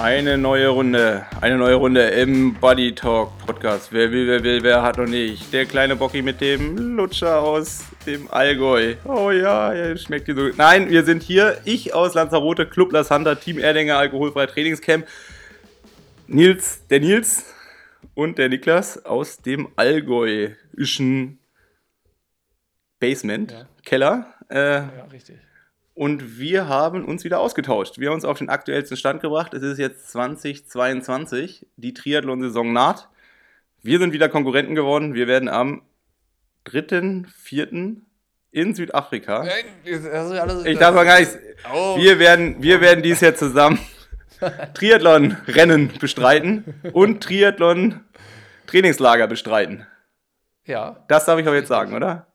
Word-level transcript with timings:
Eine 0.00 0.38
neue 0.38 0.68
Runde, 0.68 1.26
eine 1.42 1.58
neue 1.58 1.74
Runde 1.74 2.00
im 2.00 2.54
Body 2.54 2.94
Talk 2.94 3.36
Podcast. 3.44 3.92
Wer 3.92 4.10
will, 4.10 4.26
wer 4.26 4.42
will, 4.42 4.62
wer 4.62 4.82
hat 4.82 4.96
noch 4.96 5.06
nicht. 5.06 5.52
Der 5.52 5.66
kleine 5.66 5.94
Bocki 5.94 6.22
mit 6.22 6.40
dem 6.40 6.96
Lutscher 6.96 7.38
aus 7.42 7.84
dem 8.06 8.26
Allgäu. 8.32 8.94
Oh 9.04 9.30
ja, 9.30 9.74
ja 9.74 9.94
schmeckt 9.98 10.26
die 10.26 10.32
so. 10.32 10.48
Nein, 10.56 10.88
wir 10.88 11.04
sind 11.04 11.22
hier. 11.22 11.60
Ich 11.66 11.92
aus 11.92 12.14
Lanzarote, 12.14 12.64
Club 12.64 12.92
Las 12.92 13.10
Hunter, 13.10 13.38
Team 13.38 13.58
Erdinger, 13.58 13.98
Alkoholfrei 13.98 14.46
Trainingscamp. 14.46 15.06
Nils, 16.28 16.86
der 16.88 17.00
Nils 17.00 17.44
und 18.14 18.38
der 18.38 18.48
Niklas 18.48 19.04
aus 19.04 19.42
dem 19.42 19.68
allgäuischen 19.76 21.40
Basement, 23.00 23.52
ja. 23.52 23.68
Keller. 23.84 24.34
Äh, 24.48 24.76
ja, 24.76 25.08
richtig. 25.12 25.36
Und 26.00 26.38
wir 26.38 26.66
haben 26.66 27.04
uns 27.04 27.24
wieder 27.24 27.40
ausgetauscht. 27.40 27.98
Wir 27.98 28.08
haben 28.08 28.14
uns 28.14 28.24
auf 28.24 28.38
den 28.38 28.48
aktuellsten 28.48 28.96
Stand 28.96 29.20
gebracht. 29.20 29.52
Es 29.52 29.62
ist 29.62 29.78
jetzt 29.78 30.08
2022. 30.12 31.66
Die 31.76 31.92
Triathlon-Saison 31.92 32.72
naht. 32.72 33.10
Wir 33.82 33.98
sind 33.98 34.14
wieder 34.14 34.30
Konkurrenten 34.30 34.74
geworden. 34.74 35.12
Wir 35.12 35.28
werden 35.28 35.50
am 35.50 35.82
3.4. 36.64 37.96
in 38.50 38.74
Südafrika. 38.74 39.46
Ich 39.84 40.78
darf 40.78 40.94
mal 40.94 41.04
gar 41.04 41.20
nicht. 41.20 41.38
Oh. 41.70 41.98
Wir 41.98 42.18
werden, 42.18 42.62
wir 42.62 42.80
werden 42.80 43.02
dies 43.02 43.20
Jahr 43.20 43.34
zusammen 43.34 43.78
Triathlon-Rennen 44.72 45.92
bestreiten 46.00 46.80
und 46.94 47.22
Triathlon-Trainingslager 47.22 49.26
bestreiten. 49.26 49.86
Ja. 50.64 51.04
Das 51.08 51.26
darf 51.26 51.38
ich 51.38 51.46
auch 51.46 51.52
jetzt 51.52 51.68
sagen, 51.68 51.92
oder? 51.92 52.26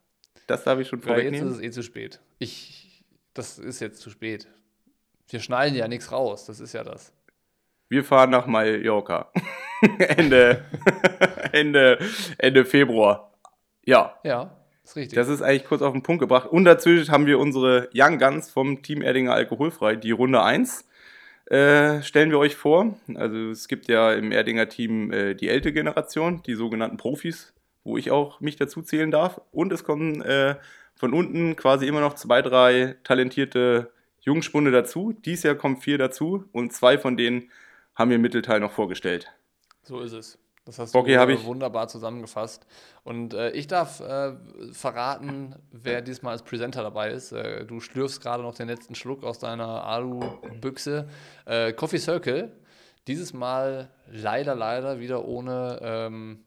Das 0.45 0.63
darf 0.63 0.79
ich 0.79 0.87
schon 0.87 1.01
vorwegnehmen. 1.01 1.34
Ja, 1.34 1.45
jetzt 1.45 1.53
ist 1.53 1.57
es 1.57 1.63
eh 1.63 1.71
zu 1.71 1.81
spät. 1.81 2.20
Ich 2.37 2.74
das 3.35 3.59
ist 3.59 3.79
jetzt 3.79 4.01
zu 4.01 4.09
spät. 4.09 4.48
Wir 5.29 5.40
schneiden 5.40 5.77
ja 5.77 5.87
nichts 5.87 6.12
raus, 6.12 6.46
das 6.46 6.59
ist 6.59 6.73
ja 6.73 6.84
das. 6.84 7.13
Wir 7.87 8.04
fahren 8.04 8.32
nach 8.32 8.48
Mallorca. 8.48 9.32
Ende, 9.99 10.65
Ende, 11.51 11.99
Ende 12.40 12.65
Februar. 12.65 13.32
Ja. 13.85 14.18
Ja, 14.24 14.55
ist 14.84 14.96
richtig. 14.96 15.15
Das 15.15 15.27
ist 15.27 15.41
eigentlich 15.41 15.65
kurz 15.65 15.84
auf 15.84 15.93
den 15.93 16.01
Punkt 16.01 16.21
gebracht. 16.21 16.48
Und 16.48 16.65
dazwischen 16.65 17.12
haben 17.12 17.27
wir 17.27 17.37
unsere 17.37 17.90
Young 17.93 18.18
Guns 18.18 18.49
vom 18.49 18.82
Team 18.82 19.01
Erdinger 19.01 19.34
Alkoholfrei, 19.34 19.96
die 19.96 20.12
Runde 20.12 20.41
1. 20.41 20.87
Äh, 21.46 22.02
stellen 22.02 22.31
wir 22.31 22.40
euch 22.40 22.55
vor. 22.55 22.96
Also 23.13 23.52
es 23.52 23.68
gibt 23.68 23.87
ja 23.87 24.13
im 24.13 24.31
Erdinger 24.31 24.68
Team 24.68 25.12
äh, 25.12 25.35
die 25.35 25.49
ältere 25.49 25.74
Generation, 25.74 26.41
die 26.43 26.55
sogenannten 26.55 26.98
Profis, 26.98 27.54
wo 27.84 27.98
ich 27.98 28.09
auch 28.09 28.40
mich 28.40 28.55
dazu 28.55 28.81
zählen 28.81 29.12
darf. 29.12 29.40
Und 29.52 29.71
es 29.71 29.84
kommen 29.84 30.24
äh, 30.24 30.55
von 30.96 31.13
unten 31.13 31.55
quasi 31.55 31.88
immer 31.88 32.01
noch 32.01 32.15
zwei, 32.15 32.41
drei 32.41 32.96
talentierte 33.04 33.91
Jungspunde 34.21 34.71
dazu. 34.71 35.13
Dies 35.13 35.43
Jahr 35.43 35.55
kommen 35.55 35.77
vier 35.77 35.98
dazu 35.98 36.46
und 36.52 36.74
zwei 36.74 36.98
von 36.98 37.18
denen 37.18 37.52
haben 37.96 38.10
wir 38.10 38.15
im 38.15 38.21
Mittelteil 38.21 38.60
noch 38.60 38.71
vorgestellt. 38.71 39.32
So 39.84 39.99
ist 39.99 40.13
es. 40.13 40.40
Das 40.65 40.79
hast 40.79 40.93
Bocky, 40.93 41.13
du 41.13 41.46
wunderbar 41.46 41.87
zusammengefasst. 41.87 42.65
Und 43.04 43.35
äh, 43.35 43.52
ich 43.52 43.68
darf 43.68 43.99
äh, 43.99 44.34
verraten, 44.71 45.55
wer 45.71 46.02
diesmal 46.02 46.32
als 46.32 46.41
Presenter 46.41 46.82
dabei 46.82 47.12
ist. 47.12 47.32
Äh, 47.32 47.65
du 47.65 47.80
schlürfst 47.80 48.20
gerade 48.20 48.41
noch 48.41 48.55
den 48.55 48.68
letzten 48.68 48.96
Schluck 48.96 49.24
aus 49.24 49.37
deiner 49.37 49.84
Alu-Büchse. 49.85 51.07
Äh, 51.46 51.74
Coffee 51.74 51.99
Circle. 51.99 52.52
Dieses 53.05 53.32
Mal 53.32 53.90
leider, 54.12 54.55
leider 54.55 54.99
wieder 54.99 55.26
ohne 55.26 55.80
ähm, 55.84 56.43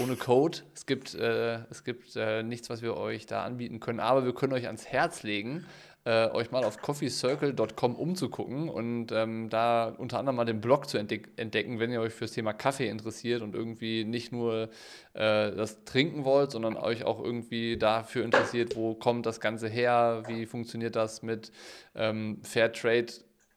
ohne 0.00 0.16
Code. 0.16 0.58
Es 0.74 0.86
gibt, 0.86 1.14
äh, 1.14 1.60
es 1.70 1.84
gibt 1.84 2.16
äh, 2.16 2.42
nichts, 2.42 2.70
was 2.70 2.82
wir 2.82 2.96
euch 2.96 3.26
da 3.26 3.44
anbieten 3.44 3.80
können, 3.80 4.00
aber 4.00 4.24
wir 4.24 4.34
können 4.34 4.52
euch 4.52 4.66
ans 4.66 4.86
Herz 4.86 5.22
legen, 5.22 5.64
äh, 6.04 6.28
euch 6.30 6.52
mal 6.52 6.64
auf 6.64 6.80
coffeecircle.com 6.80 7.96
umzugucken 7.96 8.68
und 8.68 9.10
ähm, 9.10 9.48
da 9.50 9.88
unter 9.88 10.20
anderem 10.20 10.36
mal 10.36 10.44
den 10.44 10.60
Blog 10.60 10.88
zu 10.88 10.98
entdeck 10.98 11.30
entdecken, 11.36 11.80
wenn 11.80 11.90
ihr 11.90 12.00
euch 12.00 12.12
fürs 12.12 12.32
Thema 12.32 12.52
Kaffee 12.52 12.88
interessiert 12.88 13.42
und 13.42 13.54
irgendwie 13.54 14.04
nicht 14.04 14.30
nur 14.30 14.70
äh, 15.14 15.50
das 15.50 15.84
trinken 15.84 16.24
wollt, 16.24 16.52
sondern 16.52 16.76
euch 16.76 17.04
auch 17.04 17.22
irgendwie 17.22 17.76
dafür 17.76 18.24
interessiert, 18.24 18.76
wo 18.76 18.94
kommt 18.94 19.26
das 19.26 19.40
Ganze 19.40 19.68
her, 19.68 20.22
wie 20.28 20.46
funktioniert 20.46 20.94
das 20.94 21.22
mit 21.22 21.50
ähm, 21.96 22.38
Fairtrade 22.42 23.12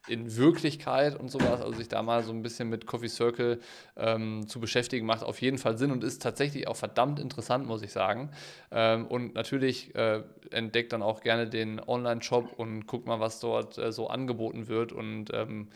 in 0.08 0.36
Wirklichkeit 0.36 1.18
und 1.18 1.30
sowas, 1.30 1.60
also 1.60 1.72
sich 1.72 1.88
da 1.88 2.02
mal 2.02 2.22
so 2.22 2.32
ein 2.32 2.42
bisschen 2.42 2.68
mit 2.68 2.86
Coffee 2.86 3.08
Circle 3.08 3.60
ähm, 3.96 4.46
zu 4.46 4.60
beschäftigen, 4.60 5.06
macht 5.06 5.22
auf 5.22 5.40
jeden 5.40 5.58
Fall 5.58 5.76
Sinn 5.76 5.90
und 5.90 6.04
ist 6.04 6.22
tatsächlich 6.22 6.68
auch 6.68 6.76
verdammt 6.76 7.20
interessant, 7.20 7.66
muss 7.66 7.82
ich 7.82 7.92
sagen. 7.92 8.30
Ähm, 8.70 9.06
und 9.06 9.34
natürlich 9.34 9.94
äh, 9.94 10.22
entdeckt 10.50 10.92
dann 10.92 11.02
auch 11.02 11.20
gerne 11.20 11.48
den 11.48 11.80
Online-Shop 11.80 12.52
und 12.56 12.86
guckt 12.86 13.06
mal, 13.06 13.20
was 13.20 13.40
dort 13.40 13.78
äh, 13.78 13.92
so 13.92 14.08
angeboten 14.08 14.68
wird. 14.68 14.92
Und 14.92 15.32
ähm, 15.32 15.68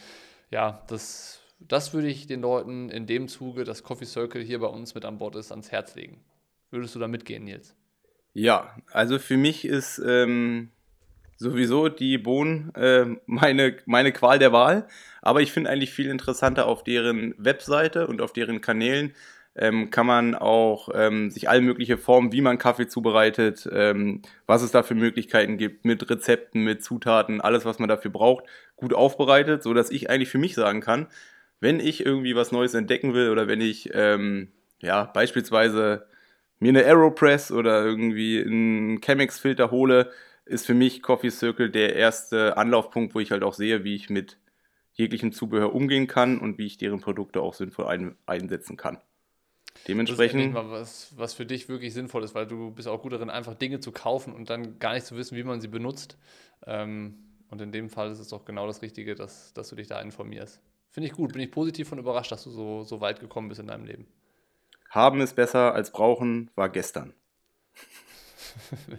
ja, 0.50 0.82
das, 0.88 1.40
das 1.60 1.92
würde 1.92 2.08
ich 2.08 2.26
den 2.26 2.40
Leuten 2.40 2.88
in 2.88 3.06
dem 3.06 3.28
Zuge, 3.28 3.64
dass 3.64 3.82
Coffee 3.82 4.06
Circle 4.06 4.42
hier 4.42 4.60
bei 4.60 4.68
uns 4.68 4.94
mit 4.94 5.04
an 5.04 5.18
Bord 5.18 5.36
ist, 5.36 5.50
ans 5.50 5.70
Herz 5.70 5.94
legen. 5.94 6.24
Würdest 6.70 6.94
du 6.94 6.98
da 6.98 7.08
mitgehen, 7.08 7.44
Nils? 7.44 7.76
Ja, 8.32 8.76
also 8.90 9.20
für 9.20 9.36
mich 9.36 9.64
ist 9.64 10.02
ähm, 10.04 10.70
sowieso 11.36 11.88
die 11.88 12.18
Bohnen 12.18 12.74
äh, 12.74 13.06
meine, 13.26 13.76
meine 13.86 14.12
Qual 14.12 14.38
der 14.38 14.52
Wahl. 14.52 14.86
Aber 15.22 15.40
ich 15.40 15.52
finde 15.52 15.70
eigentlich 15.70 15.92
viel 15.92 16.10
interessanter 16.10 16.66
auf 16.66 16.84
deren 16.84 17.34
Webseite 17.38 18.06
und 18.06 18.20
auf 18.20 18.32
deren 18.32 18.60
Kanälen 18.60 19.14
ähm, 19.56 19.90
kann 19.90 20.06
man 20.06 20.34
auch 20.34 20.88
ähm, 20.94 21.30
sich 21.30 21.48
alle 21.48 21.60
möglichen 21.60 21.98
Formen, 21.98 22.32
wie 22.32 22.40
man 22.40 22.58
Kaffee 22.58 22.88
zubereitet, 22.88 23.68
ähm, 23.72 24.22
was 24.46 24.62
es 24.62 24.72
da 24.72 24.82
für 24.82 24.94
Möglichkeiten 24.94 25.58
gibt, 25.58 25.84
mit 25.84 26.08
Rezepten, 26.10 26.64
mit 26.64 26.82
Zutaten, 26.82 27.40
alles, 27.40 27.64
was 27.64 27.78
man 27.78 27.88
dafür 27.88 28.10
braucht, 28.10 28.44
gut 28.76 28.94
aufbereitet, 28.94 29.62
so 29.62 29.72
dass 29.72 29.90
ich 29.90 30.10
eigentlich 30.10 30.28
für 30.28 30.38
mich 30.38 30.54
sagen 30.54 30.80
kann, 30.80 31.06
wenn 31.60 31.78
ich 31.78 32.04
irgendwie 32.04 32.34
was 32.34 32.52
Neues 32.52 32.74
entdecken 32.74 33.14
will 33.14 33.30
oder 33.30 33.46
wenn 33.46 33.60
ich 33.60 33.90
ähm, 33.94 34.48
ja 34.82 35.04
beispielsweise 35.04 36.06
mir 36.58 36.70
eine 36.70 36.84
Aeropress 36.84 37.52
oder 37.52 37.84
irgendwie 37.84 38.42
einen 38.44 39.00
Chemex-Filter 39.02 39.70
hole, 39.70 40.10
ist 40.46 40.66
für 40.66 40.74
mich 40.74 41.02
Coffee 41.02 41.30
Circle 41.30 41.70
der 41.70 41.96
erste 41.96 42.56
Anlaufpunkt, 42.56 43.14
wo 43.14 43.20
ich 43.20 43.30
halt 43.30 43.42
auch 43.42 43.54
sehe, 43.54 43.84
wie 43.84 43.94
ich 43.94 44.10
mit 44.10 44.38
jeglichem 44.92 45.32
Zubehör 45.32 45.74
umgehen 45.74 46.06
kann 46.06 46.38
und 46.38 46.58
wie 46.58 46.66
ich 46.66 46.78
deren 46.78 47.00
Produkte 47.00 47.40
auch 47.40 47.54
sinnvoll 47.54 47.86
ein, 47.86 48.16
einsetzen 48.26 48.76
kann. 48.76 48.98
Dementsprechend. 49.88 50.54
Das 50.54 50.64
ist 50.64 50.70
was, 50.70 51.12
was 51.16 51.34
für 51.34 51.46
dich 51.46 51.68
wirklich 51.68 51.92
sinnvoll 51.92 52.22
ist, 52.22 52.34
weil 52.34 52.46
du 52.46 52.70
bist 52.70 52.86
auch 52.88 53.02
gut 53.02 53.12
darin, 53.12 53.28
einfach 53.28 53.54
Dinge 53.54 53.80
zu 53.80 53.90
kaufen 53.90 54.32
und 54.32 54.50
dann 54.50 54.78
gar 54.78 54.94
nicht 54.94 55.06
zu 55.06 55.16
wissen, 55.16 55.36
wie 55.36 55.42
man 55.42 55.60
sie 55.60 55.68
benutzt. 55.68 56.16
Ähm, 56.66 57.18
und 57.50 57.60
in 57.60 57.72
dem 57.72 57.90
Fall 57.90 58.10
ist 58.10 58.20
es 58.20 58.28
doch 58.28 58.44
genau 58.44 58.66
das 58.66 58.82
Richtige, 58.82 59.14
dass, 59.14 59.52
dass 59.52 59.68
du 59.68 59.76
dich 59.76 59.88
da 59.88 60.00
informierst. 60.00 60.60
Finde 60.90 61.08
ich 61.08 61.12
gut. 61.12 61.32
Bin 61.32 61.42
ich 61.42 61.50
positiv 61.50 61.88
von 61.88 61.98
überrascht, 61.98 62.30
dass 62.30 62.44
du 62.44 62.50
so, 62.50 62.84
so 62.84 63.00
weit 63.00 63.18
gekommen 63.20 63.48
bist 63.48 63.60
in 63.60 63.66
deinem 63.66 63.84
Leben. 63.84 64.06
Haben 64.90 65.20
ist 65.20 65.34
besser 65.34 65.74
als 65.74 65.90
brauchen 65.90 66.50
war 66.54 66.68
gestern. 66.68 67.12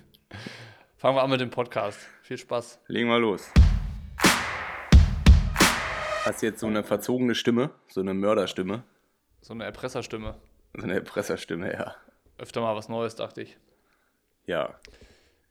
Fangen 1.05 1.17
wir 1.17 1.21
an 1.21 1.29
mit 1.29 1.39
dem 1.39 1.51
Podcast. 1.51 1.99
Viel 2.23 2.39
Spaß. 2.39 2.79
Legen 2.87 3.09
wir 3.09 3.19
los. 3.19 3.51
Hast 6.25 6.41
du 6.41 6.47
jetzt 6.47 6.59
so 6.59 6.65
eine 6.65 6.83
verzogene 6.83 7.35
Stimme, 7.35 7.69
so 7.87 8.01
eine 8.01 8.15
Mörderstimme? 8.15 8.81
So 9.39 9.53
eine 9.53 9.65
Erpresserstimme. 9.65 10.33
So 10.73 10.81
eine 10.81 10.95
Erpresserstimme, 10.95 11.71
ja. 11.71 11.95
Öfter 12.39 12.61
mal 12.61 12.75
was 12.75 12.89
Neues, 12.89 13.13
dachte 13.13 13.43
ich. 13.43 13.55
Ja. 14.47 14.79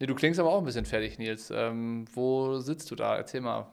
Nee, 0.00 0.06
du 0.06 0.16
klingst 0.16 0.40
aber 0.40 0.50
auch 0.50 0.58
ein 0.58 0.64
bisschen 0.64 0.86
fertig, 0.86 1.20
Nils. 1.20 1.52
Ähm, 1.54 2.06
wo 2.12 2.58
sitzt 2.58 2.90
du 2.90 2.96
da? 2.96 3.16
Erzähl 3.16 3.40
mal. 3.40 3.72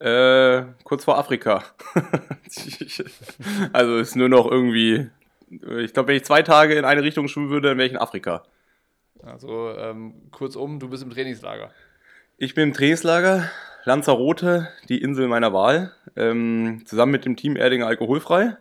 Äh, 0.00 0.64
kurz 0.82 1.04
vor 1.04 1.16
Afrika. 1.16 1.62
also 3.72 3.98
ist 3.98 4.16
nur 4.16 4.28
noch 4.28 4.50
irgendwie. 4.50 5.10
Ich 5.48 5.92
glaube, 5.92 6.08
wenn 6.08 6.16
ich 6.16 6.24
zwei 6.24 6.42
Tage 6.42 6.74
in 6.74 6.84
eine 6.84 7.04
Richtung 7.04 7.28
schwimmen 7.28 7.50
würde, 7.50 7.68
dann 7.68 7.78
wäre 7.78 7.86
ich 7.86 7.92
in 7.92 8.00
Afrika. 8.00 8.42
Also 9.22 9.74
ähm, 9.76 10.14
kurzum, 10.30 10.78
du 10.78 10.88
bist 10.88 11.02
im 11.02 11.10
Trainingslager. 11.10 11.70
Ich 12.36 12.54
bin 12.54 12.68
im 12.68 12.74
Trainingslager, 12.74 13.50
Lanzarote, 13.84 14.68
die 14.88 15.00
Insel 15.00 15.28
meiner 15.28 15.52
Wahl, 15.52 15.92
ähm, 16.16 16.82
zusammen 16.86 17.12
mit 17.12 17.24
dem 17.24 17.36
Team 17.36 17.56
Erdinger 17.56 17.86
Alkoholfrei. 17.86 18.56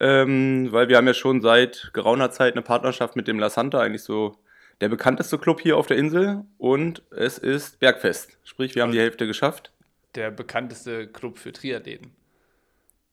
Ähm, 0.00 0.68
weil 0.70 0.88
wir 0.88 0.96
haben 0.96 1.06
ja 1.06 1.14
schon 1.14 1.42
seit 1.42 1.90
geraumer 1.92 2.30
Zeit 2.30 2.54
eine 2.54 2.62
Partnerschaft 2.62 3.16
mit 3.16 3.28
dem 3.28 3.38
La 3.38 3.50
Santa, 3.50 3.80
eigentlich 3.80 4.02
so 4.02 4.38
der 4.80 4.88
bekannteste 4.88 5.38
Club 5.38 5.60
hier 5.60 5.76
auf 5.76 5.86
der 5.86 5.98
Insel. 5.98 6.44
Und 6.58 7.02
es 7.10 7.38
ist 7.38 7.80
Bergfest. 7.80 8.38
Sprich, 8.44 8.74
wir 8.74 8.82
haben 8.82 8.92
die 8.92 9.00
Hälfte 9.00 9.26
geschafft. 9.26 9.72
Der 10.14 10.30
bekannteste 10.30 11.06
Club 11.06 11.38
für 11.38 11.52
Triathleten. 11.52 12.12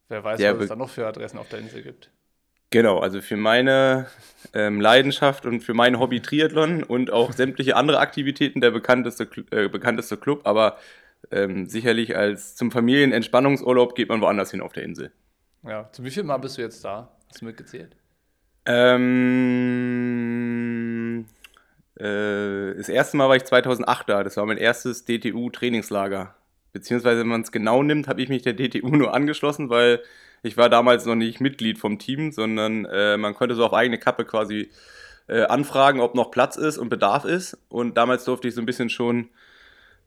Wer 0.08 0.24
weiß, 0.24 0.38
der 0.38 0.56
was 0.56 0.62
es 0.64 0.68
da 0.70 0.76
noch 0.76 0.88
für 0.88 1.06
Adressen 1.06 1.38
auf 1.38 1.48
der 1.48 1.58
Insel 1.58 1.82
gibt. 1.82 2.10
Genau, 2.70 2.98
also 2.98 3.22
für 3.22 3.36
meine 3.36 4.06
ähm, 4.52 4.80
Leidenschaft 4.80 5.46
und 5.46 5.60
für 5.62 5.74
mein 5.74 5.98
Hobby 5.98 6.20
Triathlon 6.20 6.82
und 6.82 7.10
auch 7.10 7.32
sämtliche 7.32 7.76
andere 7.76 7.98
Aktivitäten 7.98 8.60
der 8.60 8.70
bekannteste, 8.70 9.28
äh, 9.50 9.68
bekannteste 9.68 10.18
Club, 10.18 10.42
aber 10.44 10.76
ähm, 11.30 11.66
sicherlich 11.66 12.16
als 12.16 12.56
zum 12.56 12.70
Familienentspannungsurlaub 12.70 13.94
geht 13.94 14.08
man 14.10 14.20
woanders 14.20 14.50
hin 14.50 14.60
auf 14.60 14.72
der 14.72 14.82
Insel. 14.82 15.12
Ja, 15.64 15.90
zu 15.92 16.04
wie 16.04 16.10
viel 16.10 16.24
Mal 16.24 16.36
bist 16.38 16.58
du 16.58 16.62
jetzt 16.62 16.84
da? 16.84 17.08
Hast 17.28 17.40
du 17.40 17.46
mitgezählt? 17.46 17.96
Ähm, 18.66 20.04
äh, 21.96 22.74
das 22.74 22.88
erste 22.88 23.16
Mal 23.16 23.28
war 23.28 23.36
ich 23.36 23.44
2008 23.44 24.08
da. 24.08 24.22
Das 24.22 24.36
war 24.36 24.46
mein 24.46 24.58
erstes 24.58 25.04
DTU-Trainingslager. 25.06 26.34
beziehungsweise 26.72 27.20
wenn 27.20 27.28
man 27.28 27.40
es 27.40 27.50
genau 27.50 27.82
nimmt, 27.82 28.08
habe 28.08 28.20
ich 28.22 28.28
mich 28.28 28.42
der 28.42 28.52
DTU 28.52 28.88
nur 28.96 29.14
angeschlossen, 29.14 29.70
weil 29.70 30.02
ich 30.42 30.56
war 30.56 30.68
damals 30.68 31.04
noch 31.04 31.14
nicht 31.14 31.40
Mitglied 31.40 31.78
vom 31.78 31.98
Team, 31.98 32.32
sondern 32.32 32.84
äh, 32.84 33.16
man 33.16 33.34
konnte 33.34 33.54
so 33.54 33.64
auf 33.64 33.74
eigene 33.74 33.98
Kappe 33.98 34.24
quasi 34.24 34.70
äh, 35.28 35.42
anfragen, 35.42 36.00
ob 36.00 36.14
noch 36.14 36.30
Platz 36.30 36.56
ist 36.56 36.78
und 36.78 36.88
Bedarf 36.88 37.24
ist. 37.24 37.58
Und 37.68 37.96
damals 37.96 38.24
durfte 38.24 38.48
ich 38.48 38.54
so 38.54 38.62
ein 38.62 38.66
bisschen 38.66 38.90
schon 38.90 39.28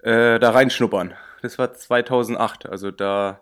äh, 0.04 0.39
da 0.39 0.51
reinschnuppern. 0.51 1.13
Das 1.42 1.57
war 1.57 1.74
2008, 1.74 2.68
also 2.68 2.92
da 2.92 3.42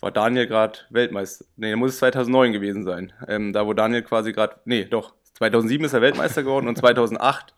war 0.00 0.10
Daniel 0.10 0.46
gerade 0.46 0.78
Weltmeister. 0.90 1.44
Nee, 1.56 1.76
muss 1.76 1.92
es 1.92 1.98
2009 1.98 2.52
gewesen 2.52 2.84
sein. 2.84 3.12
Ähm, 3.28 3.52
da 3.52 3.66
wo 3.66 3.74
Daniel 3.74 4.02
quasi 4.02 4.32
gerade, 4.32 4.56
nee, 4.64 4.84
doch, 4.84 5.14
2007 5.34 5.84
ist 5.84 5.92
er 5.92 6.02
Weltmeister 6.02 6.42
geworden 6.42 6.68
und 6.68 6.76
2008 6.76 7.54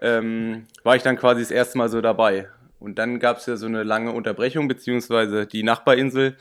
ähm, 0.00 0.66
war 0.82 0.96
ich 0.96 1.02
dann 1.02 1.16
quasi 1.16 1.42
das 1.42 1.50
erste 1.50 1.78
Mal 1.78 1.88
so 1.88 2.00
dabei. 2.00 2.48
Und 2.78 2.98
dann 2.98 3.20
gab 3.20 3.36
es 3.36 3.46
ja 3.46 3.56
so 3.56 3.66
eine 3.66 3.82
lange 3.82 4.12
Unterbrechung, 4.12 4.66
beziehungsweise 4.66 5.46
die 5.46 5.62
Nachbarinsel 5.62 6.36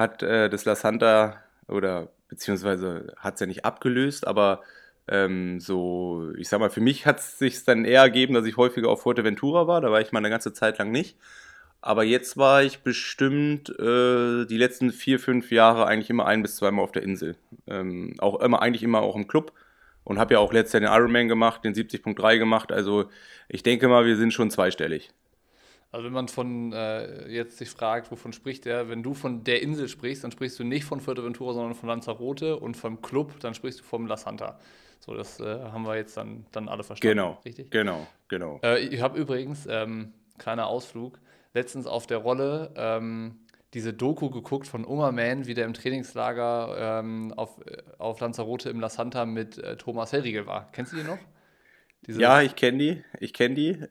hat 0.00 0.22
äh, 0.22 0.50
das 0.50 0.64
La 0.64 0.74
Santa 0.74 1.36
oder 1.68 2.08
beziehungsweise 2.28 3.14
hat 3.16 3.34
es 3.34 3.40
ja 3.40 3.46
nicht 3.46 3.64
abgelöst, 3.64 4.26
aber 4.26 4.62
ähm, 5.08 5.60
so, 5.60 6.32
ich 6.36 6.48
sag 6.48 6.60
mal, 6.60 6.70
für 6.70 6.80
mich 6.80 7.06
hat 7.06 7.18
es 7.18 7.38
sich 7.38 7.64
dann 7.64 7.84
eher 7.84 8.02
ergeben, 8.02 8.34
dass 8.34 8.46
ich 8.46 8.56
häufiger 8.56 8.88
auf 8.88 9.02
Fuerteventura 9.02 9.66
war, 9.66 9.80
da 9.80 9.90
war 9.90 10.00
ich 10.00 10.12
mal 10.12 10.18
eine 10.20 10.30
ganze 10.30 10.52
Zeit 10.52 10.78
lang 10.78 10.90
nicht. 10.90 11.16
Aber 11.82 12.04
jetzt 12.04 12.36
war 12.36 12.62
ich 12.62 12.80
bestimmt 12.80 13.70
äh, 13.70 14.44
die 14.44 14.58
letzten 14.58 14.92
vier, 14.92 15.18
fünf 15.18 15.50
Jahre 15.50 15.86
eigentlich 15.86 16.10
immer 16.10 16.26
ein 16.26 16.42
bis 16.42 16.56
zweimal 16.56 16.84
auf 16.84 16.92
der 16.92 17.02
Insel. 17.02 17.36
Ähm, 17.66 18.14
auch 18.18 18.40
immer, 18.40 18.60
eigentlich 18.60 18.82
immer 18.82 19.00
auch 19.00 19.16
im 19.16 19.28
Club. 19.28 19.52
Und 20.04 20.18
habe 20.18 20.34
ja 20.34 20.40
auch 20.40 20.52
letztes 20.52 20.74
Jahr 20.74 20.80
den 20.80 20.92
Ironman 20.92 21.28
gemacht, 21.28 21.64
den 21.64 21.74
70.3 21.74 22.38
gemacht. 22.38 22.72
Also 22.72 23.08
ich 23.48 23.62
denke 23.62 23.88
mal, 23.88 24.04
wir 24.04 24.16
sind 24.16 24.32
schon 24.32 24.50
zweistellig. 24.50 25.10
Also 25.92 26.06
wenn 26.06 26.12
man 26.12 26.28
von 26.28 26.72
äh, 26.72 27.28
jetzt 27.28 27.58
sich 27.58 27.68
fragt, 27.68 28.12
wovon 28.12 28.32
spricht 28.32 28.64
er, 28.64 28.88
wenn 28.88 29.02
du 29.02 29.12
von 29.12 29.42
der 29.42 29.62
Insel 29.62 29.88
sprichst, 29.88 30.22
dann 30.22 30.30
sprichst 30.30 30.58
du 30.58 30.64
nicht 30.64 30.84
von 30.84 31.00
Fuerteventura, 31.00 31.52
sondern 31.52 31.74
von 31.74 31.88
Lanzarote 31.88 32.56
und 32.58 32.76
vom 32.76 33.02
Club, 33.02 33.40
dann 33.40 33.54
sprichst 33.54 33.80
du 33.80 33.84
vom 33.84 34.06
La 34.06 34.16
Santa. 34.16 34.58
So, 35.00 35.14
das 35.14 35.40
äh, 35.40 35.44
haben 35.44 35.84
wir 35.84 35.96
jetzt 35.96 36.16
dann, 36.16 36.46
dann 36.52 36.68
alle 36.68 36.84
verstanden. 36.84 37.16
Genau, 37.16 37.40
richtig? 37.44 37.70
Genau, 37.70 38.06
genau. 38.28 38.60
Äh, 38.62 38.80
ich 38.80 39.00
habe 39.00 39.18
übrigens, 39.18 39.66
ähm, 39.68 40.12
kleiner 40.38 40.68
Ausflug, 40.68 41.18
letztens 41.54 41.86
auf 41.86 42.06
der 42.06 42.18
Rolle 42.18 42.72
ähm, 42.76 43.40
diese 43.74 43.92
Doku 43.92 44.30
geguckt 44.30 44.68
von 44.68 44.84
Ungerman, 44.84 45.46
wie 45.46 45.54
der 45.54 45.64
im 45.64 45.74
Trainingslager 45.74 47.00
ähm, 47.00 47.32
auf, 47.36 47.58
äh, 47.66 47.78
auf 47.98 48.20
Lanzarote 48.20 48.70
im 48.70 48.78
La 48.78 48.90
Santa 48.90 49.26
mit 49.26 49.58
äh, 49.58 49.76
Thomas 49.76 50.12
Hellriegel 50.12 50.46
war. 50.46 50.70
Kennst 50.70 50.92
du 50.92 50.96
die 50.96 51.04
noch? 51.04 51.18
Dieses 52.06 52.20
ja, 52.20 52.42
ich 52.42 52.54
kenne 52.54 52.78
die. 52.78 53.04
Ich 53.18 53.32
kenne 53.32 53.54
die. 53.54 53.84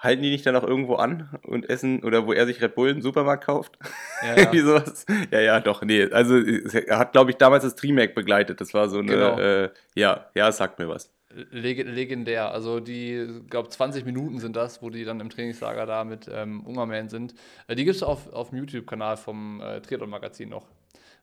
Halten 0.00 0.22
die 0.22 0.30
nicht 0.30 0.46
dann 0.46 0.56
auch 0.56 0.64
irgendwo 0.64 0.94
an 0.94 1.28
und 1.42 1.68
essen 1.68 2.02
oder 2.02 2.26
wo 2.26 2.32
er 2.32 2.46
sich 2.46 2.62
Red 2.62 2.74
Bull 2.74 2.88
im 2.88 3.02
Supermarkt 3.02 3.44
kauft? 3.44 3.78
Ja, 4.22 4.36
ja. 4.52 4.64
sowas. 4.64 5.04
Ja, 5.30 5.40
ja, 5.40 5.60
doch, 5.60 5.82
nee. 5.82 6.10
Also 6.10 6.38
er 6.38 6.98
hat, 6.98 7.12
glaube 7.12 7.30
ich, 7.30 7.36
damals 7.36 7.64
das 7.64 7.74
Trimac 7.74 8.14
begleitet. 8.14 8.62
Das 8.62 8.72
war 8.72 8.88
so 8.88 8.98
eine, 8.98 9.12
genau. 9.12 9.38
äh, 9.38 9.70
ja, 9.94 10.30
ja, 10.34 10.50
sagt 10.52 10.78
mir 10.78 10.88
was. 10.88 11.12
Leg 11.50 11.86
legendär. 11.86 12.50
Also 12.50 12.80
die, 12.80 13.42
glaube 13.48 13.68
20 13.68 14.06
Minuten 14.06 14.38
sind 14.38 14.56
das, 14.56 14.82
wo 14.82 14.88
die 14.88 15.04
dann 15.04 15.20
im 15.20 15.28
Trainingslager 15.28 15.84
da 15.84 16.04
mit 16.04 16.28
ähm, 16.32 16.64
Ungerman 16.64 17.10
sind. 17.10 17.34
Äh, 17.68 17.76
die 17.76 17.84
gibt 17.84 17.96
es 17.96 18.02
auf, 18.02 18.32
auf 18.32 18.50
dem 18.50 18.58
YouTube-Kanal 18.58 19.18
vom 19.18 19.60
äh, 19.60 19.80
Triathlon-Magazin 19.80 20.48
noch. 20.48 20.66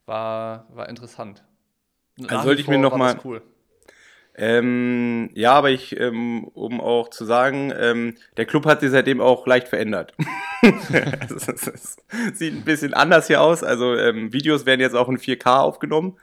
War, 0.06 0.68
war 0.70 0.88
interessant. 0.88 1.44
Also 2.28 2.44
sollte 2.44 2.62
ich 2.62 2.68
mir 2.68 2.78
noch 2.78 2.96
mal... 2.96 3.20
Cool. 3.24 3.42
Ähm, 4.40 5.32
ja, 5.34 5.54
aber 5.54 5.72
ich, 5.72 6.00
ähm, 6.00 6.44
um 6.54 6.80
auch 6.80 7.10
zu 7.10 7.26
sagen, 7.26 7.74
ähm, 7.76 8.14
der 8.38 8.46
Club 8.46 8.68
hat 8.68 8.82
sich 8.82 8.92
seitdem 8.92 9.20
auch 9.20 9.48
leicht 9.48 9.68
verändert. 9.68 10.14
es, 10.62 11.48
es, 11.48 11.68
es 11.68 11.98
sieht 12.38 12.54
ein 12.54 12.64
bisschen 12.64 12.94
anders 12.94 13.26
hier 13.26 13.42
aus. 13.42 13.64
Also 13.64 13.96
ähm, 13.96 14.32
Videos 14.32 14.68
werden 14.68 14.80
jetzt 14.80 14.96
auch 14.96 15.10
in 15.10 15.18
4K 15.18 15.62
aufgenommen. 15.62 16.20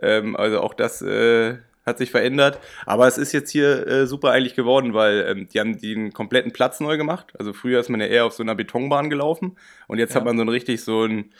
Ähm, 0.00 0.36
also 0.36 0.60
auch 0.60 0.74
das 0.74 1.02
äh, 1.02 1.56
hat 1.84 1.98
sich 1.98 2.12
verändert. 2.12 2.60
Aber 2.86 3.08
es 3.08 3.18
ist 3.18 3.32
jetzt 3.32 3.50
hier 3.50 3.84
äh, 3.86 4.06
super 4.06 4.30
eigentlich 4.30 4.54
geworden, 4.54 4.94
weil 4.94 5.26
ähm, 5.28 5.48
die 5.48 5.58
haben 5.58 5.80
den 5.80 6.12
kompletten 6.12 6.52
Platz 6.52 6.78
neu 6.78 6.96
gemacht. 6.96 7.32
Also 7.36 7.52
früher 7.52 7.80
ist 7.80 7.88
man 7.88 8.00
ja 8.00 8.06
eher 8.06 8.26
auf 8.26 8.32
so 8.32 8.44
einer 8.44 8.54
Betonbahn 8.54 9.10
gelaufen 9.10 9.56
und 9.88 9.98
jetzt 9.98 10.14
ja. 10.14 10.20
hat 10.20 10.24
man 10.24 10.36
so 10.36 10.44
ein 10.44 10.48
richtig 10.48 10.84
so 10.84 11.04
ein 11.04 11.32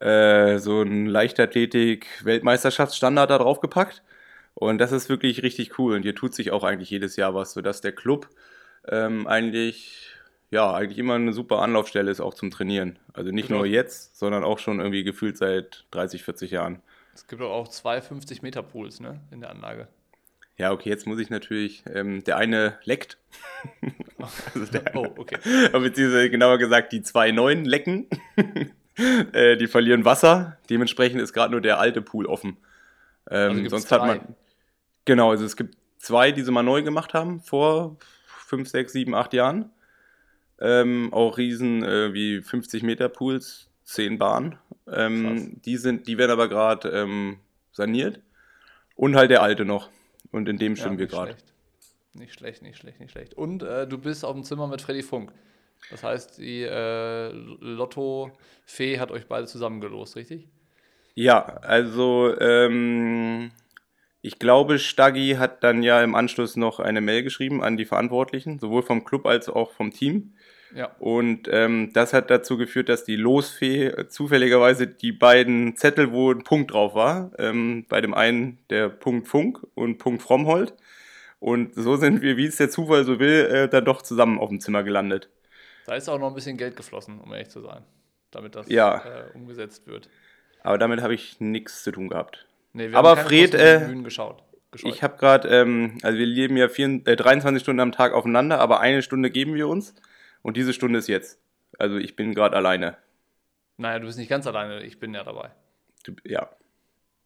äh, 0.00 0.58
so 0.58 0.82
ein 0.82 1.06
Leichtathletik-Weltmeisterschaftsstandard 1.06 3.30
da 3.30 3.38
drauf 3.38 3.60
gepackt. 3.60 4.02
Und 4.68 4.78
das 4.78 4.92
ist 4.92 5.08
wirklich 5.08 5.42
richtig 5.42 5.78
cool. 5.78 5.94
Und 5.94 6.02
hier 6.02 6.14
tut 6.14 6.34
sich 6.34 6.50
auch 6.50 6.64
eigentlich 6.64 6.90
jedes 6.90 7.16
Jahr 7.16 7.34
was, 7.34 7.52
sodass 7.52 7.80
der 7.80 7.92
Club 7.92 8.28
ähm, 8.88 9.26
eigentlich 9.26 10.14
ja, 10.50 10.72
eigentlich 10.72 10.98
immer 10.98 11.14
eine 11.14 11.32
super 11.32 11.60
Anlaufstelle 11.60 12.10
ist, 12.10 12.20
auch 12.20 12.32
zum 12.32 12.50
Trainieren. 12.50 12.98
Also 13.12 13.30
nicht 13.32 13.48
genau. 13.48 13.58
nur 13.58 13.66
jetzt, 13.66 14.16
sondern 14.16 14.44
auch 14.44 14.58
schon 14.58 14.78
irgendwie 14.78 15.02
gefühlt 15.02 15.36
seit 15.36 15.84
30, 15.90 16.22
40 16.22 16.52
Jahren. 16.52 16.80
Es 17.12 17.26
gibt 17.26 17.42
auch 17.42 17.68
zwei 17.68 17.98
50-Meter-Pools 17.98 19.00
ne, 19.00 19.20
in 19.32 19.40
der 19.40 19.50
Anlage. 19.50 19.88
Ja, 20.56 20.70
okay, 20.70 20.88
jetzt 20.88 21.06
muss 21.06 21.18
ich 21.18 21.28
natürlich, 21.28 21.82
ähm, 21.92 22.22
der 22.22 22.36
eine 22.36 22.78
leckt. 22.84 23.18
also 24.54 24.66
der 24.72 24.94
oh, 24.94 25.08
okay. 25.16 25.38
Beziehungsweise 25.72 26.30
genauer 26.30 26.58
gesagt, 26.58 26.92
die 26.92 27.02
zwei 27.02 27.32
neuen 27.32 27.64
lecken. 27.64 28.06
äh, 29.32 29.56
die 29.56 29.66
verlieren 29.66 30.04
Wasser. 30.04 30.58
Dementsprechend 30.70 31.20
ist 31.20 31.32
gerade 31.32 31.50
nur 31.50 31.60
der 31.60 31.80
alte 31.80 32.00
Pool 32.00 32.26
offen. 32.26 32.58
Ähm, 33.28 33.58
also 33.58 33.70
sonst 33.70 33.90
drei. 33.90 33.96
hat 33.98 34.06
man. 34.06 34.36
Genau, 35.04 35.30
also 35.30 35.44
es 35.44 35.56
gibt 35.56 35.76
zwei, 35.98 36.32
die 36.32 36.42
sie 36.42 36.50
mal 36.50 36.62
neu 36.62 36.82
gemacht 36.82 37.14
haben, 37.14 37.40
vor 37.40 37.96
fünf, 38.26 38.68
sechs, 38.68 38.92
sieben, 38.92 39.14
acht 39.14 39.32
Jahren. 39.32 39.70
Ähm, 40.60 41.12
auch 41.12 41.36
riesen 41.36 41.82
äh, 41.82 42.14
wie 42.14 42.40
50 42.40 42.82
Meter 42.82 43.08
Pools, 43.08 43.68
10 43.84 44.18
Bahnen. 44.18 44.58
Ähm, 44.86 45.60
die, 45.64 45.76
sind, 45.76 46.06
die 46.06 46.16
werden 46.16 46.30
aber 46.30 46.48
gerade 46.48 46.88
ähm, 46.90 47.38
saniert. 47.72 48.20
Und 48.96 49.16
halt 49.16 49.30
der 49.30 49.42
alte 49.42 49.64
noch. 49.64 49.90
Und 50.30 50.48
in 50.48 50.58
dem 50.58 50.76
stimmen 50.76 50.94
ja, 50.94 51.00
wir 51.00 51.06
gerade. 51.06 51.36
Nicht 52.12 52.34
schlecht, 52.34 52.62
nicht 52.62 52.78
schlecht, 52.78 53.00
nicht 53.00 53.10
schlecht. 53.10 53.34
Und 53.34 53.62
äh, 53.62 53.88
du 53.88 53.98
bist 53.98 54.24
auf 54.24 54.34
dem 54.34 54.44
Zimmer 54.44 54.68
mit 54.68 54.80
Freddy 54.80 55.02
Funk. 55.02 55.32
Das 55.90 56.04
heißt, 56.04 56.38
die 56.38 56.62
äh, 56.62 57.30
Lotto-Fee 57.32 58.98
hat 59.00 59.10
euch 59.10 59.26
beide 59.26 59.46
zusammengelost, 59.46 60.16
richtig? 60.16 60.48
Ja, 61.14 61.44
also 61.44 62.34
ähm, 62.40 63.50
ich 64.24 64.38
glaube, 64.38 64.78
Staggi 64.78 65.36
hat 65.38 65.62
dann 65.62 65.82
ja 65.82 66.02
im 66.02 66.14
Anschluss 66.14 66.56
noch 66.56 66.80
eine 66.80 67.02
Mail 67.02 67.22
geschrieben 67.22 67.62
an 67.62 67.76
die 67.76 67.84
Verantwortlichen, 67.84 68.58
sowohl 68.58 68.82
vom 68.82 69.04
Club 69.04 69.26
als 69.26 69.50
auch 69.50 69.72
vom 69.72 69.90
Team. 69.90 70.32
Ja. 70.74 70.86
Und 70.98 71.46
ähm, 71.52 71.90
das 71.92 72.14
hat 72.14 72.30
dazu 72.30 72.56
geführt, 72.56 72.88
dass 72.88 73.04
die 73.04 73.16
Losfee 73.16 74.08
zufälligerweise 74.08 74.86
die 74.86 75.12
beiden 75.12 75.76
Zettel, 75.76 76.10
wo 76.10 76.32
ein 76.32 76.42
Punkt 76.42 76.72
drauf 76.72 76.94
war, 76.94 77.32
ähm, 77.38 77.84
bei 77.90 78.00
dem 78.00 78.14
einen 78.14 78.56
der 78.70 78.88
Punkt 78.88 79.28
Funk 79.28 79.60
und 79.74 79.98
Punkt 79.98 80.22
Frommhold. 80.22 80.72
Und 81.38 81.74
so 81.74 81.96
sind 81.96 82.22
wir, 82.22 82.38
wie 82.38 82.46
es 82.46 82.56
der 82.56 82.70
Zufall 82.70 83.04
so 83.04 83.18
will, 83.18 83.44
äh, 83.52 83.68
dann 83.68 83.84
doch 83.84 84.00
zusammen 84.00 84.38
auf 84.38 84.48
dem 84.48 84.58
Zimmer 84.58 84.84
gelandet. 84.84 85.28
Da 85.84 85.96
ist 85.96 86.08
auch 86.08 86.18
noch 86.18 86.28
ein 86.28 86.34
bisschen 86.34 86.56
Geld 86.56 86.76
geflossen, 86.76 87.20
um 87.20 87.30
ehrlich 87.34 87.50
zu 87.50 87.60
sein, 87.60 87.82
damit 88.30 88.54
das 88.54 88.70
ja. 88.70 89.02
äh, 89.04 89.36
umgesetzt 89.36 89.86
wird. 89.86 90.08
Aber 90.62 90.78
damit 90.78 91.02
habe 91.02 91.12
ich 91.12 91.40
nichts 91.40 91.82
zu 91.82 91.92
tun 91.92 92.08
gehabt. 92.08 92.46
Nee, 92.74 92.92
Aber 92.92 93.16
Fred, 93.16 93.54
äh, 93.54 93.88
geschaut. 94.02 94.42
Ich 94.82 95.04
habe 95.04 95.16
gerade, 95.16 95.48
ähm, 95.48 95.98
also 96.02 96.18
wir 96.18 96.26
leben 96.26 96.56
ja 96.56 96.68
vier, 96.68 97.00
äh, 97.06 97.14
23 97.14 97.62
Stunden 97.62 97.78
am 97.78 97.92
Tag 97.92 98.12
aufeinander, 98.12 98.58
aber 98.58 98.80
eine 98.80 99.02
Stunde 99.02 99.30
geben 99.30 99.54
wir 99.54 99.68
uns. 99.68 99.94
Und 100.42 100.56
diese 100.56 100.72
Stunde 100.72 100.98
ist 100.98 101.06
jetzt. 101.06 101.38
Also 101.78 101.96
ich 101.96 102.16
bin 102.16 102.34
gerade 102.34 102.56
alleine. 102.56 102.96
Naja, 103.76 104.00
du 104.00 104.06
bist 104.06 104.18
nicht 104.18 104.28
ganz 104.28 104.46
alleine, 104.48 104.82
ich 104.82 104.98
bin 104.98 105.14
ja 105.14 105.22
dabei. 105.22 105.50
Du, 106.04 106.14
ja. 106.24 106.50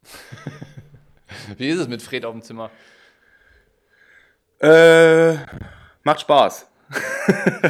Wie 1.56 1.68
ist 1.68 1.78
es 1.78 1.88
mit 1.88 2.02
Fred 2.02 2.26
auf 2.26 2.32
dem 2.32 2.42
Zimmer? 2.42 2.70
Äh, 4.60 5.34
macht 6.04 6.20
Spaß. 6.20 6.70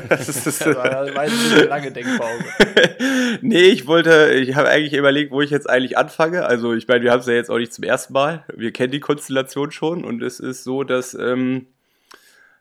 Das 0.09 0.47
ist 0.47 0.63
eine 0.67 1.65
lange 1.65 1.91
Denkpause. 1.91 2.45
nee, 3.43 3.63
ich 3.63 3.87
wollte, 3.87 4.31
ich 4.33 4.55
habe 4.55 4.69
eigentlich 4.69 4.95
überlegt, 4.95 5.33
wo 5.33 5.41
ich 5.41 5.51
jetzt 5.51 5.69
eigentlich 5.69 5.99
anfange. 5.99 6.47
Also 6.47 6.75
ich 6.75 6.87
meine, 6.87 7.03
wir 7.03 7.11
haben 7.11 7.21
es 7.21 7.27
ja 7.27 7.35
jetzt 7.35 7.51
auch 7.51 7.59
nicht 7.59 7.73
zum 7.73 7.85
ersten 7.85 8.13
Mal. 8.13 8.45
Wir 8.55 8.73
kennen 8.73 8.93
die 8.93 9.01
Konstellation 9.01 9.73
schon 9.73 10.05
und 10.05 10.23
es 10.23 10.41
ist 10.41 10.65
so, 10.65 10.85
dass 10.85 11.15
ähm, 11.15 11.67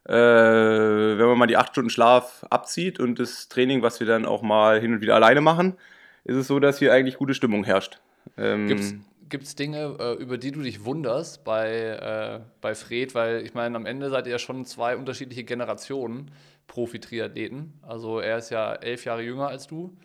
äh, 0.05 0.13
wenn 0.13 1.27
man 1.27 1.37
mal 1.37 1.47
die 1.47 1.57
acht 1.57 1.69
Stunden 1.69 1.89
Schlaf 1.89 2.45
abzieht 2.49 2.99
und 2.99 3.19
das 3.19 3.49
Training, 3.49 3.81
was 3.81 3.99
wir 3.99 4.07
dann 4.07 4.25
auch 4.25 4.41
mal 4.41 4.79
hin 4.79 4.93
und 4.93 5.01
wieder 5.01 5.15
alleine 5.15 5.41
machen, 5.41 5.75
ist 6.23 6.37
es 6.37 6.47
so, 6.47 6.59
dass 6.59 6.79
hier 6.79 6.93
eigentlich 6.93 7.17
gute 7.17 7.33
Stimmung 7.33 7.63
herrscht. 7.63 7.99
Ähm, 8.37 9.03
Gibt 9.29 9.43
es 9.43 9.55
Dinge, 9.55 9.97
äh, 9.99 10.13
über 10.13 10.37
die 10.37 10.51
du 10.51 10.61
dich 10.61 10.85
wunderst 10.85 11.43
bei, 11.43 11.69
äh, 11.69 12.39
bei 12.61 12.75
Fred? 12.75 13.15
Weil 13.15 13.41
ich 13.45 13.53
meine, 13.53 13.75
am 13.75 13.85
Ende 13.85 14.09
seid 14.09 14.25
ihr 14.27 14.33
ja 14.33 14.39
schon 14.39 14.65
zwei 14.65 14.95
unterschiedliche 14.95 15.43
Generationen 15.43 16.31
Profi-Triathleten. 16.67 17.79
Also 17.81 18.19
er 18.19 18.37
ist 18.37 18.49
ja 18.49 18.73
elf 18.73 19.05
Jahre 19.05 19.23
jünger 19.23 19.47
als 19.47 19.67
du. 19.67 19.97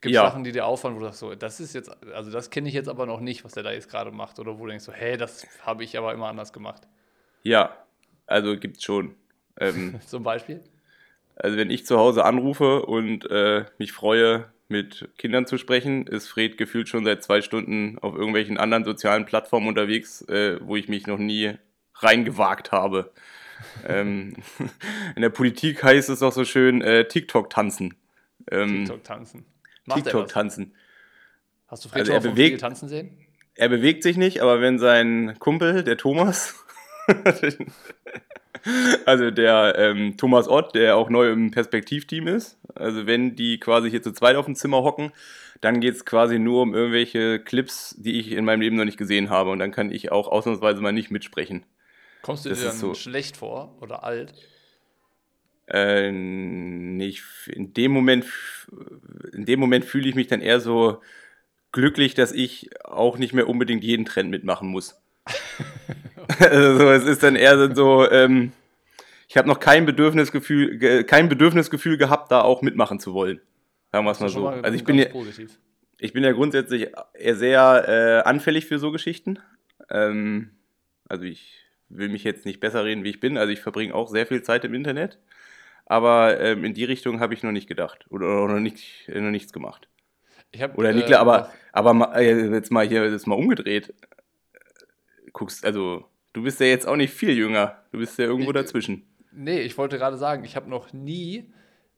Gibt 0.00 0.14
es 0.14 0.16
ja. 0.16 0.26
Sachen, 0.26 0.44
die 0.44 0.52
dir 0.52 0.66
auffallen, 0.66 0.96
wo 0.96 1.00
du 1.00 1.06
sagst, 1.06 1.20
so, 1.20 1.34
das 1.34 1.60
ist 1.60 1.74
jetzt, 1.74 1.90
also 2.12 2.30
das 2.30 2.50
kenne 2.50 2.68
ich 2.68 2.74
jetzt 2.74 2.88
aber 2.88 3.06
noch 3.06 3.20
nicht, 3.20 3.42
was 3.44 3.56
er 3.56 3.62
da 3.62 3.72
jetzt 3.72 3.88
gerade 3.90 4.10
macht? 4.10 4.38
Oder 4.38 4.58
wo 4.58 4.64
du 4.64 4.68
denkst, 4.68 4.84
so, 4.84 4.92
hey, 4.92 5.16
das 5.16 5.46
habe 5.62 5.82
ich 5.82 5.96
aber 5.96 6.12
immer 6.12 6.28
anders 6.28 6.52
gemacht? 6.52 6.82
Ja, 7.42 7.74
also 8.26 8.58
gibt 8.58 8.76
es 8.76 8.82
schon. 8.82 9.14
Ähm, 9.58 9.98
Zum 10.06 10.22
Beispiel? 10.22 10.62
Also 11.36 11.56
wenn 11.56 11.70
ich 11.70 11.86
zu 11.86 11.98
Hause 11.98 12.24
anrufe 12.24 12.82
und 12.82 13.30
äh, 13.30 13.64
mich 13.78 13.92
freue, 13.92 14.52
mit 14.74 15.08
Kindern 15.18 15.46
zu 15.46 15.56
sprechen, 15.56 16.08
ist 16.08 16.26
Fred 16.26 16.58
gefühlt 16.58 16.88
schon 16.88 17.04
seit 17.04 17.22
zwei 17.22 17.42
Stunden 17.42 17.96
auf 18.00 18.16
irgendwelchen 18.16 18.58
anderen 18.58 18.84
sozialen 18.84 19.24
Plattformen 19.24 19.68
unterwegs, 19.68 20.22
äh, 20.22 20.58
wo 20.60 20.74
ich 20.74 20.88
mich 20.88 21.06
noch 21.06 21.18
nie 21.18 21.52
reingewagt 21.94 22.72
habe. 22.72 23.12
ähm, 23.86 24.34
in 25.14 25.22
der 25.22 25.30
Politik 25.30 25.84
heißt 25.84 26.08
es 26.10 26.24
auch 26.24 26.32
so 26.32 26.44
schön 26.44 26.82
äh, 26.82 27.06
TikTok 27.06 27.50
tanzen. 27.50 27.94
Ähm, 28.50 28.78
TikTok 28.78 29.04
tanzen. 29.04 29.44
TikTok 29.94 30.26
tanzen. 30.26 30.74
Hast 31.68 31.84
du 31.84 31.88
Fred 31.88 32.00
also 32.00 32.12
schon 32.14 32.24
er 32.24 32.30
bewegt, 32.32 32.60
tanzen 32.60 32.88
sehen? 32.88 33.16
Er 33.54 33.68
bewegt 33.68 34.02
sich 34.02 34.16
nicht, 34.16 34.40
aber 34.40 34.60
wenn 34.60 34.80
sein 34.80 35.36
Kumpel, 35.38 35.84
der 35.84 35.96
Thomas, 35.96 36.64
also 39.06 39.30
der 39.30 39.74
ähm, 39.78 40.16
Thomas 40.16 40.48
Ott, 40.48 40.74
der 40.74 40.96
auch 40.96 41.10
neu 41.10 41.30
im 41.30 41.50
Perspektivteam 41.50 42.26
ist, 42.26 42.58
also 42.74 43.06
wenn 43.06 43.36
die 43.36 43.58
quasi 43.58 43.90
hier 43.90 44.02
zu 44.02 44.12
zweit 44.12 44.36
auf 44.36 44.46
dem 44.46 44.54
Zimmer 44.54 44.82
hocken, 44.82 45.12
dann 45.60 45.80
geht 45.80 45.94
es 45.94 46.04
quasi 46.04 46.38
nur 46.38 46.62
um 46.62 46.74
irgendwelche 46.74 47.38
Clips, 47.38 47.94
die 47.98 48.18
ich 48.18 48.32
in 48.32 48.44
meinem 48.44 48.60
Leben 48.60 48.76
noch 48.76 48.84
nicht 48.84 48.98
gesehen 48.98 49.30
habe 49.30 49.50
und 49.50 49.58
dann 49.58 49.72
kann 49.72 49.90
ich 49.90 50.12
auch 50.12 50.28
ausnahmsweise 50.28 50.80
mal 50.80 50.92
nicht 50.92 51.10
mitsprechen. 51.10 51.64
Kommst 52.22 52.44
du 52.44 52.50
das 52.50 52.60
dir 52.60 52.66
dann 52.66 52.76
so. 52.76 52.94
schlecht 52.94 53.36
vor 53.36 53.76
oder 53.80 54.04
alt? 54.04 54.34
Äh, 55.66 56.10
nicht. 56.12 57.22
In 57.46 57.72
dem 57.72 57.92
Moment, 57.92 58.26
in 59.32 59.44
dem 59.44 59.60
Moment 59.60 59.84
fühle 59.84 60.08
ich 60.08 60.14
mich 60.14 60.26
dann 60.26 60.40
eher 60.40 60.60
so 60.60 61.00
glücklich, 61.72 62.14
dass 62.14 62.32
ich 62.32 62.70
auch 62.84 63.18
nicht 63.18 63.32
mehr 63.32 63.48
unbedingt 63.48 63.84
jeden 63.84 64.04
Trend 64.04 64.30
mitmachen 64.30 64.68
muss. 64.68 65.00
also 66.38 66.90
es 66.90 67.04
ist 67.04 67.22
dann 67.22 67.36
eher 67.36 67.74
so, 67.74 68.10
ähm, 68.10 68.52
ich 69.28 69.36
habe 69.36 69.48
noch 69.48 69.60
kein 69.60 69.86
Bedürfnisgefühl, 69.86 71.04
kein 71.04 71.28
Bedürfnisgefühl 71.28 71.96
gehabt, 71.96 72.30
da 72.30 72.42
auch 72.42 72.62
mitmachen 72.62 73.00
zu 73.00 73.14
wollen. 73.14 73.40
Sagen 73.92 74.04
wir 74.04 74.10
es 74.10 74.20
mal 74.20 74.28
so. 74.28 74.42
Mal 74.42 74.60
also 74.62 74.76
ich 74.76 74.84
bin 74.84 74.98
ja, 74.98 75.06
ich 75.98 76.12
bin 76.12 76.24
ja 76.24 76.32
grundsätzlich 76.32 76.88
eher 77.14 77.36
sehr 77.36 77.84
äh, 77.88 78.28
anfällig 78.28 78.66
für 78.66 78.78
so 78.78 78.90
Geschichten. 78.90 79.38
Ähm, 79.90 80.50
also 81.08 81.24
ich 81.24 81.64
will 81.88 82.08
mich 82.08 82.24
jetzt 82.24 82.46
nicht 82.46 82.60
besser 82.60 82.84
reden, 82.84 83.04
wie 83.04 83.10
ich 83.10 83.20
bin. 83.20 83.38
Also 83.38 83.52
ich 83.52 83.60
verbringe 83.60 83.94
auch 83.94 84.08
sehr 84.08 84.26
viel 84.26 84.42
Zeit 84.42 84.64
im 84.64 84.74
Internet. 84.74 85.18
Aber 85.86 86.40
ähm, 86.40 86.64
in 86.64 86.74
die 86.74 86.84
Richtung 86.84 87.20
habe 87.20 87.34
ich 87.34 87.42
noch 87.42 87.52
nicht 87.52 87.68
gedacht 87.68 88.06
oder, 88.10 88.42
oder 88.42 88.54
noch, 88.54 88.60
nicht, 88.60 89.08
noch 89.08 89.30
nichts 89.30 89.52
gemacht. 89.52 89.88
Hab, 90.58 90.78
oder 90.78 90.92
Nikla, 90.92 91.16
äh, 91.16 91.20
aber, 91.20 91.52
aber 91.72 92.16
äh, 92.16 92.48
jetzt 92.52 92.70
mal 92.70 92.86
hier 92.86 93.10
das 93.10 93.26
mal 93.26 93.34
umgedreht. 93.34 93.92
Guckst, 95.32 95.64
also 95.64 96.08
du 96.34 96.42
bist 96.42 96.60
ja 96.60 96.66
jetzt 96.66 96.86
auch 96.86 96.96
nicht 96.96 97.14
viel 97.14 97.30
jünger. 97.30 97.82
Du 97.90 97.98
bist 97.98 98.18
ja 98.18 98.26
irgendwo 98.26 98.50
ich, 98.50 98.54
dazwischen. 98.54 99.06
Nee, 99.32 99.60
ich 99.60 99.78
wollte 99.78 99.96
gerade 99.96 100.18
sagen, 100.18 100.44
ich 100.44 100.54
habe 100.54 100.68
noch 100.68 100.92
nie 100.92 101.50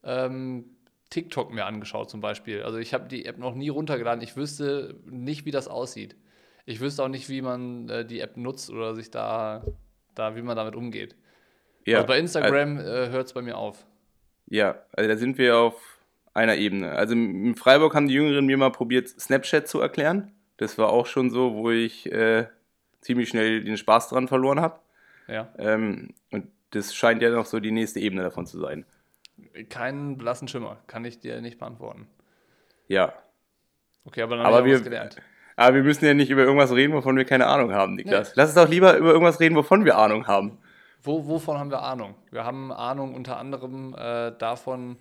ähm, 0.05 0.65
TikTok 1.11 1.53
mir 1.53 1.67
angeschaut 1.67 2.09
zum 2.09 2.21
Beispiel. 2.21 2.63
Also 2.63 2.79
ich 2.79 2.95
habe 2.95 3.09
die 3.09 3.27
App 3.27 3.39
noch 3.39 3.55
nie 3.55 3.69
runtergeladen. 3.69 4.23
Ich 4.23 4.37
wüsste 4.37 4.97
nicht, 5.05 5.45
wie 5.45 5.51
das 5.51 5.67
aussieht. 5.67 6.17
Ich 6.65 6.81
wüsste 6.81 7.03
auch 7.03 7.09
nicht, 7.09 7.29
wie 7.29 7.43
man 7.43 7.89
äh, 7.89 8.05
die 8.05 8.21
App 8.21 8.37
nutzt 8.37 8.71
oder 8.71 8.95
sich 8.95 9.11
da, 9.11 9.65
da, 10.15 10.37
wie 10.37 10.43
man 10.43 10.57
damit 10.57 10.75
umgeht. 10.75 11.17
Ja, 11.85 11.99
also 11.99 12.09
bei 12.09 12.19
Instagram 12.19 12.79
also, 12.79 12.91
äh, 12.91 13.09
hört 13.11 13.27
es 13.27 13.33
bei 13.33 13.43
mir 13.43 13.57
auf. 13.57 13.87
Ja, 14.49 14.83
also 14.93 15.09
da 15.09 15.17
sind 15.17 15.39
wir 15.39 15.57
auf 15.57 15.81
einer 16.35 16.57
Ebene. 16.57 16.93
Also 16.93 17.15
in 17.15 17.55
Freiburg 17.55 17.95
haben 17.95 18.09
die 18.09 18.15
Jüngeren 18.15 18.47
mir 18.47 18.57
mal 18.57 18.71
probiert, 18.71 19.09
Snapchat 19.09 19.69
zu 19.69 19.81
erklären. 19.81 20.33
Das 20.57 20.79
war 20.79 20.89
auch 20.89 21.07
schon 21.07 21.31
so, 21.31 21.55
wo 21.55 21.71
ich 21.71 22.11
äh, 22.11 22.47
ziemlich 23.07 23.29
schnell 23.29 23.63
den 23.63 23.77
Spaß 23.77 24.09
dran 24.09 24.29
verloren 24.29 24.61
habe. 24.61 24.81
Ja. 25.29 25.49
Ähm, 25.59 26.11
und 26.31 26.49
das 26.71 26.95
scheint 26.95 27.23
ja 27.23 27.31
noch 27.31 27.47
so 27.47 27.61
die 27.61 27.71
nächste 27.71 28.01
Ebene 28.01 28.23
davon 28.23 28.47
zu 28.47 28.59
sein. 28.59 28.85
Keinen 29.71 30.19
blassen 30.19 30.49
Schimmer, 30.49 30.79
kann 30.87 31.05
ich 31.05 31.21
dir 31.21 31.41
nicht 31.41 31.59
beantworten. 31.59 32.09
Ja. 32.89 33.13
Okay, 34.05 34.23
aber 34.23 34.37
dann 34.37 34.47
aber 34.47 34.65
wir, 34.65 34.75
was 34.75 34.85
gelernt. 34.85 35.17
Aber 35.57 35.77
wir 35.77 35.83
müssen 35.83 36.05
ja 36.05 36.15
nicht 36.15 36.31
über 36.31 36.43
irgendwas 36.43 36.73
reden, 36.73 36.93
wovon 36.93 37.17
wir 37.17 37.25
keine 37.25 37.47
Ahnung 37.47 37.73
haben, 37.73 37.95
Niklas. 37.95 38.29
Nee. 38.29 38.35
Lass 38.37 38.51
uns 38.51 38.57
doch 38.57 38.69
lieber 38.69 38.97
über 38.97 39.13
irgendwas 39.13 39.41
reden, 39.41 39.57
wovon 39.57 39.85
wir 39.85 39.97
Ahnung 39.97 40.27
haben. 40.27 40.59
Wo, 41.03 41.27
wovon 41.27 41.59
haben 41.59 41.71
wir 41.71 41.83
Ahnung? 41.83 42.15
Wir 42.31 42.45
haben 42.45 42.73
Ahnung 42.73 43.15
unter 43.15 43.37
anderem 43.37 43.95
äh, 43.97 44.33
davon, 44.33 44.99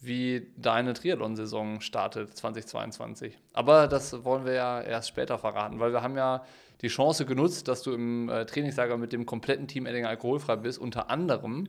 wie 0.00 0.52
deine 0.56 0.92
Triathlon-Saison 0.92 1.80
startet 1.80 2.36
2022. 2.36 3.38
Aber 3.52 3.86
das 3.86 4.24
wollen 4.24 4.44
wir 4.44 4.52
ja 4.52 4.80
erst 4.80 5.08
später 5.08 5.38
verraten, 5.38 5.78
weil 5.78 5.92
wir 5.92 6.02
haben 6.02 6.16
ja 6.16 6.44
die 6.80 6.88
Chance 6.88 7.26
genutzt, 7.26 7.68
dass 7.68 7.82
du 7.82 7.92
im 7.92 8.28
äh, 8.28 8.46
Trainingslager 8.46 8.96
mit 8.96 9.12
dem 9.12 9.26
kompletten 9.26 9.68
Team 9.68 9.86
Edding 9.86 10.06
alkoholfrei 10.06 10.56
bist, 10.56 10.78
unter 10.78 11.10
anderem 11.10 11.68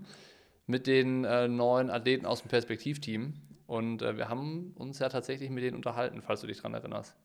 mit 0.67 0.88
den 0.88 1.24
äh, 1.25 1.47
neuen 1.47 1.89
Athleten 1.89 2.25
aus 2.25 2.41
dem 2.41 2.50
Perspektivteam. 2.50 3.33
Und 3.67 4.01
äh, 4.01 4.17
wir 4.17 4.29
haben 4.29 4.74
uns 4.75 5.00
ja 5.00 5.09
tatsächlich 5.09 5.50
mit 5.50 5.63
denen 5.63 5.75
unterhalten, 5.75 6.21
falls 6.21 6.41
du 6.41 6.47
dich 6.47 6.57
daran 6.57 6.74
erinnerst. 6.74 7.15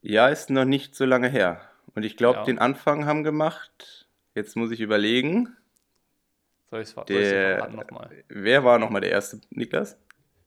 Ja, 0.00 0.28
ist 0.28 0.50
noch 0.50 0.64
nicht 0.64 0.94
so 0.94 1.04
lange 1.04 1.28
her. 1.28 1.60
Und 1.94 2.04
ich 2.04 2.16
glaube, 2.16 2.40
ja. 2.40 2.44
den 2.44 2.58
Anfang 2.58 3.06
haben 3.06 3.24
gemacht. 3.24 4.08
Jetzt 4.34 4.56
muss 4.56 4.70
ich 4.70 4.80
überlegen. 4.80 5.56
Soll 6.70 6.82
ich 6.82 6.88
es 6.88 6.92
verraten 6.92 7.76
nochmal? 7.76 8.10
Wer 8.28 8.64
war 8.64 8.78
nochmal 8.78 9.00
der 9.00 9.10
erste, 9.10 9.40
Niklas? 9.50 9.98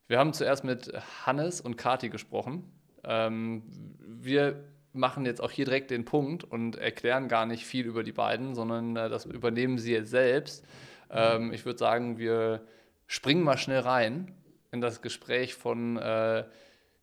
Wir 0.07 0.19
haben 0.19 0.33
zuerst 0.33 0.63
mit 0.63 0.91
Hannes 1.25 1.61
und 1.61 1.77
Kati 1.77 2.09
gesprochen. 2.09 2.71
Ähm, 3.03 3.63
wir 3.99 4.63
machen 4.99 5.25
jetzt 5.25 5.41
auch 5.41 5.51
hier 5.51 5.65
direkt 5.65 5.91
den 5.91 6.05
Punkt 6.05 6.43
und 6.43 6.75
erklären 6.75 7.27
gar 7.27 7.45
nicht 7.45 7.65
viel 7.65 7.85
über 7.85 8.03
die 8.03 8.11
beiden, 8.11 8.53
sondern 8.53 8.95
äh, 8.95 9.09
das 9.09 9.25
übernehmen 9.25 9.77
sie 9.77 9.93
jetzt 9.93 10.11
selbst. 10.11 10.65
Ähm, 11.09 11.51
ich 11.53 11.65
würde 11.65 11.79
sagen, 11.79 12.17
wir 12.17 12.61
springen 13.07 13.43
mal 13.43 13.57
schnell 13.57 13.79
rein 13.79 14.35
in 14.71 14.81
das 14.81 15.01
Gespräch 15.01 15.55
von 15.55 15.97
äh, 15.97 16.43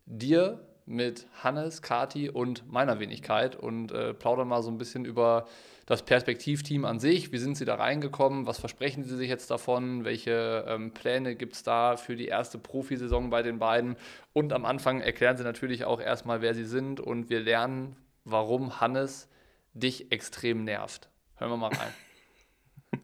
dir 0.05 0.65
mit 0.85 1.27
Hannes, 1.43 1.81
Kati 1.81 2.29
und 2.29 2.71
meiner 2.71 2.99
Wenigkeit 2.99 3.55
und 3.57 3.91
äh, 3.91 4.13
plaudern 4.13 4.47
mal 4.47 4.63
so 4.63 4.71
ein 4.71 4.77
bisschen 4.77 5.03
über 5.03 5.47
das 5.87 6.03
Perspektivteam 6.03 6.85
an 6.85 6.99
sich. 6.99 7.31
Wie 7.31 7.37
sind 7.37 7.57
Sie 7.57 7.63
da 7.63 7.75
reingekommen? 7.75 8.45
Was 8.45 8.59
versprechen 8.59 9.05
Sie 9.05 9.15
sich 9.15 9.29
jetzt 9.29 9.49
davon? 9.49 10.03
Welche 10.03 10.65
ähm, 10.67 10.93
Pläne 10.93 11.35
gibt 11.35 11.53
es 11.53 11.63
da 11.63 11.95
für 11.95 12.17
die 12.17 12.27
erste 12.27 12.59
Profisaison 12.59 13.29
bei 13.29 13.41
den 13.41 13.57
beiden? 13.57 13.95
Und 14.33 14.51
am 14.51 14.65
Anfang 14.65 14.99
erklären 14.99 15.37
Sie 15.37 15.45
natürlich 15.45 15.85
auch 15.85 16.01
erstmal, 16.01 16.41
wer 16.41 16.53
Sie 16.53 16.65
sind 16.65 16.99
und 16.99 17.29
wir 17.29 17.39
lernen, 17.39 17.95
warum 18.25 18.81
Hannes 18.81 19.29
dich 19.73 20.11
extrem 20.11 20.65
nervt. 20.65 21.09
Hören 21.35 21.51
wir 21.51 21.57
mal 21.57 21.73
rein. 21.73 21.93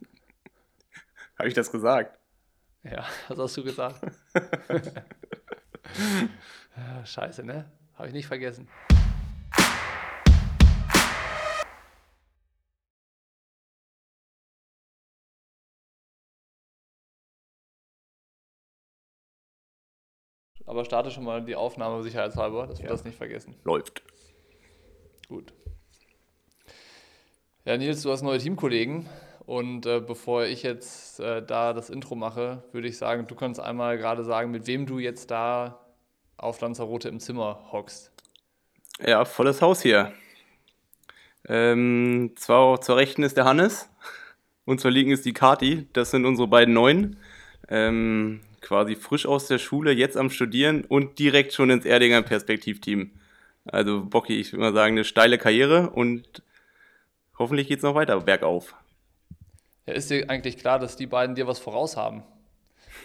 Habe 1.38 1.48
ich 1.48 1.54
das 1.54 1.72
gesagt? 1.72 2.18
Ja, 2.82 3.06
was 3.28 3.38
hast 3.38 3.56
du 3.56 3.64
gesagt? 3.64 4.00
Scheiße, 7.04 7.44
ne? 7.44 7.70
Habe 7.94 8.08
ich 8.08 8.14
nicht 8.14 8.26
vergessen. 8.26 8.68
Aber 20.74 20.84
starte 20.84 21.12
schon 21.12 21.22
mal 21.22 21.40
die 21.40 21.54
Aufnahme 21.54 22.02
sicherheitshalber, 22.02 22.66
dass 22.66 22.80
wir 22.80 22.86
ja. 22.86 22.90
das 22.90 23.04
nicht 23.04 23.16
vergessen. 23.16 23.54
Läuft. 23.62 24.02
Gut. 25.28 25.52
Ja, 27.64 27.76
Nils, 27.76 28.02
du 28.02 28.10
hast 28.10 28.22
neue 28.22 28.38
Teamkollegen. 28.38 29.08
Und 29.46 29.86
äh, 29.86 30.00
bevor 30.00 30.46
ich 30.46 30.64
jetzt 30.64 31.20
äh, 31.20 31.46
da 31.46 31.74
das 31.74 31.90
Intro 31.90 32.16
mache, 32.16 32.64
würde 32.72 32.88
ich 32.88 32.98
sagen, 32.98 33.28
du 33.28 33.36
kannst 33.36 33.60
einmal 33.60 33.98
gerade 33.98 34.24
sagen, 34.24 34.50
mit 34.50 34.66
wem 34.66 34.84
du 34.84 34.98
jetzt 34.98 35.30
da 35.30 35.78
auf 36.38 36.60
Lanzarote 36.60 37.08
im 37.08 37.20
Zimmer 37.20 37.68
hockst. 37.70 38.10
Ja, 38.98 39.24
volles 39.24 39.62
Haus 39.62 39.80
hier. 39.80 40.12
Ähm, 41.46 42.32
zwar 42.34 42.80
zur 42.80 42.96
Rechten 42.96 43.22
ist 43.22 43.36
der 43.36 43.44
Hannes 43.44 43.88
und 44.64 44.80
zur 44.80 44.90
Linken 44.90 45.12
ist 45.12 45.24
die 45.24 45.34
Kati. 45.34 45.86
Das 45.92 46.10
sind 46.10 46.26
unsere 46.26 46.48
beiden 46.48 46.74
Neuen. 46.74 47.20
Ähm, 47.68 48.40
quasi 48.64 48.96
frisch 48.96 49.26
aus 49.26 49.46
der 49.46 49.58
Schule, 49.58 49.92
jetzt 49.92 50.16
am 50.16 50.30
Studieren 50.30 50.84
und 50.84 51.18
direkt 51.18 51.52
schon 51.52 51.70
ins 51.70 51.84
Erdinger 51.84 52.22
Perspektivteam. 52.22 53.12
Also 53.66 54.04
Bocky, 54.04 54.40
ich 54.40 54.52
würde 54.52 54.62
mal 54.62 54.74
sagen, 54.74 54.94
eine 54.94 55.04
steile 55.04 55.38
Karriere 55.38 55.90
und 55.90 56.42
hoffentlich 57.38 57.68
geht 57.68 57.78
es 57.78 57.82
noch 57.82 57.94
weiter 57.94 58.20
bergauf. 58.20 58.74
Ja, 59.86 59.94
ist 59.94 60.10
dir 60.10 60.28
eigentlich 60.30 60.56
klar, 60.56 60.78
dass 60.78 60.96
die 60.96 61.06
beiden 61.06 61.34
dir 61.34 61.46
was 61.46 61.58
voraus 61.58 61.96
haben? 61.96 62.22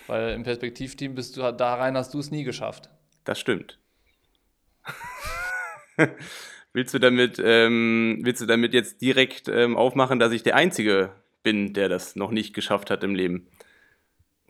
Weil 0.07 0.33
im 0.33 0.43
Perspektivteam 0.43 1.13
bist 1.13 1.37
du 1.37 1.51
da 1.51 1.75
rein, 1.75 1.95
hast 1.97 2.13
du 2.13 2.19
es 2.19 2.31
nie 2.31 2.43
geschafft. 2.43 2.89
Das 3.25 3.39
stimmt. 3.39 3.77
willst, 6.73 6.93
du 6.93 6.99
damit, 6.99 7.39
ähm, 7.43 8.19
willst 8.21 8.41
du 8.41 8.45
damit 8.45 8.73
jetzt 8.73 9.01
direkt 9.01 9.49
ähm, 9.49 9.75
aufmachen, 9.75 10.19
dass 10.19 10.31
ich 10.31 10.41
der 10.41 10.55
Einzige 10.55 11.11
bin, 11.43 11.73
der 11.73 11.89
das 11.89 12.15
noch 12.15 12.31
nicht 12.31 12.53
geschafft 12.53 12.89
hat 12.89 13.03
im 13.03 13.13
Leben? 13.13 13.47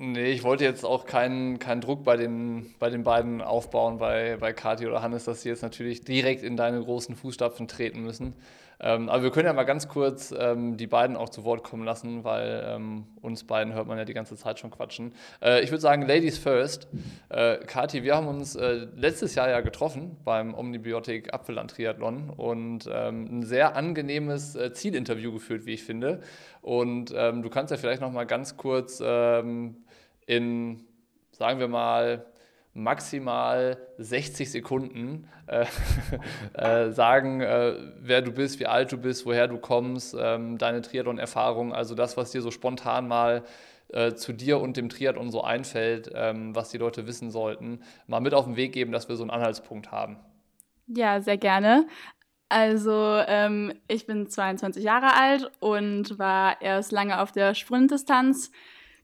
Nee, 0.01 0.32
ich 0.32 0.44
wollte 0.44 0.63
jetzt 0.63 0.86
auch 0.86 1.06
keinen, 1.06 1.60
keinen 1.60 1.82
Druck 1.82 2.06
bei 2.06 2.15
den, 2.15 2.74
bei 2.79 2.89
den 2.89 3.03
beiden 3.03 3.41
aufbauen, 3.41 3.98
bei, 3.98 4.38
bei 4.39 4.53
Kati 4.53 4.88
oder 4.88 5.01
Hannes, 5.01 5.25
dass 5.25 5.41
sie 5.41 5.50
jetzt 5.50 5.62
natürlich 5.62 6.06
direkt 6.06 6.41
in 6.41 6.56
deine 6.56 6.82
großen 6.82 7.18
Fußstapfen 7.18 7.68
treten 7.68 8.01
müssen. 8.01 8.34
Ähm, 8.79 9.10
aber 9.10 9.24
wir 9.24 9.32
können 9.32 9.48
ja 9.48 9.51
mal 9.51 9.65
ganz 9.65 9.89
kurz 9.89 10.34
ähm, 10.39 10.77
die 10.77 10.88
beiden 10.88 11.18
auch 11.18 11.27
zu 11.27 11.44
Wort 11.44 11.65
kommen 11.65 11.84
lassen, 11.84 12.24
weil 12.24 12.63
ähm, 12.65 13.08
uns 13.22 13.44
beiden 13.44 13.74
hört 13.74 13.88
man 13.88 13.98
ja 13.98 14.06
die 14.06 14.13
ganze 14.13 14.38
Zeit 14.38 14.58
schon 14.58 14.72
quatschen. 14.72 15.12
Äh, 15.41 15.63
ich 15.63 15.70
würde 15.70 15.82
sagen, 15.82 16.03
Ladies 16.03 16.38
first. 16.38 16.88
Äh, 17.27 17.58
Kathi, 17.58 18.03
wir 18.03 18.15
haben 18.15 18.29
uns 18.29 18.56
äh, 18.56 18.88
letztes 18.96 19.36
Jahr 19.36 19.50
ja 19.50 19.60
getroffen 19.60 20.15
beim 20.24 20.53
Omnibiotik 20.53 21.34
Apfelland 21.34 21.72
Triathlon 21.72 22.29
und 22.29 22.89
ähm, 22.89 23.39
ein 23.39 23.44
sehr 23.44 23.75
angenehmes 23.75 24.56
äh, 24.56 24.72
Zielinterview 24.72 25.34
geführt, 25.34 25.65
wie 25.65 25.74
ich 25.74 25.84
finde. 25.84 26.22
Und 26.62 27.13
ähm, 27.13 27.44
du 27.44 27.50
kannst 27.50 27.72
ja 27.72 27.77
vielleicht 27.77 28.00
noch 28.00 28.13
mal 28.13 28.25
ganz 28.25 28.56
kurz 28.56 29.03
ähm, 29.06 29.75
in, 30.29 30.86
sagen 31.31 31.59
wir 31.59 31.67
mal, 31.67 32.25
maximal 32.74 33.77
60 33.98 34.51
Sekunden 34.51 35.27
äh, 35.48 35.65
äh, 36.53 36.91
sagen, 36.91 37.41
äh, 37.41 37.74
wer 38.00 38.21
du 38.21 38.31
bist, 38.31 38.59
wie 38.59 38.67
alt 38.67 38.91
du 38.91 38.98
bist, 38.98 39.25
woher 39.25 39.48
du 39.48 39.57
kommst, 39.57 40.15
ähm, 40.17 40.59
deine 40.59 40.81
Triathlon-Erfahrung, 40.81 41.74
also 41.74 41.95
das, 41.95 42.15
was 42.15 42.31
dir 42.31 42.41
so 42.41 42.51
spontan 42.51 43.07
mal 43.07 43.43
äh, 43.89 44.13
zu 44.13 44.33
dir 44.33 44.59
und 44.62 44.77
dem 44.77 44.89
Triathlon 44.89 45.31
so 45.31 45.43
einfällt, 45.43 46.12
ähm, 46.13 46.55
was 46.55 46.69
die 46.69 46.77
Leute 46.77 47.07
wissen 47.07 47.31
sollten, 47.31 47.81
mal 48.05 48.19
mit 48.19 48.36
auf 48.36 48.45
den 48.45 48.55
Weg 48.55 48.71
geben, 48.71 48.91
dass 48.91 49.09
wir 49.09 49.15
so 49.15 49.24
einen 49.24 49.31
Anhaltspunkt 49.31 49.91
haben. 49.91 50.17
Ja, 50.86 51.21
sehr 51.21 51.38
gerne. 51.38 51.88
Also 52.50 53.21
ähm, 53.27 53.74
ich 53.88 54.05
bin 54.05 54.27
22 54.27 54.83
Jahre 54.83 55.15
alt 55.15 55.51
und 55.59 56.19
war 56.19 56.62
erst 56.62 56.91
lange 56.91 57.19
auf 57.19 57.31
der 57.31 57.55
Sprintdistanz 57.55 58.51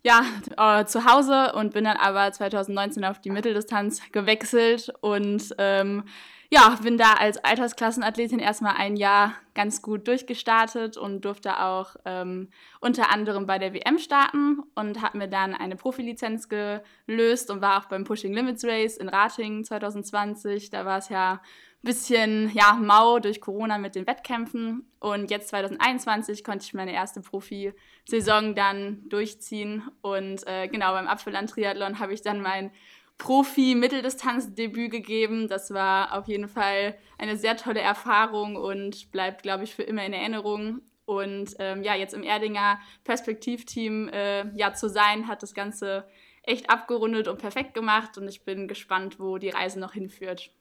ja, 0.05 0.23
äh, 0.55 0.85
zu 0.85 1.05
Hause 1.05 1.53
und 1.53 1.73
bin 1.73 1.83
dann 1.83 1.97
aber 1.97 2.31
2019 2.31 3.03
auf 3.05 3.19
die 3.19 3.31
Mitteldistanz 3.31 3.99
gewechselt 4.11 4.93
und 5.01 5.55
ähm, 5.57 6.03
ja, 6.51 6.77
bin 6.83 6.99
da 6.99 7.13
als 7.13 7.43
Altersklassenathletin 7.43 8.37
erstmal 8.37 8.75
ein 8.77 8.97
Jahr 8.97 9.33
ganz 9.55 9.81
gut 9.81 10.07
durchgestartet 10.07 10.95
und 10.95 11.25
durfte 11.25 11.59
auch 11.59 11.95
ähm, 12.05 12.49
unter 12.81 13.11
anderem 13.11 13.47
bei 13.47 13.57
der 13.57 13.73
WM 13.73 13.97
starten 13.97 14.59
und 14.75 15.01
habe 15.01 15.17
mir 15.17 15.27
dann 15.27 15.55
eine 15.55 15.75
Profilizenz 15.75 16.49
gelöst 16.49 17.49
und 17.49 17.61
war 17.61 17.81
auch 17.81 17.85
beim 17.85 18.03
Pushing 18.03 18.31
Limits 18.31 18.63
Race 18.63 18.97
in 18.97 19.09
Ratingen 19.09 19.63
2020. 19.63 20.69
Da 20.69 20.85
war 20.85 20.99
es 20.99 21.09
ja 21.09 21.41
bisschen 21.85 22.51
ja, 22.53 22.73
mau 22.73 23.19
durch 23.19 23.39
Corona 23.39 23.77
mit 23.77 23.95
den 23.95 24.05
Wettkämpfen. 24.05 24.91
Und 24.99 25.31
jetzt 25.31 25.47
2021 25.49 26.43
konnte 26.43 26.65
ich 26.65 26.73
meine 26.73 26.93
erste 26.93 27.21
Profi-Saison 27.21 28.55
dann 28.55 29.07
durchziehen. 29.07 29.83
Und 30.01 30.45
äh, 30.47 30.67
genau 30.67 30.91
beim 30.91 31.07
Apfelland-Triathlon 31.07 31.99
habe 31.99 32.13
ich 32.13 32.21
dann 32.21 32.41
mein 32.41 32.71
Profi-Mitteldistanz-Debüt 33.17 34.91
gegeben. 34.91 35.47
Das 35.47 35.73
war 35.73 36.17
auf 36.17 36.27
jeden 36.27 36.49
Fall 36.49 36.97
eine 37.17 37.37
sehr 37.37 37.55
tolle 37.55 37.79
Erfahrung 37.79 38.57
und 38.57 39.11
bleibt, 39.11 39.43
glaube 39.43 39.63
ich, 39.63 39.73
für 39.73 39.83
immer 39.83 40.05
in 40.05 40.11
Erinnerung. 40.11 40.81
Und 41.05 41.55
ähm, 41.59 41.83
ja, 41.83 41.95
jetzt 41.95 42.13
im 42.13 42.23
Erdinger 42.23 42.79
Perspektivteam 43.03 44.09
äh, 44.09 44.45
ja, 44.57 44.73
zu 44.73 44.89
sein, 44.89 45.27
hat 45.27 45.43
das 45.43 45.53
Ganze 45.53 46.07
echt 46.41 46.69
abgerundet 46.69 47.27
und 47.27 47.37
perfekt 47.37 47.73
gemacht. 47.73 48.17
Und 48.17 48.27
ich 48.27 48.43
bin 48.43 48.67
gespannt, 48.67 49.19
wo 49.19 49.37
die 49.37 49.49
Reise 49.49 49.79
noch 49.79 49.93
hinführt. 49.93 50.51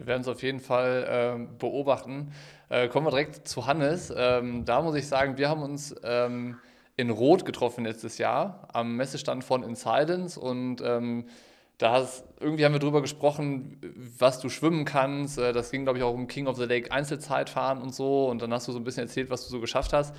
Wir 0.00 0.06
werden 0.06 0.22
es 0.22 0.28
auf 0.28 0.42
jeden 0.42 0.60
Fall 0.60 1.36
äh, 1.38 1.56
beobachten. 1.58 2.32
Äh, 2.70 2.88
kommen 2.88 3.06
wir 3.06 3.10
direkt 3.10 3.46
zu 3.46 3.66
Hannes. 3.66 4.10
Ähm, 4.16 4.64
da 4.64 4.80
muss 4.80 4.94
ich 4.94 5.06
sagen, 5.06 5.36
wir 5.36 5.50
haben 5.50 5.60
uns 5.60 5.94
ähm, 6.02 6.56
in 6.96 7.10
Rot 7.10 7.44
getroffen 7.44 7.84
letztes 7.84 8.16
Jahr 8.16 8.66
am 8.72 8.96
Messestand 8.96 9.44
von 9.44 9.62
Incidence 9.62 10.38
und 10.38 10.80
ähm, 10.80 11.26
da 11.76 11.92
hast, 11.92 12.24
irgendwie 12.40 12.64
haben 12.64 12.72
wir 12.72 12.78
darüber 12.78 13.02
gesprochen, 13.02 13.78
was 14.18 14.40
du 14.40 14.48
schwimmen 14.48 14.86
kannst. 14.86 15.38
Äh, 15.38 15.52
das 15.52 15.70
ging, 15.70 15.82
glaube 15.82 15.98
ich, 15.98 16.04
auch 16.04 16.14
um 16.14 16.28
King 16.28 16.46
of 16.46 16.56
the 16.56 16.64
Lake 16.64 16.90
Einzelzeitfahren 16.90 17.82
und 17.82 17.94
so. 17.94 18.26
Und 18.30 18.40
dann 18.40 18.54
hast 18.54 18.68
du 18.68 18.72
so 18.72 18.78
ein 18.78 18.84
bisschen 18.84 19.02
erzählt, 19.02 19.28
was 19.28 19.44
du 19.44 19.50
so 19.50 19.60
geschafft 19.60 19.92
hast. 19.92 20.14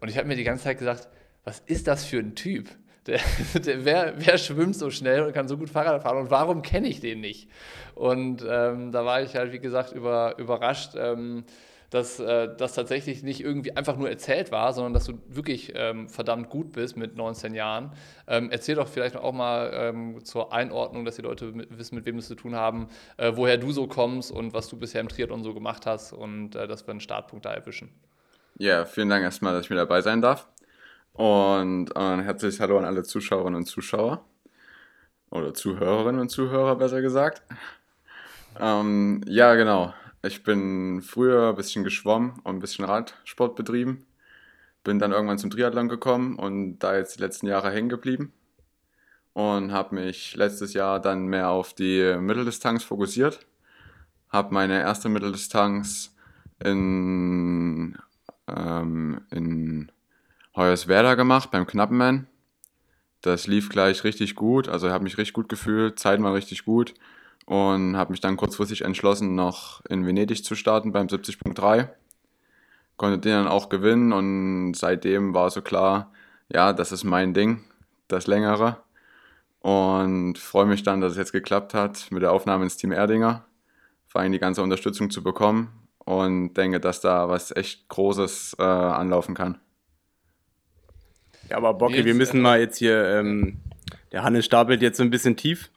Und 0.00 0.08
ich 0.08 0.16
habe 0.16 0.28
mir 0.28 0.36
die 0.36 0.44
ganze 0.44 0.62
Zeit 0.62 0.78
gesagt, 0.78 1.08
was 1.42 1.58
ist 1.66 1.88
das 1.88 2.04
für 2.04 2.20
ein 2.20 2.36
Typ? 2.36 2.68
Der, 3.06 3.20
der, 3.54 3.84
wer, 3.84 4.14
wer, 4.16 4.38
schwimmt 4.38 4.76
so 4.76 4.90
schnell 4.90 5.22
und 5.22 5.32
kann 5.32 5.48
so 5.48 5.58
gut 5.58 5.70
Fahrrad 5.70 6.02
fahren 6.02 6.18
und 6.18 6.30
warum 6.30 6.62
kenne 6.62 6.88
ich 6.88 7.00
den 7.00 7.20
nicht? 7.20 7.48
Und 7.94 8.44
ähm, 8.48 8.92
da 8.92 9.04
war 9.04 9.22
ich 9.22 9.36
halt, 9.36 9.52
wie 9.52 9.58
gesagt, 9.58 9.92
über, 9.92 10.38
überrascht, 10.38 10.92
ähm, 10.96 11.44
dass 11.94 12.18
äh, 12.18 12.48
das 12.56 12.74
tatsächlich 12.74 13.22
nicht 13.22 13.40
irgendwie 13.40 13.76
einfach 13.76 13.96
nur 13.96 14.10
erzählt 14.10 14.50
war, 14.50 14.72
sondern 14.72 14.94
dass 14.94 15.04
du 15.04 15.20
wirklich 15.28 15.72
ähm, 15.76 16.08
verdammt 16.08 16.50
gut 16.50 16.72
bist 16.72 16.96
mit 16.96 17.16
19 17.16 17.54
Jahren. 17.54 17.92
Ähm, 18.26 18.50
erzähl 18.50 18.74
doch 18.74 18.88
vielleicht 18.88 19.16
auch 19.16 19.32
mal 19.32 19.70
ähm, 19.72 20.24
zur 20.24 20.52
Einordnung, 20.52 21.04
dass 21.04 21.14
die 21.14 21.22
Leute 21.22 21.52
mit, 21.52 21.78
wissen, 21.78 21.94
mit 21.94 22.04
wem 22.04 22.18
es 22.18 22.26
zu 22.26 22.34
tun 22.34 22.56
haben, 22.56 22.88
äh, 23.16 23.32
woher 23.36 23.58
du 23.58 23.70
so 23.70 23.86
kommst 23.86 24.32
und 24.32 24.54
was 24.54 24.68
du 24.68 24.76
bisher 24.76 25.00
im 25.02 25.08
Triathlon 25.08 25.44
so 25.44 25.54
gemacht 25.54 25.86
hast 25.86 26.12
und 26.12 26.56
äh, 26.56 26.66
dass 26.66 26.84
wir 26.84 26.90
einen 26.90 27.00
Startpunkt 27.00 27.44
da 27.44 27.54
erwischen. 27.54 27.90
Ja, 28.58 28.84
vielen 28.86 29.08
Dank 29.08 29.22
erstmal, 29.22 29.52
dass 29.52 29.64
ich 29.64 29.70
mit 29.70 29.78
dabei 29.78 30.00
sein 30.00 30.20
darf. 30.20 30.48
Und 31.14 31.96
ein 31.96 32.20
herzliches 32.22 32.58
Hallo 32.58 32.76
an 32.76 32.84
alle 32.84 33.04
Zuschauerinnen 33.04 33.54
und 33.54 33.66
Zuschauer. 33.66 34.24
Oder 35.30 35.54
Zuhörerinnen 35.54 36.20
und 36.20 36.28
Zuhörer, 36.28 36.74
besser 36.74 37.02
gesagt. 37.02 37.42
Ähm, 38.58 39.20
ja, 39.28 39.54
genau. 39.54 39.94
Ich 40.22 40.42
bin 40.42 41.02
früher 41.02 41.50
ein 41.50 41.54
bisschen 41.54 41.84
geschwommen 41.84 42.40
und 42.42 42.56
ein 42.56 42.58
bisschen 42.58 42.84
Radsport 42.84 43.54
betrieben. 43.54 44.06
Bin 44.82 44.98
dann 44.98 45.12
irgendwann 45.12 45.38
zum 45.38 45.50
Triathlon 45.50 45.88
gekommen 45.88 46.36
und 46.36 46.80
da 46.80 46.96
jetzt 46.96 47.16
die 47.16 47.20
letzten 47.20 47.46
Jahre 47.46 47.70
hängen 47.70 47.88
geblieben. 47.88 48.32
Und 49.34 49.70
habe 49.70 49.94
mich 49.94 50.34
letztes 50.34 50.74
Jahr 50.74 51.00
dann 51.00 51.26
mehr 51.26 51.48
auf 51.50 51.74
die 51.74 52.16
Mitteldistanz 52.18 52.82
fokussiert. 52.82 53.46
Habe 54.30 54.52
meine 54.52 54.80
erste 54.80 55.08
Mitteldistanz 55.08 56.16
in, 56.58 57.96
ähm, 58.48 59.20
in 59.30 59.92
Hoyerswerda 60.56 61.14
gemacht 61.14 61.50
beim 61.50 61.66
Knappenmann. 61.66 62.28
Das 63.22 63.46
lief 63.46 63.70
gleich 63.70 64.04
richtig 64.04 64.34
gut, 64.34 64.68
also 64.68 64.90
habe 64.90 65.04
mich 65.04 65.18
richtig 65.18 65.32
gut 65.32 65.48
gefühlt, 65.48 65.98
Zeit 65.98 66.22
war 66.22 66.34
richtig 66.34 66.64
gut 66.64 66.94
und 67.46 67.96
habe 67.96 68.12
mich 68.12 68.20
dann 68.20 68.36
kurzfristig 68.36 68.82
entschlossen, 68.82 69.34
noch 69.34 69.84
in 69.88 70.06
Venedig 70.06 70.44
zu 70.44 70.54
starten 70.54 70.92
beim 70.92 71.08
70.3. 71.08 71.88
Konnte 72.96 73.18
den 73.18 73.32
dann 73.32 73.48
auch 73.48 73.68
gewinnen 73.68 74.12
und 74.12 74.74
seitdem 74.74 75.34
war 75.34 75.50
so 75.50 75.62
klar, 75.62 76.12
ja, 76.48 76.72
das 76.72 76.92
ist 76.92 77.02
mein 77.04 77.34
Ding, 77.34 77.64
das 78.08 78.26
längere. 78.26 78.76
Und 79.60 80.38
freue 80.38 80.66
mich 80.66 80.82
dann, 80.82 81.00
dass 81.00 81.12
es 81.12 81.18
jetzt 81.18 81.32
geklappt 81.32 81.74
hat 81.74 82.10
mit 82.10 82.22
der 82.22 82.32
Aufnahme 82.32 82.64
ins 82.64 82.76
Team 82.76 82.92
Erdinger, 82.92 83.46
vor 84.06 84.20
allem 84.20 84.32
die 84.32 84.38
ganze 84.38 84.62
Unterstützung 84.62 85.10
zu 85.10 85.22
bekommen 85.22 85.88
und 85.98 86.54
denke, 86.54 86.78
dass 86.78 87.00
da 87.00 87.28
was 87.28 87.56
echt 87.56 87.88
Großes 87.88 88.56
äh, 88.58 88.62
anlaufen 88.62 89.34
kann. 89.34 89.58
Ja, 91.50 91.56
aber 91.56 91.74
Bocki, 91.74 92.04
wir 92.04 92.14
müssen 92.14 92.40
mal 92.40 92.60
jetzt 92.60 92.78
hier, 92.78 93.04
ähm, 93.04 93.58
der 94.12 94.22
Hannes 94.22 94.44
stapelt 94.44 94.82
jetzt 94.82 94.96
so 94.96 95.02
ein 95.02 95.10
bisschen 95.10 95.36
tief. 95.36 95.70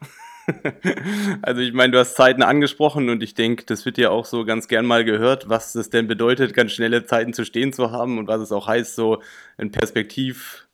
also 1.41 1.61
ich 1.61 1.73
meine, 1.73 1.91
du 1.91 1.99
hast 1.99 2.15
Zeiten 2.15 2.41
angesprochen 2.41 3.09
und 3.09 3.21
ich 3.21 3.33
denke, 3.33 3.65
das 3.65 3.85
wird 3.85 3.97
ja 3.97 4.09
auch 4.09 4.25
so 4.25 4.45
ganz 4.45 4.67
gern 4.67 4.85
mal 4.85 5.03
gehört, 5.03 5.49
was 5.49 5.75
es 5.75 5.89
denn 5.89 6.07
bedeutet, 6.07 6.53
ganz 6.53 6.71
schnelle 6.71 7.05
Zeiten 7.05 7.33
zu 7.33 7.43
stehen 7.43 7.73
zu 7.73 7.91
haben 7.91 8.17
und 8.17 8.27
was 8.27 8.41
es 8.41 8.51
auch 8.51 8.67
heißt, 8.67 8.95
so 8.95 9.21
ein 9.57 9.71
Perspektiv, 9.71 10.67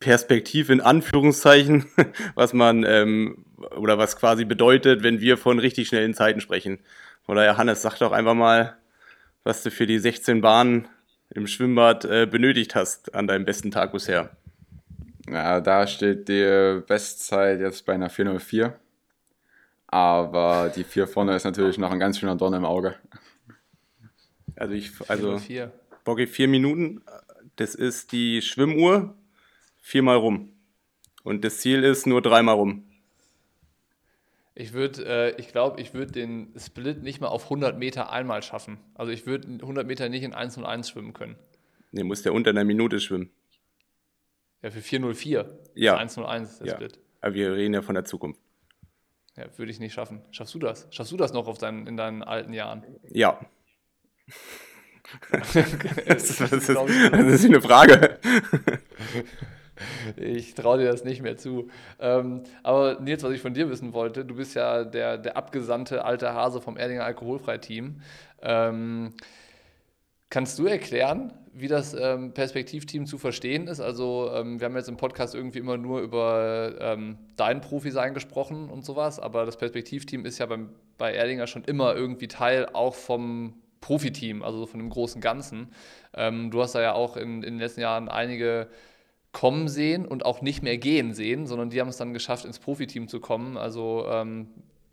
Perspektiv 0.00 0.70
in 0.70 0.80
Anführungszeichen, 0.80 1.86
was 2.34 2.52
man 2.52 2.84
ähm, 2.84 3.44
oder 3.76 3.96
was 3.98 4.16
quasi 4.16 4.44
bedeutet, 4.44 5.02
wenn 5.02 5.20
wir 5.20 5.36
von 5.36 5.58
richtig 5.58 5.88
schnellen 5.88 6.14
Zeiten 6.14 6.40
sprechen. 6.40 6.80
Von 7.22 7.36
daher, 7.36 7.56
Hannes, 7.56 7.82
sag 7.82 7.98
doch 7.98 8.12
einfach 8.12 8.34
mal, 8.34 8.76
was 9.44 9.62
du 9.62 9.70
für 9.70 9.86
die 9.86 9.98
16 9.98 10.40
Bahnen 10.40 10.88
im 11.30 11.46
Schwimmbad 11.46 12.04
äh, 12.04 12.26
benötigt 12.26 12.74
hast 12.74 13.14
an 13.14 13.26
deinem 13.26 13.44
besten 13.44 13.70
Tag 13.70 13.92
bisher? 13.92 14.36
Ja, 15.28 15.60
da 15.60 15.86
steht 15.86 16.28
die 16.28 16.80
Bestzeit 16.86 17.60
jetzt 17.60 17.84
bei 17.84 17.94
einer 17.94 18.10
404. 18.10 18.78
Aber 19.88 20.72
die 20.74 20.84
4 20.84 21.06
vorne 21.06 21.34
ist 21.34 21.44
natürlich 21.44 21.78
noch 21.78 21.90
ein 21.90 22.00
ganz 22.00 22.18
schöner 22.18 22.36
Dorn 22.36 22.54
im 22.54 22.64
Auge. 22.64 22.96
Also 24.56 24.74
ich, 24.74 24.92
also 25.08 25.38
Boggy 26.04 26.26
vier 26.26 26.48
Minuten, 26.48 27.02
das 27.56 27.74
ist 27.74 28.12
die 28.12 28.40
Schwimmuhr 28.40 29.14
viermal 29.80 30.16
rum. 30.16 30.52
Und 31.22 31.44
das 31.44 31.58
Ziel 31.58 31.84
ist 31.84 32.06
nur 32.06 32.22
dreimal 32.22 32.54
rum. 32.54 32.84
Ich 34.58 34.72
würde, 34.72 35.04
äh, 35.04 35.38
ich 35.38 35.48
glaube, 35.48 35.82
ich 35.82 35.92
würde 35.92 36.12
den 36.12 36.54
Split 36.58 37.02
nicht 37.02 37.20
mal 37.20 37.28
auf 37.28 37.44
100 37.44 37.78
Meter 37.78 38.10
einmal 38.10 38.42
schaffen. 38.42 38.78
Also 38.94 39.12
ich 39.12 39.26
würde 39.26 39.46
100 39.46 39.86
Meter 39.86 40.08
nicht 40.08 40.22
in 40.22 40.32
1 40.32 40.56
und 40.56 40.64
1 40.64 40.88
schwimmen 40.88 41.12
können. 41.12 41.36
Nee, 41.92 42.04
muss 42.04 42.22
der 42.22 42.32
unter 42.32 42.50
einer 42.50 42.64
Minute 42.64 42.98
schwimmen. 42.98 43.30
Ja, 44.62 44.70
für 44.70 44.80
404. 44.80 45.58
Ja. 45.74 45.96
101 45.98 46.58
der 46.58 46.66
ja. 46.68 46.72
Split. 46.72 46.98
Aber 47.20 47.34
wir 47.34 47.52
reden 47.52 47.74
ja 47.74 47.82
von 47.82 47.94
der 47.94 48.06
Zukunft. 48.06 48.40
Ja, 49.36 49.44
würde 49.58 49.70
ich 49.70 49.78
nicht 49.78 49.92
schaffen. 49.92 50.22
Schaffst 50.30 50.54
du 50.54 50.58
das? 50.58 50.88
Schaffst 50.90 51.12
du 51.12 51.18
das 51.18 51.34
noch 51.34 51.48
auf 51.48 51.58
deinen, 51.58 51.86
in 51.86 51.98
deinen 51.98 52.22
alten 52.22 52.54
Jahren? 52.54 52.82
Ja. 53.10 53.38
das, 55.32 55.54
ist, 55.54 56.40
das, 56.40 56.52
ist, 56.52 56.68
das 56.70 57.10
ist 57.12 57.44
eine 57.44 57.60
Frage. 57.60 58.18
Ich 60.16 60.54
traue 60.54 60.78
dir 60.78 60.90
das 60.90 61.04
nicht 61.04 61.22
mehr 61.22 61.36
zu. 61.36 61.68
Ähm, 62.00 62.42
aber 62.62 63.00
Nils, 63.00 63.22
was 63.22 63.32
ich 63.32 63.40
von 63.40 63.54
dir 63.54 63.70
wissen 63.70 63.92
wollte, 63.92 64.24
du 64.24 64.34
bist 64.36 64.54
ja 64.54 64.84
der, 64.84 65.18
der 65.18 65.36
abgesandte 65.36 66.04
alte 66.04 66.32
Hase 66.32 66.60
vom 66.60 66.76
Erdinger 66.76 67.04
Alkoholfrei-Team. 67.04 68.00
Ähm, 68.42 69.14
Kannst 70.28 70.58
du 70.58 70.66
erklären, 70.66 71.32
wie 71.52 71.68
das 71.68 71.94
ähm, 71.94 72.34
Perspektivteam 72.34 73.06
zu 73.06 73.16
verstehen 73.16 73.68
ist? 73.68 73.78
Also, 73.78 74.30
ähm, 74.34 74.58
wir 74.58 74.64
haben 74.64 74.74
jetzt 74.76 74.88
im 74.88 74.96
Podcast 74.96 75.36
irgendwie 75.36 75.60
immer 75.60 75.76
nur 75.76 76.00
über 76.00 76.74
ähm, 76.80 77.16
dein 77.36 77.60
Profi-Sein 77.60 78.12
gesprochen 78.12 78.68
und 78.68 78.84
sowas, 78.84 79.20
aber 79.20 79.46
das 79.46 79.56
Perspektivteam 79.56 80.26
ist 80.26 80.38
ja 80.38 80.46
beim, 80.46 80.70
bei 80.98 81.14
Erdinger 81.14 81.46
schon 81.46 81.62
immer 81.62 81.94
irgendwie 81.94 82.26
Teil 82.26 82.66
auch 82.72 82.94
vom 82.94 83.54
Profiteam, 83.80 84.42
also 84.42 84.66
von 84.66 84.80
dem 84.80 84.90
großen 84.90 85.20
Ganzen. 85.20 85.68
Ähm, 86.12 86.50
du 86.50 86.60
hast 86.60 86.74
da 86.74 86.82
ja 86.82 86.94
auch 86.94 87.16
in, 87.16 87.44
in 87.44 87.54
den 87.54 87.58
letzten 87.58 87.82
Jahren 87.82 88.08
einige 88.08 88.66
kommen 89.36 89.68
sehen 89.68 90.06
und 90.06 90.24
auch 90.24 90.40
nicht 90.40 90.62
mehr 90.62 90.78
gehen 90.78 91.12
sehen, 91.12 91.46
sondern 91.46 91.68
die 91.68 91.78
haben 91.78 91.88
es 91.88 91.98
dann 91.98 92.14
geschafft, 92.14 92.46
ins 92.46 92.58
Profiteam 92.58 93.06
zu 93.06 93.20
kommen. 93.20 93.58
Also 93.58 94.06
ähm, 94.08 94.48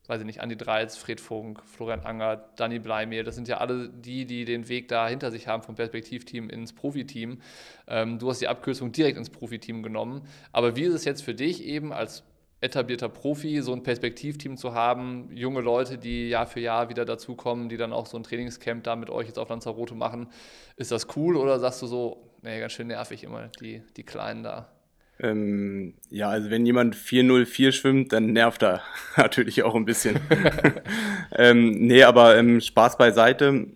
weiß 0.08 0.20
ich 0.20 0.26
nicht, 0.26 0.42
Andi 0.42 0.58
Dreiz, 0.58 0.98
Fred 0.98 1.22
Funk, 1.22 1.64
Florian 1.64 2.02
Anger, 2.02 2.44
Danny 2.58 2.80
Bleimehl, 2.80 3.24
das 3.24 3.36
sind 3.36 3.48
ja 3.48 3.60
alle 3.60 3.88
die, 3.88 4.26
die 4.26 4.44
den 4.44 4.68
Weg 4.68 4.90
da 4.90 5.08
hinter 5.08 5.32
sich 5.32 5.48
haben 5.48 5.64
vom 5.64 5.76
Perspektivteam 5.76 6.50
ins 6.50 6.74
Profiteam. 6.74 7.40
Ähm, 7.88 8.20
du 8.20 8.30
hast 8.30 8.42
die 8.42 8.50
Abkürzung 8.50 8.92
direkt 8.92 9.18
ins 9.18 9.30
Profiteam 9.30 9.82
genommen. 9.82 10.24
Aber 10.52 10.76
wie 10.76 10.84
ist 10.84 10.94
es 10.94 11.06
jetzt 11.06 11.24
für 11.24 11.34
dich 11.34 11.64
eben 11.64 11.94
als 11.94 12.26
etablierter 12.60 13.08
Profi, 13.08 13.62
so 13.62 13.72
ein 13.72 13.84
Perspektivteam 13.84 14.58
zu 14.58 14.74
haben, 14.74 15.30
junge 15.34 15.62
Leute, 15.62 15.98
die 15.98 16.28
Jahr 16.28 16.48
für 16.48 16.60
Jahr 16.60 16.90
wieder 16.90 17.06
dazukommen, 17.06 17.70
die 17.70 17.78
dann 17.78 17.94
auch 17.94 18.08
so 18.08 18.18
ein 18.18 18.24
Trainingscamp 18.24 18.84
da 18.84 18.98
mit 18.98 19.10
euch 19.10 19.28
jetzt 19.28 19.40
auf 19.40 19.48
Lanzarote 19.48 19.96
machen. 19.96 20.28
Ist 20.76 20.92
das 20.92 21.08
cool 21.16 21.38
oder 21.38 21.60
sagst 21.60 21.82
du 21.82 21.88
so, 21.88 22.33
nee, 22.44 22.60
ganz 22.60 22.74
schön 22.74 22.88
nervig 22.88 23.24
immer, 23.24 23.50
die, 23.60 23.82
die 23.98 24.04
Kleinen 24.04 24.44
da? 24.44 24.70
Ähm, 25.20 25.94
ja, 26.10 26.30
also 26.30 26.50
wenn 26.50 26.66
jemand 26.66 26.96
404 26.96 27.72
schwimmt, 27.72 28.14
dann 28.14 28.34
nervt 28.34 28.64
er 28.64 28.82
natürlich 29.18 29.64
auch 29.64 29.76
ein 29.76 29.86
bisschen. 29.86 30.20
ähm, 31.36 31.72
nee, 31.72 32.04
aber 32.04 32.38
ähm, 32.38 32.62
Spaß 32.62 32.98
beiseite, 32.98 33.68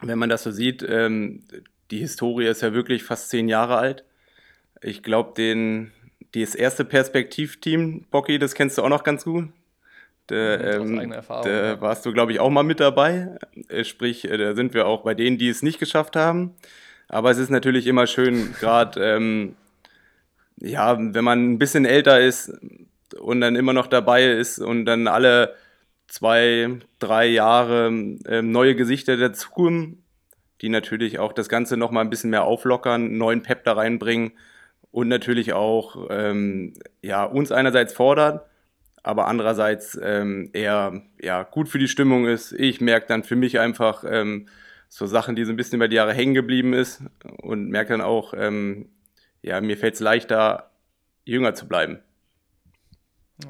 wenn 0.00 0.18
man 0.18 0.28
das 0.28 0.42
so 0.42 0.50
sieht, 0.50 0.84
ähm, 0.88 1.44
die 1.90 1.98
Historie 1.98 2.46
ist 2.46 2.62
ja 2.62 2.72
wirklich 2.72 3.04
fast 3.04 3.30
zehn 3.30 3.48
Jahre 3.48 3.76
alt. 3.76 4.04
Ich 4.82 5.02
glaube, 5.02 5.32
den, 5.36 5.92
das 6.34 6.54
erste 6.54 6.84
Perspektivteam, 6.84 8.04
Bocky, 8.10 8.38
das 8.38 8.54
kennst 8.54 8.76
du 8.76 8.82
auch 8.82 8.88
noch 8.88 9.04
ganz 9.04 9.24
gut. 9.24 9.48
Da, 10.26 10.76
ähm, 10.76 11.10
da 11.26 11.80
warst 11.82 12.06
du, 12.06 12.12
glaube 12.12 12.32
ich, 12.32 12.40
auch 12.40 12.48
mal 12.48 12.62
mit 12.62 12.80
dabei. 12.80 13.36
Äh, 13.68 13.84
sprich, 13.84 14.24
äh, 14.24 14.36
da 14.38 14.54
sind 14.54 14.72
wir 14.72 14.86
auch 14.86 15.02
bei 15.02 15.14
denen, 15.14 15.36
die 15.36 15.48
es 15.48 15.62
nicht 15.62 15.78
geschafft 15.78 16.16
haben. 16.16 16.54
Aber 17.14 17.30
es 17.30 17.38
ist 17.38 17.48
natürlich 17.48 17.86
immer 17.86 18.08
schön, 18.08 18.52
gerade 18.58 19.00
ähm, 19.00 19.54
ja, 20.56 20.96
wenn 20.98 21.22
man 21.22 21.52
ein 21.52 21.58
bisschen 21.60 21.84
älter 21.84 22.20
ist 22.20 22.52
und 23.16 23.40
dann 23.40 23.54
immer 23.54 23.72
noch 23.72 23.86
dabei 23.86 24.32
ist 24.32 24.58
und 24.58 24.84
dann 24.84 25.06
alle 25.06 25.54
zwei, 26.08 26.70
drei 26.98 27.26
Jahre 27.26 27.86
ähm, 27.86 28.50
neue 28.50 28.74
Gesichter 28.74 29.16
dazukommen, 29.16 30.02
die 30.60 30.68
natürlich 30.68 31.20
auch 31.20 31.32
das 31.32 31.48
Ganze 31.48 31.76
nochmal 31.76 32.02
ein 32.02 32.10
bisschen 32.10 32.30
mehr 32.30 32.42
auflockern, 32.42 33.16
neuen 33.16 33.42
Pep 33.42 33.62
da 33.62 33.74
reinbringen 33.74 34.32
und 34.90 35.06
natürlich 35.06 35.52
auch 35.52 36.08
ähm, 36.10 36.74
ja, 37.00 37.22
uns 37.22 37.52
einerseits 37.52 37.92
fordern, 37.92 38.40
aber 39.04 39.28
andererseits 39.28 39.96
ähm, 40.02 40.50
eher 40.52 41.02
ja, 41.22 41.44
gut 41.44 41.68
für 41.68 41.78
die 41.78 41.86
Stimmung 41.86 42.26
ist. 42.26 42.50
Ich 42.50 42.80
merke 42.80 43.06
dann 43.06 43.22
für 43.22 43.36
mich 43.36 43.60
einfach 43.60 44.02
ähm, 44.04 44.48
so 44.94 45.06
Sachen, 45.06 45.34
die 45.34 45.44
so 45.44 45.52
ein 45.52 45.56
bisschen 45.56 45.74
über 45.74 45.88
die 45.88 45.96
Jahre 45.96 46.14
hängen 46.14 46.34
geblieben 46.34 46.72
ist 46.72 47.02
und 47.42 47.68
merke 47.68 47.94
dann 47.94 48.00
auch, 48.00 48.32
ähm, 48.32 48.90
ja, 49.42 49.60
mir 49.60 49.76
fällt 49.76 49.94
es 49.94 50.00
leichter, 50.00 50.70
jünger 51.24 51.54
zu 51.54 51.66
bleiben. 51.66 51.98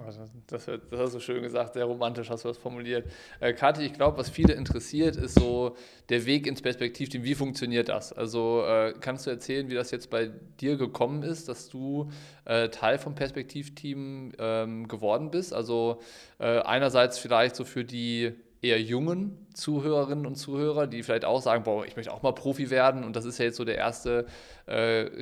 Also, 0.06 0.22
das, 0.46 0.64
das, 0.64 0.98
hast 0.98 1.14
du 1.14 1.20
schön 1.20 1.42
gesagt, 1.42 1.74
sehr 1.74 1.84
romantisch 1.84 2.30
hast 2.30 2.44
du 2.44 2.48
das 2.48 2.56
formuliert. 2.56 3.06
Äh, 3.40 3.52
Kathi, 3.52 3.84
ich 3.84 3.92
glaube, 3.92 4.16
was 4.16 4.30
viele 4.30 4.54
interessiert, 4.54 5.16
ist 5.16 5.38
so 5.38 5.76
der 6.08 6.24
Weg 6.24 6.46
ins 6.46 6.62
Perspektivteam. 6.62 7.24
Wie 7.24 7.34
funktioniert 7.34 7.90
das? 7.90 8.14
Also 8.14 8.64
äh, 8.66 8.94
kannst 8.98 9.26
du 9.26 9.30
erzählen, 9.30 9.68
wie 9.68 9.74
das 9.74 9.90
jetzt 9.90 10.08
bei 10.08 10.30
dir 10.60 10.78
gekommen 10.78 11.22
ist, 11.22 11.50
dass 11.50 11.68
du 11.68 12.10
äh, 12.46 12.70
Teil 12.70 12.96
vom 12.96 13.14
Perspektivteam 13.14 14.32
ähm, 14.38 14.88
geworden 14.88 15.30
bist? 15.30 15.52
Also 15.52 16.00
äh, 16.38 16.60
einerseits 16.60 17.18
vielleicht 17.18 17.54
so 17.54 17.64
für 17.64 17.84
die 17.84 18.32
eher 18.64 18.80
jungen 18.80 19.46
Zuhörerinnen 19.54 20.26
und 20.26 20.36
Zuhörer, 20.36 20.86
die 20.86 21.02
vielleicht 21.02 21.24
auch 21.24 21.40
sagen, 21.40 21.62
boah, 21.62 21.84
ich 21.84 21.94
möchte 21.96 22.12
auch 22.12 22.22
mal 22.22 22.32
Profi 22.32 22.70
werden 22.70 23.04
und 23.04 23.14
das 23.14 23.24
ist 23.24 23.38
ja 23.38 23.44
jetzt 23.44 23.56
so 23.56 23.64
der 23.64 23.76
erste 23.76 24.26
äh, 24.66 24.74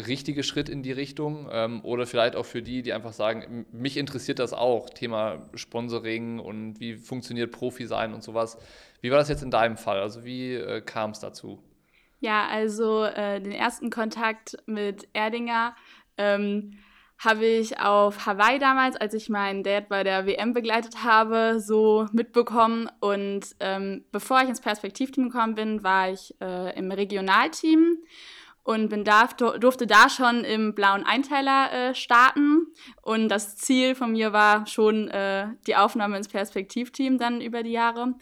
richtige 0.07 0.43
Schritt 0.43 0.69
in 0.69 0.83
die 0.83 0.93
Richtung. 0.93 1.49
Ähm, 1.51 1.85
oder 1.85 2.07
vielleicht 2.07 2.37
auch 2.37 2.47
für 2.47 2.63
die, 2.63 2.83
die 2.83 2.93
einfach 2.93 3.13
sagen, 3.13 3.67
mich 3.73 3.97
interessiert 3.97 4.39
das 4.39 4.53
auch, 4.53 4.89
Thema 4.89 5.51
Sponsoring 5.55 6.39
und 6.39 6.81
wie 6.81 6.95
funktioniert 6.95 7.51
Profi 7.51 7.87
sein 7.87 8.15
und 8.15 8.23
sowas. 8.23 8.57
Wie 9.01 9.11
war 9.11 9.19
das 9.19 9.29
jetzt 9.29 9.43
in 9.43 9.51
deinem 9.51 9.77
Fall? 9.77 10.01
Also 10.01 10.25
wie 10.25 10.55
äh, 10.55 10.81
kam 10.81 11.11
es 11.11 11.21
dazu? 11.21 11.63
Ja, 12.21 12.47
also 12.47 13.05
äh, 13.05 13.41
den 13.41 13.53
ersten 13.53 13.91
Kontakt 13.91 14.57
mit 14.67 15.09
Erdinger 15.13 15.75
ähm, 16.17 16.79
habe 17.25 17.47
ich 17.47 17.79
auf 17.79 18.27
Hawaii 18.27 18.59
damals, 18.59 18.97
als 18.97 19.15
ich 19.15 19.29
meinen 19.29 19.63
Dad 19.63 19.89
bei 19.89 20.03
der 20.03 20.27
WM 20.27 20.53
begleitet 20.53 21.05
habe, 21.05 21.61
so 21.61 22.07
mitbekommen. 22.13 22.91
Und 22.99 23.47
ähm, 23.61 24.05
bevor 24.11 24.43
ich 24.43 24.49
ins 24.49 24.61
Perspektivteam 24.61 25.31
gekommen 25.31 25.55
bin, 25.55 25.85
war 25.85 26.11
ich 26.11 26.35
äh, 26.41 26.77
im 26.77 26.91
Regionalteam 26.91 27.99
und 28.65 28.89
bin 28.89 29.05
da, 29.05 29.27
durfte 29.27 29.87
da 29.87 30.09
schon 30.09 30.43
im 30.43 30.75
blauen 30.75 31.05
Einteiler 31.05 31.73
äh, 31.73 31.95
starten. 31.95 32.67
Und 33.03 33.29
das 33.29 33.57
Ziel 33.57 33.95
von 33.95 34.13
mir 34.13 34.33
war 34.33 34.67
schon 34.67 35.07
äh, 35.09 35.47
die 35.69 35.77
Aufnahme 35.77 36.17
ins 36.17 36.29
Perspektivteam 36.29 37.19
dann 37.19 37.41
über 37.41 37.63
die 37.63 37.73
Jahre. 37.73 38.15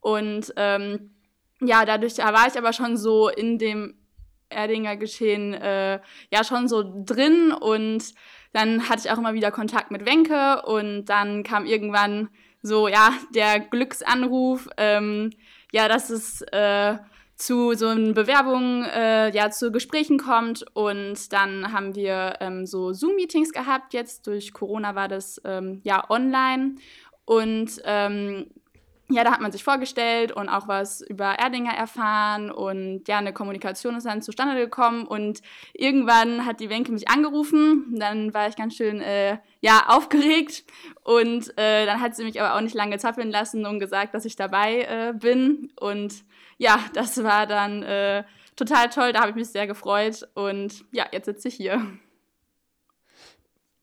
Und 0.00 0.52
ähm, 0.56 1.14
ja, 1.60 1.86
dadurch 1.86 2.18
war 2.18 2.48
ich 2.48 2.58
aber 2.58 2.74
schon 2.74 2.98
so 2.98 3.30
in 3.30 3.58
dem 3.58 3.94
Erdinger 4.52 4.96
Geschehen 4.96 5.54
äh, 5.54 6.00
ja 6.30 6.44
schon 6.44 6.68
so 6.68 6.84
drin 7.04 7.52
und 7.52 8.14
dann 8.52 8.88
hatte 8.88 9.02
ich 9.04 9.10
auch 9.10 9.18
immer 9.18 9.34
wieder 9.34 9.50
Kontakt 9.50 9.90
mit 9.90 10.06
Wenke 10.06 10.62
und 10.62 11.06
dann 11.06 11.42
kam 11.42 11.66
irgendwann 11.66 12.28
so, 12.62 12.88
ja, 12.88 13.12
der 13.34 13.60
Glücksanruf, 13.60 14.68
ähm, 14.76 15.30
ja, 15.72 15.88
dass 15.88 16.10
es 16.10 16.42
äh, 16.52 16.96
zu 17.34 17.74
so 17.74 17.88
einer 17.88 18.12
Bewerbung, 18.12 18.84
äh, 18.84 19.34
ja, 19.34 19.50
zu 19.50 19.72
Gesprächen 19.72 20.18
kommt 20.18 20.64
und 20.74 21.32
dann 21.32 21.72
haben 21.72 21.94
wir 21.96 22.36
ähm, 22.40 22.66
so 22.66 22.92
Zoom-Meetings 22.92 23.52
gehabt. 23.52 23.94
Jetzt 23.94 24.26
durch 24.26 24.52
Corona 24.52 24.94
war 24.94 25.08
das 25.08 25.40
ähm, 25.44 25.80
ja 25.82 26.08
online 26.08 26.76
und 27.24 27.80
ähm, 27.84 28.46
ja, 29.12 29.24
da 29.24 29.32
hat 29.32 29.40
man 29.40 29.52
sich 29.52 29.64
vorgestellt 29.64 30.32
und 30.32 30.48
auch 30.48 30.68
was 30.68 31.00
über 31.00 31.38
Erdinger 31.38 31.72
erfahren 31.72 32.50
und 32.50 33.06
ja, 33.08 33.18
eine 33.18 33.32
Kommunikation 33.32 33.96
ist 33.96 34.06
dann 34.06 34.22
zustande 34.22 34.56
gekommen 34.56 35.06
und 35.06 35.42
irgendwann 35.72 36.44
hat 36.46 36.60
die 36.60 36.70
Wenke 36.70 36.92
mich 36.92 37.08
angerufen, 37.08 37.94
dann 37.98 38.34
war 38.34 38.48
ich 38.48 38.56
ganz 38.56 38.76
schön, 38.76 39.00
äh, 39.00 39.38
ja, 39.60 39.84
aufgeregt 39.88 40.64
und 41.04 41.56
äh, 41.58 41.86
dann 41.86 42.00
hat 42.00 42.16
sie 42.16 42.24
mich 42.24 42.40
aber 42.40 42.56
auch 42.56 42.60
nicht 42.60 42.74
lange 42.74 42.98
zappeln 42.98 43.30
lassen 43.30 43.66
und 43.66 43.78
gesagt, 43.78 44.14
dass 44.14 44.24
ich 44.24 44.36
dabei 44.36 44.82
äh, 44.82 45.12
bin 45.14 45.72
und 45.78 46.24
ja, 46.58 46.78
das 46.94 47.22
war 47.22 47.46
dann 47.46 47.82
äh, 47.82 48.24
total 48.56 48.88
toll, 48.88 49.12
da 49.12 49.20
habe 49.20 49.30
ich 49.30 49.36
mich 49.36 49.48
sehr 49.48 49.66
gefreut 49.66 50.28
und 50.34 50.84
ja, 50.92 51.06
jetzt 51.12 51.26
sitze 51.26 51.48
ich 51.48 51.54
hier. 51.54 51.86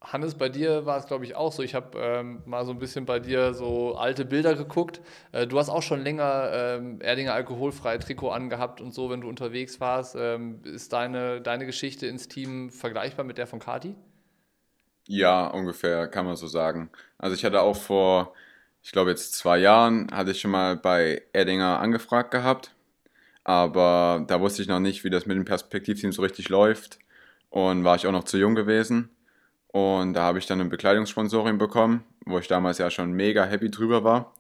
Hannes, 0.02 0.36
bei 0.36 0.48
dir 0.48 0.86
war 0.86 0.98
es, 0.98 1.08
glaube 1.08 1.26
ich, 1.26 1.36
auch 1.36 1.52
so. 1.52 1.62
Ich 1.62 1.76
habe 1.76 2.00
ähm, 2.00 2.42
mal 2.46 2.66
so 2.66 2.72
ein 2.72 2.80
bisschen 2.80 3.06
bei 3.06 3.20
dir 3.20 3.54
so 3.54 3.96
alte 3.96 4.24
Bilder 4.24 4.56
geguckt. 4.56 5.02
Äh, 5.34 5.46
du 5.46 5.60
hast 5.60 5.70
auch 5.70 5.82
schon 5.82 6.02
länger 6.02 6.52
ähm, 6.54 7.02
Erdinger 7.02 7.34
alkoholfreie 7.34 8.00
Trikot 8.00 8.30
angehabt 8.30 8.80
und 8.80 8.94
so, 8.94 9.10
wenn 9.10 9.22
du 9.22 9.28
unterwegs 9.28 9.82
warst. 9.82 10.16
Ähm, 10.18 10.62
ist 10.64 10.94
deine, 10.94 11.42
deine 11.42 11.66
Geschichte 11.66 12.08
ins 12.08 12.30
Team 12.30 12.70
vergleichbar 12.72 13.26
mit 13.26 13.38
der 13.38 13.48
von 13.48 13.60
Kati? 13.60 13.96
Ja, 15.08 15.48
ungefähr, 15.48 16.08
kann 16.08 16.26
man 16.26 16.36
so 16.36 16.48
sagen. 16.48 16.90
Also 17.18 17.36
ich 17.36 17.44
hatte 17.44 17.62
auch 17.62 17.76
vor, 17.76 18.34
ich 18.84 18.92
glaube 18.92 19.10
jetzt 19.10 19.34
zwei 19.36 19.58
Jahren, 19.58 20.10
hatte 20.12 20.32
ich 20.32 20.40
schon 20.40 20.52
mal 20.52 20.78
bei 20.78 21.24
Erdinger 21.34 21.80
angefragt 21.80 22.32
gehabt. 22.32 22.76
Aber 23.44 24.26
da 24.28 24.42
wusste 24.42 24.62
ich 24.62 24.68
noch 24.70 24.80
nicht, 24.80 25.04
wie 25.04 25.10
das 25.12 25.26
mit 25.26 25.38
dem 25.38 25.46
Perspektivteam 25.46 26.12
so 26.14 26.22
richtig 26.24 26.50
läuft. 26.50 27.00
Und 27.50 27.84
war 27.84 27.96
ich 27.96 28.08
auch 28.08 28.12
noch 28.14 28.26
zu 28.26 28.38
jung 28.38 28.56
gewesen. 28.56 29.10
Und 29.72 30.14
da 30.14 30.24
habe 30.24 30.40
ich 30.40 30.48
dann 30.48 30.62
ein 30.62 30.70
Bekleidungssponsoring 30.70 31.58
bekommen, 31.58 32.04
wo 32.26 32.40
ich 32.40 32.48
damals 32.48 32.80
ja 32.80 32.90
schon 32.90 33.14
mega 33.14 33.46
happy 33.46 33.70
drüber 33.70 34.04
war. 34.04 34.34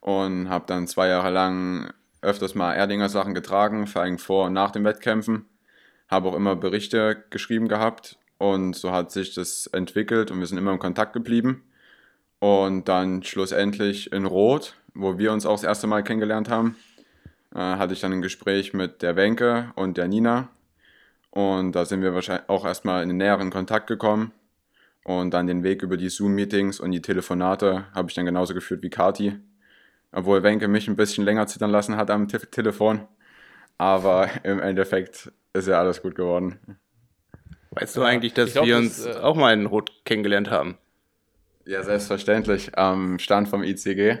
Und 0.00 0.48
habe 0.48 0.64
dann 0.66 0.86
zwei 0.86 1.08
Jahre 1.08 1.30
lang 1.30 1.92
öfters 2.22 2.54
mal 2.54 2.74
Erdinger 2.74 3.08
Sachen 3.08 3.34
getragen, 3.34 3.86
vor 3.86 4.02
allem 4.02 4.18
vor 4.18 4.46
und 4.46 4.52
nach 4.52 4.70
den 4.70 4.84
Wettkämpfen. 4.84 5.46
Habe 6.08 6.28
auch 6.28 6.34
immer 6.34 6.56
Berichte 6.56 7.24
geschrieben 7.30 7.68
gehabt. 7.68 8.18
Und 8.38 8.74
so 8.74 8.92
hat 8.92 9.10
sich 9.10 9.34
das 9.34 9.66
entwickelt 9.66 10.30
und 10.30 10.38
wir 10.40 10.46
sind 10.46 10.58
immer 10.58 10.72
in 10.72 10.78
Kontakt 10.78 11.12
geblieben. 11.12 11.64
Und 12.38 12.88
dann 12.88 13.22
schlussendlich 13.22 14.12
in 14.12 14.24
Rot, 14.24 14.76
wo 14.94 15.18
wir 15.18 15.32
uns 15.32 15.44
auch 15.44 15.56
das 15.56 15.64
erste 15.64 15.86
Mal 15.86 16.02
kennengelernt 16.02 16.48
haben, 16.48 16.76
äh, 17.54 17.58
hatte 17.58 17.92
ich 17.92 18.00
dann 18.00 18.12
ein 18.12 18.22
Gespräch 18.22 18.72
mit 18.72 19.02
der 19.02 19.16
Wenke 19.16 19.72
und 19.76 19.98
der 19.98 20.08
Nina. 20.08 20.48
Und 21.30 21.72
da 21.72 21.84
sind 21.84 22.02
wir 22.02 22.14
wahrscheinlich 22.14 22.48
auch 22.48 22.64
erstmal 22.64 23.02
in 23.02 23.10
den 23.10 23.18
näheren 23.18 23.50
Kontakt 23.50 23.86
gekommen. 23.86 24.32
Und 25.04 25.32
dann 25.32 25.46
den 25.46 25.62
Weg 25.62 25.82
über 25.82 25.96
die 25.96 26.08
Zoom-Meetings 26.08 26.78
und 26.78 26.90
die 26.92 27.02
Telefonate 27.02 27.86
habe 27.94 28.08
ich 28.08 28.14
dann 28.14 28.26
genauso 28.26 28.54
geführt 28.54 28.82
wie 28.82 28.90
Kati. 28.90 29.38
Obwohl 30.12 30.42
Wenke 30.42 30.68
mich 30.68 30.88
ein 30.88 30.96
bisschen 30.96 31.24
länger 31.24 31.46
zittern 31.46 31.70
lassen 31.70 31.96
hat 31.96 32.10
am 32.10 32.28
Te 32.28 32.38
Telefon. 32.50 33.06
Aber 33.78 34.28
im 34.44 34.60
Endeffekt 34.60 35.32
ist 35.52 35.68
ja 35.68 35.78
alles 35.78 36.02
gut 36.02 36.14
geworden. 36.14 36.58
Weißt 37.70 37.96
du 37.96 38.02
eigentlich, 38.02 38.34
dass 38.34 38.52
glaub, 38.52 38.66
wir 38.66 38.76
uns 38.76 39.04
das, 39.04 39.16
äh, 39.16 39.20
auch 39.20 39.36
mal 39.36 39.54
in 39.54 39.66
Rot 39.66 39.92
kennengelernt 40.04 40.50
haben? 40.50 40.76
Ja, 41.64 41.82
selbstverständlich. 41.82 42.76
Am 42.76 43.18
Stand 43.18 43.48
vom 43.48 43.62
ICG. 43.62 44.18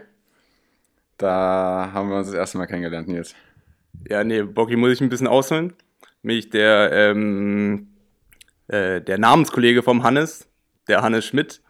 Da 1.18 1.90
haben 1.92 2.08
wir 2.08 2.16
uns 2.16 2.28
das 2.28 2.36
erste 2.36 2.58
Mal 2.58 2.66
kennengelernt, 2.66 3.08
Nils. 3.08 3.34
Ja, 4.08 4.24
nee, 4.24 4.42
Bocky 4.42 4.76
muss 4.76 4.92
ich 4.92 5.00
ein 5.00 5.08
bisschen 5.08 5.26
ausholen. 5.26 5.74
Mich 6.22 6.50
der, 6.50 6.90
ähm, 6.92 7.88
äh, 8.68 9.00
der 9.00 9.18
Namenskollege 9.18 9.82
vom 9.82 10.02
Hannes, 10.02 10.49
der 10.88 11.02
Hannes 11.02 11.26
Schmidt, 11.26 11.60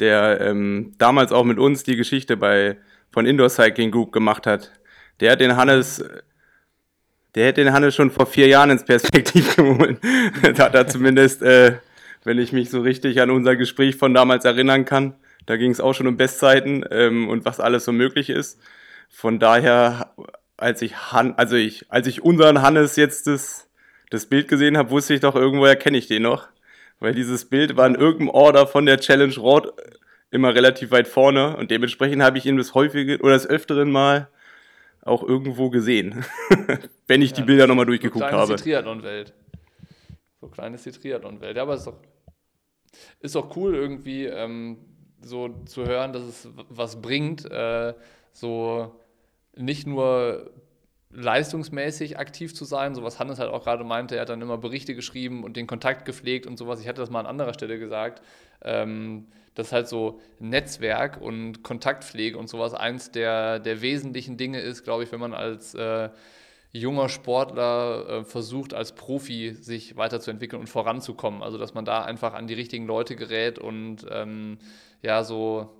der 0.00 0.40
ähm, 0.40 0.94
damals 0.98 1.32
auch 1.32 1.44
mit 1.44 1.58
uns 1.58 1.82
die 1.82 1.96
Geschichte 1.96 2.36
bei, 2.36 2.78
von 3.10 3.26
Indoor 3.26 3.48
Cycling 3.48 3.90
Group 3.90 4.12
gemacht 4.12 4.46
hat, 4.46 4.72
der 5.20 5.32
hat 5.32 5.40
den 5.40 5.56
Hannes, 5.56 6.04
der 7.34 7.46
hätte 7.46 7.64
den 7.64 7.72
Hannes 7.72 7.94
schon 7.94 8.10
vor 8.10 8.26
vier 8.26 8.46
Jahren 8.46 8.70
ins 8.70 8.84
Perspektiv 8.84 9.56
geholt. 9.56 9.98
da 10.56 10.64
hat 10.64 10.74
er 10.74 10.86
zumindest, 10.86 11.42
äh, 11.42 11.78
wenn 12.24 12.38
ich 12.38 12.52
mich 12.52 12.70
so 12.70 12.80
richtig 12.80 13.20
an 13.20 13.30
unser 13.30 13.56
Gespräch 13.56 13.96
von 13.96 14.14
damals 14.14 14.44
erinnern 14.44 14.84
kann, 14.84 15.14
da 15.46 15.56
ging 15.56 15.70
es 15.70 15.80
auch 15.80 15.94
schon 15.94 16.06
um 16.06 16.16
Bestzeiten 16.16 16.84
ähm, 16.90 17.28
und 17.28 17.44
was 17.44 17.58
alles 17.60 17.84
so 17.84 17.92
möglich 17.92 18.28
ist. 18.28 18.60
Von 19.08 19.38
daher, 19.38 20.14
als 20.56 20.82
ich 20.82 21.12
Han, 21.12 21.34
also 21.36 21.56
ich, 21.56 21.86
als 21.90 22.06
ich 22.06 22.22
unseren 22.22 22.60
Hannes 22.60 22.96
jetzt 22.96 23.26
das, 23.26 23.68
das 24.10 24.26
Bild 24.26 24.48
gesehen 24.48 24.76
habe, 24.76 24.90
wusste 24.90 25.14
ich 25.14 25.20
doch 25.20 25.34
irgendwo 25.34 25.64
erkenne 25.64 25.96
ich 25.96 26.06
den 26.06 26.22
noch. 26.22 26.48
Weil 27.00 27.14
dieses 27.14 27.44
Bild 27.44 27.76
war 27.76 27.86
in 27.86 27.94
irgendeinem 27.94 28.30
Order 28.30 28.66
von 28.66 28.86
der 28.86 28.98
Challenge 28.98 29.34
Rot 29.36 29.72
immer 30.30 30.54
relativ 30.54 30.90
weit 30.90 31.08
vorne 31.08 31.56
und 31.56 31.70
dementsprechend 31.70 32.22
habe 32.22 32.38
ich 32.38 32.46
ihn 32.46 32.56
das 32.56 32.74
häufige 32.74 33.18
oder 33.18 33.32
das 33.32 33.46
öfteren 33.46 33.90
Mal 33.90 34.28
auch 35.02 35.22
irgendwo 35.22 35.70
gesehen, 35.70 36.24
wenn 37.06 37.22
ich 37.22 37.30
ja, 37.30 37.36
die 37.36 37.42
Bilder 37.42 37.66
nochmal 37.66 37.86
durchgeguckt 37.86 38.28
so 38.28 38.36
habe. 38.36 38.54
Ist 38.54 38.64
die 38.64 38.70
Triathlon-Welt. 38.70 39.32
So 40.40 40.48
klein 40.48 40.74
ist 40.74 40.84
die 40.86 40.92
Triathlon-Welt. 40.92 41.56
Ja, 41.56 41.62
aber 41.62 41.74
es 41.74 41.80
ist 41.80 41.86
doch, 41.86 41.96
ist 43.20 43.34
doch 43.34 43.56
cool 43.56 43.74
irgendwie 43.74 44.26
ähm, 44.26 44.78
so 45.22 45.48
zu 45.64 45.86
hören, 45.86 46.12
dass 46.12 46.22
es 46.22 46.48
was 46.68 47.00
bringt, 47.00 47.50
äh, 47.50 47.94
so 48.32 49.00
nicht 49.56 49.86
nur 49.86 50.50
leistungsmäßig 51.10 52.18
aktiv 52.18 52.54
zu 52.54 52.64
sein, 52.64 52.94
so 52.94 53.02
was 53.02 53.18
Hannes 53.18 53.38
halt 53.38 53.50
auch 53.50 53.64
gerade 53.64 53.84
meinte, 53.84 54.16
er 54.16 54.22
hat 54.22 54.28
dann 54.28 54.42
immer 54.42 54.58
Berichte 54.58 54.94
geschrieben 54.94 55.42
und 55.42 55.56
den 55.56 55.66
Kontakt 55.66 56.04
gepflegt 56.04 56.46
und 56.46 56.58
sowas. 56.58 56.80
Ich 56.80 56.88
hatte 56.88 57.00
das 57.00 57.10
mal 57.10 57.20
an 57.20 57.26
anderer 57.26 57.54
Stelle 57.54 57.78
gesagt, 57.78 58.22
ähm, 58.62 59.26
dass 59.54 59.72
halt 59.72 59.88
so 59.88 60.20
Netzwerk 60.38 61.20
und 61.20 61.62
Kontaktpflege 61.62 62.36
und 62.36 62.48
sowas 62.48 62.74
eins 62.74 63.10
der, 63.10 63.58
der 63.58 63.80
wesentlichen 63.80 64.36
Dinge 64.36 64.60
ist, 64.60 64.84
glaube 64.84 65.02
ich, 65.02 65.10
wenn 65.10 65.20
man 65.20 65.34
als 65.34 65.74
äh, 65.74 66.10
junger 66.72 67.08
Sportler 67.08 68.08
äh, 68.08 68.24
versucht, 68.24 68.74
als 68.74 68.92
Profi 68.92 69.54
sich 69.54 69.96
weiterzuentwickeln 69.96 70.60
und 70.60 70.68
voranzukommen. 70.68 71.42
Also 71.42 71.56
dass 71.56 71.74
man 71.74 71.84
da 71.84 72.02
einfach 72.02 72.34
an 72.34 72.46
die 72.46 72.54
richtigen 72.54 72.86
Leute 72.86 73.16
gerät 73.16 73.58
und 73.58 74.06
ähm, 74.10 74.58
ja, 75.02 75.24
so 75.24 75.74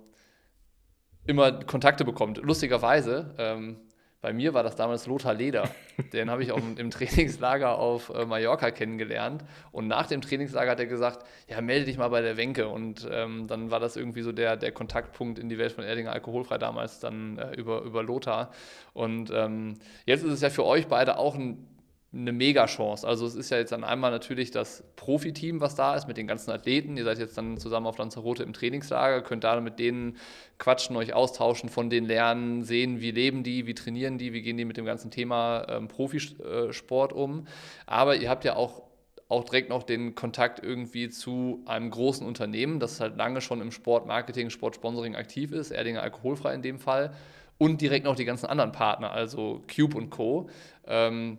immer 1.25 1.51
Kontakte 1.51 2.03
bekommt. 2.03 2.39
Lustigerweise, 2.39 3.35
ähm, 3.37 3.77
bei 4.21 4.33
mir 4.33 4.53
war 4.53 4.63
das 4.63 4.75
damals 4.75 5.07
Lothar 5.07 5.33
Leder. 5.33 5.69
Den 6.13 6.29
habe 6.29 6.43
ich 6.43 6.51
auch 6.51 6.57
im 6.57 6.91
Trainingslager 6.91 7.77
auf 7.77 8.09
äh, 8.09 8.25
Mallorca 8.25 8.69
kennengelernt. 8.71 9.45
Und 9.71 9.87
nach 9.87 10.07
dem 10.07 10.19
Trainingslager 10.19 10.71
hat 10.71 10.79
er 10.79 10.87
gesagt, 10.87 11.25
ja, 11.47 11.61
melde 11.61 11.85
dich 11.85 11.97
mal 11.97 12.09
bei 12.09 12.21
der 12.21 12.35
Wenke. 12.35 12.67
Und 12.67 13.07
ähm, 13.09 13.47
dann 13.47 13.71
war 13.71 13.79
das 13.79 13.95
irgendwie 13.95 14.21
so 14.21 14.33
der, 14.33 14.57
der 14.57 14.73
Kontaktpunkt 14.73 15.39
in 15.39 15.47
die 15.47 15.57
Welt 15.57 15.71
von 15.71 15.85
Erdinger 15.85 16.11
Alkoholfrei 16.11 16.57
damals 16.57 16.99
dann 16.99 17.37
äh, 17.37 17.53
über, 17.55 17.81
über 17.81 18.03
Lothar. 18.03 18.51
Und 18.93 19.31
ähm, 19.33 19.75
jetzt 20.05 20.23
ist 20.23 20.33
es 20.33 20.41
ja 20.41 20.49
für 20.49 20.65
euch 20.65 20.87
beide 20.87 21.17
auch 21.17 21.35
ein 21.35 21.65
eine 22.11 22.31
Mega-Chance. 22.31 23.07
Also 23.07 23.25
es 23.27 23.35
ist 23.35 23.51
ja 23.51 23.57
jetzt 23.57 23.71
dann 23.71 23.83
einmal 23.83 24.09
natürlich 24.09 24.49
das 24.49 24.83
Profiteam, 24.95 25.61
was 25.61 25.75
da 25.75 25.95
ist, 25.95 26.07
mit 26.07 26.17
den 26.17 26.25
ganzen 26.25 26.49
Athleten. 26.49 26.97
Ihr 26.97 27.03
seid 27.03 27.19
jetzt 27.19 27.37
dann 27.37 27.57
zusammen 27.57 27.85
auf 27.85 27.99
Lanzarote 27.99 28.41
im 28.41 28.53
Trainingslager, 28.53 29.21
könnt 29.21 29.43
da 29.43 29.59
mit 29.61 29.77
denen 29.77 30.17
quatschen, 30.57 30.95
euch 30.95 31.13
austauschen, 31.13 31.69
von 31.69 31.89
denen 31.89 32.07
lernen, 32.07 32.63
sehen, 32.63 32.99
wie 32.99 33.11
leben 33.11 33.43
die, 33.43 33.67
wie 33.67 33.75
trainieren 33.75 34.17
die, 34.17 34.33
wie 34.33 34.41
gehen 34.41 34.57
die 34.57 34.65
mit 34.65 34.77
dem 34.77 34.85
ganzen 34.85 35.11
Thema 35.11 35.67
ähm, 35.69 35.87
Profisport 35.87 37.13
um. 37.13 37.45
Aber 37.85 38.15
ihr 38.15 38.29
habt 38.29 38.43
ja 38.43 38.55
auch 38.55 38.89
auch 39.29 39.43
direkt 39.43 39.69
noch 39.69 39.83
den 39.83 40.15
Kontakt 40.15 40.59
irgendwie 40.63 41.09
zu 41.09 41.61
einem 41.67 41.91
großen 41.91 42.25
Unternehmen, 42.25 42.79
das 42.79 42.99
halt 42.99 43.15
lange 43.15 43.41
schon 43.41 43.61
im 43.61 43.71
Sportmarketing, 43.71 44.49
Sportsponsoring 44.49 45.15
aktiv 45.15 45.51
ist, 45.51 45.69
Erdinger 45.69 46.01
Alkoholfrei 46.01 46.55
in 46.55 46.63
dem 46.63 46.79
Fall, 46.79 47.13
und 47.59 47.79
direkt 47.79 48.05
noch 48.05 48.15
die 48.15 48.25
ganzen 48.25 48.47
anderen 48.47 48.71
Partner, 48.71 49.11
also 49.11 49.61
Cube 49.73 49.95
und 49.95 50.09
Co. 50.09 50.49
Ähm, 50.87 51.37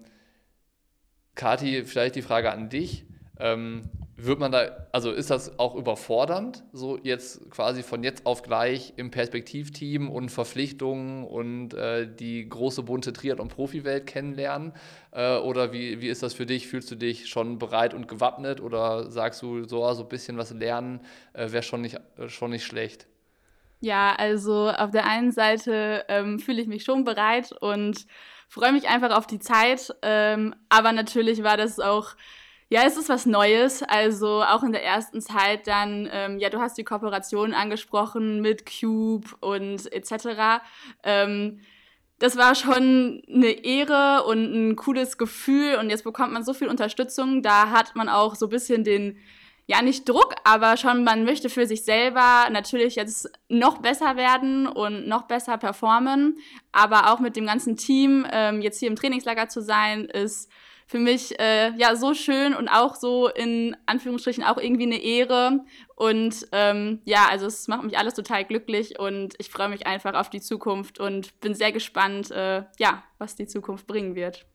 Kati, 1.35 1.85
vielleicht 1.85 2.17
die 2.17 2.23
Frage 2.23 2.51
an 2.51 2.69
dich. 2.69 3.05
Ähm, 3.39 3.83
wird 4.17 4.39
man 4.39 4.53
da, 4.53 4.87
also 4.93 5.13
ist 5.13 5.31
das 5.31 5.59
auch 5.59 5.75
überfordernd, 5.75 6.63
so 6.73 6.99
jetzt 7.03 7.51
quasi 7.51 7.83
von 7.83 8.05
jetzt 8.05 8.27
auf 8.27 8.43
gleich 8.43 8.93
im 8.97 9.11
Perspektivteam 9.11 10.11
und 10.11 10.29
Verpflichtungen 10.29 11.25
und 11.25 11.73
äh, 11.73 12.07
die 12.07 12.47
große 12.47 12.83
bunte 12.83 13.15
Triathlon-Profi-Welt 13.15 14.07
kennenlernen? 14.07 14.73
Äh, 15.13 15.39
oder 15.39 15.73
wie, 15.73 16.03
wie 16.03 16.09
ist 16.09 16.23
das 16.23 16.35
für 16.35 16.45
dich? 16.45 16.69
Fühlst 16.69 16.91
du 16.91 16.97
dich 16.97 17.29
schon 17.29 17.59
bereit 17.59 17.95
und 17.95 18.09
gewappnet 18.09 18.61
oder 18.61 19.11
sagst 19.11 19.41
du, 19.43 19.65
so, 19.65 19.91
so 19.95 20.03
ein 20.03 20.09
bisschen 20.09 20.37
was 20.37 20.53
lernen 20.53 21.01
äh, 21.33 21.51
wäre 21.51 21.63
schon 21.63 21.81
nicht, 21.81 21.99
schon 22.27 22.51
nicht 22.51 22.65
schlecht? 22.65 23.07
Ja, 23.81 24.15
also 24.15 24.69
auf 24.69 24.91
der 24.91 25.07
einen 25.07 25.33
Seite 25.33 26.05
ähm, 26.09 26.39
fühle 26.39 26.61
ich 26.61 26.69
mich 26.69 26.85
schon 26.85 27.05
bereit 27.05 27.53
und 27.53 28.07
freue 28.51 28.73
mich 28.73 28.89
einfach 28.89 29.17
auf 29.17 29.27
die 29.27 29.39
Zeit. 29.39 29.95
Ähm, 30.03 30.55
aber 30.69 30.93
natürlich 30.93 31.43
war 31.43 31.57
das 31.57 31.79
auch, 31.79 32.09
ja, 32.69 32.83
es 32.85 32.97
ist 32.97 33.09
was 33.09 33.25
Neues. 33.25 33.83
Also 33.85 34.43
auch 34.43 34.65
in 34.65 34.73
der 34.73 34.85
ersten 34.85 35.23
Zeit 35.23 35.67
dann, 35.67 36.09
ähm, 36.13 36.39
ja, 36.39 36.51
du 36.51 36.59
hast 36.59 36.77
die 36.77 36.85
Kooperation 36.85 37.55
angesprochen 37.55 38.43
mit 38.43 38.65
Cube 38.67 39.29
und 39.41 39.91
etc. 39.93 40.63
Ähm, 41.05 41.61
das 42.19 42.37
war 42.37 42.55
schon 42.55 43.23
eine 43.33 43.65
Ehre 43.65 44.25
und 44.25 44.53
ein 44.53 44.77
cooles 44.77 45.17
Gefühl 45.17 45.77
und 45.77 45.89
jetzt 45.89 46.05
bekommt 46.05 46.33
man 46.33 46.45
so 46.45 46.53
viel 46.53 46.69
Unterstützung. 46.69 47.43
Da 47.43 47.71
hat 47.71 47.95
man 47.95 48.09
auch 48.09 48.35
so 48.35 48.47
ein 48.47 48.51
bisschen 48.51 48.85
den 48.85 49.17
ja 49.71 49.83
nicht 49.83 50.09
Druck, 50.09 50.35
aber 50.43 50.77
schon 50.77 51.05
man 51.05 51.25
möchte 51.25 51.49
für 51.49 51.65
sich 51.65 51.85
selber 51.85 52.51
natürlich 52.51 52.97
jetzt 52.97 53.31
noch 53.49 53.79
besser 53.79 54.17
werden 54.17 54.67
und 54.67 55.07
noch 55.07 55.23
besser 55.23 55.59
performen. 55.59 56.39
Aber 56.73 57.13
auch 57.13 57.21
mit 57.21 57.37
dem 57.37 57.47
ganzen 57.47 57.77
Team 57.77 58.27
ähm, 58.33 58.63
jetzt 58.63 58.81
hier 58.81 58.89
im 58.89 58.97
Trainingslager 58.97 59.49
zu 59.49 59.63
sein, 59.63 60.07
ist 60.07 60.51
für 60.89 60.99
mich 60.99 61.39
äh, 61.39 61.71
ja 61.77 61.95
so 61.95 62.15
schön 62.15 62.53
und 62.53 62.69
auch 62.69 62.97
so 62.97 63.29
in 63.29 63.77
Anführungsstrichen 63.87 64.43
auch 64.43 64.59
irgendwie 64.59 64.87
eine 64.87 65.01
Ehre. 65.01 65.61
Und 65.95 66.49
ähm, 66.51 67.01
ja, 67.05 67.29
also 67.31 67.47
es 67.47 67.69
macht 67.69 67.85
mich 67.85 67.97
alles 67.97 68.15
total 68.15 68.45
glücklich 68.45 68.99
und 68.99 69.35
ich 69.39 69.51
freue 69.51 69.69
mich 69.69 69.87
einfach 69.87 70.15
auf 70.15 70.31
die 70.31 70.41
Zukunft 70.41 70.99
und 70.99 71.39
bin 71.41 71.55
sehr 71.55 71.71
gespannt, 71.71 72.33
äh, 72.33 72.65
ja, 72.81 73.05
was 73.19 73.37
die 73.37 73.47
Zukunft 73.47 73.87
bringen 73.87 74.17
wird. 74.17 74.47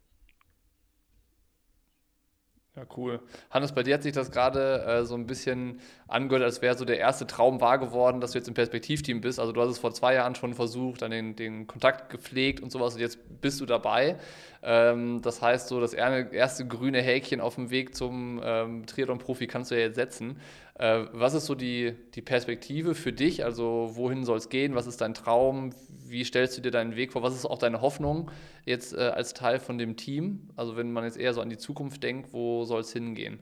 Ja, 2.76 2.84
cool. 2.98 3.22
Hannes, 3.52 3.72
bei 3.72 3.84
dir 3.84 3.94
hat 3.94 4.04
sich 4.04 4.12
das 4.12 4.32
gerade 4.32 4.84
äh, 4.84 5.06
so 5.06 5.16
ein 5.16 5.28
bisschen 5.28 5.80
angehört, 6.10 6.44
als 6.44 6.62
wäre 6.62 6.78
so 6.78 6.84
der 6.84 7.00
erste 7.00 7.26
Traum 7.26 7.62
wahr 7.62 7.78
geworden, 7.78 8.20
dass 8.20 8.32
du 8.32 8.38
jetzt 8.38 8.50
im 8.50 8.54
Perspektivteam 8.54 9.22
bist. 9.22 9.40
Also 9.40 9.54
du 9.54 9.62
hast 9.62 9.70
es 9.70 9.80
vor 9.80 9.94
zwei 9.94 10.16
Jahren 10.16 10.36
schon 10.36 10.54
versucht, 10.54 11.02
dann 11.02 11.12
den, 11.12 11.38
den 11.38 11.68
Kontakt 11.68 12.10
gepflegt 12.10 12.62
und 12.62 12.74
sowas 12.74 12.96
und 12.96 13.00
jetzt 13.00 13.18
bist 13.40 13.62
du 13.62 13.66
dabei. 13.66 14.18
Ähm, 14.62 15.22
das 15.22 15.42
heißt, 15.42 15.70
so 15.70 15.80
das 15.80 15.94
erste 15.94 16.68
grüne 16.68 17.02
Häkchen 17.02 17.40
auf 17.40 17.56
dem 17.56 17.70
Weg 17.70 17.96
zum 17.96 18.42
ähm, 18.44 18.86
Triathlon-Profi 18.86 19.48
kannst 19.48 19.72
du 19.72 19.76
ja 19.76 19.82
jetzt 19.82 19.96
setzen. 19.96 20.42
Äh, 20.76 21.06
was 21.14 21.34
ist 21.34 21.46
so 21.46 21.56
die, 21.56 21.96
die 22.16 22.22
Perspektive 22.22 22.96
für 22.96 23.14
dich? 23.14 23.46
Also 23.46 23.92
wohin 23.94 24.26
soll 24.26 24.38
es 24.38 24.50
gehen? 24.50 24.76
Was 24.76 24.88
ist 24.88 25.02
dein 25.02 25.14
Traum? 25.14 25.74
Wie 25.90 26.24
stellst 26.26 26.58
du 26.58 26.62
dir 26.62 26.72
deinen 26.72 26.96
Weg 26.96 27.14
vor? 27.14 27.24
Was 27.24 27.36
ist 27.36 27.46
auch 27.46 27.58
deine 27.58 27.82
Hoffnung 27.82 28.30
jetzt 28.66 28.94
äh, 28.94 28.98
als 29.00 29.34
Teil 29.34 29.60
von 29.60 29.78
dem 29.78 29.96
Team? 29.96 30.50
Also 30.56 30.76
wenn 30.76 30.92
man 30.92 31.06
jetzt 31.06 31.18
eher 31.18 31.34
so 31.34 31.42
an 31.42 31.50
die 31.50 31.58
Zukunft 31.58 32.04
denkt, 32.04 32.34
wo 32.34 32.66
soll 32.66 32.82
es 32.82 32.92
hingehen? 32.92 33.40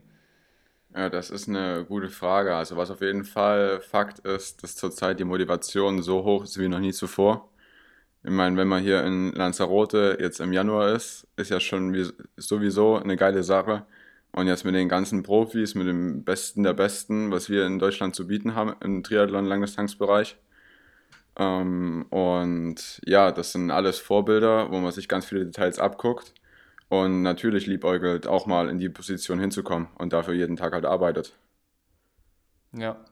Ja, 0.96 1.10
das 1.10 1.32
ist 1.32 1.50
eine 1.50 1.86
gute 1.86 2.10
Frage. 2.10 2.56
Also 2.56 2.78
was 2.78 2.92
auf 2.92 3.02
jeden 3.02 3.24
Fall 3.24 3.82
Fakt 3.82 4.20
ist, 4.20 4.62
dass 4.62 4.76
zurzeit 4.76 5.20
die 5.20 5.24
Motivation 5.24 6.04
so 6.04 6.24
hoch 6.24 6.44
ist 6.44 6.60
wie 6.60 6.68
noch 6.68 6.80
nie 6.80 6.94
zuvor. 6.94 7.50
Ich 8.24 8.32
meine, 8.32 8.58
wenn 8.58 8.68
man 8.68 8.84
hier 8.84 9.04
in 9.04 9.32
Lanzarote 9.34 10.18
jetzt 10.20 10.40
im 10.40 10.54
Januar 10.54 10.94
ist, 10.94 11.28
ist 11.36 11.50
ja 11.50 11.60
schon 11.60 12.14
sowieso 12.38 12.98
eine 12.98 13.18
geile 13.18 13.44
Sache. 13.44 13.86
Und 14.34 14.48
jetzt 14.48 14.66
mit 14.66 14.74
den 14.76 14.90
ganzen 14.90 15.24
Profis, 15.24 15.76
mit 15.76 15.88
dem 15.88 16.24
Besten 16.24 16.64
der 16.64 16.74
Besten, 16.74 17.32
was 17.32 17.50
wir 17.50 17.66
in 17.66 17.80
Deutschland 17.80 18.16
zu 18.16 18.28
bieten 18.28 18.56
haben 18.56 18.76
im 18.82 19.04
Triathlon-Langdistanzbereich. 19.04 20.38
Ähm, 21.38 22.06
und 22.10 23.00
ja, 23.06 23.32
das 23.32 23.52
sind 23.52 23.72
alles 23.72 24.00
Vorbilder, 24.00 24.72
wo 24.72 24.80
man 24.80 24.92
sich 24.92 25.08
ganz 25.08 25.26
viele 25.26 25.46
Details 25.46 25.80
abguckt. 25.80 26.34
Und 26.90 27.22
natürlich 27.22 27.68
liebäugelt 27.68 28.28
auch 28.28 28.46
mal 28.46 28.70
in 28.70 28.80
die 28.80 28.90
Position 28.90 29.40
hinzukommen 29.40 29.88
und 29.98 30.14
dafür 30.14 30.34
jeden 30.34 30.58
Tag 30.58 30.74
halt 30.74 30.86
arbeitet. 30.86 31.34
Ja. 32.72 33.04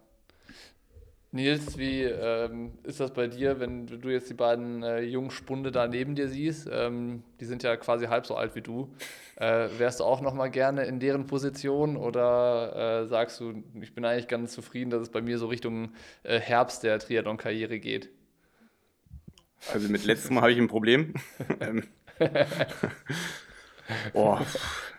Nils, 1.34 1.78
wie 1.78 2.04
ähm, 2.04 2.74
ist 2.84 3.00
das 3.00 3.13
bei 3.13 3.28
dir, 3.28 3.62
wenn 3.62 3.88
du 3.88 4.10
jetzt 4.10 4.30
die 4.30 4.34
beiden 4.34 4.84
äh, 4.84 5.00
jungen 5.00 5.32
Spunde 5.32 5.72
da 5.72 5.88
neben 5.88 6.13
dir 6.13 6.28
siehst? 6.28 6.67
Ähm, 6.70 7.24
die 7.39 7.46
sind 7.46 7.63
ja 7.63 7.78
quasi 7.78 8.08
halb 8.08 8.26
so 8.26 8.36
alt 8.36 8.54
wie 8.56 8.62
du. 8.62 8.94
Äh, 9.38 9.70
wärst 9.78 10.02
du 10.02 10.04
auch 10.04 10.20
noch 10.20 10.34
mal 10.34 10.50
gerne 10.50 10.84
in 10.84 11.00
deren 11.00 11.28
Position 11.28 11.96
oder 11.96 13.04
äh, 13.04 13.08
sagst 13.08 13.39
du, 13.39 13.63
ich 13.82 13.96
bin 13.96 14.04
eigentlich 14.04 14.28
ganz 14.28 14.52
zufrieden, 14.52 14.89
dass 14.89 15.02
es 15.04 15.10
bei 15.10 15.22
mir 15.22 15.38
so 15.38 15.48
Richtung 15.48 15.94
äh, 16.24 16.38
Herbst 16.38 16.84
der 16.84 17.00
Triathlon-Karriere 17.00 17.80
geht? 17.80 18.10
Also 19.72 19.88
mit 19.88 20.04
letztem 20.04 20.41
habe 20.41 20.52
ich 20.52 20.58
ein 20.58 20.67
Problem. 20.67 21.13
Ähm, 21.62 21.84
boah, 24.13 24.46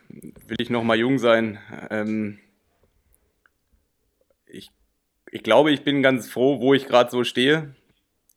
will 0.08 0.56
ich 0.60 0.70
noch 0.70 0.82
mal 0.82 0.96
jung 0.96 1.18
sein? 1.18 1.58
Ähm, 1.90 2.38
ich 5.32 5.42
glaube, 5.42 5.72
ich 5.72 5.82
bin 5.82 6.02
ganz 6.02 6.28
froh, 6.28 6.60
wo 6.60 6.74
ich 6.74 6.86
gerade 6.86 7.10
so 7.10 7.24
stehe, 7.24 7.74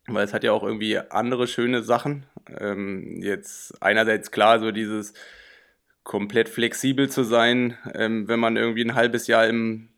weil 0.08 0.24
es 0.24 0.34
hat 0.34 0.46
ja 0.46 0.54
auch 0.54 0.64
irgendwie 0.64 0.98
andere 0.98 1.46
schöne 1.46 1.84
Sachen. 1.84 2.26
Ähm, 2.58 3.20
jetzt 3.22 3.84
einerseits 3.84 4.32
klar, 4.32 4.60
so 4.60 4.72
dieses 4.72 5.14
komplett 6.04 6.48
flexibel 6.48 7.10
zu 7.10 7.24
sein, 7.24 7.78
ähm, 7.94 8.30
wenn 8.30 8.40
man 8.40 8.56
irgendwie 8.56 8.86
ein 8.86 8.96
halbes 8.96 9.28
Jahr 9.28 9.46
im, 9.46 9.90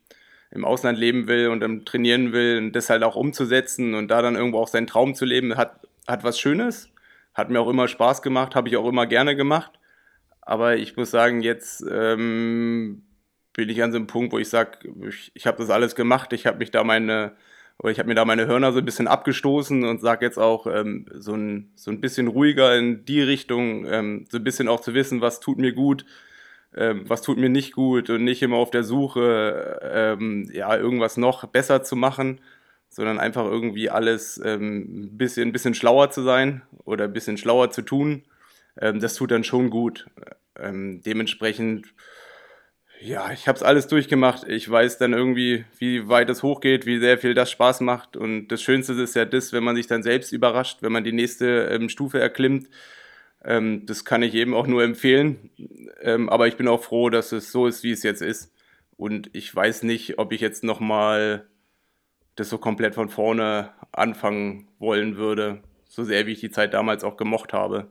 im 0.50 0.64
Ausland 0.64 0.98
leben 0.98 1.28
will 1.28 1.48
und 1.48 1.62
ähm, 1.62 1.84
trainieren 1.84 2.32
will 2.32 2.58
und 2.58 2.72
das 2.72 2.90
halt 2.90 3.04
auch 3.04 3.14
umzusetzen 3.14 3.94
und 3.94 4.08
da 4.08 4.20
dann 4.20 4.34
irgendwo 4.34 4.58
auch 4.58 4.68
seinen 4.68 4.88
Traum 4.88 5.14
zu 5.14 5.24
leben, 5.24 5.56
hat, 5.56 5.86
hat 6.08 6.24
was 6.24 6.40
Schönes. 6.40 6.90
Hat 7.32 7.48
mir 7.48 7.60
auch 7.60 7.68
immer 7.68 7.86
Spaß 7.86 8.22
gemacht, 8.22 8.56
habe 8.56 8.68
ich 8.68 8.76
auch 8.76 8.88
immer 8.88 9.06
gerne 9.06 9.36
gemacht. 9.36 9.70
Aber 10.40 10.76
ich 10.76 10.96
muss 10.96 11.12
sagen, 11.12 11.42
jetzt 11.42 11.84
ähm, 11.88 13.04
bin 13.58 13.70
ich 13.70 13.82
an 13.82 13.90
so 13.90 13.96
einem 13.96 14.06
Punkt, 14.06 14.32
wo 14.32 14.38
ich 14.38 14.48
sage, 14.48 14.78
ich, 15.08 15.32
ich 15.34 15.48
habe 15.48 15.58
das 15.58 15.68
alles 15.68 15.96
gemacht, 15.96 16.32
ich 16.32 16.46
habe 16.46 16.58
mich 16.58 16.70
da 16.70 16.84
meine, 16.84 17.32
oder 17.78 17.90
ich 17.90 17.98
habe 17.98 18.08
mir 18.08 18.14
da 18.14 18.24
meine 18.24 18.46
Hörner 18.46 18.70
so 18.70 18.78
ein 18.78 18.84
bisschen 18.84 19.08
abgestoßen 19.08 19.82
und 19.82 20.00
sage 20.00 20.24
jetzt 20.24 20.38
auch 20.38 20.68
ähm, 20.68 21.06
so, 21.12 21.34
ein, 21.34 21.72
so 21.74 21.90
ein 21.90 22.00
bisschen 22.00 22.28
ruhiger 22.28 22.78
in 22.78 23.04
die 23.04 23.20
Richtung, 23.20 23.84
ähm, 23.86 24.26
so 24.30 24.38
ein 24.38 24.44
bisschen 24.44 24.68
auch 24.68 24.78
zu 24.78 24.94
wissen, 24.94 25.22
was 25.22 25.40
tut 25.40 25.58
mir 25.58 25.72
gut, 25.72 26.06
ähm, 26.76 27.02
was 27.08 27.20
tut 27.20 27.36
mir 27.36 27.48
nicht 27.48 27.72
gut 27.72 28.10
und 28.10 28.22
nicht 28.22 28.42
immer 28.42 28.58
auf 28.58 28.70
der 28.70 28.84
Suche, 28.84 29.80
ähm, 29.92 30.48
ja, 30.52 30.76
irgendwas 30.76 31.16
noch 31.16 31.44
besser 31.48 31.82
zu 31.82 31.96
machen, 31.96 32.40
sondern 32.88 33.18
einfach 33.18 33.44
irgendwie 33.44 33.90
alles 33.90 34.40
ähm, 34.44 34.82
ein 35.02 35.18
bisschen, 35.18 35.48
ein 35.48 35.52
bisschen 35.52 35.74
schlauer 35.74 36.12
zu 36.12 36.22
sein 36.22 36.62
oder 36.84 37.06
ein 37.06 37.12
bisschen 37.12 37.36
schlauer 37.36 37.72
zu 37.72 37.82
tun. 37.82 38.22
Ähm, 38.80 39.00
das 39.00 39.16
tut 39.16 39.32
dann 39.32 39.42
schon 39.42 39.68
gut. 39.68 40.06
dementsprechend 40.54 41.92
ja, 43.00 43.30
ich 43.32 43.46
habe 43.46 43.56
es 43.56 43.62
alles 43.62 43.86
durchgemacht. 43.86 44.48
Ich 44.48 44.68
weiß 44.68 44.98
dann 44.98 45.12
irgendwie, 45.12 45.64
wie 45.78 46.08
weit 46.08 46.30
es 46.30 46.42
hochgeht, 46.42 46.86
wie 46.86 46.98
sehr 46.98 47.18
viel 47.18 47.34
das 47.34 47.50
Spaß 47.50 47.80
macht. 47.80 48.16
Und 48.16 48.48
das 48.48 48.62
Schönste 48.62 48.94
ist 48.94 49.14
ja 49.14 49.24
das, 49.24 49.52
wenn 49.52 49.64
man 49.64 49.76
sich 49.76 49.86
dann 49.86 50.02
selbst 50.02 50.32
überrascht, 50.32 50.78
wenn 50.82 50.92
man 50.92 51.04
die 51.04 51.12
nächste 51.12 51.68
ähm, 51.70 51.88
Stufe 51.88 52.20
erklimmt. 52.20 52.68
Ähm, 53.44 53.86
das 53.86 54.04
kann 54.04 54.22
ich 54.22 54.34
eben 54.34 54.54
auch 54.54 54.66
nur 54.66 54.82
empfehlen. 54.82 55.50
Ähm, 56.00 56.28
aber 56.28 56.48
ich 56.48 56.56
bin 56.56 56.68
auch 56.68 56.82
froh, 56.82 57.08
dass 57.10 57.32
es 57.32 57.52
so 57.52 57.66
ist, 57.66 57.84
wie 57.84 57.92
es 57.92 58.02
jetzt 58.02 58.22
ist. 58.22 58.52
Und 58.96 59.30
ich 59.32 59.54
weiß 59.54 59.84
nicht, 59.84 60.18
ob 60.18 60.32
ich 60.32 60.40
jetzt 60.40 60.64
nochmal 60.64 61.46
das 62.34 62.48
so 62.50 62.58
komplett 62.58 62.94
von 62.94 63.08
vorne 63.08 63.70
anfangen 63.92 64.68
wollen 64.78 65.16
würde. 65.16 65.62
So 65.88 66.04
sehr, 66.04 66.26
wie 66.26 66.32
ich 66.32 66.40
die 66.40 66.50
Zeit 66.50 66.74
damals 66.74 67.04
auch 67.04 67.16
gemocht 67.16 67.52
habe. 67.52 67.88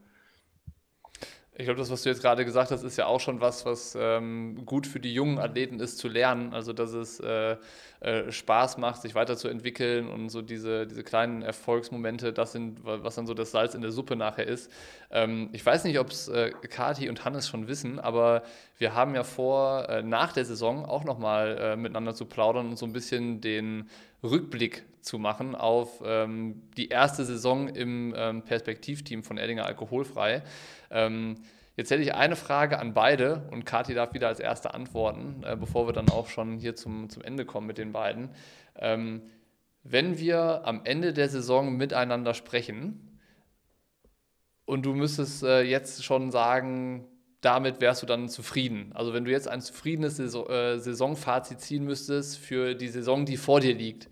Ich 1.59 1.65
glaube, 1.65 1.79
das, 1.79 1.89
was 1.89 2.03
du 2.03 2.09
jetzt 2.09 2.21
gerade 2.21 2.45
gesagt 2.45 2.69
hast, 2.69 2.83
ist 2.83 2.97
ja 2.97 3.07
auch 3.07 3.19
schon 3.19 3.41
was, 3.41 3.65
was 3.65 3.97
ähm, 3.99 4.63
gut 4.63 4.85
für 4.85 4.99
die 4.99 5.11
jungen 5.11 5.39
Athleten 5.39 5.79
ist 5.79 5.97
zu 5.97 6.07
lernen. 6.07 6.53
Also, 6.53 6.71
dass 6.71 6.93
es 6.93 7.19
äh, 7.19 7.57
äh, 7.99 8.31
Spaß 8.31 8.77
macht, 8.77 9.01
sich 9.01 9.15
weiterzuentwickeln 9.15 10.07
und 10.07 10.29
so 10.29 10.43
diese, 10.43 10.85
diese 10.85 11.03
kleinen 11.03 11.41
Erfolgsmomente, 11.41 12.31
das 12.31 12.51
sind, 12.51 12.81
was 12.83 13.15
dann 13.15 13.25
so 13.25 13.33
das 13.33 13.49
Salz 13.49 13.73
in 13.73 13.81
der 13.81 13.91
Suppe 13.91 14.15
nachher 14.15 14.45
ist. 14.45 14.71
Ähm, 15.09 15.49
ich 15.51 15.65
weiß 15.65 15.83
nicht, 15.85 15.97
ob 15.97 16.11
es 16.11 16.27
äh, 16.27 16.51
Kati 16.51 17.09
und 17.09 17.25
Hannes 17.25 17.47
schon 17.47 17.67
wissen, 17.67 17.97
aber 17.97 18.43
wir 18.77 18.93
haben 18.93 19.15
ja 19.15 19.23
vor, 19.23 19.89
äh, 19.89 20.03
nach 20.03 20.33
der 20.33 20.45
Saison 20.45 20.85
auch 20.85 21.05
nochmal 21.05 21.57
äh, 21.59 21.75
miteinander 21.75 22.13
zu 22.13 22.25
plaudern 22.25 22.69
und 22.69 22.77
so 22.77 22.85
ein 22.85 22.93
bisschen 22.93 23.41
den 23.41 23.89
Rückblick 24.21 24.83
zu 25.07 25.17
machen 25.17 25.55
auf 25.55 26.03
ähm, 26.05 26.61
die 26.77 26.89
erste 26.89 27.25
Saison 27.25 27.67
im 27.69 28.13
ähm, 28.15 28.43
Perspektivteam 28.43 29.23
von 29.23 29.37
Erdinger 29.37 29.65
Alkoholfrei. 29.65 30.43
Ähm, 30.91 31.35
jetzt 31.75 31.89
hätte 31.89 32.03
ich 32.03 32.13
eine 32.13 32.35
Frage 32.35 32.77
an 32.77 32.93
beide 32.93 33.47
und 33.51 33.65
Kathi 33.65 33.93
darf 33.93 34.13
wieder 34.13 34.27
als 34.27 34.39
erste 34.39 34.73
antworten, 34.73 35.43
äh, 35.43 35.55
bevor 35.55 35.87
wir 35.87 35.93
dann 35.93 36.09
auch 36.09 36.27
schon 36.27 36.57
hier 36.57 36.75
zum, 36.75 37.09
zum 37.09 37.23
Ende 37.23 37.45
kommen 37.45 37.65
mit 37.65 37.77
den 37.77 37.93
beiden. 37.93 38.29
Ähm, 38.75 39.23
wenn 39.83 40.19
wir 40.19 40.61
am 40.65 40.81
Ende 40.83 41.13
der 41.13 41.29
Saison 41.29 41.77
miteinander 41.77 42.33
sprechen 42.33 43.19
und 44.65 44.85
du 44.85 44.93
müsstest 44.93 45.43
äh, 45.43 45.61
jetzt 45.61 46.03
schon 46.03 46.29
sagen, 46.29 47.07
damit 47.41 47.79
wärst 47.79 48.01
du 48.01 48.05
dann 48.05 48.27
zufrieden. 48.27 48.91
Also 48.93 49.13
wenn 49.13 49.23
du 49.23 49.31
jetzt 49.31 49.47
ein 49.47 49.61
zufriedenes 49.61 50.19
äh, 50.19 50.77
Saisonfazit 50.79 51.61
ziehen 51.61 51.85
müsstest 51.85 52.37
für 52.37 52.75
die 52.75 52.89
Saison, 52.89 53.25
die 53.25 53.37
vor 53.37 53.61
dir 53.61 53.73
liegt, 53.73 54.09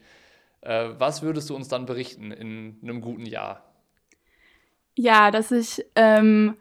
was 0.65 1.21
würdest 1.21 1.49
du 1.49 1.55
uns 1.55 1.67
dann 1.67 1.85
berichten 1.85 2.31
in 2.31 2.79
einem 2.81 3.01
guten 3.01 3.25
Jahr? 3.25 3.63
Ja, 4.95 5.31
dass 5.31 5.51
ich 5.51 5.85
ähm, 5.95 6.55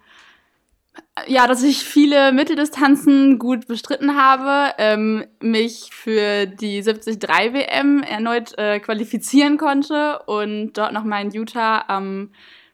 ja, 1.26 1.46
dass 1.46 1.62
ich 1.62 1.84
viele 1.84 2.32
Mitteldistanzen 2.32 3.38
gut 3.38 3.66
bestritten 3.66 4.16
habe, 4.16 4.74
ähm, 4.78 5.24
mich 5.40 5.90
für 5.92 6.46
die 6.46 6.82
73 6.82 7.22
WM 7.52 8.02
erneut 8.02 8.56
äh, 8.58 8.80
qualifizieren 8.80 9.56
konnte 9.56 10.20
und 10.26 10.72
dort 10.74 10.92
noch 10.92 11.04
mal 11.04 11.22
in 11.22 11.30
Utah 11.30 11.84
am 11.86 12.30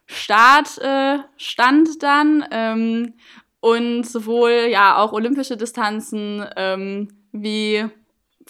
Start 0.07 0.79
äh, 0.79 1.19
stand 1.37 2.03
dann 2.03 2.45
ähm, 2.51 3.15
und 3.61 4.05
sowohl 4.05 4.69
ja 4.71 4.97
auch 4.97 5.13
olympische 5.13 5.57
Distanzen 5.57 6.45
ähm, 6.57 7.09
wie 7.33 7.85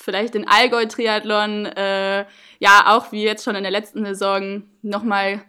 vielleicht 0.01 0.35
den 0.35 0.49
Allgäu-Triathlon, 0.49 1.67
äh, 1.67 2.25
ja 2.59 2.85
auch 2.87 3.13
wie 3.13 3.23
jetzt 3.23 3.45
schon 3.45 3.55
in 3.57 3.63
der 3.63 3.73
letzten 3.73 4.05
Saison 4.05 4.63
nochmal 4.83 5.43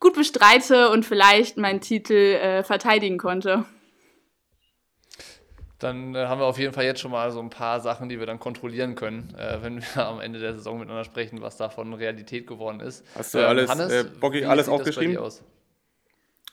gut 0.00 0.14
bestreite 0.14 0.90
und 0.90 1.04
vielleicht 1.04 1.56
meinen 1.56 1.80
Titel 1.80 2.14
äh, 2.14 2.62
verteidigen 2.62 3.18
konnte. 3.18 3.64
Dann 5.78 6.14
äh, 6.14 6.26
haben 6.26 6.40
wir 6.40 6.46
auf 6.46 6.58
jeden 6.58 6.72
Fall 6.72 6.84
jetzt 6.84 7.00
schon 7.00 7.12
mal 7.12 7.30
so 7.30 7.38
ein 7.40 7.50
paar 7.50 7.80
Sachen, 7.80 8.08
die 8.08 8.18
wir 8.18 8.26
dann 8.26 8.40
kontrollieren 8.40 8.96
können, 8.96 9.34
äh, 9.38 9.62
wenn 9.62 9.80
wir 9.80 10.06
am 10.06 10.20
Ende 10.20 10.40
der 10.40 10.54
Saison 10.54 10.78
miteinander 10.78 11.04
sprechen, 11.04 11.40
was 11.40 11.56
davon 11.56 11.94
Realität 11.94 12.46
geworden 12.46 12.80
ist. 12.80 13.06
Hast 13.14 13.34
du 13.34 13.38
ähm, 13.38 13.46
alles, 13.46 13.70
Hannes, 13.70 13.92
äh, 13.92 14.04
Bocky, 14.20 14.44
alles 14.44 14.68
aufgeschrieben? 14.68 15.16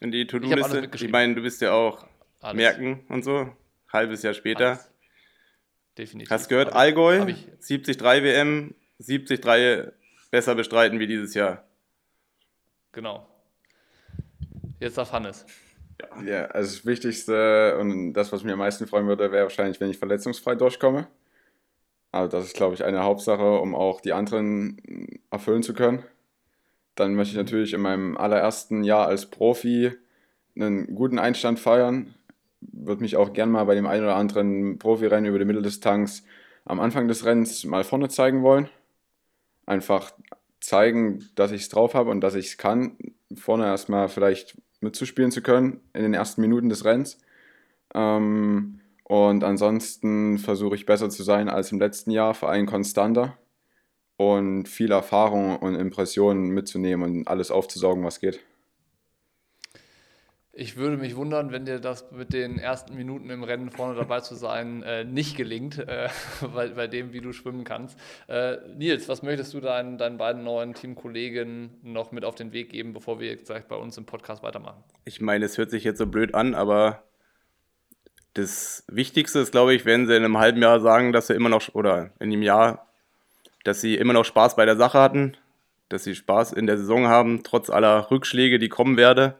In 0.01 0.11
die 0.11 0.27
To-Do-Liste? 0.27 0.89
Ich, 0.93 1.03
ich 1.03 1.11
meine, 1.11 1.33
du 1.33 1.41
bist 1.41 1.61
ja 1.61 1.71
auch 1.71 2.05
alles. 2.41 2.55
merken 2.55 3.03
und 3.09 3.23
so. 3.23 3.49
Halbes 3.91 4.21
Jahr 4.21 4.33
später. 4.33 4.67
Alles. 4.71 4.91
Definitiv. 5.97 6.29
Hast 6.29 6.49
gehört, 6.49 6.69
Hab 6.69 6.75
Allgäu, 6.75 7.19
73 7.19 8.01
WM, 8.01 8.75
73 8.99 9.93
besser 10.29 10.55
bestreiten 10.55 10.99
wie 10.99 11.07
dieses 11.07 11.33
Jahr. 11.33 11.63
Genau. 12.91 13.27
Jetzt 14.79 14.97
darf 14.97 15.11
Hannes. 15.11 15.45
Ja. 16.01 16.21
ja, 16.23 16.45
also 16.47 16.75
das 16.75 16.85
Wichtigste 16.85 17.77
und 17.77 18.13
das, 18.13 18.31
was 18.31 18.43
mir 18.43 18.53
am 18.53 18.59
meisten 18.59 18.87
freuen 18.87 19.07
würde, 19.07 19.31
wäre 19.31 19.43
wahrscheinlich, 19.43 19.79
wenn 19.79 19.89
ich 19.89 19.97
verletzungsfrei 19.97 20.55
durchkomme. 20.55 21.07
Also 22.11 22.37
das 22.37 22.45
ist, 22.47 22.55
glaube 22.55 22.75
ich, 22.75 22.83
eine 22.83 23.03
Hauptsache, 23.03 23.59
um 23.59 23.75
auch 23.75 24.01
die 24.01 24.13
anderen 24.13 25.21
erfüllen 25.31 25.63
zu 25.63 25.73
können. 25.73 26.03
Dann 26.95 27.15
möchte 27.15 27.31
ich 27.31 27.37
natürlich 27.37 27.73
in 27.73 27.81
meinem 27.81 28.17
allerersten 28.17 28.83
Jahr 28.83 29.07
als 29.07 29.25
Profi 29.25 29.91
einen 30.55 30.95
guten 30.95 31.19
Einstand 31.19 31.59
feiern 31.59 32.14
würde 32.71 33.01
mich 33.01 33.15
auch 33.15 33.33
gern 33.33 33.51
mal 33.51 33.63
bei 33.65 33.75
dem 33.75 33.87
einen 33.87 34.03
oder 34.03 34.15
anderen 34.15 34.77
Profirennen 34.79 35.29
über 35.29 35.39
die 35.39 35.45
Mitteldistanz 35.45 36.23
am 36.65 36.79
Anfang 36.79 37.07
des 37.07 37.25
Rennens 37.25 37.63
mal 37.65 37.83
vorne 37.83 38.09
zeigen 38.09 38.43
wollen. 38.43 38.69
Einfach 39.65 40.11
zeigen, 40.59 41.29
dass 41.35 41.51
ich 41.51 41.63
es 41.63 41.69
drauf 41.69 41.93
habe 41.93 42.09
und 42.09 42.21
dass 42.21 42.35
ich 42.35 42.47
es 42.47 42.57
kann, 42.57 42.97
vorne 43.35 43.65
erstmal 43.65 44.09
vielleicht 44.09 44.57
mitzuspielen 44.81 45.31
zu 45.31 45.41
können 45.41 45.79
in 45.93 46.03
den 46.03 46.13
ersten 46.13 46.41
Minuten 46.41 46.69
des 46.69 46.85
Rennens. 46.85 47.19
Ähm, 47.93 48.81
und 49.03 49.43
ansonsten 49.43 50.39
versuche 50.39 50.75
ich 50.75 50.85
besser 50.85 51.09
zu 51.09 51.23
sein 51.23 51.49
als 51.49 51.71
im 51.71 51.79
letzten 51.79 52.11
Jahr, 52.11 52.33
vor 52.33 52.49
allem 52.49 52.65
konstanter 52.65 53.37
und 54.17 54.67
viel 54.67 54.91
Erfahrung 54.91 55.57
und 55.57 55.75
Impressionen 55.75 56.49
mitzunehmen 56.49 57.19
und 57.19 57.27
alles 57.27 57.51
aufzusaugen, 57.51 58.03
was 58.03 58.19
geht. 58.19 58.39
Ich 60.57 60.77
würde 60.77 60.95
mich 60.95 61.17
wundern, 61.17 61.51
wenn 61.51 61.65
dir 61.65 61.81
das 61.81 62.09
mit 62.11 62.31
den 62.31 62.57
ersten 62.57 62.95
Minuten 62.95 63.29
im 63.29 63.43
Rennen 63.43 63.71
vorne 63.71 63.93
dabei 63.93 64.21
zu 64.21 64.35
sein 64.35 64.83
äh, 64.83 65.03
nicht 65.03 65.35
gelingt, 65.35 65.79
äh, 65.79 66.07
bei, 66.55 66.69
bei, 66.69 66.87
dem, 66.87 67.11
wie 67.11 67.19
du 67.19 67.33
schwimmen 67.33 67.65
kannst. 67.65 67.99
Äh, 68.29 68.55
Nils, 68.77 69.09
was 69.09 69.21
möchtest 69.21 69.53
du 69.53 69.59
deinen, 69.59 69.97
deinen 69.97 70.17
beiden 70.17 70.45
neuen 70.45 70.73
Teamkollegen 70.73 71.71
noch 71.83 72.13
mit 72.13 72.23
auf 72.23 72.35
den 72.35 72.53
Weg 72.53 72.69
geben, 72.69 72.93
bevor 72.93 73.19
wir 73.19 73.27
jetzt 73.27 73.47
gleich 73.47 73.65
bei 73.65 73.75
uns 73.75 73.97
im 73.97 74.05
Podcast 74.05 74.43
weitermachen? 74.43 74.81
Ich 75.03 75.19
meine, 75.19 75.43
es 75.43 75.57
hört 75.57 75.71
sich 75.71 75.83
jetzt 75.83 75.97
so 75.97 76.07
blöd 76.07 76.33
an, 76.33 76.55
aber 76.55 77.03
das 78.33 78.85
Wichtigste 78.87 79.39
ist, 79.39 79.51
glaube 79.51 79.73
ich, 79.73 79.83
wenn 79.83 80.07
sie 80.07 80.15
in 80.15 80.23
einem 80.23 80.37
halben 80.37 80.61
Jahr 80.61 80.79
sagen, 80.79 81.11
dass 81.11 81.27
sie 81.27 81.33
immer 81.33 81.49
noch, 81.49 81.75
oder 81.75 82.11
in 82.19 82.31
einem 82.31 82.43
Jahr, 82.43 82.87
dass 83.65 83.81
sie 83.81 83.95
immer 83.95 84.13
noch 84.13 84.23
Spaß 84.23 84.55
bei 84.55 84.65
der 84.65 84.77
Sache 84.77 85.01
hatten, 85.01 85.35
dass 85.89 86.05
sie 86.05 86.15
Spaß 86.15 86.53
in 86.53 86.65
der 86.65 86.77
Saison 86.77 87.07
haben, 87.07 87.43
trotz 87.43 87.69
aller 87.69 88.09
Rückschläge, 88.09 88.57
die 88.57 88.69
kommen 88.69 88.95
werden. 88.95 89.33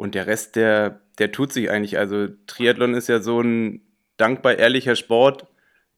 Und 0.00 0.14
der 0.14 0.26
Rest, 0.26 0.56
der, 0.56 1.02
der 1.18 1.30
tut 1.30 1.52
sich 1.52 1.70
eigentlich. 1.70 1.98
Also 1.98 2.28
Triathlon 2.46 2.94
ist 2.94 3.08
ja 3.08 3.20
so 3.20 3.42
ein 3.42 3.82
dankbar 4.16 4.58
ehrlicher 4.58 4.96
Sport, 4.96 5.46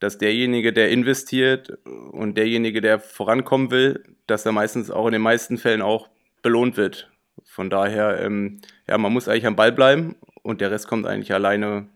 dass 0.01 0.19
derjenige, 0.19 0.73
der 0.73 0.91
investiert 0.91 1.79
und 2.11 2.37
derjenige, 2.37 2.81
der 2.81 2.99
vorankommen 2.99 3.71
will, 3.71 4.03
dass 4.27 4.45
er 4.45 4.51
meistens 4.51 4.91
auch 4.91 5.07
in 5.07 5.13
den 5.13 5.23
meisten 5.23 5.57
Fällen 5.57 5.83
auch 5.83 6.11
belohnt 6.43 6.77
wird. 6.77 7.13
Von 7.45 7.71
daher, 7.71 8.21
ähm, 8.21 8.61
ja, 8.89 8.99
man 8.99 9.13
muss 9.13 9.29
eigentlich 9.29 9.47
am 9.47 9.55
Ball 9.55 9.71
bleiben 9.71 10.17
und 10.43 10.61
der 10.61 10.73
Rest 10.73 10.89
kommt 10.89 11.07
eigentlich 11.07 11.33
alleine, 11.33 11.87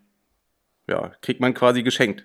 ja, 0.89 1.11
kriegt 1.23 1.41
man 1.41 1.55
quasi 1.55 1.83
geschenkt. 1.83 2.25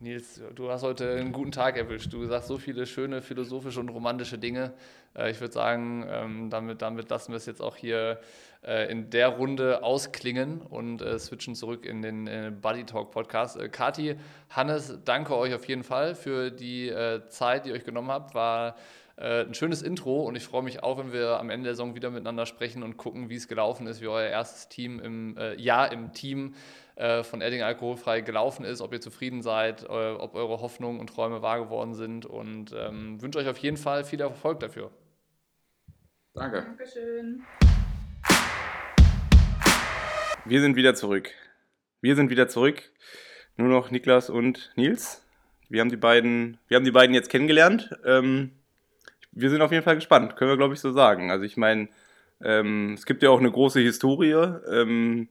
Nils, 0.00 0.40
du 0.54 0.70
hast 0.70 0.84
heute 0.84 1.16
einen 1.16 1.32
guten 1.32 1.50
Tag 1.50 1.76
erwischt. 1.76 2.12
Du 2.12 2.24
sagst 2.24 2.46
so 2.46 2.56
viele 2.56 2.86
schöne 2.86 3.20
philosophische 3.20 3.80
und 3.80 3.88
romantische 3.88 4.38
Dinge. 4.38 4.72
Äh, 5.16 5.32
ich 5.32 5.40
würde 5.40 5.52
sagen, 5.52 6.06
ähm, 6.08 6.50
damit, 6.50 6.82
damit 6.82 7.10
lassen 7.10 7.32
wir 7.32 7.36
es 7.36 7.46
jetzt 7.46 7.60
auch 7.60 7.74
hier 7.74 8.20
äh, 8.64 8.88
in 8.92 9.10
der 9.10 9.26
Runde 9.26 9.82
ausklingen 9.82 10.60
und 10.60 11.02
äh, 11.02 11.18
switchen 11.18 11.56
zurück 11.56 11.84
in 11.84 12.02
den 12.02 12.60
Buddy 12.60 12.84
Talk 12.84 13.10
Podcast. 13.10 13.58
Kati, 13.72 14.14
Hannes, 14.50 15.00
danke 15.04 15.36
euch 15.36 15.52
auf 15.52 15.66
jeden 15.66 15.82
Fall 15.82 16.14
für 16.14 16.52
die 16.52 16.94
Zeit, 17.28 17.64
die 17.64 17.70
ihr 17.70 17.74
euch 17.74 17.84
genommen 17.84 18.10
habt. 18.10 18.34
War 18.34 18.76
ein 19.16 19.52
schönes 19.52 19.82
Intro 19.82 20.22
und 20.22 20.36
ich 20.36 20.44
freue 20.44 20.62
mich 20.62 20.84
auch, 20.84 20.96
wenn 20.96 21.12
wir 21.12 21.40
am 21.40 21.50
Ende 21.50 21.64
der 21.64 21.74
Saison 21.74 21.96
wieder 21.96 22.08
miteinander 22.10 22.46
sprechen 22.46 22.84
und 22.84 22.96
gucken, 22.96 23.30
wie 23.30 23.34
es 23.34 23.48
gelaufen 23.48 23.88
ist, 23.88 24.00
wie 24.00 24.06
euer 24.06 24.28
erstes 24.28 24.68
Team 24.68 25.00
im 25.00 25.36
Jahr 25.56 25.90
im 25.90 26.12
Team 26.12 26.54
äh, 26.98 27.22
von 27.22 27.40
Edding 27.40 27.62
alkoholfrei 27.62 28.22
gelaufen 28.22 28.64
ist, 28.64 28.80
ob 28.80 28.92
ihr 28.92 29.00
zufrieden 29.00 29.40
seid, 29.40 29.84
äh, 29.84 29.86
ob 29.86 30.34
eure 30.34 30.60
Hoffnungen 30.60 30.98
und 30.98 31.06
Träume 31.06 31.42
wahr 31.42 31.60
geworden 31.60 31.94
sind 31.94 32.26
und 32.26 32.74
ähm, 32.76 33.22
wünsche 33.22 33.38
euch 33.38 33.46
auf 33.46 33.58
jeden 33.58 33.76
Fall 33.76 34.02
viel 34.02 34.20
Erfolg 34.20 34.58
dafür. 34.58 34.90
Danke. 36.34 36.62
Dankeschön. 36.62 37.44
Wir 40.44 40.60
sind 40.60 40.74
wieder 40.74 40.96
zurück. 40.96 41.30
Wir 42.00 42.16
sind 42.16 42.30
wieder 42.30 42.48
zurück. 42.48 42.90
Nur 43.56 43.68
noch 43.68 43.92
Niklas 43.92 44.28
und 44.28 44.72
Nils. 44.74 45.24
Wir 45.68 45.80
haben 45.80 45.90
die 45.90 45.96
beiden, 45.96 46.58
wir 46.66 46.76
haben 46.78 46.84
die 46.84 46.90
beiden 46.90 47.14
jetzt 47.14 47.30
kennengelernt. 47.30 47.90
Ähm, 48.04 48.50
wir 49.30 49.50
sind 49.50 49.62
auf 49.62 49.70
jeden 49.70 49.84
Fall 49.84 49.94
gespannt, 49.94 50.34
können 50.34 50.50
wir 50.50 50.56
glaube 50.56 50.74
ich 50.74 50.80
so 50.80 50.90
sagen. 50.90 51.30
Also 51.30 51.44
ich 51.44 51.56
meine, 51.56 51.90
ähm, 52.42 52.94
es 52.94 53.06
gibt 53.06 53.22
ja 53.22 53.30
auch 53.30 53.38
eine 53.38 53.52
große 53.52 53.78
Historie. 53.78 54.32
Ähm, 54.32 55.28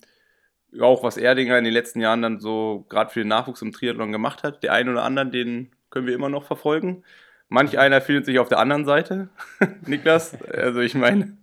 auch 0.79 1.03
was 1.03 1.17
Erdinger 1.17 1.57
in 1.57 1.63
den 1.63 1.73
letzten 1.73 2.01
Jahren 2.01 2.21
dann 2.21 2.39
so 2.39 2.85
gerade 2.89 3.09
für 3.09 3.21
den 3.21 3.29
Nachwuchs 3.29 3.61
im 3.61 3.71
Triathlon 3.71 4.11
gemacht 4.11 4.43
hat. 4.43 4.63
Der 4.63 4.73
einen 4.73 4.89
oder 4.89 5.03
anderen, 5.03 5.31
den 5.31 5.71
können 5.89 6.07
wir 6.07 6.13
immer 6.13 6.29
noch 6.29 6.43
verfolgen. 6.43 7.03
Manch 7.49 7.79
einer 7.79 8.01
findet 8.01 8.25
sich 8.25 8.39
auf 8.39 8.49
der 8.49 8.59
anderen 8.59 8.85
Seite, 8.85 9.29
Niklas. 9.85 10.41
Also 10.43 10.81
ich 10.81 10.95
meine, 10.95 11.37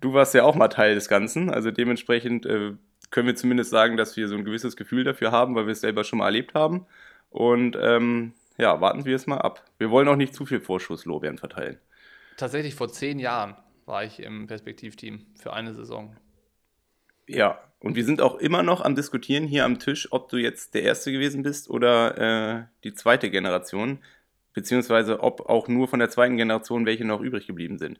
du 0.00 0.12
warst 0.12 0.34
ja 0.34 0.44
auch 0.44 0.54
mal 0.54 0.68
Teil 0.68 0.94
des 0.94 1.08
Ganzen. 1.08 1.48
Also 1.50 1.70
dementsprechend 1.70 2.44
äh, 2.44 2.72
können 3.10 3.26
wir 3.26 3.36
zumindest 3.36 3.70
sagen, 3.70 3.96
dass 3.96 4.16
wir 4.16 4.28
so 4.28 4.36
ein 4.36 4.44
gewisses 4.44 4.76
Gefühl 4.76 5.04
dafür 5.04 5.32
haben, 5.32 5.54
weil 5.54 5.66
wir 5.66 5.72
es 5.72 5.80
selber 5.80 6.04
schon 6.04 6.18
mal 6.18 6.26
erlebt 6.26 6.54
haben. 6.54 6.86
Und 7.30 7.76
ähm, 7.80 8.34
ja, 8.58 8.80
warten 8.80 9.06
wir 9.06 9.16
es 9.16 9.26
mal 9.26 9.38
ab. 9.38 9.64
Wir 9.78 9.90
wollen 9.90 10.08
auch 10.08 10.16
nicht 10.16 10.34
zu 10.34 10.44
viel 10.44 10.60
Vorschusslorbeeren 10.60 11.38
verteilen. 11.38 11.78
Tatsächlich 12.36 12.74
vor 12.74 12.90
zehn 12.90 13.18
Jahren 13.18 13.56
war 13.86 14.04
ich 14.04 14.20
im 14.20 14.46
Perspektivteam 14.46 15.26
für 15.40 15.52
eine 15.54 15.72
Saison. 15.74 16.16
Ja, 17.26 17.58
und 17.80 17.96
wir 17.96 18.04
sind 18.04 18.20
auch 18.20 18.36
immer 18.36 18.62
noch 18.62 18.82
am 18.82 18.94
Diskutieren 18.94 19.46
hier 19.46 19.64
am 19.64 19.78
Tisch, 19.78 20.12
ob 20.12 20.28
du 20.28 20.36
jetzt 20.36 20.74
der 20.74 20.82
Erste 20.82 21.12
gewesen 21.12 21.42
bist 21.42 21.70
oder 21.70 22.18
äh, 22.18 22.64
die 22.84 22.92
zweite 22.92 23.30
Generation, 23.30 23.98
beziehungsweise 24.52 25.20
ob 25.20 25.48
auch 25.48 25.68
nur 25.68 25.88
von 25.88 25.98
der 25.98 26.10
zweiten 26.10 26.36
Generation 26.36 26.84
welche 26.84 27.06
noch 27.06 27.20
übrig 27.20 27.46
geblieben 27.46 27.78
sind. 27.78 27.98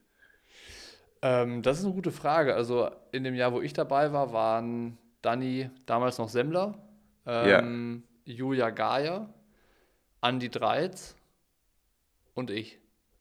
Ähm, 1.22 1.62
das 1.62 1.78
ist 1.78 1.84
eine 1.84 1.94
gute 1.94 2.12
Frage. 2.12 2.54
Also 2.54 2.90
in 3.12 3.24
dem 3.24 3.34
Jahr, 3.34 3.52
wo 3.52 3.60
ich 3.60 3.72
dabei 3.72 4.12
war, 4.12 4.32
waren 4.32 4.98
Dani 5.22 5.70
damals 5.86 6.18
noch 6.18 6.28
Semmler, 6.28 6.78
ähm, 7.26 8.04
ja. 8.24 8.34
Julia 8.34 8.70
Geier, 8.70 9.32
Andi 10.20 10.50
Dreiz 10.50 11.16
und 12.34 12.50
ich. 12.50 12.78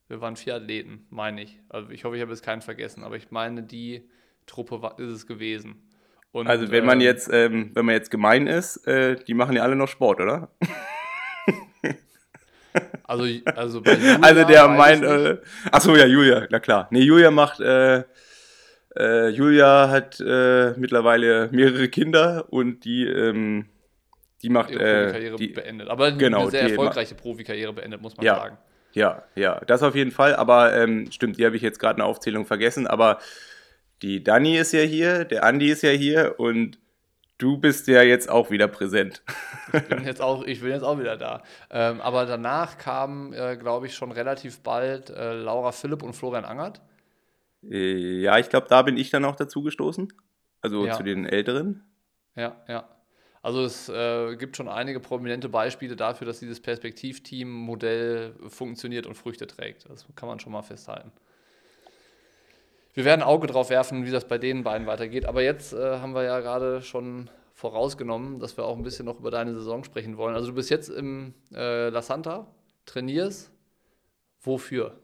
Wir 0.08 0.22
waren 0.22 0.36
vier 0.36 0.56
Athleten, 0.56 1.06
meine 1.10 1.42
ich. 1.42 1.60
Also 1.70 1.92
ich 1.92 2.04
hoffe, 2.04 2.16
ich 2.16 2.22
habe 2.22 2.32
jetzt 2.32 2.44
keinen 2.44 2.62
vergessen, 2.62 3.04
aber 3.04 3.16
ich 3.16 3.32
meine, 3.32 3.64
die 3.64 4.10
Truppe 4.46 4.82
war, 4.82 4.98
ist 4.98 5.12
es 5.12 5.28
gewesen. 5.28 5.89
Und, 6.32 6.48
also 6.48 6.70
wenn 6.72 6.86
man 6.86 7.00
ähm, 7.00 7.06
jetzt, 7.06 7.30
ähm, 7.32 7.72
wenn 7.74 7.86
man 7.86 7.96
jetzt 7.96 8.12
gemein 8.12 8.46
ist, 8.48 8.86
äh, 8.88 9.16
die 9.16 9.34
machen 9.34 9.56
ja 9.56 9.64
alle 9.64 9.76
noch 9.76 9.88
Sport, 9.88 10.22
oder? 10.22 10.52
also, 13.04 13.24
also, 13.56 13.82
also 14.22 14.44
der 14.44 14.68
meint, 14.68 15.04
äh, 15.04 15.38
achso, 15.72 15.96
ja, 15.96 16.06
Julia, 16.06 16.48
na 16.52 16.60
klar. 16.60 16.88
Nee, 16.92 17.02
Julia 17.02 17.32
macht, 17.32 17.60
äh, 17.62 18.04
äh, 18.96 19.30
Julia 19.30 19.90
hat 19.90 20.20
äh, 20.20 20.74
mittlerweile 20.78 21.50
mehrere 21.52 21.90
Kinder 21.90 22.46
und 22.50 22.86
die, 22.86 23.08
ähm, 23.08 23.66
die 24.44 24.50
macht 24.50 24.70
ihre 24.70 24.84
äh, 24.84 25.04
Profikarriere 25.06 25.36
die, 25.38 25.48
beendet. 25.48 25.90
Aber 25.90 26.12
genau, 26.12 26.42
eine 26.42 26.52
sehr 26.52 26.62
erfolgreiche 26.62 27.16
Profikarriere 27.16 27.74
beendet, 27.74 28.02
muss 28.02 28.16
man 28.16 28.26
ja, 28.26 28.36
sagen. 28.36 28.58
Ja, 28.94 29.24
ja, 29.36 29.60
das 29.66 29.84
auf 29.84 29.96
jeden 29.96 30.12
Fall. 30.12 30.36
Aber 30.36 30.76
ähm, 30.76 31.12
stimmt, 31.12 31.38
die 31.38 31.46
habe 31.46 31.56
ich 31.56 31.62
jetzt 31.62 31.80
gerade 31.80 31.96
in 31.96 31.98
der 31.98 32.06
Aufzählung 32.06 32.46
vergessen. 32.46 32.88
Aber 32.88 33.20
die 34.02 34.24
Dani 34.24 34.58
ist 34.58 34.74
ja 34.74 34.82
hier, 34.82 35.26
der 35.26 35.44
Andi 35.44 35.70
ist 35.70 35.84
ja 35.84 35.92
hier 35.92 36.36
und 36.40 36.80
du 37.38 37.58
bist 37.58 37.88
ja 37.88 38.04
jetzt 38.04 38.30
auch 38.30 38.52
wieder 38.52 38.68
präsent. 38.68 39.24
Ich 39.74 39.84
bin 39.84 40.04
jetzt 40.04 40.22
auch, 40.22 40.44
ich 40.44 40.62
bin 40.62 40.72
jetzt 40.72 40.84
auch 40.84 41.00
wieder 41.00 41.18
da. 41.18 41.44
Ähm, 41.70 42.02
aber 42.02 42.26
danach 42.26 42.78
kamen, 42.78 43.34
äh, 43.34 43.58
glaube 43.58 43.88
ich, 43.88 43.96
schon 43.96 44.12
relativ 44.12 44.62
bald 44.62 45.10
äh, 45.10 45.34
Laura 45.34 45.72
Philipp 45.72 46.04
und 46.04 46.14
Florian 46.14 46.46
Angert. 46.46 46.82
Äh, 47.64 48.22
ja, 48.22 48.38
ich 48.38 48.50
glaube, 48.50 48.68
da 48.70 48.82
bin 48.82 48.98
ich 48.98 49.10
dann 49.10 49.26
auch 49.26 49.36
dazu 49.36 49.62
gestoßen. 49.62 50.12
Also 50.62 50.86
ja. 50.86 50.94
zu 50.96 51.04
den 51.04 51.26
Älteren. 51.26 51.84
Ja, 52.36 52.56
ja. 52.68 52.88
Also 53.42 53.64
es 53.64 53.88
äh, 53.88 54.36
gibt 54.36 54.58
schon 54.58 54.68
einige 54.68 55.00
prominente 55.00 55.48
Beispiele 55.48 55.96
dafür, 55.96 56.28
dass 56.28 56.40
dieses 56.40 56.60
Perspektivteam-Modell 56.60 58.34
funktioniert 58.50 59.08
und 59.08 59.16
Früchte 59.16 59.48
trägt. 59.48 59.90
Das 59.90 60.06
kann 60.16 60.28
man 60.28 60.40
schon 60.40 60.52
mal 60.52 60.62
festhalten. 60.62 61.12
Wir 63.00 63.06
werden 63.06 63.22
ein 63.22 63.30
Auge 63.30 63.48
drauf 63.48 63.70
werfen, 63.70 64.06
wie 64.06 64.12
das 64.12 64.28
bei 64.28 64.38
den 64.38 64.64
beiden 64.64 64.86
weitergeht. 64.86 65.24
Aber 65.26 65.42
jetzt 65.42 65.72
äh, 65.72 66.00
haben 66.00 66.14
wir 66.14 66.24
ja 66.24 66.42
gerade 66.42 66.82
schon 66.82 67.30
vorausgenommen, 67.54 68.42
dass 68.42 68.58
wir 68.58 68.66
auch 68.66 68.76
ein 68.76 68.84
bisschen 68.84 69.06
noch 69.06 69.22
über 69.22 69.32
deine 69.32 69.54
Saison 69.54 69.86
sprechen 69.86 70.18
wollen. 70.18 70.36
Also 70.36 70.50
du 70.50 70.56
bist 70.56 70.70
jetzt 70.70 70.90
im 70.90 71.34
äh, 71.54 71.88
La 71.88 72.02
Santa, 72.02 72.54
trainierst. 72.86 73.54
Wofür? 74.42 75.00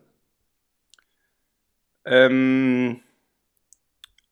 Ähm, 2.03 2.99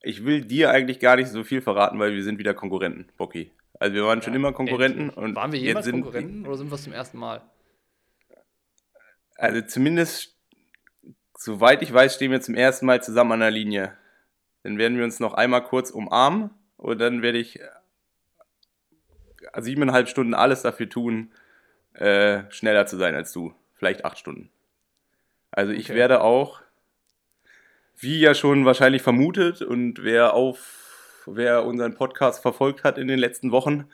ich 0.01 0.26
will 0.26 0.43
dir 0.43 0.70
eigentlich 0.72 0.99
gar 0.99 1.16
nicht 1.16 1.30
so 1.30 1.45
viel 1.45 1.61
verraten, 1.61 1.97
weil 1.99 2.14
wir 2.14 2.24
sind 2.26 2.39
wieder 2.39 2.53
Konkurrenten, 2.53 3.07
Bocky. 3.16 3.53
Also 3.80 3.95
wir 3.95 4.03
waren 4.03 4.20
ja, 4.20 4.26
schon 4.26 4.34
immer 4.34 4.51
Konkurrenten. 4.51 5.09
Und 5.09 5.38
waren 5.38 5.53
wir 5.53 5.59
jemals 5.59 5.86
sind, 5.86 6.01
Konkurrenten 6.01 6.45
oder 6.45 6.57
sind 6.57 6.70
wir 6.70 6.76
es 6.76 6.84
zum 6.84 6.91
ersten 6.91 7.18
Mal? 7.18 7.41
Also 9.38 9.61
zumindest 9.61 10.33
Soweit 11.46 11.82
ich 11.82 11.94
weiß, 11.94 12.16
stehen 12.16 12.32
wir 12.32 12.39
zum 12.39 12.56
ersten 12.56 12.86
Mal 12.86 13.04
zusammen 13.04 13.34
an 13.34 13.41
der 13.41 13.52
Linie. 13.52 13.91
Dann 14.64 14.78
werden 14.78 14.98
wir 14.98 15.04
uns 15.04 15.20
noch 15.20 15.34
einmal 15.34 15.62
kurz 15.62 15.91
umarmen 15.91 16.52
und 16.78 17.02
dann 17.02 17.22
werde 17.22 17.38
ich 17.38 17.60
äh, 17.60 17.68
siebeneinhalb 19.60 20.08
Stunden 20.08 20.36
alles 20.36 20.62
dafür 20.62 20.88
tun, 20.88 21.34
äh, 21.96 22.44
schneller 22.50 22.86
zu 22.86 22.96
sein 22.96 23.14
als 23.14 23.34
du. 23.34 23.54
Vielleicht 23.74 24.06
acht 24.06 24.18
Stunden. 24.20 24.52
Also 25.52 25.74
ich 25.74 25.89
okay. 25.89 25.96
werde 25.96 26.22
auch, 26.22 26.62
wie 27.98 28.22
ja 28.22 28.36
schon 28.36 28.64
wahrscheinlich 28.64 29.02
vermutet 29.02 29.62
und 29.62 30.02
wer 30.02 30.36
auf, 30.36 31.24
wer 31.26 31.66
unseren 31.66 31.94
Podcast 31.94 32.41
verfolgt 32.41 32.86
hat 32.86 32.98
in 32.98 33.10
den 33.10 33.20
letzten 33.20 33.52
Wochen, 33.52 33.89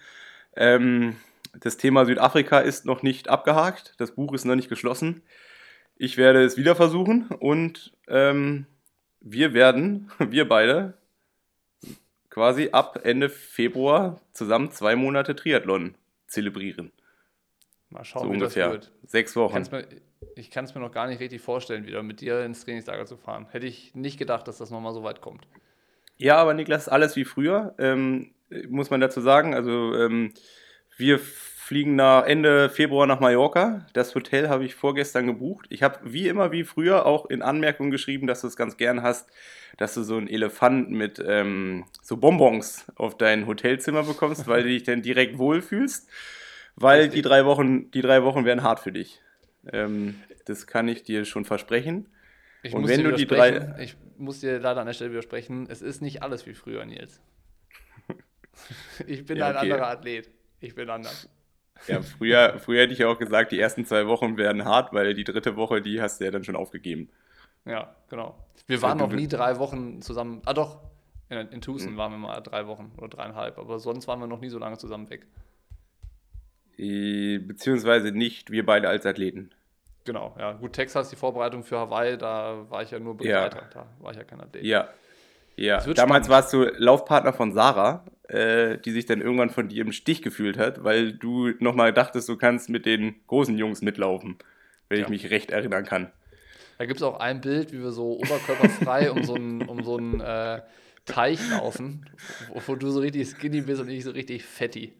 ähm, 0.55 1.15
das 1.59 1.77
Thema 1.77 2.05
Südafrika 2.05 2.59
ist 2.59 2.85
noch 2.85 3.01
nicht 3.01 3.27
abgehakt. 3.27 3.95
Das 3.97 4.11
Buch 4.11 4.35
ist 4.35 4.45
noch 4.45 4.53
nicht 4.53 4.69
geschlossen. 4.69 5.23
Ich 6.01 6.15
werde 6.15 6.45
es 6.45 6.55
wieder 6.55 6.77
versuchen 6.77 7.27
und 7.27 7.91
ähm, 8.07 8.65
wir 9.19 9.53
werden, 9.53 10.09
wir 10.19 10.47
beide, 10.47 10.93
quasi 12.29 12.69
ab 12.71 13.01
Ende 13.03 13.27
Februar 13.27 14.21
zusammen 14.31 14.71
zwei 14.71 14.95
Monate 14.95 15.35
Triathlon 15.35 15.95
zelebrieren. 16.25 16.93
Mal 17.89 18.05
schauen, 18.05 18.23
so 18.23 18.29
wie 18.29 18.33
ungefähr. 18.33 18.65
das 18.67 18.73
wird. 18.73 18.91
Sechs 19.03 19.35
Wochen. 19.35 19.61
ich 20.35 20.49
kann 20.51 20.63
es 20.63 20.73
mir 20.73 20.79
noch 20.79 20.93
gar 20.93 21.07
nicht 21.07 21.19
richtig 21.19 21.41
vorstellen, 21.41 21.85
wieder 21.85 22.01
mit 22.01 22.21
dir 22.21 22.45
ins 22.45 22.63
Trainingslager 22.63 23.05
zu 23.05 23.17
fahren. 23.17 23.47
Hätte 23.51 23.67
ich 23.67 23.93
nicht 23.93 24.17
gedacht, 24.17 24.47
dass 24.47 24.57
das 24.57 24.71
nochmal 24.71 24.93
so 24.93 25.03
weit 25.03 25.19
kommt. 25.19 25.47
Ja, 26.15 26.37
aber 26.37 26.53
Niklas, 26.53 26.87
alles 26.87 27.17
wie 27.17 27.25
früher, 27.25 27.75
ähm, 27.77 28.31
muss 28.69 28.89
man 28.89 29.01
dazu 29.01 29.19
sagen. 29.19 29.53
Also 29.53 29.95
ähm, 29.95 30.33
wir 30.95 31.19
fliegen 31.69 31.95
nach 31.95 32.25
Ende 32.25 32.67
Februar 32.67 33.05
nach 33.05 33.19
Mallorca. 33.19 33.85
Das 33.93 34.15
Hotel 34.15 34.49
habe 34.49 34.65
ich 34.65 34.73
vorgestern 34.73 35.27
gebucht. 35.27 35.67
Ich 35.69 35.83
habe 35.83 35.99
wie 36.01 36.27
immer, 36.27 36.51
wie 36.51 36.63
früher, 36.63 37.05
auch 37.05 37.27
in 37.27 37.43
Anmerkungen 37.43 37.91
geschrieben, 37.91 38.25
dass 38.25 38.41
du 38.41 38.47
es 38.47 38.55
ganz 38.55 38.75
gern 38.75 39.03
hast, 39.03 39.29
dass 39.77 39.93
du 39.93 40.01
so 40.01 40.17
einen 40.17 40.27
Elefant 40.27 40.89
mit 40.89 41.23
ähm, 41.23 41.85
so 42.01 42.17
Bonbons 42.17 42.87
auf 42.95 43.19
dein 43.19 43.45
Hotelzimmer 43.45 44.01
bekommst, 44.01 44.47
weil 44.47 44.63
du 44.63 44.69
dich 44.69 44.81
dann 44.81 45.03
direkt 45.03 45.37
wohlfühlst. 45.37 46.09
Weil 46.75 47.07
die 47.07 47.21
drei 47.21 47.45
Wochen, 47.45 47.91
die 47.91 48.01
drei 48.01 48.23
Wochen 48.23 48.45
werden 48.45 48.63
hart 48.63 48.79
für 48.79 48.91
dich. 48.91 49.21
Ähm, 49.71 50.15
das 50.45 50.65
kann 50.65 50.87
ich 50.87 51.03
dir 51.03 51.23
schon 51.23 51.45
versprechen. 51.45 52.07
Ich 52.63 52.73
Und 52.73 52.87
wenn 52.87 53.03
du 53.03 53.11
die 53.11 53.27
drei. 53.27 53.75
Ich 53.79 53.95
muss 54.17 54.39
dir 54.39 54.59
leider 54.59 54.81
an 54.81 54.87
der 54.87 54.93
Stelle 54.93 55.11
widersprechen, 55.11 55.67
es 55.69 55.83
ist 55.83 56.01
nicht 56.01 56.23
alles 56.23 56.47
wie 56.47 56.55
früher, 56.55 56.83
Nils. 56.83 57.21
ich 59.05 59.23
bin 59.23 59.37
ja, 59.37 59.49
ein 59.49 59.55
okay. 59.55 59.71
anderer 59.71 59.87
Athlet. 59.89 60.31
Ich 60.61 60.73
bin 60.73 60.89
anders. 60.89 61.29
Ja, 61.87 62.01
früher, 62.01 62.59
früher 62.59 62.83
hätte 62.83 62.93
ich 62.93 63.03
auch 63.05 63.17
gesagt, 63.17 63.51
die 63.51 63.59
ersten 63.59 63.85
zwei 63.85 64.07
Wochen 64.07 64.37
werden 64.37 64.65
hart, 64.65 64.93
weil 64.93 65.13
die 65.13 65.23
dritte 65.23 65.55
Woche, 65.55 65.81
die 65.81 66.01
hast 66.01 66.19
du 66.19 66.25
ja 66.25 66.31
dann 66.31 66.43
schon 66.43 66.55
aufgegeben. 66.55 67.09
Ja, 67.65 67.95
genau. 68.09 68.37
Wir 68.67 68.81
waren 68.81 68.97
noch 68.97 69.11
nie 69.11 69.27
drei 69.27 69.57
Wochen 69.59 70.01
zusammen. 70.01 70.41
Ah, 70.45 70.53
doch. 70.53 70.79
In, 71.29 71.37
in 71.37 71.61
Tucson 71.61 71.93
mhm. 71.93 71.97
waren 71.97 72.11
wir 72.11 72.17
mal 72.17 72.41
drei 72.41 72.67
Wochen 72.67 72.91
oder 72.97 73.07
dreieinhalb, 73.07 73.57
aber 73.57 73.79
sonst 73.79 74.07
waren 74.07 74.19
wir 74.19 74.27
noch 74.27 74.39
nie 74.39 74.49
so 74.49 74.59
lange 74.59 74.77
zusammen 74.77 75.09
weg. 75.09 75.27
Beziehungsweise 76.77 78.11
nicht 78.11 78.51
wir 78.51 78.65
beide 78.65 78.87
als 78.87 79.05
Athleten. 79.05 79.51
Genau, 80.05 80.35
ja. 80.39 80.53
Gut, 80.53 80.73
Texas, 80.73 81.09
die 81.09 81.17
Vorbereitung 81.17 81.63
für 81.63 81.77
Hawaii, 81.77 82.17
da 82.17 82.65
war 82.69 82.81
ich 82.81 82.91
ja 82.91 82.99
nur 82.99 83.17
Begleiter. 83.17 83.63
Ja. 83.63 83.69
Da 83.73 83.87
war 83.99 84.11
ich 84.11 84.17
ja 84.17 84.23
kein 84.23 84.41
Athlet. 84.41 84.63
Ja. 84.63 84.89
Ja, 85.55 85.79
damals 85.79 85.97
spannend. 85.97 86.29
warst 86.29 86.53
du 86.53 86.63
Laufpartner 86.77 87.33
von 87.33 87.51
Sarah, 87.51 88.05
äh, 88.29 88.77
die 88.77 88.91
sich 88.91 89.05
dann 89.05 89.21
irgendwann 89.21 89.49
von 89.49 89.67
dir 89.67 89.83
im 89.83 89.91
Stich 89.91 90.21
gefühlt 90.21 90.57
hat, 90.57 90.83
weil 90.83 91.13
du 91.13 91.51
nochmal 91.59 91.93
dachtest, 91.93 92.29
du 92.29 92.37
kannst 92.37 92.69
mit 92.69 92.85
den 92.85 93.15
großen 93.27 93.57
Jungs 93.57 93.81
mitlaufen, 93.81 94.37
wenn 94.87 94.99
ja. 94.99 95.05
ich 95.05 95.09
mich 95.09 95.29
recht 95.29 95.51
erinnern 95.51 95.85
kann. 95.85 96.11
Da 96.77 96.85
gibt 96.85 96.97
es 96.97 97.03
auch 97.03 97.19
ein 97.19 97.41
Bild, 97.41 97.73
wie 97.73 97.81
wir 97.81 97.91
so 97.91 98.17
oberkörperfrei 98.19 99.11
um 99.11 99.23
so 99.23 99.33
einen 99.33 99.63
um 99.63 99.83
so 99.83 99.99
äh, 99.99 100.61
Teich 101.05 101.39
laufen, 101.49 102.05
wo, 102.53 102.61
wo, 102.65 102.75
du 102.75 102.89
so 102.89 102.99
richtig 102.99 103.27
skinny 103.27 103.61
bist 103.61 103.81
und 103.81 103.89
ich 103.89 104.03
so 104.03 104.11
richtig 104.11 104.45
fetti. 104.45 104.93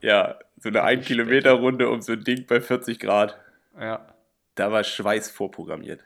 Ja, 0.00 0.38
so 0.58 0.68
eine 0.68 0.82
1 0.82 1.06
Kilometer 1.06 1.52
Runde 1.52 1.88
um 1.88 2.02
so 2.02 2.12
ein 2.12 2.22
Ding 2.22 2.44
bei 2.46 2.60
40 2.60 2.98
Grad. 2.98 3.38
Ja. 3.80 4.14
Da 4.54 4.70
war 4.70 4.84
Schweiß 4.84 5.30
vorprogrammiert. 5.30 6.00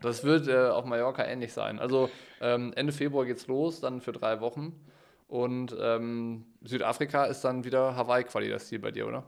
Das 0.00 0.24
wird 0.24 0.48
äh, 0.48 0.68
auf 0.68 0.84
Mallorca 0.84 1.24
ähnlich 1.24 1.52
sein. 1.52 1.78
Also 1.78 2.10
ähm, 2.40 2.72
Ende 2.74 2.92
Februar 2.92 3.26
geht's 3.26 3.46
los, 3.46 3.80
dann 3.80 4.00
für 4.00 4.12
drei 4.12 4.40
Wochen. 4.40 4.72
Und 5.28 5.76
ähm, 5.78 6.46
Südafrika 6.62 7.26
ist 7.26 7.42
dann 7.42 7.64
wieder 7.64 7.94
Hawaii-Quali 7.94 8.48
das 8.48 8.66
Ziel 8.66 8.78
bei 8.78 8.90
dir, 8.90 9.06
oder? 9.06 9.24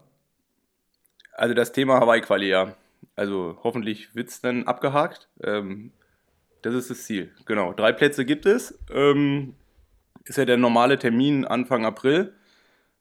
Also 1.35 1.55
das 1.55 1.73
Thema 1.73 2.01
Hawaii-Quali, 2.01 2.49
ja. 2.49 2.75
Also 3.17 3.59
hoffentlich 3.63 4.15
wird 4.15 4.31
es 4.31 4.41
dann 4.41 4.65
abgehakt. 4.65 5.29
Ähm, 5.43 5.93
das 6.63 6.75
ist 6.75 6.91
das 6.91 7.05
Ziel. 7.05 7.31
Genau. 7.45 7.73
Drei 7.73 7.93
Plätze 7.93 8.25
gibt 8.25 8.47
es. 8.47 8.79
Ähm, 8.93 9.55
ist 10.25 10.39
ja 10.39 10.45
der 10.45 10.57
normale 10.57 10.99
Termin 10.99 11.45
Anfang 11.45 11.85
April. 11.85 12.35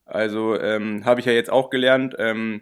Also 0.05 0.59
ähm, 0.59 1.05
habe 1.05 1.19
ich 1.19 1.25
ja 1.25 1.33
jetzt 1.33 1.51
auch 1.51 1.69
gelernt, 1.69 2.15
ähm, 2.17 2.61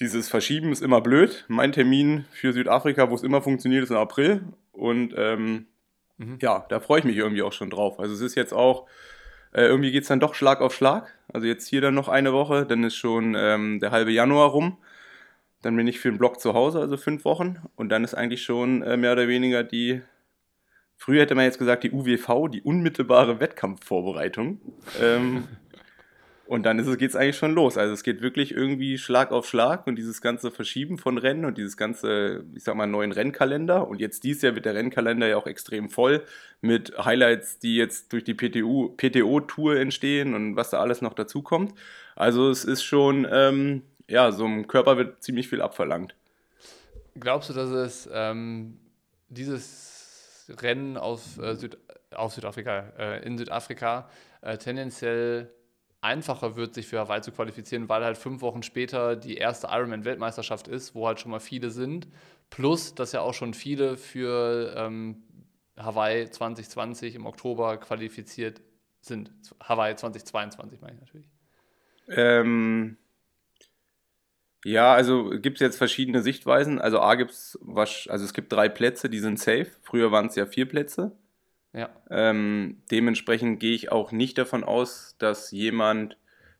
dieses 0.00 0.28
Verschieben 0.28 0.72
ist 0.72 0.82
immer 0.82 1.00
blöd. 1.00 1.44
Mein 1.48 1.72
Termin 1.72 2.24
für 2.30 2.52
Südafrika, 2.52 3.10
wo 3.10 3.14
es 3.14 3.22
immer 3.22 3.42
funktioniert, 3.42 3.84
ist 3.84 3.90
im 3.90 3.96
April. 3.96 4.42
Und 4.72 5.14
ähm, 5.16 5.66
mhm. 6.16 6.38
ja, 6.40 6.64
da 6.68 6.80
freue 6.80 7.00
ich 7.00 7.04
mich 7.04 7.16
irgendwie 7.16 7.42
auch 7.42 7.52
schon 7.52 7.70
drauf. 7.70 8.00
Also 8.00 8.14
es 8.14 8.20
ist 8.20 8.34
jetzt 8.34 8.54
auch, 8.54 8.86
äh, 9.52 9.62
irgendwie 9.62 9.90
geht 9.90 10.02
es 10.02 10.08
dann 10.08 10.20
doch 10.20 10.34
Schlag 10.34 10.60
auf 10.60 10.74
Schlag. 10.74 11.14
Also 11.32 11.46
jetzt 11.46 11.66
hier 11.66 11.80
dann 11.80 11.94
noch 11.94 12.08
eine 12.08 12.32
Woche, 12.32 12.66
dann 12.66 12.84
ist 12.84 12.96
schon 12.96 13.34
ähm, 13.36 13.80
der 13.80 13.90
halbe 13.90 14.12
Januar 14.12 14.50
rum. 14.50 14.78
Dann 15.62 15.76
bin 15.76 15.86
ich 15.86 16.00
für 16.00 16.10
den 16.10 16.18
Block 16.18 16.40
zu 16.40 16.54
Hause, 16.54 16.80
also 16.80 16.96
fünf 16.96 17.24
Wochen. 17.24 17.58
Und 17.76 17.90
dann 17.90 18.04
ist 18.04 18.14
eigentlich 18.14 18.42
schon 18.42 18.82
äh, 18.82 18.96
mehr 18.96 19.12
oder 19.12 19.28
weniger 19.28 19.62
die, 19.62 20.00
früher 20.96 21.22
hätte 21.22 21.34
man 21.34 21.44
jetzt 21.44 21.58
gesagt, 21.58 21.84
die 21.84 21.92
UWV, 21.92 22.48
die 22.48 22.62
unmittelbare 22.62 23.40
Wettkampfvorbereitung. 23.40 24.60
ähm, 25.00 25.44
und 26.50 26.64
dann 26.64 26.84
geht 26.98 27.10
es 27.10 27.14
eigentlich 27.14 27.36
schon 27.36 27.54
los. 27.54 27.78
Also 27.78 27.94
es 27.94 28.02
geht 28.02 28.22
wirklich 28.22 28.50
irgendwie 28.50 28.98
Schlag 28.98 29.30
auf 29.30 29.46
Schlag 29.46 29.86
und 29.86 29.94
dieses 29.94 30.20
ganze 30.20 30.50
Verschieben 30.50 30.98
von 30.98 31.16
Rennen 31.16 31.44
und 31.44 31.56
dieses 31.56 31.76
ganze, 31.76 32.44
ich 32.56 32.64
sag 32.64 32.74
mal, 32.74 32.88
neuen 32.88 33.12
Rennkalender. 33.12 33.86
Und 33.86 34.00
jetzt 34.00 34.24
dieses 34.24 34.42
Jahr 34.42 34.56
wird 34.56 34.64
der 34.64 34.74
Rennkalender 34.74 35.28
ja 35.28 35.36
auch 35.36 35.46
extrem 35.46 35.90
voll 35.90 36.24
mit 36.60 36.92
Highlights, 36.98 37.60
die 37.60 37.76
jetzt 37.76 38.12
durch 38.12 38.24
die 38.24 38.34
PTO-Tour 38.34 39.76
entstehen 39.76 40.34
und 40.34 40.56
was 40.56 40.70
da 40.70 40.80
alles 40.80 41.02
noch 41.02 41.14
dazu 41.14 41.40
kommt. 41.40 41.72
Also 42.16 42.50
es 42.50 42.64
ist 42.64 42.82
schon, 42.82 43.28
ähm, 43.30 43.82
ja, 44.08 44.32
so 44.32 44.44
einem 44.44 44.66
Körper 44.66 44.96
wird 44.96 45.22
ziemlich 45.22 45.48
viel 45.48 45.62
abverlangt. 45.62 46.16
Glaubst 47.14 47.50
du, 47.50 47.52
dass 47.52 47.70
es 47.70 48.10
ähm, 48.12 48.76
dieses 49.28 50.52
Rennen 50.60 50.96
auf, 50.96 51.38
äh, 51.38 51.54
Süd, 51.54 51.78
auf 52.12 52.32
Südafrika, 52.32 52.92
äh, 52.98 53.24
in 53.24 53.38
Südafrika 53.38 54.10
äh, 54.42 54.58
tendenziell 54.58 55.48
einfacher 56.00 56.56
wird, 56.56 56.74
sich 56.74 56.86
für 56.86 56.98
Hawaii 56.98 57.20
zu 57.20 57.32
qualifizieren, 57.32 57.88
weil 57.88 58.04
halt 58.04 58.16
fünf 58.16 58.40
Wochen 58.40 58.62
später 58.62 59.16
die 59.16 59.36
erste 59.36 59.68
Ironman-Weltmeisterschaft 59.68 60.68
ist, 60.68 60.94
wo 60.94 61.06
halt 61.06 61.20
schon 61.20 61.30
mal 61.30 61.40
viele 61.40 61.70
sind. 61.70 62.08
Plus, 62.48 62.94
dass 62.94 63.12
ja 63.12 63.20
auch 63.20 63.34
schon 63.34 63.54
viele 63.54 63.96
für 63.96 64.74
ähm, 64.76 65.22
Hawaii 65.76 66.30
2020 66.30 67.14
im 67.14 67.26
Oktober 67.26 67.76
qualifiziert 67.76 68.60
sind. 69.00 69.32
Hawaii 69.62 69.94
2022 69.94 70.80
meine 70.80 70.94
ich 70.94 71.00
natürlich. 71.00 71.28
Ähm, 72.08 72.96
ja, 74.64 74.92
also 74.92 75.30
gibt 75.30 75.56
es 75.56 75.60
jetzt 75.60 75.78
verschiedene 75.78 76.22
Sichtweisen. 76.22 76.80
Also 76.80 77.00
A 77.00 77.14
gibt 77.14 77.30
es, 77.30 77.58
also 78.08 78.24
es 78.24 78.34
gibt 78.34 78.52
drei 78.52 78.68
Plätze, 78.68 79.08
die 79.08 79.20
sind 79.20 79.38
safe. 79.38 79.68
Früher 79.82 80.12
waren 80.12 80.26
es 80.26 80.34
ja 80.34 80.46
vier 80.46 80.66
Plätze. 80.66 81.12
Ja. 81.72 81.90
Ähm, 82.10 82.82
dementsprechend 82.90 83.60
gehe 83.60 83.74
ich 83.74 83.92
auch 83.92 84.12
nicht 84.12 84.38
davon 84.38 84.64
aus, 84.64 85.14
dass 85.18 85.50
jemand, 85.52 86.16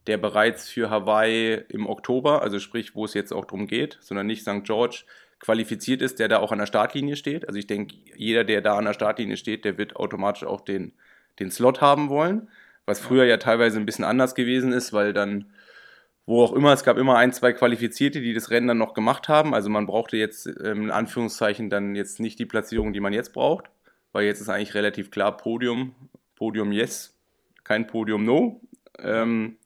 der 0.06 0.18
bereits 0.18 0.68
für 0.68 0.88
Hawaii 0.88 1.54
im 1.68 1.86
Oktober, 1.86 2.42
also 2.42 2.58
sprich, 2.58 2.94
wo 2.94 3.04
es 3.04 3.14
jetzt 3.14 3.32
auch 3.32 3.44
darum 3.44 3.66
geht, 3.66 3.98
sondern 4.00 4.26
nicht 4.26 4.42
St. 4.42 4.64
George, 4.64 5.04
qualifiziert 5.40 6.02
ist, 6.02 6.18
der 6.18 6.28
da 6.28 6.38
auch 6.38 6.52
an 6.52 6.58
der 6.58 6.66
Startlinie 6.66 7.16
steht. 7.16 7.48
Also 7.48 7.58
ich 7.58 7.66
denke, 7.66 7.96
jeder, 8.14 8.44
der 8.44 8.60
da 8.60 8.76
an 8.76 8.84
der 8.84 8.92
Startlinie 8.92 9.36
steht, 9.36 9.64
der 9.64 9.78
wird 9.78 9.96
automatisch 9.96 10.44
auch 10.44 10.60
den, 10.60 10.92
den 11.38 11.50
Slot 11.50 11.80
haben 11.80 12.10
wollen, 12.10 12.48
was 12.84 13.00
früher 13.00 13.24
ja 13.24 13.38
teilweise 13.38 13.78
ein 13.78 13.86
bisschen 13.86 14.04
anders 14.04 14.34
gewesen 14.34 14.72
ist, 14.72 14.92
weil 14.92 15.12
dann, 15.14 15.46
wo 16.26 16.44
auch 16.44 16.52
immer, 16.52 16.72
es 16.72 16.84
gab 16.84 16.98
immer 16.98 17.16
ein, 17.16 17.32
zwei 17.32 17.54
Qualifizierte, 17.54 18.20
die 18.20 18.34
das 18.34 18.50
Rennen 18.50 18.68
dann 18.68 18.78
noch 18.78 18.92
gemacht 18.92 19.28
haben. 19.28 19.54
Also 19.54 19.70
man 19.70 19.86
brauchte 19.86 20.18
jetzt 20.18 20.46
ähm, 20.46 20.84
in 20.84 20.90
Anführungszeichen 20.90 21.70
dann 21.70 21.94
jetzt 21.94 22.20
nicht 22.20 22.38
die 22.38 22.46
Platzierung, 22.46 22.92
die 22.92 23.00
man 23.00 23.14
jetzt 23.14 23.32
braucht 23.32 23.70
weil 24.12 24.24
jetzt 24.24 24.40
ist 24.40 24.48
eigentlich 24.48 24.74
relativ 24.74 25.10
klar 25.10 25.36
Podium, 25.36 25.94
Podium 26.36 26.72
yes, 26.72 27.16
kein 27.64 27.86
Podium 27.86 28.24
no. 28.24 28.60
Ähm, 28.98 29.56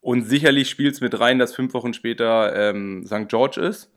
und 0.00 0.22
sicherlich 0.22 0.70
spielt 0.70 0.94
es 0.94 1.00
mit 1.00 1.18
rein, 1.18 1.38
dass 1.38 1.54
fünf 1.54 1.74
Wochen 1.74 1.92
später 1.92 2.54
ähm, 2.54 3.04
St. 3.06 3.28
George 3.28 3.60
ist. 3.60 3.92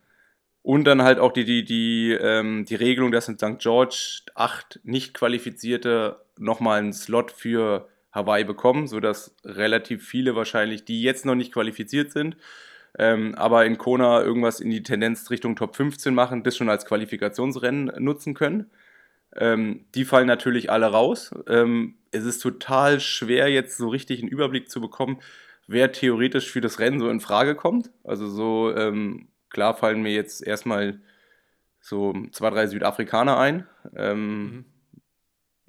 Und 0.62 0.86
dann 0.86 1.04
halt 1.04 1.20
auch 1.20 1.32
die, 1.32 1.46
die, 1.46 1.64
die, 1.64 2.12
ähm, 2.12 2.66
die 2.66 2.76
Regelung, 2.76 3.12
dass 3.12 3.30
in 3.30 3.38
St. 3.38 3.60
George 3.60 4.22
acht 4.36 4.80
Nicht-Qualifizierte 4.84 6.20
nochmal 6.38 6.80
einen 6.80 6.94
Slot 6.94 7.32
für 7.32 7.88
Hawaii 8.12 8.44
bekommen, 8.44 8.88
sodass 8.88 9.36
relativ 9.46 10.08
viele 10.08 10.36
wahrscheinlich, 10.36 10.84
die 10.84 11.02
jetzt 11.02 11.26
noch 11.26 11.36
nicht 11.36 11.54
qualifiziert 11.54 12.12
sind, 12.12 12.38
ähm, 12.98 13.36
aber 13.36 13.66
in 13.66 13.78
Kona 13.78 14.22
irgendwas 14.22 14.60
in 14.60 14.72
die 14.72 14.84
Tendenz 14.84 15.30
Richtung 15.30 15.56
Top 15.56 15.76
15 15.76 16.14
machen, 16.14 16.44
das 16.44 16.58
schon 16.58 16.70
als 16.70 16.86
Qualifikationsrennen 16.86 18.04
nutzen 18.04 18.34
können. 18.34 18.72
Ähm, 19.36 19.86
die 19.96 20.06
fallen 20.06 20.28
natürlich 20.28 20.72
alle 20.72 20.88
raus. 20.88 21.32
Ähm, 21.48 21.96
es 22.12 22.26
ist 22.26 22.40
total 22.40 23.00
schwer, 23.00 23.50
jetzt 23.50 23.78
so 23.78 23.90
richtig 23.90 24.20
einen 24.20 24.30
Überblick 24.30 24.70
zu 24.70 24.82
bekommen, 24.82 25.20
wer 25.68 25.92
theoretisch 25.92 26.50
für 26.52 26.62
das 26.62 26.80
Rennen 26.80 27.00
so 27.00 27.10
in 27.10 27.20
Frage 27.20 27.56
kommt. 27.56 27.92
Also 28.04 28.28
so, 28.28 28.76
ähm, 28.76 29.28
klar 29.50 29.76
fallen 29.76 30.02
mir 30.02 30.12
jetzt 30.12 30.46
erstmal 30.46 31.00
so 31.82 32.14
zwei, 32.32 32.50
drei 32.50 32.68
Südafrikaner 32.68 33.38
ein, 33.38 33.68
ähm, 33.96 34.66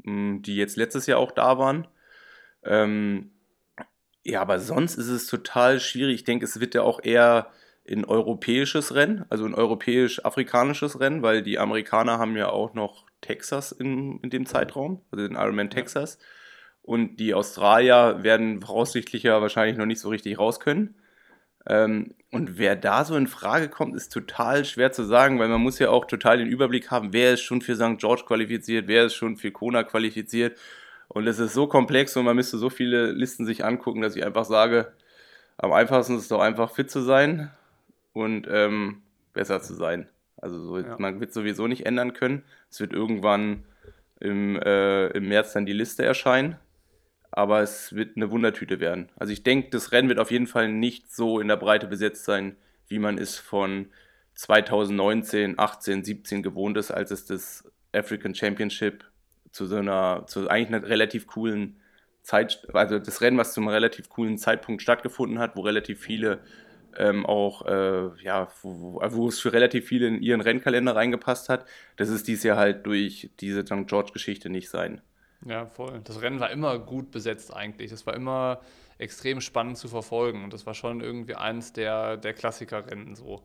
mhm. 0.03 0.43
die 0.43 0.57
jetzt 0.57 0.77
letztes 0.77 1.07
Jahr 1.07 1.19
auch 1.19 1.33
da 1.33 1.59
waren. 1.59 1.87
Ähm, 2.65 3.31
ja, 4.25 4.43
aber 4.43 4.59
sonst 4.59 4.97
ist 4.97 5.09
es 5.09 5.27
total 5.27 5.81
schwierig. 5.81 6.15
Ich 6.17 6.25
denke, 6.25 6.45
es 6.45 6.61
wird 6.61 6.75
ja 6.75 6.83
auch 6.83 7.01
eher 7.03 7.51
ein 7.89 8.05
europäisches 8.05 8.95
Rennen, 8.95 9.25
also 9.31 9.45
ein 9.45 9.55
europäisch-afrikanisches 9.55 11.01
Rennen, 11.01 11.23
weil 11.23 11.43
die 11.43 11.59
Amerikaner 11.59 12.19
haben 12.19 12.37
ja 12.37 12.49
auch 12.51 12.75
noch 12.75 13.07
Texas 13.21 13.73
in, 13.73 14.21
in 14.21 14.31
dem 14.31 14.47
Zeitraum, 14.47 15.01
also 15.11 15.27
den 15.27 15.37
Ironman 15.37 15.71
Texas. 15.71 16.19
Und 16.83 17.17
die 17.17 17.35
Australier 17.35 18.23
werden 18.23 18.61
voraussichtlich 18.61 19.23
ja 19.23 19.41
wahrscheinlich 19.41 19.77
noch 19.77 19.87
nicht 19.87 20.01
so 20.01 20.09
richtig 20.09 20.39
raus 20.39 20.61
können. 20.61 20.95
Ähm, 21.67 22.15
und 22.33 22.59
wer 22.59 22.77
da 22.77 23.05
so 23.05 23.17
in 23.17 23.27
Frage 23.27 23.69
kommt, 23.69 23.95
ist 23.95 24.13
total 24.13 24.65
schwer 24.65 24.93
zu 24.93 25.05
sagen, 25.05 25.39
weil 25.39 25.49
man 25.49 25.61
muss 25.61 25.79
ja 25.79 25.91
auch 25.91 26.07
total 26.07 26.39
den 26.39 26.47
Überblick 26.47 26.91
haben, 26.91 27.13
wer 27.13 27.35
ist 27.35 27.43
schon 27.43 27.61
für 27.61 27.77
St. 27.77 27.99
George 27.99 28.23
qualifiziert, 28.27 28.89
wer 28.89 29.07
ist 29.07 29.15
schon 29.15 29.37
für 29.37 29.51
Kona 29.51 29.83
qualifiziert. 29.83 30.59
Und 31.09 31.27
es 31.27 31.39
ist 31.39 31.55
so 31.55 31.67
komplex 31.67 32.17
und 32.17 32.25
man 32.25 32.37
müsste 32.37 32.57
so 32.57 32.71
viele 32.71 33.11
Listen 33.11 33.45
sich 33.45 33.65
angucken, 33.65 34.01
dass 34.01 34.17
ich 34.17 34.25
einfach 34.25 34.45
sage, 34.45 34.93
am 35.59 35.73
einfachsten 35.73 36.17
ist 36.17 36.23
es 36.23 36.29
doch 36.29 36.41
einfach 36.41 36.71
fit 36.71 36.91
zu 36.91 37.01
sein 37.01 37.51
und 38.13 38.47
ähm, 38.49 39.03
besser 39.35 39.61
zu 39.61 39.75
sein. 39.75 40.09
Also 40.41 40.61
so, 40.61 40.79
ja. 40.79 40.97
man 40.99 41.21
wird 41.21 41.33
sowieso 41.33 41.67
nicht 41.67 41.87
ändern 41.87 42.13
können. 42.13 42.43
Es 42.71 42.81
wird 42.81 42.93
irgendwann 42.93 43.65
im, 44.21 44.57
äh, 44.57 45.09
im 45.09 45.29
März 45.29 45.53
dann 45.53 45.67
die 45.67 45.73
Liste 45.73 46.05
erscheinen. 46.05 46.57
Aber 47.33 47.61
es 47.61 47.95
wird 47.95 48.17
eine 48.17 48.31
Wundertüte 48.31 48.81
werden. 48.81 49.09
Also 49.17 49.33
ich 49.33 49.45
denke, 49.45 49.71
das 49.71 49.93
Rennen 49.93 50.09
wird 50.09 50.19
auf 50.19 50.33
jeden 50.33 50.49
Fall 50.49 50.69
nicht 50.69 51.15
so 51.15 51.39
in 51.39 51.49
der 51.49 51.57
Breite 51.57 51.87
besetzt 51.87 52.25
sein 52.25 52.57
wie 52.91 52.99
man 52.99 53.17
es 53.17 53.39
von 53.39 53.87
2019, 54.35 55.59
18, 55.59 56.05
17 56.05 56.43
gewohnt 56.43 56.77
ist, 56.77 56.91
als 56.91 57.11
es 57.11 57.25
das 57.25 57.73
African 57.93 58.35
Championship 58.35 59.05
zu 59.53 59.67
so 59.67 59.77
einer, 59.77 60.25
zu 60.27 60.49
eigentlich 60.49 60.69
einer 60.69 60.87
relativ 60.87 61.27
coolen 61.27 61.81
Zeit, 62.23 62.67
also 62.75 62.99
das 62.99 63.21
Rennen, 63.23 63.39
was 63.39 63.55
zum 63.55 63.69
relativ 63.69 64.09
coolen 64.09 64.39
Zeitpunkt 64.39 64.83
stattgefunden 64.83 65.39
hat, 65.39 65.57
wo 65.57 65.63
relativ 65.63 66.01
viele 66.01 66.41
ähm, 66.99 67.27
auch, 67.27 67.67
äh, 67.67 68.11
ja, 68.23 68.49
wo, 68.63 69.01
wo, 69.03 69.29
es 69.29 69.41
für 69.41 69.53
relativ 69.53 69.87
viele 69.87 70.07
in 70.07 70.23
ihren 70.23 70.41
Rennkalender 70.41 70.95
reingepasst 70.95 71.49
hat, 71.49 71.67
das 71.97 72.09
ist 72.09 72.29
dies 72.29 72.43
Jahr 72.43 72.57
halt 72.57 72.87
durch 72.87 73.31
diese 73.41 73.65
St. 73.65 73.87
George-Geschichte 73.87 74.51
nicht 74.51 74.71
sein. 74.71 75.01
Ja, 75.47 75.67
voll. 75.67 76.01
Das 76.05 76.21
Rennen 76.21 76.41
war 76.41 76.51
immer 76.51 76.79
gut 76.79 77.11
besetzt 77.11 77.55
eigentlich. 77.55 77.91
Das 77.91 78.07
war 78.07 78.15
immer 78.15 78.61
extrem 78.99 79.41
spannend 79.41 79.79
zu 79.79 79.89
verfolgen 79.89 80.45
und 80.45 80.53
das 80.53 80.67
war 80.67 80.75
schon 80.75 81.01
irgendwie 81.01 81.35
eins 81.35 81.73
der, 81.73 82.19
der 82.19 82.35
Klassikerrennen 82.35 83.15
so. 83.15 83.43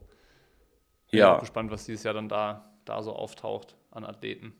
Bin 1.12 1.20
ja. 1.20 1.34
Bin 1.34 1.41
gespannt, 1.41 1.72
was 1.72 1.86
dieses 1.86 2.04
Jahr 2.04 2.14
dann 2.14 2.28
da, 2.28 2.74
da 2.84 3.02
so 3.02 3.14
auftaucht 3.14 3.76
an 3.91 4.04
Athleten. 4.04 4.54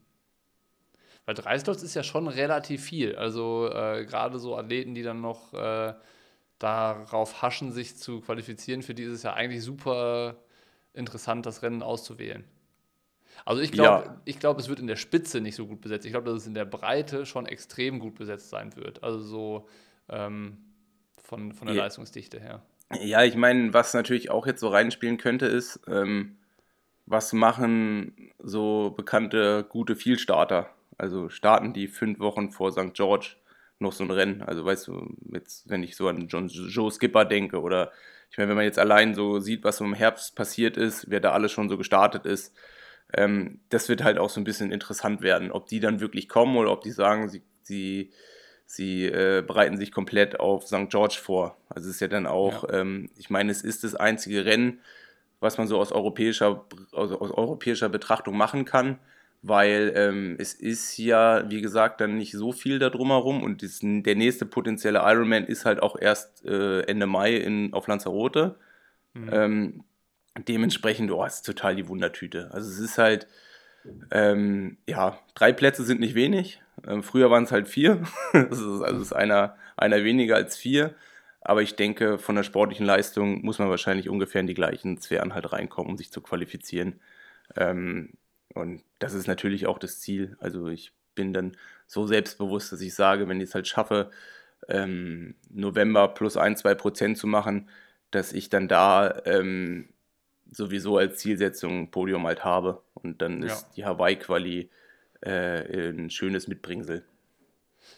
Weil 1.26 1.36
drei 1.36 1.58
Slots 1.58 1.84
ist 1.84 1.96
ja 1.96 2.04
schon 2.04 2.28
relativ 2.28 2.84
viel. 2.84 3.16
Also 3.16 3.70
äh, 3.72 4.06
gerade 4.06 4.40
so 4.40 4.56
Athleten, 4.56 4.94
die 4.94 5.04
dann 5.04 5.22
noch 5.22 5.54
äh, 5.54 5.94
darauf 6.60 7.41
haschen, 7.41 7.72
sich 7.72 7.97
zu 7.97 8.22
qualifizieren 8.22 8.82
für 8.82 8.93
dieses 8.93 9.24
Jahr, 9.24 9.36
eigentlich 9.36 9.64
super 9.64 10.38
interessant, 10.93 11.45
das 11.45 11.62
Rennen 11.62 11.84
auszuwählen. 11.84 12.45
Also 13.43 13.62
ich 13.62 13.72
glaube, 13.72 14.06
ja. 14.06 14.22
ich 14.24 14.39
glaube, 14.39 14.62
es 14.62 14.70
wird 14.70 14.80
in 14.80 14.88
der 14.88 14.95
Spitze 14.95 15.41
nicht 15.41 15.56
so 15.56 15.68
gut 15.68 15.82
besetzt. 15.82 16.06
Ich 16.06 16.14
glaube, 16.14 16.30
dass 16.30 16.41
es 16.41 16.47
in 16.47 16.53
der 16.53 16.66
Breite 16.66 17.26
schon 17.26 17.45
extrem 17.45 17.99
gut 17.99 18.16
besetzt 18.16 18.49
sein 18.49 18.76
wird. 18.78 19.03
Also 19.03 19.20
so 19.20 19.68
ähm, 20.10 20.58
von, 21.22 21.51
von 21.51 21.68
der 21.68 21.76
ja. 21.76 21.84
Leistungsdichte 21.84 22.39
her. 22.39 22.64
Ja, 23.01 23.24
ich 23.24 23.36
meine, 23.36 23.74
was 23.74 23.93
natürlich 23.93 24.30
auch 24.30 24.47
jetzt 24.47 24.62
so 24.62 24.70
reinspielen 24.70 25.18
könnte, 25.18 25.47
ist, 25.47 25.82
ähm, 25.88 26.38
was 27.06 27.34
machen 27.34 28.32
so 28.39 28.93
bekannte 28.95 29.66
gute 29.68 29.95
Vielstarter? 29.95 30.70
Also 30.97 31.30
starten 31.30 31.74
die 31.74 31.88
fünf 31.88 32.20
Wochen 32.20 32.51
vor 32.51 32.72
St. 32.72 32.93
George 32.93 33.36
noch 33.80 33.94
so 33.94 34.04
ein 34.04 34.12
Rennen. 34.12 34.42
Also 34.42 34.66
weißt 34.66 34.88
du, 34.88 35.16
jetzt, 35.32 35.70
wenn 35.70 35.84
ich 35.84 35.96
so 35.96 36.08
an 36.08 36.28
John, 36.28 36.48
Joe 36.48 36.92
Skipper 36.92 37.26
denke 37.26 37.62
oder 37.62 37.92
ich 38.32 38.38
meine, 38.38 38.50
wenn 38.50 38.58
man 38.58 38.66
jetzt 38.66 38.80
allein 38.80 39.16
so 39.16 39.40
sieht, 39.40 39.64
was 39.64 39.78
so 39.78 39.86
im 39.86 39.94
Herbst 39.94 40.36
passiert 40.36 40.78
ist, 40.78 41.10
wer 41.10 41.20
da 41.20 41.32
alles 41.32 41.52
schon 41.52 41.70
so 41.70 41.78
gestartet 41.78 42.26
ist, 42.26 42.54
ähm, 43.14 43.60
das 43.70 43.88
wird 43.88 44.04
halt 44.04 44.18
auch 44.18 44.30
so 44.30 44.42
ein 44.42 44.46
bisschen 44.46 44.72
interessant 44.72 45.22
werden, 45.22 45.52
ob 45.52 45.68
die 45.68 45.80
dann 45.80 46.00
wirklich 46.00 46.28
kommen 46.28 46.58
oder 46.58 46.72
ob 46.72 46.82
die 46.82 46.92
sagen, 46.92 47.30
sie, 47.30 47.44
sie, 47.62 48.12
sie 48.66 49.06
äh, 49.06 49.44
bereiten 49.46 49.78
sich 49.78 49.92
komplett 49.92 50.40
auf 50.40 50.68
St. 50.68 50.90
George 50.90 51.20
vor. 51.22 51.58
Also 51.70 51.88
es 51.90 51.96
ist 51.96 52.02
ja 52.02 52.08
dann 52.08 52.28
auch, 52.28 52.68
ja. 52.68 52.82
Ähm, 52.82 53.10
ich 53.16 53.30
meine, 53.30 53.52
es 53.52 53.62
ist 53.62 53.84
das 53.84 53.96
einzige 53.96 54.46
Rennen, 54.46 54.82
was 55.40 55.58
man 55.58 55.68
so 55.68 55.80
aus 55.80 55.92
europäischer, 55.92 56.66
aus, 56.92 57.12
aus 57.12 57.32
europäischer 57.32 57.90
Betrachtung 57.90 58.36
machen 58.36 58.66
kann 58.66 59.00
weil 59.48 59.93
ähm, 59.96 60.36
es 60.39 60.54
ist 60.56 60.98
ja, 60.98 61.48
wie 61.52 61.62
gesagt, 61.62 62.02
dann 62.02 62.18
nicht 62.18 62.32
so 62.32 62.52
viel 62.52 62.80
da 62.80 62.89
drumherum 62.89 63.43
und 63.43 63.62
das, 63.62 63.80
der 63.82 64.16
nächste 64.16 64.48
potenzielle 64.48 65.04
Ironman 65.04 65.46
ist 65.46 65.66
halt 65.66 65.84
auch 65.84 66.00
erst 66.00 66.43
äh, 66.46 66.82
Ende 66.82 67.06
Mai 67.06 67.36
in, 67.36 67.72
auf 67.72 67.88
Lanzarote. 67.88 68.56
Mhm. 69.14 69.30
Ähm, 69.32 69.84
dementsprechend, 70.48 71.12
oh, 71.12 71.24
ist 71.24 71.46
total 71.46 71.76
die 71.76 71.88
Wundertüte. 71.88 72.50
Also 72.54 72.72
es 72.72 72.80
ist 72.80 72.98
halt, 72.98 73.28
ähm, 74.10 74.78
ja, 74.88 75.20
drei 75.36 75.54
Plätze 75.54 75.84
sind 75.84 76.00
nicht 76.00 76.16
wenig. 76.16 76.60
Ähm, 76.88 77.04
früher 77.04 77.30
waren 77.30 77.43
es 77.43 77.52
halt 77.52 77.68
vier. 77.68 78.02
das 78.34 78.60
ist, 78.60 78.82
also 78.82 79.00
ist 79.00 79.14
einer, 79.14 79.58
einer 79.78 80.04
weniger 80.04 80.36
als 80.38 80.58
vier. 80.58 80.96
Aber 81.41 81.62
ich 81.62 81.76
denke, 81.76 82.18
von 82.18 82.36
der 82.36 82.41
sportlichen 82.41 82.88
Leistung 82.88 83.46
muss 83.46 83.60
man 83.60 83.70
wahrscheinlich 83.70 84.10
ungefähr 84.10 84.41
in 84.41 84.48
die 84.48 84.56
gleichen 84.56 85.00
Sphären 85.00 85.36
halt 85.36 85.52
reinkommen, 85.54 85.91
um 85.91 85.98
sich 85.98 86.12
zu 86.12 86.20
qualifizieren. 86.22 87.00
Ähm, 87.56 88.14
und 88.56 88.84
das 88.99 89.14
ist 89.14 89.28
natürlich 89.28 89.68
auch 89.68 89.78
das 89.78 89.99
Ziel. 89.99 90.38
Also 90.39 90.70
ich 90.70 90.93
bin 91.14 91.34
dann 91.34 91.56
so 91.88 92.08
selbstbewusst, 92.08 92.72
dass 92.72 92.82
ich 92.82 92.95
sage, 92.95 93.28
wenn 93.28 93.39
ich 93.39 93.49
es 93.49 93.56
halt 93.56 93.68
schaffe, 93.68 94.10
ähm, 94.68 95.36
November 95.49 96.08
plus 96.08 96.38
ein, 96.38 96.56
zwei 96.56 96.74
Prozent 96.74 97.18
zu 97.18 97.28
machen, 97.28 97.70
dass 98.12 98.34
ich 98.34 98.49
dann 98.49 98.68
da 98.68 99.22
ähm, 99.26 99.89
sowieso 100.49 100.97
als 100.97 101.18
Zielsetzung 101.18 101.84
ein 101.84 101.91
Podium 101.91 102.26
halt 102.26 102.43
habe. 102.43 102.82
Und 102.93 103.22
dann 103.22 103.41
ja. 103.41 103.47
ist 103.47 103.72
die 103.76 103.86
Hawaii-Quali 103.86 104.70
äh, 105.22 105.89
ein 105.89 106.10
schönes 106.10 106.47
Mitbringsel. 106.47 107.03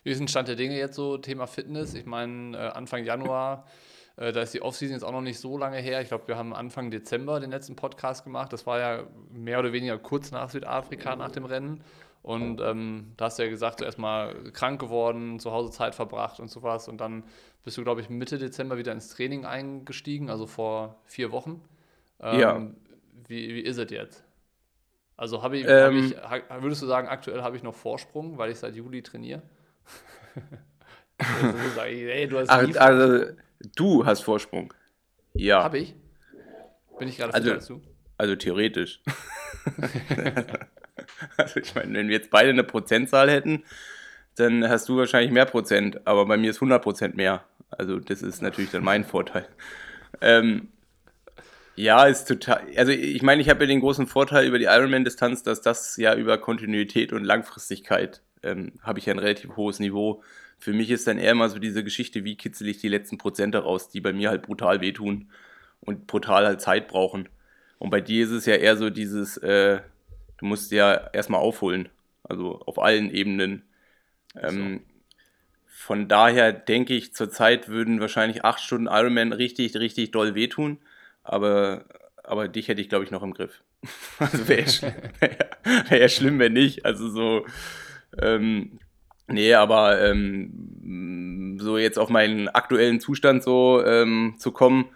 Wie 0.03 0.09
ist 0.09 0.19
ein 0.19 0.27
Stand 0.27 0.47
der 0.47 0.55
Dinge 0.55 0.77
jetzt 0.77 0.95
so, 0.95 1.17
Thema 1.17 1.47
Fitness? 1.47 1.93
Ich 1.93 2.05
meine, 2.05 2.57
äh, 2.57 2.69
Anfang 2.69 3.03
Januar 3.03 3.67
äh, 4.17 4.31
da 4.31 4.41
ist 4.41 4.53
die 4.53 4.61
Offseason 4.61 4.93
jetzt 4.93 5.03
auch 5.03 5.11
noch 5.11 5.21
nicht 5.21 5.39
so 5.39 5.57
lange 5.57 5.77
her. 5.77 6.01
Ich 6.01 6.09
glaube, 6.09 6.27
wir 6.27 6.37
haben 6.37 6.53
Anfang 6.53 6.91
Dezember 6.91 7.39
den 7.39 7.51
letzten 7.51 7.75
Podcast 7.75 8.23
gemacht. 8.23 8.51
Das 8.51 8.65
war 8.65 8.79
ja 8.79 9.03
mehr 9.29 9.59
oder 9.59 9.71
weniger 9.71 9.97
kurz 9.97 10.31
nach 10.31 10.49
Südafrika, 10.49 11.15
nach 11.15 11.31
dem 11.31 11.45
Rennen. 11.45 11.81
Und 12.23 12.59
ähm, 12.59 13.13
da 13.15 13.25
hast 13.25 13.39
du 13.39 13.43
ja 13.43 13.49
gesagt, 13.49 13.79
du 13.79 13.85
erstmal 13.85 14.33
krank 14.51 14.81
geworden, 14.81 15.39
zu 15.39 15.51
Hause 15.51 15.71
Zeit 15.71 15.95
verbracht 15.95 16.39
und 16.39 16.49
sowas. 16.49 16.89
Und 16.89 16.99
dann 16.99 17.23
bist 17.63 17.77
du, 17.77 17.83
glaube 17.83 18.01
ich, 18.01 18.09
Mitte 18.09 18.37
Dezember 18.37 18.77
wieder 18.77 18.91
ins 18.91 19.09
Training 19.09 19.45
eingestiegen, 19.45 20.29
also 20.29 20.45
vor 20.45 20.99
vier 21.05 21.31
Wochen. 21.31 21.61
Ähm, 22.19 22.39
ja. 22.39 22.61
Wie, 23.27 23.55
wie 23.55 23.61
ist 23.61 23.77
es 23.77 23.91
jetzt? 23.91 24.23
Also 25.15 25.37
ich, 25.51 25.65
ähm, 25.67 26.13
hab 26.21 26.37
ich, 26.37 26.63
würdest 26.63 26.81
du 26.81 26.85
sagen, 26.85 27.07
aktuell 27.07 27.41
habe 27.43 27.55
ich 27.55 27.63
noch 27.63 27.73
Vorsprung, 27.73 28.37
weil 28.37 28.51
ich 28.51 28.59
seit 28.59 28.75
Juli 28.75 29.01
trainiere? 29.01 29.41
also, 31.17 31.57
sag 31.75 31.87
ich, 31.89 32.03
ey, 32.03 32.27
du 32.27 32.39
hast 32.39 32.49
Ach, 32.49 32.67
also, 32.75 33.25
Du 33.75 34.05
hast 34.05 34.21
Vorsprung. 34.21 34.73
Ja. 35.33 35.63
Habe 35.63 35.79
ich? 35.79 35.95
Bin 36.99 37.07
ich 37.07 37.17
gerade 37.17 37.33
also, 37.33 37.49
dazu? 37.51 37.81
Also 38.17 38.35
theoretisch. 38.35 39.01
also 41.37 41.59
ich 41.59 41.75
meine, 41.75 41.93
wenn 41.93 42.07
wir 42.07 42.15
jetzt 42.15 42.31
beide 42.31 42.49
eine 42.49 42.63
Prozentzahl 42.63 43.29
hätten, 43.29 43.63
dann 44.35 44.67
hast 44.67 44.89
du 44.89 44.97
wahrscheinlich 44.97 45.31
mehr 45.31 45.45
Prozent, 45.45 46.05
aber 46.05 46.25
bei 46.25 46.37
mir 46.37 46.49
ist 46.49 46.57
100 46.57 46.81
Prozent 46.81 47.15
mehr. 47.15 47.43
Also 47.69 47.99
das 47.99 48.21
ist 48.21 48.41
natürlich 48.41 48.71
dann 48.71 48.83
mein 48.83 49.03
Vorteil. 49.03 49.47
Ähm, 50.21 50.69
ja, 51.75 52.05
ist 52.05 52.27
total. 52.27 52.61
Also 52.75 52.91
ich 52.91 53.21
meine, 53.21 53.41
ich 53.41 53.49
habe 53.49 53.63
ja 53.63 53.67
den 53.67 53.81
großen 53.81 54.07
Vorteil 54.07 54.47
über 54.47 54.57
die 54.57 54.65
Ironman-Distanz, 54.65 55.43
dass 55.43 55.61
das 55.61 55.97
ja 55.97 56.15
über 56.15 56.39
Kontinuität 56.39 57.13
und 57.13 57.23
Langfristigkeit 57.23 58.21
ähm, 58.41 58.73
habe 58.81 58.99
ich 58.99 59.05
ja 59.05 59.13
ein 59.13 59.19
relativ 59.19 59.55
hohes 59.55 59.79
Niveau 59.79 60.23
für 60.59 60.73
mich 60.73 60.89
ist 60.89 61.07
dann 61.07 61.19
eher 61.19 61.31
immer 61.31 61.49
so 61.49 61.59
diese 61.59 61.83
Geschichte, 61.83 62.23
wie 62.23 62.35
kitzel 62.35 62.67
ich 62.67 62.79
die 62.79 62.89
letzten 62.89 63.17
Prozente 63.17 63.59
raus, 63.59 63.89
die 63.89 64.01
bei 64.01 64.13
mir 64.13 64.29
halt 64.29 64.41
brutal 64.41 64.81
wehtun 64.81 65.29
und 65.81 66.07
brutal 66.07 66.45
halt 66.45 66.61
Zeit 66.61 66.87
brauchen. 66.87 67.29
Und 67.79 67.91
bei 67.91 68.01
dir 68.01 68.23
ist 68.23 68.31
es 68.31 68.45
ja 68.45 68.55
eher 68.55 68.75
so 68.75 68.89
dieses, 68.89 69.37
äh, 69.37 69.79
du 70.37 70.45
musst 70.45 70.71
ja 70.71 70.93
erstmal 71.13 71.41
aufholen, 71.41 71.89
also 72.23 72.59
auf 72.61 72.79
allen 72.79 73.11
Ebenen. 73.11 73.63
Ähm, 74.35 74.81
von 75.65 76.07
daher 76.07 76.53
denke 76.53 76.95
ich, 76.95 77.13
zurzeit 77.13 77.69
würden 77.69 77.99
wahrscheinlich 77.99 78.43
acht 78.43 78.59
Stunden 78.59 78.87
Ironman 78.87 79.31
richtig, 79.31 79.75
richtig 79.75 80.11
doll 80.11 80.33
wehtun, 80.33 80.79
aber, 81.23 81.85
aber 82.23 82.47
dich 82.47 82.67
hätte 82.67 82.81
ich, 82.81 82.89
glaube 82.89 83.05
ich, 83.05 83.11
noch 83.11 83.23
im 83.23 83.33
Griff. 83.33 83.61
also 84.19 84.47
wäre 84.47 84.61
ja, 84.61 84.67
schlimm, 84.67 84.93
wär 85.89 85.99
ja 85.99 86.09
schlimm, 86.09 86.39
wenn 86.39 86.53
nicht. 86.53 86.83
Also 86.83 87.09
so, 87.09 87.45
ähm, 88.19 88.79
Nee, 89.27 89.53
aber 89.53 90.01
ähm, 90.01 91.57
so 91.59 91.77
jetzt 91.77 91.99
auf 91.99 92.09
meinen 92.09 92.47
aktuellen 92.47 92.99
Zustand 92.99 93.43
so 93.43 93.83
ähm, 93.85 94.35
zu 94.37 94.51
kommen. 94.51 94.89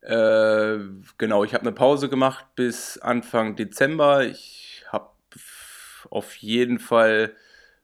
Äh, 0.00 0.78
genau, 1.18 1.44
ich 1.44 1.54
habe 1.54 1.62
eine 1.62 1.72
Pause 1.72 2.08
gemacht 2.08 2.46
bis 2.56 2.98
Anfang 2.98 3.56
Dezember. 3.56 4.24
Ich 4.24 4.84
habe 4.90 5.10
auf 6.10 6.36
jeden 6.36 6.78
Fall 6.78 7.32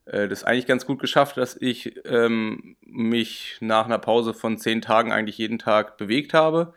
äh, 0.05 0.27
das 0.27 0.43
eigentlich 0.43 0.67
ganz 0.67 0.85
gut 0.85 0.99
geschafft, 0.99 1.37
dass 1.37 1.55
ich 1.59 1.99
ähm, 2.05 2.75
mich 2.81 3.57
nach 3.59 3.85
einer 3.85 3.99
Pause 3.99 4.33
von 4.33 4.57
zehn 4.57 4.81
Tagen 4.81 5.11
eigentlich 5.11 5.37
jeden 5.37 5.59
Tag 5.59 5.97
bewegt 5.97 6.33
habe. 6.33 6.73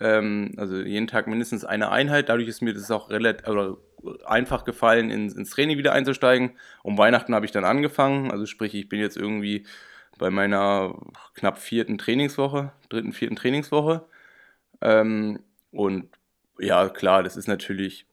Ähm, 0.00 0.54
also 0.56 0.76
jeden 0.76 1.06
Tag 1.06 1.26
mindestens 1.26 1.64
eine 1.64 1.90
Einheit. 1.90 2.28
Dadurch 2.28 2.48
ist 2.48 2.62
mir 2.62 2.74
das 2.74 2.90
auch 2.90 3.10
relativ, 3.10 3.46
einfach 4.24 4.64
gefallen, 4.64 5.10
ins, 5.10 5.34
ins 5.34 5.50
Training 5.50 5.78
wieder 5.78 5.92
einzusteigen. 5.92 6.52
Um 6.82 6.98
Weihnachten 6.98 7.34
habe 7.34 7.46
ich 7.46 7.52
dann 7.52 7.64
angefangen. 7.64 8.30
Also 8.30 8.46
sprich, 8.46 8.74
ich 8.74 8.88
bin 8.88 9.00
jetzt 9.00 9.16
irgendwie 9.16 9.66
bei 10.18 10.30
meiner 10.30 10.94
knapp 11.34 11.58
vierten 11.58 11.98
Trainingswoche, 11.98 12.72
dritten, 12.88 13.12
vierten 13.12 13.36
Trainingswoche. 13.36 14.06
Ähm, 14.80 15.40
und 15.72 16.08
ja, 16.58 16.88
klar, 16.88 17.22
das 17.22 17.36
ist 17.36 17.48
natürlich, 17.48 18.06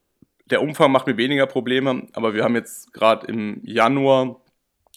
der 0.46 0.62
Umfang 0.62 0.92
macht 0.92 1.08
mir 1.08 1.18
weniger 1.18 1.48
Probleme, 1.48 2.08
aber 2.14 2.34
wir 2.34 2.44
haben 2.44 2.56
jetzt 2.56 2.94
gerade 2.94 3.28
im 3.28 3.60
Januar 3.64 4.42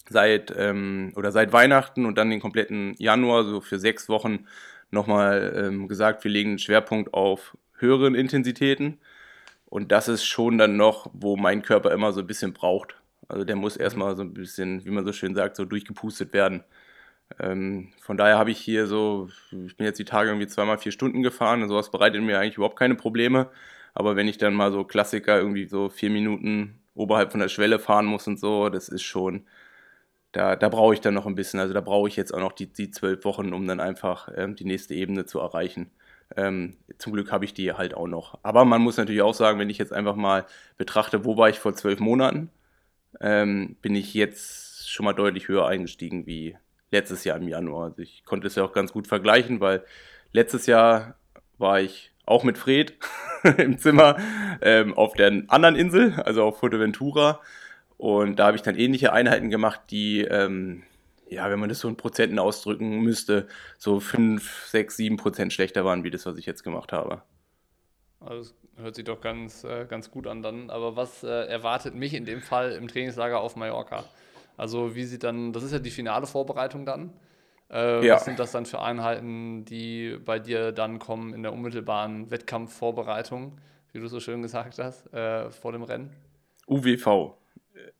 seit 0.08 0.52
ähm, 0.56 1.12
oder 1.16 1.32
seit 1.32 1.52
Weihnachten 1.52 2.06
und 2.06 2.16
dann 2.16 2.30
den 2.30 2.40
kompletten 2.40 2.94
Januar, 2.98 3.44
so 3.44 3.60
für 3.60 3.78
sechs 3.78 4.08
Wochen, 4.08 4.46
nochmal 4.90 5.52
ähm, 5.56 5.88
gesagt, 5.88 6.24
wir 6.24 6.30
legen 6.30 6.50
einen 6.50 6.58
Schwerpunkt 6.58 7.14
auf 7.14 7.56
höheren 7.78 8.14
Intensitäten. 8.14 8.98
Und 9.70 9.92
das 9.92 10.08
ist 10.08 10.24
schon 10.26 10.58
dann 10.58 10.76
noch, 10.76 11.10
wo 11.14 11.36
mein 11.36 11.62
Körper 11.62 11.92
immer 11.92 12.12
so 12.12 12.20
ein 12.20 12.26
bisschen 12.26 12.52
braucht. 12.52 12.96
Also 13.28 13.44
der 13.44 13.56
muss 13.56 13.76
erstmal 13.76 14.16
so 14.16 14.22
ein 14.22 14.34
bisschen, 14.34 14.84
wie 14.84 14.90
man 14.90 15.06
so 15.06 15.12
schön 15.12 15.34
sagt, 15.34 15.56
so 15.56 15.64
durchgepustet 15.64 16.32
werden. 16.34 16.64
Ähm, 17.38 17.92
von 18.00 18.16
daher 18.16 18.38
habe 18.38 18.50
ich 18.50 18.58
hier 18.58 18.86
so, 18.86 19.28
ich 19.66 19.76
bin 19.76 19.86
jetzt 19.86 19.98
die 19.98 20.04
Tage 20.04 20.30
irgendwie 20.30 20.48
zweimal 20.48 20.78
vier 20.78 20.92
Stunden 20.92 21.22
gefahren 21.22 21.62
und 21.62 21.68
sowas 21.68 21.90
bereitet 21.90 22.22
mir 22.22 22.38
eigentlich 22.38 22.56
überhaupt 22.56 22.78
keine 22.78 22.96
Probleme. 22.96 23.50
Aber 23.94 24.16
wenn 24.16 24.28
ich 24.28 24.38
dann 24.38 24.54
mal 24.54 24.72
so 24.72 24.84
Klassiker 24.84 25.38
irgendwie 25.38 25.66
so 25.66 25.88
vier 25.88 26.10
Minuten 26.10 26.80
oberhalb 26.94 27.30
von 27.30 27.40
der 27.40 27.48
Schwelle 27.48 27.78
fahren 27.78 28.06
muss 28.06 28.26
und 28.26 28.38
so, 28.40 28.68
das 28.68 28.88
ist 28.88 29.02
schon, 29.02 29.46
da, 30.32 30.56
da 30.56 30.68
brauche 30.68 30.94
ich 30.94 31.00
dann 31.00 31.14
noch 31.14 31.26
ein 31.26 31.34
bisschen. 31.36 31.60
Also 31.60 31.74
da 31.74 31.80
brauche 31.80 32.08
ich 32.08 32.16
jetzt 32.16 32.34
auch 32.34 32.40
noch 32.40 32.52
die, 32.52 32.72
die 32.72 32.90
zwölf 32.90 33.24
Wochen, 33.24 33.52
um 33.52 33.66
dann 33.66 33.80
einfach 33.80 34.28
ähm, 34.36 34.56
die 34.56 34.64
nächste 34.64 34.94
Ebene 34.94 35.26
zu 35.26 35.40
erreichen. 35.40 35.90
Ähm, 36.36 36.76
zum 36.98 37.12
Glück 37.12 37.32
habe 37.32 37.44
ich 37.44 37.54
die 37.54 37.72
halt 37.72 37.94
auch 37.94 38.06
noch. 38.06 38.38
Aber 38.42 38.64
man 38.64 38.82
muss 38.82 38.96
natürlich 38.96 39.22
auch 39.22 39.34
sagen, 39.34 39.58
wenn 39.58 39.70
ich 39.70 39.78
jetzt 39.78 39.92
einfach 39.92 40.16
mal 40.16 40.46
betrachte, 40.78 41.24
wo 41.24 41.36
war 41.36 41.48
ich 41.48 41.58
vor 41.58 41.74
zwölf 41.74 42.00
Monaten, 42.00 42.50
ähm, 43.20 43.76
bin 43.82 43.94
ich 43.94 44.14
jetzt 44.14 44.90
schon 44.90 45.04
mal 45.04 45.12
deutlich 45.12 45.48
höher 45.48 45.66
eingestiegen 45.66 46.26
wie 46.26 46.56
letztes 46.90 47.24
Jahr 47.24 47.36
im 47.36 47.48
Januar. 47.48 47.86
Also 47.86 48.02
ich 48.02 48.24
konnte 48.24 48.46
es 48.46 48.54
ja 48.54 48.64
auch 48.64 48.72
ganz 48.72 48.92
gut 48.92 49.06
vergleichen, 49.06 49.60
weil 49.60 49.84
letztes 50.32 50.66
Jahr 50.66 51.16
war 51.58 51.80
ich 51.80 52.12
auch 52.26 52.44
mit 52.44 52.58
Fred 52.58 52.94
im 53.58 53.78
Zimmer 53.78 54.16
ähm, 54.60 54.94
auf 54.94 55.14
der 55.14 55.42
anderen 55.48 55.76
Insel, 55.76 56.14
also 56.24 56.44
auf 56.44 56.60
Fuerteventura. 56.60 57.40
Und 57.96 58.38
da 58.38 58.46
habe 58.46 58.56
ich 58.56 58.62
dann 58.62 58.76
ähnliche 58.76 59.12
Einheiten 59.12 59.50
gemacht, 59.50 59.80
die, 59.90 60.22
ähm, 60.22 60.84
ja, 61.30 61.48
wenn 61.48 61.60
man 61.60 61.68
das 61.68 61.78
so 61.78 61.88
in 61.88 61.96
Prozenten 61.96 62.38
ausdrücken 62.38 63.00
müsste, 63.00 63.46
so 63.78 64.00
5, 64.00 64.66
6, 64.66 64.96
7 64.96 65.16
Prozent 65.16 65.52
schlechter 65.52 65.84
waren, 65.84 66.02
wie 66.02 66.10
das, 66.10 66.26
was 66.26 66.36
ich 66.36 66.44
jetzt 66.44 66.64
gemacht 66.64 66.92
habe. 66.92 67.22
Also 68.18 68.52
hört 68.76 68.96
sich 68.96 69.04
doch 69.04 69.20
ganz, 69.20 69.64
äh, 69.64 69.86
ganz 69.88 70.10
gut 70.10 70.26
an 70.26 70.42
dann. 70.42 70.70
Aber 70.70 70.96
was 70.96 71.22
äh, 71.22 71.28
erwartet 71.28 71.94
mich 71.94 72.14
in 72.14 72.24
dem 72.24 72.42
Fall 72.42 72.72
im 72.72 72.88
Trainingslager 72.88 73.40
auf 73.40 73.54
Mallorca? 73.54 74.04
Also 74.56 74.94
wie 74.96 75.04
sieht 75.04 75.22
dann, 75.22 75.52
das 75.52 75.62
ist 75.62 75.72
ja 75.72 75.78
die 75.78 75.90
finale 75.90 76.26
Vorbereitung 76.26 76.84
dann. 76.84 77.12
Äh, 77.70 78.04
ja. 78.04 78.16
Was 78.16 78.24
sind 78.24 78.40
das 78.40 78.50
dann 78.50 78.66
für 78.66 78.82
Einheiten, 78.82 79.64
die 79.64 80.18
bei 80.24 80.40
dir 80.40 80.72
dann 80.72 80.98
kommen 80.98 81.32
in 81.32 81.44
der 81.44 81.52
unmittelbaren 81.52 82.30
Wettkampfvorbereitung, 82.32 83.58
wie 83.92 84.00
du 84.00 84.08
so 84.08 84.18
schön 84.18 84.42
gesagt 84.42 84.78
hast, 84.80 85.12
äh, 85.14 85.50
vor 85.50 85.70
dem 85.70 85.84
Rennen? 85.84 86.10
UWV. 86.66 87.39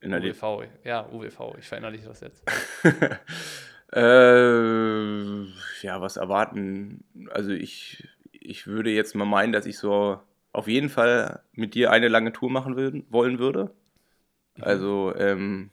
In 0.01 0.11
der 0.11 0.21
UWV, 0.23 0.67
ja, 0.85 1.07
UWV. 1.11 1.57
Ich 1.59 1.67
verinnerliche 1.67 2.09
das 2.09 2.21
jetzt. 2.21 2.43
äh, 3.93 5.45
ja, 5.83 6.01
was 6.01 6.17
erwarten? 6.17 7.05
Also 7.31 7.51
ich, 7.51 8.09
ich 8.33 8.67
würde 8.67 8.91
jetzt 8.91 9.15
mal 9.15 9.25
meinen, 9.25 9.53
dass 9.53 9.67
ich 9.67 9.79
so 9.79 10.21
auf 10.53 10.69
jeden 10.69 10.89
Fall 10.89 11.43
mit 11.53 11.75
dir 11.75 11.91
eine 11.91 12.09
lange 12.09 12.33
Tour 12.33 12.51
machen 12.51 12.77
will, 12.77 13.05
wollen 13.11 13.39
würde. 13.39 13.71
Mhm. 14.57 14.65
Also 14.65 15.15
ähm, 15.17 15.71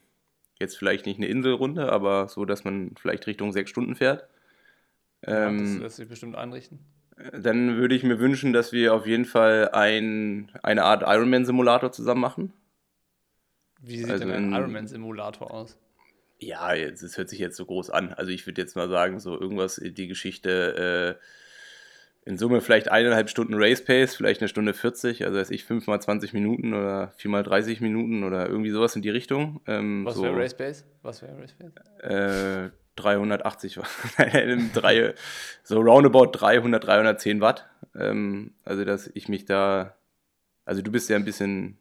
Jetzt 0.58 0.76
vielleicht 0.76 1.06
nicht 1.06 1.18
eine 1.18 1.28
Inselrunde, 1.28 1.92
aber 1.92 2.28
so, 2.28 2.44
dass 2.44 2.64
man 2.64 2.92
vielleicht 3.00 3.26
Richtung 3.26 3.52
sechs 3.52 3.70
Stunden 3.70 3.94
fährt. 3.94 4.26
Ja, 5.24 5.50
das 5.50 5.52
ähm, 5.52 5.80
lässt 5.80 5.96
sich 5.96 6.08
bestimmt 6.08 6.36
einrichten. 6.36 6.80
Dann 7.32 7.76
würde 7.76 7.94
ich 7.94 8.02
mir 8.02 8.18
wünschen, 8.18 8.52
dass 8.52 8.72
wir 8.72 8.94
auf 8.94 9.06
jeden 9.06 9.24
Fall 9.24 9.70
ein, 9.72 10.50
eine 10.62 10.84
Art 10.84 11.02
Ironman-Simulator 11.02 11.92
zusammen 11.92 12.20
machen. 12.20 12.52
Wie 13.88 13.98
sieht 13.98 14.10
also 14.10 14.24
denn 14.26 14.52
ein 14.52 14.52
Ironman-Simulator 14.52 15.50
aus? 15.50 15.78
Ja, 16.38 16.74
das 16.76 17.16
hört 17.16 17.28
sich 17.28 17.38
jetzt 17.38 17.56
so 17.56 17.64
groß 17.64 17.90
an. 17.90 18.12
Also 18.12 18.30
ich 18.30 18.46
würde 18.46 18.60
jetzt 18.60 18.76
mal 18.76 18.88
sagen, 18.88 19.18
so 19.18 19.38
irgendwas, 19.38 19.80
die 19.82 20.06
Geschichte 20.06 21.18
äh, 21.18 22.28
in 22.28 22.36
Summe 22.36 22.60
vielleicht 22.60 22.90
eineinhalb 22.90 23.30
Stunden 23.30 23.54
Race 23.56 23.82
Pace, 23.82 24.14
vielleicht 24.14 24.42
eine 24.42 24.48
Stunde 24.48 24.74
40, 24.74 25.24
also 25.24 25.38
weiß 25.38 25.50
ich, 25.50 25.64
fünfmal 25.64 26.00
20 26.00 26.34
Minuten 26.34 26.74
oder 26.74 27.12
viermal 27.16 27.42
30 27.42 27.80
Minuten 27.80 28.22
oder 28.22 28.46
irgendwie 28.46 28.70
sowas 28.70 28.94
in 28.94 29.02
die 29.02 29.08
Richtung. 29.08 29.62
Ähm, 29.66 30.04
Was 30.04 30.16
so, 30.16 30.24
wäre 30.24 30.36
Race 30.36 30.54
Pace? 30.54 30.84
Was 31.02 31.22
wäre 31.22 31.36
Race 31.40 31.54
Pace? 31.54 31.72
Äh, 32.02 32.70
380 32.96 33.78
drei, 34.74 35.14
so 35.62 35.80
roundabout 35.80 36.32
300, 36.32 36.84
310 36.84 37.40
Watt. 37.40 37.66
Ähm, 37.96 38.52
also, 38.64 38.84
dass 38.84 39.10
ich 39.14 39.28
mich 39.28 39.46
da, 39.46 39.96
also 40.66 40.82
du 40.82 40.92
bist 40.92 41.08
ja 41.08 41.16
ein 41.16 41.24
bisschen, 41.24 41.78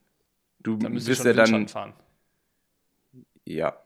du 0.59 0.77
dann 0.77 0.93
bist 0.93 1.07
ja 1.07 1.33
dann, 1.33 1.67
fahren. 1.67 1.93
ja, 3.45 3.77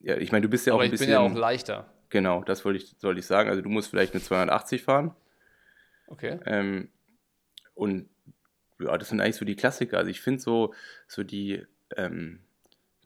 ja, 0.00 0.16
ich 0.16 0.32
meine, 0.32 0.42
du 0.42 0.48
bist 0.48 0.66
ja 0.66 0.72
Aber 0.72 0.82
auch 0.82 0.84
ein 0.84 0.90
bisschen. 0.90 1.04
ich 1.04 1.14
bin 1.16 1.24
ja 1.24 1.32
auch 1.32 1.34
leichter. 1.34 1.86
Genau, 2.08 2.42
das 2.42 2.64
wollte 2.64 2.78
ich, 2.78 2.94
soll 2.98 3.18
ich 3.18 3.26
sagen. 3.26 3.48
Also 3.48 3.62
du 3.62 3.68
musst 3.68 3.88
vielleicht 3.88 4.12
eine 4.14 4.22
280 4.22 4.82
fahren. 4.82 5.14
Okay. 6.08 6.38
Ähm, 6.44 6.88
und 7.74 8.08
ja, 8.80 8.98
das 8.98 9.08
sind 9.08 9.20
eigentlich 9.20 9.36
so 9.36 9.44
die 9.44 9.56
Klassiker. 9.56 9.98
Also 9.98 10.10
ich 10.10 10.20
finde 10.20 10.40
so, 10.40 10.74
so 11.06 11.22
die, 11.22 11.64
ähm, 11.96 12.40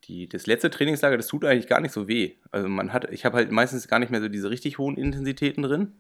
die, 0.04 0.28
das 0.28 0.46
letzte 0.46 0.70
Trainingslager, 0.70 1.16
das 1.16 1.28
tut 1.28 1.44
eigentlich 1.44 1.68
gar 1.68 1.80
nicht 1.80 1.92
so 1.92 2.08
weh. 2.08 2.34
Also 2.50 2.68
man 2.68 2.92
hat, 2.92 3.10
ich 3.12 3.24
habe 3.24 3.36
halt 3.36 3.52
meistens 3.52 3.86
gar 3.86 3.98
nicht 3.98 4.10
mehr 4.10 4.20
so 4.20 4.28
diese 4.28 4.50
richtig 4.50 4.78
hohen 4.78 4.96
Intensitäten 4.96 5.62
drin, 5.62 5.92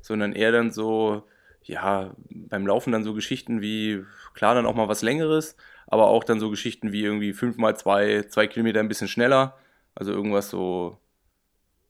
sondern 0.00 0.32
eher 0.32 0.52
dann 0.52 0.70
so, 0.70 1.26
ja, 1.66 2.14
beim 2.30 2.66
Laufen 2.66 2.92
dann 2.92 3.04
so 3.04 3.14
Geschichten 3.14 3.60
wie, 3.60 4.04
klar, 4.34 4.54
dann 4.54 4.66
auch 4.66 4.74
mal 4.74 4.88
was 4.88 5.02
Längeres, 5.02 5.56
aber 5.86 6.08
auch 6.08 6.24
dann 6.24 6.40
so 6.40 6.50
Geschichten 6.50 6.92
wie 6.92 7.02
irgendwie 7.02 7.32
5 7.32 7.56
mal 7.56 7.76
2, 7.76 8.24
2 8.28 8.46
Kilometer 8.46 8.80
ein 8.80 8.88
bisschen 8.88 9.08
schneller. 9.08 9.58
Also 9.94 10.12
irgendwas 10.12 10.50
so 10.50 10.98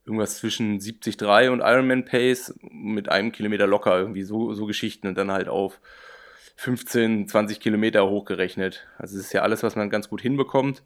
irgendwas 0.07 0.39
zwischen 0.39 0.79
70,3 0.79 1.51
und 1.51 1.61
Ironman 1.61 2.05
Pace 2.05 2.55
mit 2.63 3.09
einem 3.09 3.33
Kilometer 3.33 3.67
locker, 3.67 3.99
irgendwie 3.99 4.23
so, 4.23 4.55
so 4.55 4.67
Geschichten 4.67 5.09
und 5.09 5.19
dann 5.19 5.33
halt 5.33 5.49
auf 5.49 5.81
15, 6.57 7.29
20 7.29 7.61
Kilometer 7.61 8.09
hochgerechnet. 8.09 8.87
Also 8.99 9.19
es 9.19 9.27
ist 9.27 9.33
ja 9.33 9.43
alles, 9.43 9.63
was 9.63 9.77
man 9.77 9.91
ganz 9.91 10.09
gut 10.09 10.23
hinbekommt. 10.23 10.85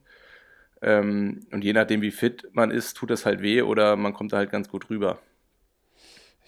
Ähm, 0.82 1.47
und 1.53 1.62
je 1.62 1.74
nachdem, 1.74 2.01
wie 2.01 2.11
fit 2.11 2.49
man 2.53 2.70
ist, 2.70 2.97
tut 2.97 3.11
das 3.11 3.26
halt 3.26 3.43
weh 3.43 3.61
oder 3.62 3.97
man 3.97 4.14
kommt 4.14 4.32
da 4.32 4.38
halt 4.38 4.51
ganz 4.51 4.68
gut 4.70 4.88
rüber. 4.88 5.20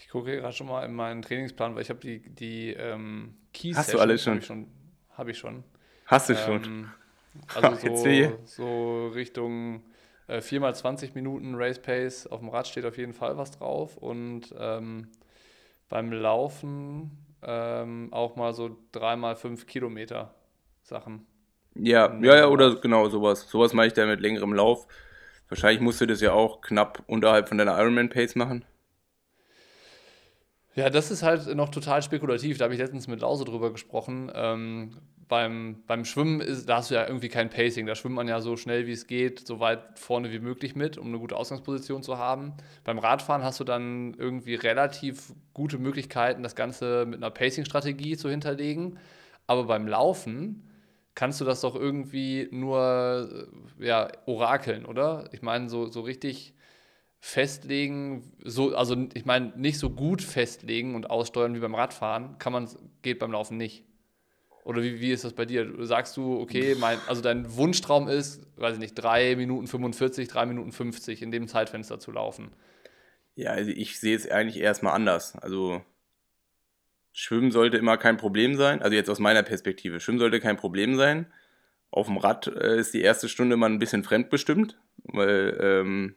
Ich 0.03 0.09
gucke 0.09 0.37
gerade 0.37 0.53
schon 0.53 0.67
mal 0.67 0.85
in 0.85 0.95
meinen 0.95 1.23
Trainingsplan, 1.23 1.75
weil 1.75 1.83
ich 1.83 1.89
habe 1.89 2.01
die, 2.01 2.21
die 2.21 2.71
ähm, 2.71 3.37
Keys 3.55 3.77
Hast 3.77 3.95
du 3.95 3.99
alles 4.01 4.23
schon? 4.23 4.33
Habe 4.33 4.41
ich 4.41 4.47
schon. 4.47 4.67
Hab 5.17 5.29
ich 5.29 5.39
schon. 5.39 5.65
Hast 6.07 6.29
du 6.29 6.35
schon? 6.35 6.65
Ähm, 6.65 6.91
also 7.55 7.95
so, 7.95 8.39
so 8.45 9.09
Richtung 9.15 9.85
äh, 10.27 10.39
4x20 10.39 11.15
Minuten 11.15 11.55
Race 11.55 11.81
Pace 11.81 12.27
auf 12.27 12.41
dem 12.41 12.49
Rad 12.49 12.67
steht 12.67 12.85
auf 12.85 12.99
jeden 12.99 13.13
Fall 13.13 13.37
was 13.37 13.53
drauf. 13.53 13.97
Und 13.97 14.55
ähm, 14.59 15.09
beim 15.89 16.13
Laufen 16.13 17.13
ähm, 17.43 18.09
auch 18.13 18.37
mal 18.37 18.53
so 18.55 18.77
3x5 18.95 19.67
Kilometer 19.67 20.35
Sachen. 20.83 21.27
Ja, 21.75 22.19
ja, 22.21 22.37
ja, 22.37 22.49
oder 22.49 22.77
genau 22.77 23.09
sowas. 23.09 23.49
Sowas 23.49 23.73
mache 23.73 23.87
ich 23.87 23.93
da 23.93 24.05
mit 24.05 24.21
längerem 24.21 24.53
Lauf. 24.53 24.87
Wahrscheinlich 25.49 25.81
musst 25.81 26.01
du 26.01 26.07
das 26.07 26.21
ja 26.21 26.33
auch 26.33 26.61
knapp 26.61 27.03
unterhalb 27.07 27.49
von 27.49 27.59
deiner 27.59 27.79
Ironman 27.79 28.11
Pace 28.11 28.35
machen. 28.35 28.65
Ja, 30.75 30.89
das 30.89 31.11
ist 31.11 31.23
halt 31.23 31.55
noch 31.55 31.69
total 31.69 32.03
spekulativ. 32.03 32.59
Da 32.59 32.65
habe 32.65 32.75
ich 32.75 32.81
letztens 32.81 33.07
mit 33.07 33.21
Lause 33.21 33.45
drüber 33.45 33.73
gesprochen. 33.73 34.31
Ähm, 34.35 34.97
beim, 35.29 35.83
beim 35.87 36.05
Schwimmen 36.05 36.41
ist, 36.41 36.69
da 36.69 36.79
hast 36.79 36.91
du 36.91 36.95
ja 36.95 37.07
irgendwie 37.07 37.29
kein 37.29 37.51
Pacing. 37.51 37.87
Da 37.87 37.95
schwimmt 37.95 38.15
man 38.15 38.29
ja 38.29 38.41
so 38.41 38.57
schnell 38.57 38.87
wie 38.87 38.93
es 38.93 39.07
geht, 39.07 39.47
so 39.47 39.61
weit 39.61 39.99
vorne 39.99 40.31
wie 40.33 40.39
möglich 40.39 40.75
mit, 40.75 40.97
um 40.99 41.09
eine 41.09 41.19
gute 41.19 41.37
Ausgangsposition 41.37 42.03
zu 42.03 42.19
haben. 42.19 42.55
Beim 42.85 42.99
Radfahren 42.99 43.43
hast 43.43 43.61
du 43.61 43.65
dann 43.65 44.15
irgendwie 44.15 44.55
relativ 44.55 45.33
gute 45.53 45.79
Möglichkeiten, 45.79 46.43
das 46.43 46.55
Ganze 46.55 47.05
mit 47.07 47.17
einer 47.17 47.31
Pacing-Strategie 47.31 48.17
zu 48.17 48.31
hinterlegen. 48.31 48.99
Aber 49.47 49.65
beim 49.65 49.87
Laufen 49.87 50.69
kannst 51.15 51.41
du 51.41 51.45
das 51.45 51.61
doch 51.61 51.77
irgendwie 51.77 52.49
nur 52.51 53.49
äh, 53.79 53.87
ja, 53.87 54.09
orakeln, 54.27 54.87
oder? 54.87 55.29
Ich 55.33 55.43
meine, 55.43 55.69
so, 55.69 55.87
so 55.89 56.01
richtig 56.01 56.55
festlegen, 57.25 58.33
so, 58.43 58.75
also 58.75 58.97
ich 59.15 59.25
meine, 59.25 59.53
nicht 59.57 59.79
so 59.79 59.91
gut 59.91 60.23
festlegen 60.23 60.97
und 60.97 61.09
aussteuern 61.09 61.55
wie 61.55 61.61
beim 61.61 61.77
Radfahren, 61.77 62.37
kann 62.39 62.53
man, 62.53 62.69
geht 63.03 63.21
beim 63.21 63.31
Laufen 63.31 63.57
nicht. 63.57 63.85
Oder 64.65 64.83
wie, 64.83 65.01
wie 65.01 65.13
ist 65.13 65.23
das 65.23 65.33
bei 65.33 65.47
dir? 65.47 65.73
Sagst 65.87 66.17
du, 66.17 66.41
okay, 66.41 66.75
mein, 66.75 66.99
also 67.07 67.23
dein 67.23 67.55
Wunschtraum 67.55 68.09
ist, 68.09 68.45
weiß 68.57 68.75
ich 68.75 68.81
nicht, 68.81 68.95
3 68.97 69.37
Minuten 69.37 69.69
45, 69.69 70.27
3 70.27 70.47
Minuten 70.47 70.73
50 70.73 71.23
in 71.23 71.31
dem 71.31 71.47
Zeitfenster 71.47 72.01
zu 72.01 72.11
laufen? 72.11 72.51
Ja, 73.37 73.51
also 73.51 73.71
ich 73.71 74.01
sehe 74.01 74.17
es 74.17 74.29
eigentlich 74.29 74.61
erstmal 74.61 74.95
anders. 74.95 75.37
Also 75.37 75.81
Schwimmen 77.13 77.53
sollte 77.53 77.77
immer 77.77 77.99
kein 77.99 78.17
Problem 78.17 78.57
sein. 78.57 78.83
Also 78.83 78.97
jetzt 78.97 79.09
aus 79.09 79.21
meiner 79.21 79.45
Perspektive. 79.45 80.01
Schwimmen 80.01 80.19
sollte 80.19 80.41
kein 80.41 80.57
Problem 80.57 80.97
sein. 80.97 81.33
Auf 81.93 82.09
dem 82.09 82.17
Rad 82.17 82.49
äh, 82.49 82.81
ist 82.81 82.95
die 82.95 83.03
erste 83.03 83.29
Stunde 83.29 83.57
mal 83.57 83.71
ein 83.71 83.79
bisschen 83.79 84.03
fremdbestimmt, 84.03 84.77
weil 85.05 85.57
ähm, 85.61 86.17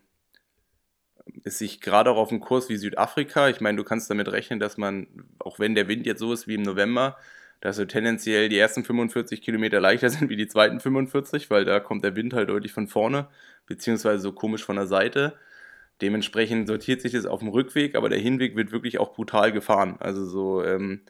es 1.44 1.58
sich 1.60 1.82
gerade 1.82 2.12
auch 2.12 2.18
auf 2.18 2.32
einem 2.32 2.40
Kurs 2.40 2.70
wie 2.70 2.78
Südafrika, 2.78 3.50
ich 3.50 3.62
meine, 3.62 3.78
du 3.78 3.84
kannst 3.84 4.10
damit 4.10 4.32
rechnen, 4.32 4.60
dass 4.60 4.78
man, 4.78 5.08
auch 5.40 5.60
wenn 5.60 5.76
der 5.76 5.88
Wind 5.88 6.06
jetzt 6.06 6.20
so 6.20 6.34
ist 6.34 6.48
wie 6.48 6.56
im 6.56 6.62
November, 6.64 7.18
dass 7.62 7.78
so 7.78 7.86
tendenziell 7.86 8.50
die 8.50 8.58
ersten 8.58 8.84
45 8.84 9.42
Kilometer 9.42 9.80
leichter 9.80 10.10
sind 10.12 10.30
wie 10.30 10.36
die 10.36 10.48
zweiten 10.48 10.80
45, 10.80 11.50
weil 11.50 11.66
da 11.66 11.80
kommt 11.80 12.04
der 12.04 12.16
Wind 12.16 12.34
halt 12.34 12.50
deutlich 12.50 12.74
von 12.74 12.88
vorne, 12.88 13.28
beziehungsweise 13.68 14.20
so 14.20 14.32
komisch 14.34 14.64
von 14.64 14.76
der 14.76 14.88
Seite. 14.88 15.34
Dementsprechend 16.02 16.68
sortiert 16.68 17.02
sich 17.02 17.14
das 17.14 17.26
auf 17.26 17.40
dem 17.40 17.50
Rückweg, 17.50 17.96
aber 17.96 18.10
der 18.10 18.20
Hinweg 18.20 18.56
wird 18.56 18.72
wirklich 18.72 19.00
auch 19.00 19.14
brutal 19.14 19.52
gefahren. 19.52 19.96
Also 20.00 20.26
so 20.26 20.64
ähm, 20.64 21.02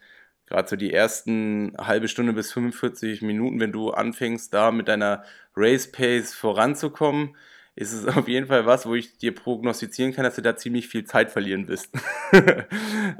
gerade 0.45 0.67
so 0.69 0.75
die 0.75 0.93
ersten 0.93 1.73
halbe 1.77 2.07
Stunde 2.07 2.33
bis 2.33 2.51
45 2.53 3.21
Minuten, 3.21 3.59
wenn 3.59 3.71
du 3.71 3.91
anfängst, 3.91 4.53
da 4.53 4.71
mit 4.71 4.87
deiner 4.87 5.23
Race 5.55 5.91
Pace 5.91 6.33
voranzukommen, 6.35 7.35
ist 7.75 7.93
es 7.93 8.07
auf 8.17 8.27
jeden 8.27 8.47
Fall 8.47 8.65
was, 8.65 8.85
wo 8.85 8.95
ich 8.95 9.17
dir 9.17 9.33
prognostizieren 9.35 10.13
kann, 10.13 10.23
dass 10.23 10.35
du 10.35 10.41
da 10.41 10.55
ziemlich 10.55 10.87
viel 10.87 11.05
Zeit 11.05 11.31
verlieren 11.31 11.67
wirst. 11.67 11.93
ähm, 12.33 12.63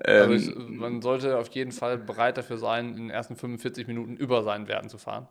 also 0.05 0.33
ich, 0.33 0.55
man 0.55 1.01
sollte 1.01 1.37
auf 1.37 1.49
jeden 1.49 1.71
Fall 1.71 1.97
bereit 1.97 2.37
dafür 2.37 2.57
sein, 2.57 2.89
in 2.89 2.95
den 2.95 3.09
ersten 3.09 3.35
45 3.35 3.87
Minuten 3.87 4.15
über 4.15 4.43
seinen 4.43 4.67
Werten 4.67 4.89
zu 4.89 4.97
fahren. 4.97 5.27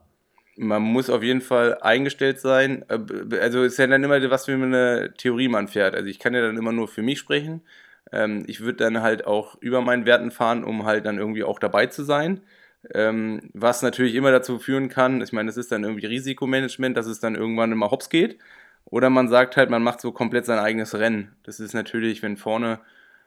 Man 0.57 0.83
muss 0.83 1.11
auf 1.11 1.22
jeden 1.22 1.41
Fall 1.41 1.79
eingestellt 1.81 2.39
sein. 2.39 2.85
Äh, 2.89 3.39
also 3.39 3.62
ist 3.62 3.79
ja 3.79 3.87
dann 3.87 4.05
immer, 4.05 4.31
was 4.31 4.45
für 4.45 4.53
eine 4.53 5.14
Theorie 5.16 5.49
man 5.49 5.68
fährt. 5.68 5.95
Also 5.95 6.07
ich 6.09 6.18
kann 6.18 6.35
ja 6.35 6.43
dann 6.43 6.57
immer 6.57 6.72
nur 6.72 6.89
für 6.89 7.03
mich 7.03 7.18
sprechen. 7.18 7.62
Ähm, 8.12 8.45
ich 8.47 8.61
würde 8.61 8.77
dann 8.77 9.03
halt 9.03 9.27
auch 9.27 9.57
über 9.61 9.81
meinen 9.81 10.07
Werten 10.07 10.31
fahren, 10.31 10.64
um 10.64 10.85
halt 10.85 11.07
dann 11.07 11.18
irgendwie 11.18 11.45
auch 11.45 11.59
dabei 11.59 11.87
zu 11.87 12.05
sein. 12.05 12.43
Ähm, 12.93 13.51
was 13.55 13.81
natürlich 13.81 14.14
immer 14.14 14.31
dazu 14.31 14.59
führen 14.59 14.91
kann, 14.91 15.22
ich 15.22 15.33
meine, 15.33 15.49
es 15.49 15.57
ist 15.57 15.72
dann 15.72 15.85
irgendwie 15.85 16.07
Risikomanagement, 16.07 16.95
dass 16.97 17.07
es 17.07 17.18
dann 17.18 17.35
irgendwann 17.35 17.72
immer 17.72 17.91
hops 17.91 18.11
geht. 18.11 18.39
Oder 18.95 19.11
man 19.11 19.26
sagt 19.26 19.57
halt, 19.57 19.70
man 19.70 19.82
macht 19.82 20.01
so 20.01 20.12
komplett 20.12 20.47
sein 20.47 20.61
eigenes 20.61 20.95
Rennen. 20.95 21.34
Das 21.42 21.59
ist 21.59 21.74
natürlich, 21.74 22.22
wenn 22.22 22.36
vorne, 22.36 22.78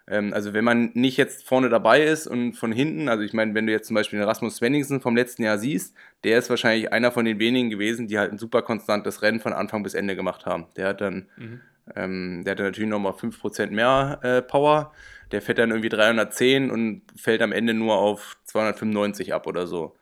ähm, 0.07 0.33
also 0.33 0.53
wenn 0.53 0.63
man 0.63 0.91
nicht 0.93 1.17
jetzt 1.17 1.45
vorne 1.45 1.67
dabei 1.67 2.03
ist 2.05 2.25
und 2.25 2.53
von 2.53 2.71
hinten, 2.71 3.09
also 3.09 3.21
ich 3.21 3.33
meine, 3.33 3.53
wenn 3.53 3.67
du 3.67 3.73
jetzt 3.73 3.87
zum 3.87 3.95
Beispiel 3.95 4.17
den 4.17 4.29
Rasmus 4.29 4.55
Svenningsen 4.55 5.01
vom 5.01 5.17
letzten 5.17 5.43
Jahr 5.43 5.57
siehst, 5.57 5.93
der 6.23 6.37
ist 6.37 6.49
wahrscheinlich 6.49 6.93
einer 6.93 7.11
von 7.11 7.25
den 7.25 7.39
wenigen 7.39 7.69
gewesen, 7.69 8.07
die 8.07 8.17
halt 8.17 8.31
ein 8.31 8.37
super 8.37 8.61
konstantes 8.61 9.21
Rennen 9.21 9.41
von 9.41 9.51
Anfang 9.51 9.83
bis 9.83 9.93
Ende 9.93 10.15
gemacht 10.15 10.45
haben. 10.45 10.67
Der 10.77 10.87
hat 10.87 11.01
dann, 11.01 11.27
mhm. 11.35 11.59
ähm, 11.97 12.43
der 12.45 12.51
hat 12.51 12.59
dann 12.59 12.67
natürlich 12.67 12.89
nochmal 12.89 13.11
5% 13.11 13.71
mehr 13.71 14.19
äh, 14.23 14.41
Power. 14.41 14.93
Der 15.33 15.41
fährt 15.41 15.57
dann 15.57 15.71
irgendwie 15.71 15.89
310 15.89 16.71
und 16.71 17.01
fällt 17.17 17.41
am 17.41 17.51
Ende 17.51 17.73
nur 17.73 17.97
auf 17.97 18.37
295 18.45 19.33
ab 19.33 19.47
oder 19.47 19.67
so. 19.67 19.97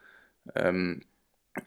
Ähm, 0.54 1.02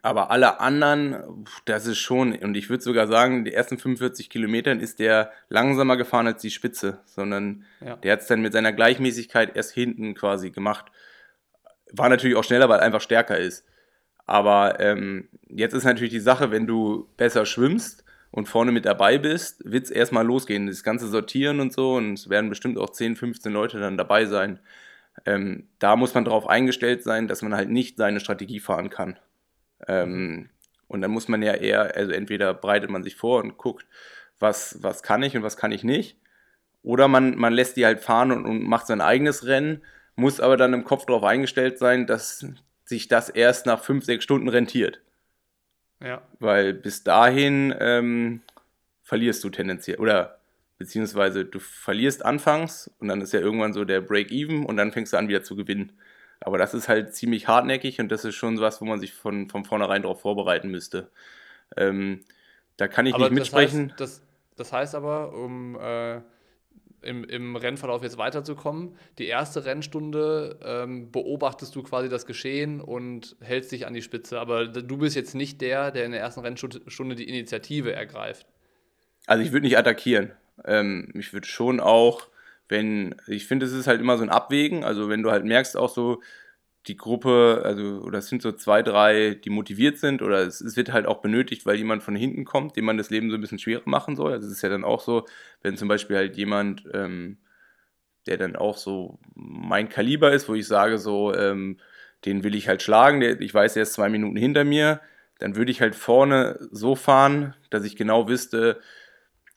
aber 0.03 0.31
alle 0.31 0.61
anderen, 0.61 1.47
das 1.65 1.87
ist 1.87 1.99
schon, 1.99 2.35
und 2.35 2.57
ich 2.57 2.69
würde 2.69 2.83
sogar 2.83 3.07
sagen, 3.07 3.45
die 3.45 3.55
ersten 3.55 3.79
45 3.79 4.29
Kilometern 4.29 4.81
ist 4.81 4.99
der 4.99 5.33
langsamer 5.49 5.97
gefahren 5.97 6.27
als 6.27 6.43
die 6.43 6.51
Spitze, 6.51 7.01
sondern 7.07 7.65
ja. 7.81 7.97
der 7.97 8.13
hat 8.13 8.21
es 8.21 8.27
dann 8.27 8.43
mit 8.43 8.53
seiner 8.53 8.73
Gleichmäßigkeit 8.73 9.57
erst 9.57 9.73
hinten 9.73 10.15
quasi 10.15 10.51
gemacht. 10.51 10.87
War 11.93 12.09
natürlich 12.09 12.37
auch 12.37 12.45
schneller, 12.45 12.69
weil 12.69 12.81
er 12.81 12.85
einfach 12.85 13.01
stärker 13.01 13.39
ist. 13.39 13.65
Aber 14.27 14.79
ähm, 14.79 15.29
jetzt 15.49 15.73
ist 15.73 15.85
natürlich 15.85 16.13
die 16.13 16.21
Sache, 16.21 16.51
wenn 16.51 16.67
du 16.67 17.09
besser 17.17 17.47
schwimmst 17.47 18.05
und 18.31 18.47
vorne 18.47 18.73
mit 18.73 18.85
dabei 18.85 19.17
bist, 19.17 19.63
wird 19.65 19.85
es 19.85 19.91
erstmal 19.91 20.27
losgehen. 20.27 20.67
Das 20.67 20.83
ganze 20.83 21.09
Sortieren 21.09 21.61
und 21.61 21.73
so, 21.73 21.95
und 21.95 22.13
es 22.13 22.29
werden 22.29 22.51
bestimmt 22.51 22.77
auch 22.77 22.91
10, 22.91 23.17
15 23.17 23.51
Leute 23.51 23.81
dann 23.81 23.97
dabei 23.97 24.27
sein. 24.27 24.61
Ähm, 25.25 25.69
da 25.79 25.97
muss 25.97 26.13
man 26.13 26.27
darauf 26.27 26.47
eingestellt 26.47 27.03
sein, 27.03 27.27
dass 27.27 27.41
man 27.41 27.55
halt 27.55 27.71
nicht 27.71 27.97
seine 27.97 28.21
Strategie 28.21 28.61
fahren 28.61 28.91
kann. 28.91 29.19
Ähm, 29.87 30.51
und 30.87 31.03
dann 31.03 31.11
muss 31.11 31.29
man 31.29 31.43
ja 31.43 31.55
eher, 31.55 31.95
also 31.95 32.13
entweder 32.13 32.55
breitet 32.55 32.91
man 32.91 33.03
sich 33.03 33.17
vor 33.17 33.43
und 33.43 33.59
guckt, 33.59 33.87
was, 34.39 34.79
was 34.83 35.03
kann 35.03 35.23
ich 35.23 35.37
und 35.37 35.43
was 35.43 35.57
kann 35.57 35.73
ich 35.73 35.85
nicht. 35.85 36.19
Oder 36.83 37.09
man, 37.09 37.37
man 37.37 37.53
lässt 37.53 37.77
die 37.77 37.85
halt 37.85 38.01
fahren 38.01 38.33
und, 38.33 38.45
und 38.47 38.63
macht 38.63 38.87
sein 38.87 39.01
eigenes 39.01 39.45
Rennen, 39.47 39.83
muss 40.17 40.41
aber 40.41 40.57
dann 40.57 40.73
im 40.73 40.85
Kopf 40.85 41.07
darauf 41.07 41.25
eingestellt 41.25 41.79
sein, 41.79 42.07
dass 42.07 42.47
sich 42.85 43.09
das 43.09 43.29
erst 43.29 43.67
nach 43.67 43.85
fünf, 43.85 44.05
sechs 44.05 44.25
Stunden 44.25 44.49
rentiert. 44.49 45.01
Ja. 46.03 46.23
Weil 46.39 46.73
bis 46.73 47.05
dahin 47.05 47.75
ähm, 47.79 48.43
verlierst 49.03 49.45
du 49.45 49.51
tendenziell. 49.51 49.99
Oder 49.99 50.39
beziehungsweise 50.79 51.45
du 51.45 51.59
verlierst 51.59 52.25
anfangs 52.25 52.91
und 52.99 53.09
dann 53.09 53.21
ist 53.21 53.33
ja 53.33 53.41
irgendwann 53.41 53.73
so 53.73 53.85
der 53.85 54.01
Break-Even 54.01 54.65
und 54.65 54.77
dann 54.77 54.93
fängst 54.93 55.13
du 55.13 55.17
an 55.17 55.29
wieder 55.29 55.43
zu 55.43 55.57
gewinnen. 55.57 55.93
Aber 56.41 56.59
das 56.59 56.75
ist 56.75 56.89
halt 56.89 57.15
ziemlich 57.15 57.49
hartnäckig 57.49 58.01
und 58.01 58.11
das 58.11 58.25
ist 58.25 58.37
schon 58.37 58.61
was, 58.61 58.81
wo 58.81 58.85
man 58.85 59.01
sich 59.01 59.13
von, 59.13 59.49
von 59.49 59.65
vornherein 59.65 60.03
darauf 60.03 60.21
vorbereiten 60.21 60.69
müsste. 60.69 61.11
Ähm, 61.77 62.25
da 62.77 62.89
kann 62.89 63.07
ich 63.07 63.15
aber 63.15 63.25
nicht 63.25 63.41
mitsprechen. 63.41 63.93
Das 63.99 64.11
heißt, 64.11 64.21
das, 64.21 64.57
das 64.57 64.73
heißt 64.73 64.95
aber, 64.95 65.35
um 65.35 65.77
äh, 65.81 66.21
im, 67.03 67.25
im 67.25 67.57
Rennverlauf 67.57 68.03
jetzt 68.03 68.19
weiterzukommen, 68.19 68.97
die 69.19 69.27
erste 69.27 69.65
Rennstunde 69.65 70.59
ähm, 70.63 71.11
beobachtest 71.11 71.75
du 71.75 71.83
quasi 71.83 72.09
das 72.09 72.27
Geschehen 72.27 72.81
und 72.81 73.37
hältst 73.41 73.73
dich 73.73 73.87
an 73.87 73.95
die 73.95 74.03
Spitze. 74.03 74.39
Aber 74.41 74.67
du 74.67 74.97
bist 74.97 75.17
jetzt 75.17 75.35
nicht 75.35 75.61
der, 75.61 75.91
der 75.91 76.05
in 76.05 76.13
der 76.13 76.21
ersten 76.21 76.41
Rennstunde 76.41 77.15
die 77.15 77.29
Initiative 77.29 77.93
ergreift. 77.93 78.47
Also 79.27 79.43
ich 79.43 79.53
würde 79.53 79.67
nicht 79.67 79.79
attackieren. 79.79 80.33
Ähm, 80.65 81.11
ich 81.15 81.33
würde 81.33 81.47
schon 81.47 81.81
auch 81.81 82.29
wenn, 82.69 83.15
ich 83.27 83.47
finde, 83.47 83.67
es 83.67 83.73
ist 83.73 83.87
halt 83.87 84.01
immer 84.01 84.17
so 84.19 84.23
ein 84.23 84.31
Abwägen, 84.31 84.85
also 84.85 85.09
wenn 85.09 85.23
du 85.23 85.31
halt 85.31 85.45
merkst 85.45 85.77
auch 85.77 85.89
so, 85.89 86.21
die 86.87 86.97
Gruppe, 86.97 87.63
also, 87.65 88.01
oder 88.03 88.19
es 88.19 88.29
sind 88.29 88.41
so 88.43 88.53
zwei, 88.53 88.83
drei, 88.83 89.35
die 89.35 89.51
motiviert 89.51 89.99
sind, 89.99 90.23
oder 90.23 90.47
es, 90.47 90.61
es, 90.61 90.77
wird 90.77 90.93
halt 90.93 91.07
auch 91.07 91.21
benötigt, 91.21 91.67
weil 91.67 91.77
jemand 91.77 92.03
von 92.03 92.17
hinten 92.17 92.45
kommt, 92.45 92.77
dem 92.77 92.85
man 92.85 92.97
das 92.97 93.11
Leben 93.11 93.31
so 93.31 93.37
ein 93.37 93.41
bisschen 93.41 93.59
schwerer 93.59 93.83
machen 93.85 94.17
soll. 94.17 94.33
Also 94.33 94.47
es 94.47 94.55
ist 94.55 94.63
ja 94.63 94.69
dann 94.69 94.85
auch 94.85 95.01
so, 95.01 95.27
wenn 95.63 95.77
zum 95.77 95.89
Beispiel 95.89 96.17
halt 96.17 96.37
jemand, 96.37 96.85
ähm, 96.95 97.39
der 98.27 98.39
dann 98.39 98.57
auch 98.57 98.77
so 98.77 99.19
mein 99.35 99.89
Kaliber 99.89 100.33
ist, 100.33 100.49
wo 100.49 100.55
ich 100.55 100.67
sage, 100.67 100.99
so, 100.99 101.35
ähm, 101.35 101.79
den 102.25 102.43
will 102.45 102.55
ich 102.55 102.69
halt 102.69 102.83
schlagen, 102.83 103.21
der, 103.21 103.41
ich 103.41 103.53
weiß, 103.53 103.77
er 103.77 103.83
ist 103.83 103.95
zwei 103.95 104.09
Minuten 104.09 104.37
hinter 104.37 104.65
mir, 104.65 105.01
dann 105.39 105.57
würde 105.57 105.71
ich 105.71 105.81
halt 105.81 105.95
vorne 105.95 106.59
so 106.71 106.95
fahren, 106.97 107.55
dass 107.71 107.85
ich 107.85 107.97
genau 107.97 108.29
wüsste, 108.29 108.81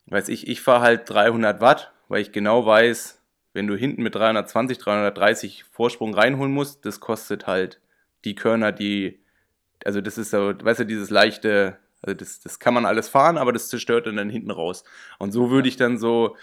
weiß 0.08 0.30
ich, 0.30 0.48
ich 0.48 0.62
fahre 0.62 0.82
halt 0.82 1.10
300 1.10 1.62
Watt 1.62 1.92
weil 2.12 2.22
ich 2.22 2.34
genau 2.34 2.66
weiß, 2.66 3.22
wenn 3.54 3.68
du 3.68 3.76
hinten 3.78 4.04
mit 4.04 4.16
320, 4.16 4.78
330 4.80 5.64
Vorsprung 5.72 6.14
reinholen 6.14 6.52
musst, 6.52 6.86
das 6.86 7.00
kostet 7.00 7.48
halt 7.48 7.80
die 8.26 8.36
Körner, 8.36 8.74
die, 8.74 9.22
also 9.86 10.02
das 10.02 10.18
ist 10.18 10.32
so, 10.32 10.54
weißt 10.62 10.82
du, 10.82 10.86
dieses 10.86 11.10
leichte, 11.10 11.78
also 12.02 12.14
das, 12.14 12.42
das 12.42 12.60
kann 12.60 12.74
man 12.74 12.86
alles 12.86 13.08
fahren, 13.08 13.38
aber 13.38 13.54
das 13.54 13.70
zerstört 13.70 14.08
dann, 14.08 14.18
dann 14.18 14.30
hinten 14.30 14.52
raus. 14.52 14.84
Und 15.20 15.32
so 15.32 15.52
würde 15.52 15.70
ich 15.70 15.78
dann 15.78 15.98
so 15.98 16.36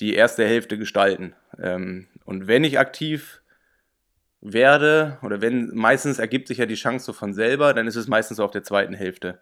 die 0.00 0.12
erste 0.12 0.44
Hälfte 0.44 0.76
gestalten. 0.76 1.34
Ähm, 1.58 2.08
und 2.26 2.46
wenn 2.46 2.62
ich 2.62 2.78
aktiv 2.78 3.40
werde, 4.42 5.16
oder 5.22 5.40
wenn, 5.40 5.74
meistens 5.74 6.18
ergibt 6.18 6.46
sich 6.46 6.58
ja 6.58 6.66
die 6.66 6.74
Chance 6.74 7.06
so 7.06 7.12
von 7.14 7.32
selber, 7.32 7.72
dann 7.72 7.86
ist 7.86 7.96
es 7.96 8.06
meistens 8.06 8.36
so 8.36 8.44
auf 8.44 8.50
der 8.50 8.64
zweiten 8.64 8.92
Hälfte. 8.92 9.40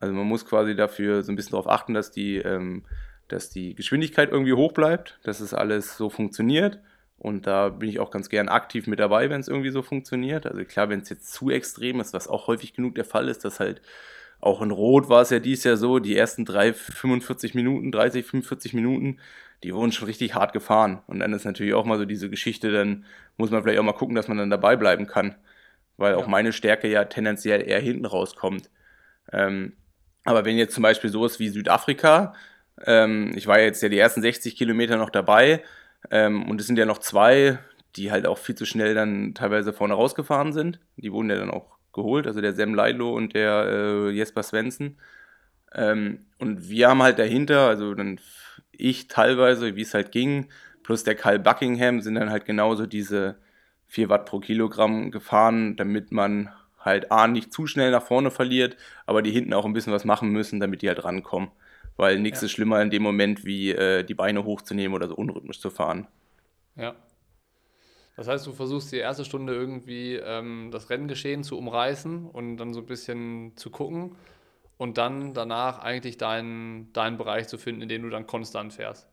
Also 0.00 0.14
man 0.14 0.26
muss 0.26 0.46
quasi 0.46 0.74
dafür 0.74 1.22
so 1.22 1.30
ein 1.30 1.36
bisschen 1.36 1.52
darauf 1.52 1.68
achten, 1.68 1.92
dass 1.92 2.10
die 2.10 2.38
ähm, 2.38 2.84
dass 3.28 3.50
die 3.50 3.74
Geschwindigkeit 3.74 4.30
irgendwie 4.30 4.52
hoch 4.52 4.72
bleibt, 4.72 5.18
dass 5.22 5.40
es 5.40 5.54
alles 5.54 5.96
so 5.96 6.10
funktioniert. 6.10 6.80
Und 7.18 7.46
da 7.46 7.68
bin 7.68 7.88
ich 7.88 8.00
auch 8.00 8.10
ganz 8.10 8.28
gern 8.28 8.48
aktiv 8.48 8.86
mit 8.86 8.98
dabei, 8.98 9.30
wenn 9.30 9.40
es 9.40 9.48
irgendwie 9.48 9.70
so 9.70 9.82
funktioniert. 9.82 10.46
Also 10.46 10.64
klar, 10.64 10.88
wenn 10.88 11.00
es 11.00 11.08
jetzt 11.08 11.32
zu 11.32 11.50
extrem 11.50 12.00
ist, 12.00 12.12
was 12.12 12.26
auch 12.26 12.48
häufig 12.48 12.74
genug 12.74 12.96
der 12.96 13.04
Fall 13.04 13.28
ist, 13.28 13.44
dass 13.44 13.60
halt 13.60 13.80
auch 14.40 14.60
in 14.60 14.72
Rot 14.72 15.08
war 15.08 15.22
es 15.22 15.30
ja 15.30 15.38
dies 15.38 15.62
Jahr 15.62 15.76
so, 15.76 16.00
die 16.00 16.16
ersten 16.16 16.44
drei, 16.44 16.72
45 16.72 17.54
Minuten, 17.54 17.92
30, 17.92 18.26
45 18.26 18.74
Minuten, 18.74 19.18
die 19.62 19.72
wurden 19.72 19.92
schon 19.92 20.06
richtig 20.06 20.34
hart 20.34 20.52
gefahren. 20.52 21.00
Und 21.06 21.20
dann 21.20 21.32
ist 21.32 21.44
natürlich 21.44 21.74
auch 21.74 21.84
mal 21.84 21.96
so 21.96 22.04
diese 22.04 22.28
Geschichte, 22.28 22.72
dann 22.72 23.04
muss 23.36 23.50
man 23.50 23.62
vielleicht 23.62 23.78
auch 23.78 23.84
mal 23.84 23.92
gucken, 23.92 24.16
dass 24.16 24.26
man 24.26 24.38
dann 24.38 24.50
dabei 24.50 24.74
bleiben 24.74 25.06
kann. 25.06 25.36
Weil 25.96 26.16
auch 26.16 26.26
meine 26.26 26.52
Stärke 26.52 26.88
ja 26.88 27.04
tendenziell 27.04 27.62
eher 27.62 27.78
hinten 27.78 28.04
rauskommt. 28.04 28.68
Ähm, 29.30 29.74
aber 30.24 30.44
wenn 30.44 30.56
jetzt 30.56 30.74
zum 30.74 30.82
Beispiel 30.82 31.10
sowas 31.10 31.38
wie 31.38 31.48
Südafrika, 31.48 32.34
ähm, 32.84 33.32
ich 33.36 33.46
war 33.46 33.60
jetzt 33.60 33.82
ja 33.82 33.88
die 33.88 33.98
ersten 33.98 34.22
60 34.22 34.56
Kilometer 34.56 34.96
noch 34.96 35.10
dabei 35.10 35.62
ähm, 36.10 36.48
und 36.48 36.60
es 36.60 36.66
sind 36.66 36.78
ja 36.78 36.86
noch 36.86 36.98
zwei, 36.98 37.58
die 37.96 38.10
halt 38.10 38.26
auch 38.26 38.38
viel 38.38 38.54
zu 38.54 38.64
schnell 38.64 38.94
dann 38.94 39.34
teilweise 39.34 39.72
vorne 39.72 39.94
rausgefahren 39.94 40.52
sind. 40.52 40.80
Die 40.96 41.12
wurden 41.12 41.30
ja 41.30 41.36
dann 41.36 41.50
auch 41.50 41.76
geholt, 41.92 42.26
also 42.26 42.40
der 42.40 42.54
Sam 42.54 42.74
Leidlo 42.74 43.14
und 43.14 43.34
der 43.34 43.66
äh, 43.66 44.10
Jesper 44.10 44.42
Svensson. 44.42 44.96
Ähm, 45.74 46.26
und 46.38 46.68
wir 46.68 46.88
haben 46.88 47.02
halt 47.02 47.18
dahinter, 47.18 47.68
also 47.68 47.94
dann 47.94 48.18
ich 48.72 49.08
teilweise, 49.08 49.76
wie 49.76 49.82
es 49.82 49.94
halt 49.94 50.12
ging, 50.12 50.48
plus 50.82 51.04
der 51.04 51.14
Kyle 51.14 51.38
Buckingham 51.38 52.00
sind 52.00 52.14
dann 52.14 52.30
halt 52.30 52.46
genauso 52.46 52.86
diese 52.86 53.36
4 53.86 54.08
Watt 54.08 54.26
pro 54.26 54.40
Kilogramm 54.40 55.10
gefahren, 55.10 55.76
damit 55.76 56.12
man 56.12 56.50
halt 56.80 57.12
A 57.12 57.28
nicht 57.28 57.52
zu 57.52 57.66
schnell 57.66 57.90
nach 57.90 58.02
vorne 58.02 58.30
verliert, 58.30 58.76
aber 59.06 59.22
die 59.22 59.30
hinten 59.30 59.52
auch 59.52 59.64
ein 59.66 59.74
bisschen 59.74 59.92
was 59.92 60.04
machen 60.04 60.30
müssen, 60.30 60.58
damit 60.58 60.82
die 60.82 60.88
halt 60.88 61.04
rankommen 61.04 61.50
weil 61.96 62.18
nichts 62.18 62.40
ja. 62.40 62.46
ist 62.46 62.52
schlimmer 62.52 62.80
in 62.82 62.90
dem 62.90 63.02
Moment, 63.02 63.44
wie 63.44 63.70
äh, 63.70 64.04
die 64.04 64.14
Beine 64.14 64.44
hochzunehmen 64.44 64.94
oder 64.94 65.08
so 65.08 65.14
unrhythmisch 65.14 65.60
zu 65.60 65.70
fahren. 65.70 66.06
Ja. 66.76 66.94
Das 68.16 68.28
heißt, 68.28 68.46
du 68.46 68.52
versuchst 68.52 68.92
die 68.92 68.98
erste 68.98 69.24
Stunde 69.24 69.54
irgendwie 69.54 70.16
ähm, 70.16 70.68
das 70.70 70.90
Renngeschehen 70.90 71.44
zu 71.44 71.56
umreißen 71.56 72.26
und 72.26 72.58
dann 72.58 72.74
so 72.74 72.80
ein 72.80 72.86
bisschen 72.86 73.56
zu 73.56 73.70
gucken 73.70 74.16
und 74.76 74.98
dann 74.98 75.32
danach 75.32 75.78
eigentlich 75.78 76.18
deinen, 76.18 76.92
deinen 76.92 77.16
Bereich 77.16 77.48
zu 77.48 77.56
finden, 77.56 77.82
in 77.82 77.88
dem 77.88 78.02
du 78.02 78.10
dann 78.10 78.26
konstant 78.26 78.74
fährst. 78.74 79.08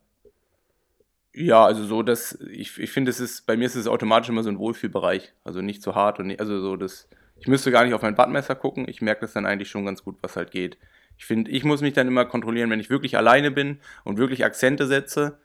Ja, 1.33 1.63
also 1.63 1.85
so, 1.85 2.01
dass 2.01 2.33
ich, 2.51 2.77
ich 2.79 2.91
finde, 2.91 3.11
es 3.11 3.19
ist, 3.19 3.45
bei 3.45 3.55
mir 3.55 3.65
ist 3.65 3.75
es 3.75 3.87
automatisch 3.87 4.29
immer 4.29 4.43
so 4.43 4.49
ein 4.49 4.59
Wohlfühlbereich. 4.59 5.31
Also 5.43 5.61
nicht 5.61 5.81
zu 5.81 5.95
hart 5.95 6.19
und 6.19 6.27
nicht, 6.27 6.39
also 6.39 6.59
so 6.59 6.75
das, 6.75 7.07
ich 7.39 7.47
müsste 7.47 7.71
gar 7.71 7.85
nicht 7.85 7.93
auf 7.93 8.01
mein 8.01 8.15
Badmesser 8.15 8.55
gucken, 8.55 8.87
ich 8.89 9.01
merke 9.01 9.21
das 9.21 9.33
dann 9.33 9.45
eigentlich 9.45 9.69
schon 9.69 9.85
ganz 9.85 10.03
gut, 10.03 10.17
was 10.21 10.35
halt 10.35 10.51
geht. 10.51 10.77
Ich 11.19 11.25
finde, 11.25 11.51
ich 11.51 11.65
muss 11.65 11.81
mich 11.81 11.93
dann 11.93 12.07
immer 12.07 12.23
kontrollieren, 12.23 12.69
wenn 12.69 12.79
ich 12.79 12.89
wirklich 12.89 13.17
alleine 13.17 13.51
bin 13.51 13.79
und 14.05 14.17
wirklich 14.17 14.45
Akzente 14.45 14.87
setze, 14.87 15.37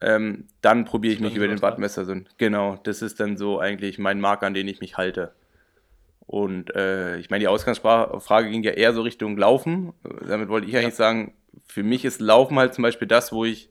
ähm, 0.00 0.48
dann 0.60 0.84
probiere 0.84 1.14
ich 1.14 1.20
mich 1.20 1.36
über 1.36 1.46
den 1.46 1.62
Wattmesser. 1.62 2.04
So, 2.04 2.16
genau, 2.36 2.80
das 2.82 3.00
ist 3.00 3.20
dann 3.20 3.36
so 3.36 3.60
eigentlich 3.60 4.00
mein 4.00 4.20
Marker, 4.20 4.46
an 4.46 4.54
den 4.54 4.66
ich 4.66 4.80
mich 4.80 4.96
halte. 4.96 5.32
Und 6.26 6.74
äh, 6.74 7.16
ich 7.18 7.30
meine, 7.30 7.42
die 7.42 7.48
Ausgangsfrage 7.48 8.50
ging 8.50 8.64
ja 8.64 8.72
eher 8.72 8.92
so 8.92 9.02
Richtung 9.02 9.38
Laufen. 9.38 9.92
Damit 10.26 10.48
wollte 10.48 10.66
ich 10.66 10.72
ja. 10.72 10.80
eigentlich 10.80 10.96
sagen, 10.96 11.32
für 11.64 11.84
mich 11.84 12.04
ist 12.04 12.20
Laufen 12.20 12.58
halt 12.58 12.74
zum 12.74 12.82
Beispiel 12.82 13.06
das, 13.06 13.30
wo 13.30 13.44
ich 13.44 13.70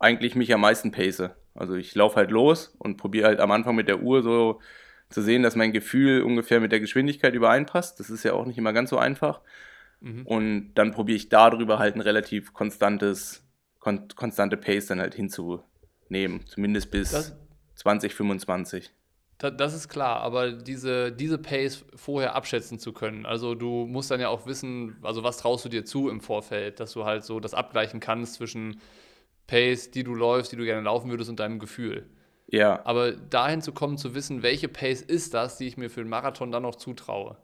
eigentlich 0.00 0.34
mich 0.34 0.52
am 0.52 0.62
meisten 0.62 0.90
pace. 0.90 1.30
Also 1.54 1.76
ich 1.76 1.94
laufe 1.94 2.16
halt 2.16 2.32
los 2.32 2.74
und 2.80 2.96
probiere 2.96 3.28
halt 3.28 3.38
am 3.38 3.52
Anfang 3.52 3.76
mit 3.76 3.86
der 3.86 4.02
Uhr 4.02 4.22
so 4.22 4.60
zu 5.10 5.22
sehen, 5.22 5.44
dass 5.44 5.54
mein 5.54 5.72
Gefühl 5.72 6.22
ungefähr 6.22 6.58
mit 6.58 6.72
der 6.72 6.80
Geschwindigkeit 6.80 7.34
übereinpasst. 7.34 8.00
Das 8.00 8.10
ist 8.10 8.24
ja 8.24 8.32
auch 8.32 8.46
nicht 8.46 8.58
immer 8.58 8.72
ganz 8.72 8.90
so 8.90 8.98
einfach. 8.98 9.42
Mhm. 10.00 10.26
Und 10.26 10.74
dann 10.74 10.92
probiere 10.92 11.16
ich 11.16 11.28
darüber 11.28 11.78
halt 11.78 11.94
ein 11.94 12.00
relativ 12.00 12.52
konstantes, 12.52 13.44
kon 13.78 14.08
konstante 14.14 14.56
Pace 14.56 14.86
dann 14.86 15.00
halt 15.00 15.14
hinzunehmen. 15.14 16.46
Zumindest 16.46 16.90
bis 16.90 17.10
das, 17.10 17.36
2025. 17.76 18.92
Das 19.38 19.74
ist 19.74 19.88
klar, 19.88 20.20
aber 20.20 20.52
diese, 20.52 21.12
diese 21.12 21.36
Pace 21.36 21.84
vorher 21.94 22.34
abschätzen 22.34 22.78
zu 22.78 22.94
können, 22.94 23.26
also 23.26 23.54
du 23.54 23.86
musst 23.86 24.10
dann 24.10 24.18
ja 24.18 24.28
auch 24.28 24.46
wissen, 24.46 24.96
also 25.02 25.24
was 25.24 25.36
traust 25.36 25.62
du 25.66 25.68
dir 25.68 25.84
zu 25.84 26.08
im 26.08 26.22
Vorfeld, 26.22 26.80
dass 26.80 26.92
du 26.92 27.04
halt 27.04 27.22
so 27.22 27.38
das 27.38 27.52
abgleichen 27.52 28.00
kannst 28.00 28.34
zwischen 28.34 28.80
Pace, 29.46 29.90
die 29.90 30.04
du 30.04 30.14
läufst, 30.14 30.52
die 30.52 30.56
du 30.56 30.64
gerne 30.64 30.80
laufen 30.80 31.10
würdest 31.10 31.28
und 31.28 31.38
deinem 31.38 31.58
Gefühl. 31.58 32.06
Ja. 32.48 32.80
Aber 32.84 33.12
dahin 33.12 33.60
zu 33.60 33.72
kommen, 33.72 33.98
zu 33.98 34.14
wissen, 34.14 34.42
welche 34.42 34.68
Pace 34.68 35.02
ist 35.02 35.34
das, 35.34 35.58
die 35.58 35.66
ich 35.66 35.76
mir 35.76 35.90
für 35.90 36.00
den 36.00 36.08
Marathon 36.08 36.50
dann 36.50 36.62
noch 36.62 36.76
zutraue, 36.76 37.36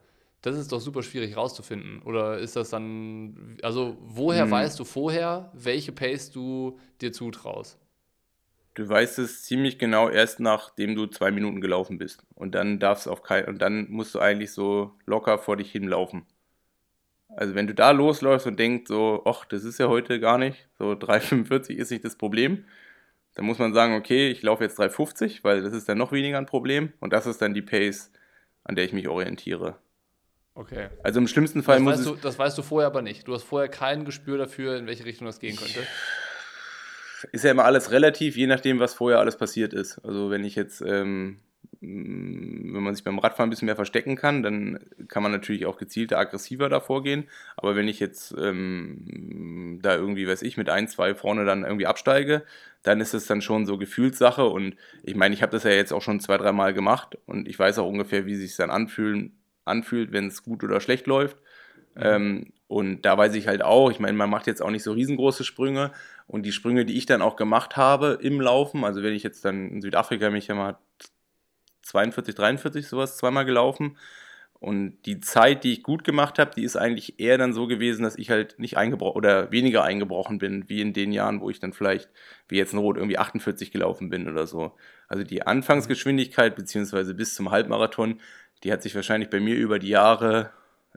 das 0.42 0.56
ist 0.56 0.72
doch 0.72 0.80
super 0.80 1.02
schwierig 1.02 1.36
rauszufinden. 1.36 2.02
Oder 2.02 2.38
ist 2.38 2.56
das 2.56 2.70
dann, 2.70 3.56
also 3.62 3.96
woher 4.00 4.44
hm. 4.44 4.50
weißt 4.50 4.78
du 4.78 4.84
vorher, 4.84 5.50
welche 5.54 5.92
Pace 5.92 6.30
du 6.30 6.78
dir 7.00 7.12
zutraust? 7.12 7.78
Du 8.74 8.88
weißt 8.88 9.18
es 9.18 9.42
ziemlich 9.42 9.78
genau 9.78 10.08
erst 10.08 10.40
nachdem 10.40 10.96
du 10.96 11.06
zwei 11.06 11.30
Minuten 11.30 11.60
gelaufen 11.60 11.98
bist. 11.98 12.24
Und 12.34 12.54
dann 12.54 12.78
darfst 12.78 13.06
auf 13.06 13.22
kein, 13.22 13.46
und 13.46 13.58
dann 13.58 13.88
musst 13.90 14.14
du 14.14 14.18
eigentlich 14.18 14.52
so 14.52 14.92
locker 15.06 15.38
vor 15.38 15.56
dich 15.56 15.70
hinlaufen. 15.70 16.26
Also 17.28 17.54
wenn 17.54 17.66
du 17.66 17.74
da 17.74 17.92
losläufst 17.92 18.46
und 18.46 18.58
denkst 18.58 18.88
so, 18.88 19.22
ach, 19.24 19.44
das 19.44 19.64
ist 19.64 19.78
ja 19.78 19.88
heute 19.88 20.20
gar 20.20 20.38
nicht, 20.38 20.68
so 20.78 20.92
3,45 20.92 21.74
ist 21.74 21.90
nicht 21.90 22.04
das 22.04 22.16
Problem, 22.16 22.64
dann 23.34 23.46
muss 23.46 23.58
man 23.58 23.72
sagen, 23.72 23.94
okay, 23.94 24.30
ich 24.30 24.42
laufe 24.42 24.64
jetzt 24.64 24.78
3,50, 24.78 25.40
weil 25.42 25.62
das 25.62 25.72
ist 25.72 25.88
dann 25.88 25.98
noch 25.98 26.12
weniger 26.12 26.36
ein 26.36 26.46
Problem 26.46 26.92
und 27.00 27.12
das 27.12 27.26
ist 27.26 27.40
dann 27.40 27.54
die 27.54 27.62
Pace, 27.62 28.10
an 28.64 28.74
der 28.74 28.84
ich 28.84 28.92
mich 28.92 29.08
orientiere. 29.08 29.78
Okay. 30.54 30.88
Also 31.02 31.18
im 31.18 31.28
schlimmsten 31.28 31.62
Fall 31.62 31.76
das 31.76 31.82
muss 31.82 31.98
weißt 31.98 32.06
du, 32.06 32.14
Das 32.16 32.38
weißt 32.38 32.58
du 32.58 32.62
vorher 32.62 32.86
aber 32.86 33.02
nicht. 33.02 33.26
Du 33.26 33.34
hast 33.34 33.44
vorher 33.44 33.68
kein 33.68 34.04
Gespür 34.04 34.38
dafür, 34.38 34.76
in 34.76 34.86
welche 34.86 35.04
Richtung 35.04 35.26
das 35.26 35.38
gehen 35.38 35.56
könnte. 35.56 35.80
Ist 37.30 37.44
ja 37.44 37.52
immer 37.52 37.64
alles 37.64 37.90
relativ, 37.90 38.36
je 38.36 38.46
nachdem, 38.46 38.80
was 38.80 38.94
vorher 38.94 39.20
alles 39.20 39.36
passiert 39.36 39.72
ist. 39.72 39.98
Also 40.04 40.30
wenn 40.30 40.44
ich 40.44 40.56
jetzt 40.56 40.82
ähm, 40.82 41.38
wenn 41.82 42.82
man 42.82 42.94
sich 42.94 43.02
beim 43.02 43.18
Radfahren 43.18 43.48
ein 43.48 43.50
bisschen 43.50 43.66
mehr 43.66 43.76
verstecken 43.76 44.14
kann, 44.14 44.42
dann 44.44 44.78
kann 45.08 45.22
man 45.22 45.32
natürlich 45.32 45.66
auch 45.66 45.78
gezielter, 45.78 46.18
aggressiver 46.18 46.68
da 46.68 46.78
vorgehen. 46.78 47.28
Aber 47.56 47.74
wenn 47.74 47.88
ich 47.88 47.98
jetzt 47.98 48.34
ähm, 48.38 49.80
da 49.82 49.96
irgendwie, 49.96 50.28
weiß 50.28 50.42
ich, 50.42 50.56
mit 50.56 50.68
ein, 50.68 50.86
zwei 50.86 51.14
vorne 51.16 51.44
dann 51.44 51.64
irgendwie 51.64 51.86
absteige, 51.86 52.44
dann 52.84 53.00
ist 53.00 53.14
es 53.14 53.26
dann 53.26 53.42
schon 53.42 53.66
so 53.66 53.78
Gefühlssache. 53.78 54.44
Und 54.44 54.76
ich 55.02 55.16
meine, 55.16 55.34
ich 55.34 55.42
habe 55.42 55.50
das 55.50 55.64
ja 55.64 55.70
jetzt 55.70 55.92
auch 55.92 56.02
schon 56.02 56.20
zwei, 56.20 56.36
dreimal 56.36 56.72
gemacht 56.72 57.18
und 57.26 57.48
ich 57.48 57.58
weiß 57.58 57.78
auch 57.78 57.88
ungefähr, 57.88 58.26
wie 58.26 58.36
sich 58.36 58.54
dann 58.54 58.70
anfühlen, 58.70 59.32
anfühlt, 59.64 60.12
wenn 60.12 60.26
es 60.26 60.42
gut 60.42 60.64
oder 60.64 60.80
schlecht 60.80 61.06
läuft. 61.06 61.36
Mhm. 61.94 62.02
Ähm, 62.02 62.52
und 62.68 63.02
da 63.02 63.18
weiß 63.18 63.34
ich 63.34 63.48
halt 63.48 63.62
auch, 63.62 63.90
ich 63.90 64.00
meine, 64.00 64.16
man 64.16 64.30
macht 64.30 64.46
jetzt 64.46 64.62
auch 64.62 64.70
nicht 64.70 64.82
so 64.82 64.92
riesengroße 64.92 65.44
Sprünge. 65.44 65.92
Und 66.26 66.44
die 66.44 66.52
Sprünge, 66.52 66.86
die 66.86 66.96
ich 66.96 67.06
dann 67.06 67.20
auch 67.20 67.36
gemacht 67.36 67.76
habe 67.76 68.18
im 68.22 68.40
Laufen, 68.40 68.84
also 68.84 69.02
wenn 69.02 69.12
ich 69.12 69.22
jetzt 69.22 69.44
dann 69.44 69.70
in 69.70 69.82
Südafrika 69.82 70.30
mich 70.30 70.46
ja 70.46 70.54
mal 70.54 70.78
42, 71.82 72.34
43 72.34 72.88
sowas 72.88 73.16
zweimal 73.16 73.44
gelaufen. 73.44 73.98
Und 74.62 75.02
die 75.06 75.18
Zeit, 75.18 75.64
die 75.64 75.72
ich 75.72 75.82
gut 75.82 76.04
gemacht 76.04 76.38
habe, 76.38 76.52
die 76.54 76.62
ist 76.62 76.76
eigentlich 76.76 77.18
eher 77.18 77.36
dann 77.36 77.52
so 77.52 77.66
gewesen, 77.66 78.04
dass 78.04 78.14
ich 78.14 78.30
halt 78.30 78.60
nicht 78.60 78.76
eingebrochen 78.76 79.16
oder 79.16 79.50
weniger 79.50 79.82
eingebrochen 79.82 80.38
bin, 80.38 80.68
wie 80.68 80.80
in 80.80 80.92
den 80.92 81.10
Jahren, 81.10 81.40
wo 81.40 81.50
ich 81.50 81.58
dann 81.58 81.72
vielleicht, 81.72 82.08
wie 82.46 82.58
jetzt 82.58 82.72
in 82.72 82.78
Rot, 82.78 82.96
irgendwie 82.96 83.18
48 83.18 83.72
gelaufen 83.72 84.08
bin 84.08 84.28
oder 84.28 84.46
so. 84.46 84.76
Also 85.08 85.24
die 85.24 85.44
Anfangsgeschwindigkeit, 85.44 86.54
beziehungsweise 86.54 87.12
bis 87.12 87.34
zum 87.34 87.50
Halbmarathon, 87.50 88.20
die 88.62 88.72
hat 88.72 88.82
sich 88.82 88.94
wahrscheinlich 88.94 89.30
bei 89.30 89.40
mir 89.40 89.56
über 89.56 89.78
die 89.78 89.88
Jahre, 89.88 90.50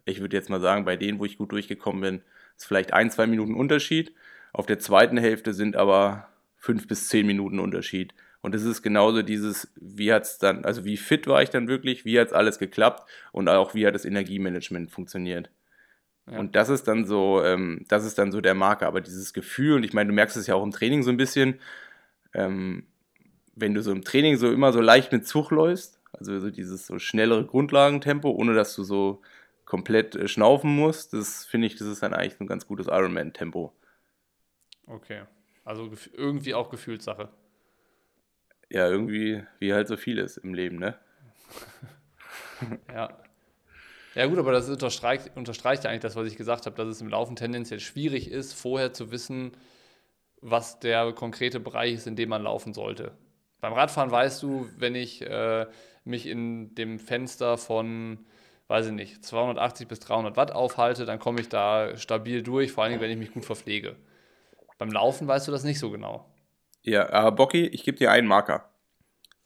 ich 0.06 0.20
würde 0.22 0.36
jetzt 0.36 0.50
mal 0.50 0.62
sagen, 0.62 0.86
bei 0.86 0.98
denen, 0.98 1.20
wo 1.20 1.26
ich 1.26 1.38
gut 1.38 1.52
durchgekommen 1.52 2.02
bin, 2.02 2.22
ist 2.58 2.66
vielleicht 2.66 2.94
ein, 2.94 3.12
zwei 3.12 3.28
Minuten 3.28 3.56
Unterschied. 3.56 4.14
Auf 4.54 4.66
der 4.66 4.80
zweiten 4.80 5.18
Hälfte 5.18 5.54
sind 5.54 5.76
aber 5.76 6.28
fünf 6.58 6.88
bis 6.88 7.08
zehn 7.10 7.26
Minuten 7.26 7.60
Unterschied. 7.60 8.14
Und 8.42 8.54
es 8.54 8.64
ist 8.64 8.84
genauso 8.84 9.24
dieses, 9.24 9.74
wie 9.76 10.14
hat 10.14 10.24
es 10.24 10.38
dann, 10.38 10.66
also 10.66 10.86
wie 10.86 10.98
fit 10.98 11.26
war 11.28 11.42
ich 11.42 11.50
dann 11.50 11.68
wirklich, 11.68 12.06
wie 12.06 12.20
hat 12.20 12.28
es 12.28 12.34
alles 12.34 12.60
geklappt 12.60 13.10
und 13.32 13.50
auch 13.50 13.74
wie 13.74 13.88
hat 13.88 13.96
das 13.96 14.06
Energiemanagement 14.06 14.92
funktioniert. 14.92 15.50
Ja. 16.30 16.40
Und 16.40 16.56
das 16.56 16.70
ist 16.70 16.88
dann 16.88 17.06
so, 17.06 17.44
ähm, 17.44 17.86
das 17.88 18.06
ist 18.06 18.18
dann 18.20 18.32
so 18.32 18.42
der 18.42 18.54
Marker. 18.54 18.88
Aber 18.88 19.02
dieses 19.02 19.34
Gefühl, 19.34 19.78
und 19.78 19.84
ich 19.84 19.94
meine, 19.94 20.10
du 20.10 20.14
merkst 20.14 20.38
es 20.38 20.48
ja 20.48 20.56
auch 20.56 20.64
im 20.64 20.72
Training 20.72 21.02
so 21.02 21.10
ein 21.10 21.18
bisschen, 21.18 21.60
ähm, 22.34 22.86
wenn 23.56 23.74
du 23.74 23.82
so 23.82 23.92
im 23.92 24.04
Training 24.04 24.38
so 24.38 24.52
immer 24.52 24.72
so 24.74 24.82
leicht 24.82 25.12
mit 25.12 25.28
Zug 25.28 25.50
läufst, 25.52 25.95
also 26.18 26.40
so 26.40 26.50
dieses 26.50 26.88
so 26.88 27.00
schnellere 27.00 27.46
Grundlagentempo, 27.46 28.30
ohne 28.30 28.54
dass 28.54 28.76
du 28.76 28.84
so 28.84 29.22
komplett 29.66 30.16
äh, 30.16 30.28
schnaufen 30.28 30.76
musst, 30.76 31.14
das 31.14 31.46
finde 31.46 31.68
ich, 31.68 31.76
das 31.76 31.88
ist 31.88 32.04
dann 32.04 32.14
eigentlich 32.14 32.40
ein 32.40 32.48
ganz 32.48 32.68
gutes 32.68 32.88
Ironman-Tempo. 32.88 33.74
Okay. 34.88 35.24
Also 35.64 35.92
irgendwie 36.14 36.54
auch 36.54 36.70
Gefühlssache 36.70 37.30
ja, 38.70 38.88
irgendwie, 38.90 39.44
wie 39.60 39.74
halt 39.74 39.88
so 39.88 39.98
vieles 39.98 40.38
im 40.38 40.54
Leben, 40.54 40.78
ne? 40.78 40.96
ja. 42.94 43.18
Ja, 44.16 44.26
gut, 44.28 44.40
aber 44.40 44.54
das 44.54 44.70
unterstreicht, 44.70 45.32
unterstreicht 45.36 45.84
ja 45.84 45.90
eigentlich 45.90 46.02
das, 46.02 46.16
was 46.16 46.28
ich 46.28 46.38
gesagt 46.38 46.66
habe, 46.66 46.76
dass 46.76 46.88
es 46.88 47.02
im 47.02 47.10
Laufen 47.10 47.36
tendenziell 47.36 47.82
schwierig 47.82 48.32
ist, 48.32 48.54
vorher 48.54 48.94
zu 48.94 49.12
wissen, 49.12 49.52
was 50.42 50.80
der 50.80 51.12
konkrete 51.12 51.60
Bereich 51.60 51.96
ist, 51.96 52.08
in 52.08 52.16
dem 52.16 52.30
man 52.30 52.44
laufen 52.44 52.74
sollte. 52.74 53.12
Beim 53.60 53.74
Radfahren 53.74 54.12
weißt 54.12 54.42
du, 54.42 54.70
wenn 54.78 54.96
ich 54.96 55.22
äh, 55.22 55.66
mich 56.06 56.28
in 56.28 56.76
dem 56.76 57.00
Fenster 57.00 57.58
von, 57.58 58.26
weiß 58.68 58.88
ich 58.88 58.92
nicht, 58.92 59.26
280 59.26 59.88
bis 59.88 60.00
300 60.00 60.38
Watt 60.38 60.52
aufhalte, 60.52 61.06
dann 61.06 61.20
komme 61.20 61.42
ich 61.42 61.50
da 61.50 61.98
stabil 61.98 62.44
durch, 62.44 62.72
vor 62.72 62.84
allem 62.84 63.00
wenn 63.02 63.12
ich 63.12 63.18
mich 63.18 63.34
gut 63.34 63.46
verpflege. 63.46 63.96
Beim 64.78 64.92
Laufen 64.92 65.28
weißt 65.28 65.48
du 65.48 65.52
das 65.52 65.64
nicht 65.64 65.80
so 65.80 65.92
genau. 65.92 66.30
Ja, 66.82 67.10
aber 67.12 67.32
Bocky, 67.32 67.66
ich 67.68 67.84
gebe 67.84 67.98
dir 67.98 68.12
einen 68.12 68.28
Marker. 68.28 68.70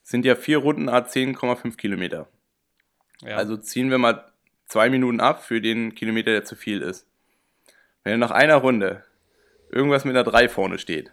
Sind 0.04 0.26
ja 0.26 0.36
vier 0.36 0.58
Runden 0.58 0.90
a 0.90 1.00
10,5 1.00 1.78
Kilometer. 1.78 2.28
Ja. 3.22 3.38
Also 3.38 3.58
ziehen 3.58 3.92
wir 3.92 3.98
mal 3.98 4.32
zwei 4.66 4.90
Minuten 4.90 5.20
ab 5.20 5.44
für 5.44 5.62
den 5.62 5.96
Kilometer, 5.96 6.32
der 6.32 6.44
zu 6.44 6.56
viel 6.56 6.82
ist. 6.82 7.08
Wenn 8.04 8.20
nach 8.20 8.32
einer 8.32 8.56
Runde 8.56 9.04
irgendwas 9.72 10.06
mit 10.06 10.16
einer 10.16 10.24
3 10.24 10.50
vorne 10.50 10.80
steht, 10.80 11.12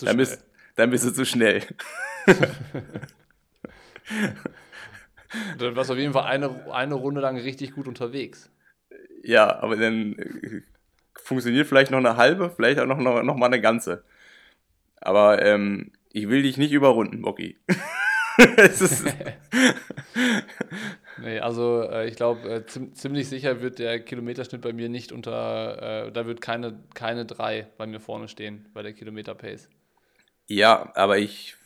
dann, 0.00 0.16
bist, 0.16 0.44
dann 0.76 0.90
bist 0.90 1.04
du 1.04 1.12
zu 1.12 1.24
schnell. 1.24 1.62
dann 5.58 5.76
warst 5.76 5.90
du 5.90 5.94
auf 5.94 5.98
jeden 5.98 6.12
Fall 6.12 6.24
eine, 6.24 6.72
eine 6.72 6.94
Runde 6.94 7.20
lang 7.20 7.36
richtig 7.38 7.72
gut 7.72 7.88
unterwegs. 7.88 8.50
Ja, 9.22 9.62
aber 9.62 9.76
dann 9.76 10.16
funktioniert 11.14 11.66
vielleicht 11.66 11.90
noch 11.90 11.98
eine 11.98 12.16
halbe, 12.16 12.50
vielleicht 12.50 12.78
auch 12.80 12.86
noch, 12.86 12.98
noch, 12.98 13.22
noch 13.22 13.36
mal 13.36 13.46
eine 13.46 13.60
ganze. 13.60 14.04
Aber 14.96 15.44
ähm, 15.44 15.92
ich 16.12 16.28
will 16.28 16.42
dich 16.42 16.56
nicht 16.56 16.72
überrunden, 16.72 17.22
Bocky. 17.22 17.58
nee, 21.20 21.38
also 21.38 21.82
äh, 21.82 22.08
ich 22.08 22.16
glaube, 22.16 22.48
äh, 22.48 22.64
ziemlich 22.66 23.28
sicher 23.28 23.60
wird 23.60 23.78
der 23.78 24.00
Kilometerschnitt 24.00 24.62
bei 24.62 24.72
mir 24.72 24.88
nicht 24.88 25.12
unter, 25.12 26.06
äh, 26.06 26.12
da 26.12 26.26
wird 26.26 26.40
keine, 26.40 26.80
keine 26.94 27.26
drei 27.26 27.68
bei 27.76 27.86
mir 27.86 28.00
vorne 28.00 28.28
stehen, 28.28 28.70
bei 28.72 28.82
der 28.82 28.94
Kilometer-Pace. 28.94 29.68
Ja, 30.46 30.90
aber 30.94 31.18
ich, 31.18 31.56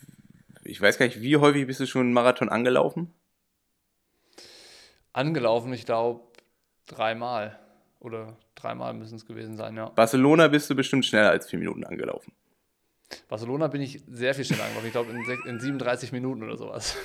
ich 0.67 0.81
weiß 0.81 0.97
gar 0.97 1.05
nicht, 1.05 1.21
wie 1.21 1.37
häufig 1.37 1.65
bist 1.67 1.79
du 1.79 1.85
schon 1.85 2.01
einen 2.01 2.13
Marathon 2.13 2.49
angelaufen? 2.49 3.13
Angelaufen, 5.13 5.73
ich 5.73 5.85
glaube, 5.85 6.21
dreimal. 6.85 7.59
Oder 7.99 8.37
dreimal 8.55 8.93
müssen 8.93 9.15
es 9.15 9.25
gewesen 9.25 9.57
sein, 9.57 9.75
ja. 9.75 9.89
Barcelona 9.89 10.47
bist 10.47 10.69
du 10.69 10.75
bestimmt 10.75 11.05
schneller 11.05 11.31
als 11.31 11.49
vier 11.49 11.59
Minuten 11.59 11.83
angelaufen. 11.83 12.33
Barcelona 13.29 13.67
bin 13.67 13.81
ich 13.81 14.03
sehr 14.07 14.35
viel 14.35 14.45
schneller 14.45 14.65
angelaufen. 14.65 14.85
Ich 14.87 14.91
glaube, 14.91 15.11
in, 15.11 15.49
in 15.49 15.59
37 15.59 16.11
Minuten 16.11 16.43
oder 16.43 16.57
sowas. 16.57 16.97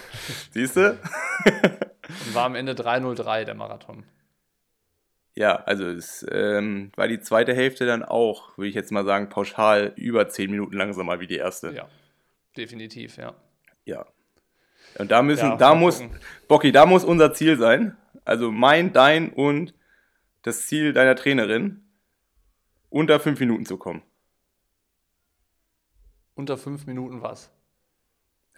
Siehst 0.51 0.77
du? 0.77 0.91
Und 1.45 2.35
war 2.35 2.45
am 2.45 2.57
Ende 2.57 2.73
3.03 2.73 3.45
der 3.45 3.55
Marathon. 3.55 4.05
Ja, 5.35 5.57
also 5.65 5.87
es 5.87 6.27
ähm, 6.31 6.93
war 6.97 7.09
die 7.09 7.21
zweite 7.21 7.55
Hälfte 7.55 7.87
dann 7.87 8.03
auch, 8.03 8.59
würde 8.59 8.69
ich 8.69 8.75
jetzt 8.75 8.93
mal 8.93 9.05
sagen, 9.05 9.31
pauschal 9.31 9.93
über 9.97 10.29
10 10.29 10.51
Minuten 10.51 10.77
langsamer 10.77 11.21
wie 11.21 11.27
die 11.27 11.37
erste. 11.37 11.73
Ja, 11.73 11.89
definitiv, 12.57 13.17
ja. 13.17 13.35
Ja. 13.85 14.07
Und 14.99 15.11
da 15.11 15.23
müssen, 15.23 15.51
ja, 15.51 15.57
da 15.57 15.75
muss, 15.75 16.03
Bocky, 16.49 16.73
da 16.73 16.87
muss 16.87 17.05
unser 17.05 17.33
Ziel 17.33 17.57
sein. 17.57 17.97
Also 18.25 18.51
mein, 18.51 18.93
dein 18.93 19.31
und 19.33 19.75
das 20.43 20.67
Ziel 20.67 20.93
deiner 20.93 21.17
Trainerin, 21.17 21.83
unter 22.91 23.21
fünf 23.21 23.41
Minuten 23.41 23.65
zu 23.65 23.79
kommen. 23.79 24.03
Unter 26.35 26.57
fünf 26.59 26.87
Minuten 26.87 27.23
was? 27.23 27.51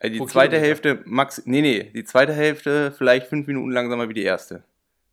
Also 0.01 0.13
die 0.13 0.27
zweite 0.27 0.57
Kilometer. 0.57 0.67
Hälfte, 0.67 1.03
max, 1.07 1.43
nee, 1.47 1.61
nee, 1.61 1.91
die 1.95 2.05
zweite 2.05 2.33
Hälfte 2.33 2.93
vielleicht 2.93 3.27
fünf 3.29 3.47
Minuten 3.47 3.71
langsamer 3.71 4.09
wie 4.09 4.15
die 4.15 4.23
erste. 4.23 4.65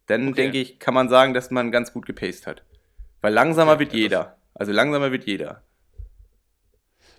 Dann 0.07 0.30
okay. 0.30 0.43
denke 0.43 0.57
ich, 0.57 0.80
kann 0.80 0.93
man 0.93 1.09
sagen, 1.09 1.34
dass 1.34 1.51
man 1.51 1.72
ganz 1.72 1.93
gut 1.93 2.05
gepaced 2.05 2.47
hat. 2.47 2.64
Weil 3.22 3.34
langsamer 3.34 3.74
okay, 3.74 3.80
wird 3.82 3.93
jeder. 3.93 4.38
Also 4.53 4.72
langsamer 4.72 5.12
wird 5.12 5.26
jeder. 5.26 5.64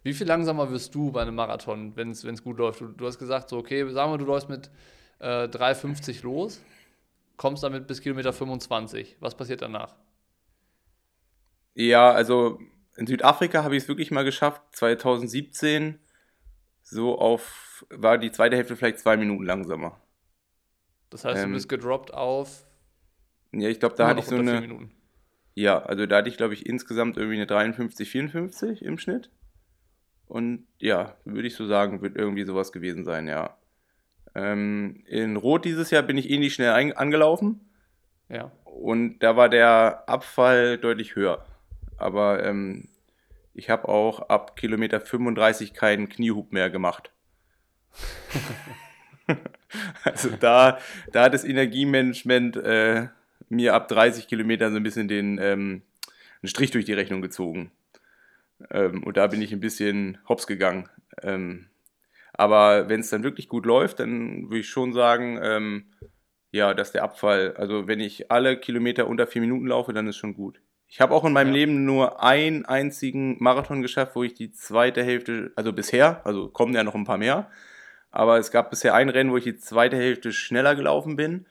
Wie 0.02 0.14
viel 0.14 0.26
langsamer 0.26 0.70
wirst 0.70 0.94
du 0.94 1.12
bei 1.12 1.22
einem 1.22 1.34
Marathon, 1.34 1.94
wenn 1.96 2.10
es 2.10 2.42
gut 2.42 2.58
läuft? 2.58 2.80
Du, 2.80 2.88
du, 2.88 3.06
hast 3.06 3.18
gesagt, 3.18 3.48
so, 3.48 3.58
okay, 3.58 3.88
sagen 3.90 4.12
wir, 4.12 4.18
du 4.18 4.24
läufst 4.24 4.48
mit 4.48 4.70
äh, 5.20 5.44
3,50 5.44 6.24
los, 6.24 6.60
kommst 7.36 7.62
damit 7.62 7.86
bis 7.86 8.00
Kilometer 8.00 8.32
25. 8.32 9.16
Was 9.20 9.36
passiert 9.36 9.62
danach? 9.62 9.94
Ja, 11.74 12.10
also 12.10 12.58
in 12.96 13.06
Südafrika 13.06 13.64
habe 13.64 13.76
ich 13.76 13.84
es 13.84 13.88
wirklich 13.88 14.10
mal 14.10 14.24
geschafft, 14.24 14.60
2017 14.72 15.98
so 16.82 17.18
auf, 17.18 17.86
war 17.90 18.18
die 18.18 18.32
zweite 18.32 18.56
Hälfte 18.56 18.76
vielleicht 18.76 18.98
zwei 18.98 19.16
Minuten 19.16 19.44
langsamer. 19.44 20.00
Das 21.10 21.24
heißt, 21.24 21.42
ähm, 21.42 21.50
du 21.50 21.54
bist 21.54 21.68
gedroppt 21.68 22.12
auf. 22.12 22.66
Ja, 23.52 23.68
ich 23.68 23.80
glaube, 23.80 23.94
da 23.96 24.08
hatte 24.08 24.20
ich 24.20 24.26
so 24.26 24.36
eine. 24.36 24.90
Ja, 25.54 25.82
also 25.82 26.06
da 26.06 26.16
hatte 26.18 26.30
ich, 26.30 26.38
glaube 26.38 26.54
ich, 26.54 26.64
insgesamt 26.64 27.18
irgendwie 27.18 27.36
eine 27.36 27.46
53, 27.46 28.10
54 28.10 28.82
im 28.82 28.98
Schnitt. 28.98 29.30
Und 30.32 30.64
ja, 30.78 31.14
würde 31.26 31.46
ich 31.46 31.54
so 31.54 31.66
sagen, 31.66 32.00
wird 32.00 32.16
irgendwie 32.16 32.44
sowas 32.44 32.72
gewesen 32.72 33.04
sein, 33.04 33.28
ja. 33.28 33.54
Ähm, 34.34 35.04
in 35.06 35.36
Rot 35.36 35.66
dieses 35.66 35.90
Jahr 35.90 36.02
bin 36.02 36.16
ich 36.16 36.30
ähnlich 36.30 36.54
schnell 36.54 36.70
angelaufen. 36.70 37.60
Ja. 38.30 38.50
Und 38.64 39.18
da 39.18 39.36
war 39.36 39.50
der 39.50 40.04
Abfall 40.06 40.78
deutlich 40.78 41.16
höher. 41.16 41.44
Aber 41.98 42.42
ähm, 42.42 42.88
ich 43.52 43.68
habe 43.68 43.90
auch 43.90 44.30
ab 44.30 44.56
Kilometer 44.56 45.02
35 45.02 45.74
keinen 45.74 46.08
Kniehub 46.08 46.50
mehr 46.50 46.70
gemacht. 46.70 47.10
also 50.04 50.30
da, 50.30 50.78
da 51.12 51.24
hat 51.24 51.34
das 51.34 51.44
Energiemanagement 51.44 52.56
äh, 52.56 53.08
mir 53.50 53.74
ab 53.74 53.86
30 53.88 54.28
Kilometern 54.28 54.72
so 54.72 54.78
ein 54.78 54.82
bisschen 54.82 55.08
den 55.08 55.36
ähm, 55.36 55.82
einen 56.40 56.48
Strich 56.48 56.70
durch 56.70 56.86
die 56.86 56.94
Rechnung 56.94 57.20
gezogen. 57.20 57.70
Ähm, 58.70 59.02
und 59.02 59.16
da 59.16 59.26
bin 59.26 59.42
ich 59.42 59.52
ein 59.52 59.60
bisschen 59.60 60.18
hops 60.28 60.46
gegangen. 60.46 60.88
Ähm, 61.22 61.68
aber 62.32 62.88
wenn 62.88 63.00
es 63.00 63.10
dann 63.10 63.24
wirklich 63.24 63.48
gut 63.48 63.66
läuft, 63.66 64.00
dann 64.00 64.44
würde 64.44 64.60
ich 64.60 64.68
schon 64.68 64.92
sagen, 64.92 65.38
ähm, 65.42 65.86
ja, 66.50 66.74
dass 66.74 66.92
der 66.92 67.02
Abfall, 67.02 67.54
also 67.56 67.86
wenn 67.86 68.00
ich 68.00 68.30
alle 68.30 68.56
Kilometer 68.58 69.06
unter 69.06 69.26
vier 69.26 69.40
Minuten 69.42 69.66
laufe, 69.66 69.92
dann 69.92 70.06
ist 70.06 70.16
schon 70.16 70.34
gut. 70.34 70.60
Ich 70.86 71.00
habe 71.00 71.14
auch 71.14 71.24
in 71.24 71.32
meinem 71.32 71.48
ja. 71.48 71.54
Leben 71.54 71.84
nur 71.86 72.22
einen 72.22 72.66
einzigen 72.66 73.42
Marathon 73.42 73.80
geschafft, 73.80 74.14
wo 74.14 74.22
ich 74.22 74.34
die 74.34 74.52
zweite 74.52 75.02
Hälfte, 75.02 75.52
also 75.56 75.72
bisher, 75.72 76.20
also 76.26 76.48
kommen 76.48 76.74
ja 76.74 76.84
noch 76.84 76.94
ein 76.94 77.04
paar 77.04 77.16
mehr, 77.16 77.50
aber 78.10 78.38
es 78.38 78.50
gab 78.50 78.68
bisher 78.68 78.94
ein 78.94 79.08
Rennen, 79.08 79.30
wo 79.30 79.38
ich 79.38 79.44
die 79.44 79.56
zweite 79.56 79.96
Hälfte 79.96 80.32
schneller 80.32 80.74
gelaufen 80.74 81.16
bin. 81.16 81.46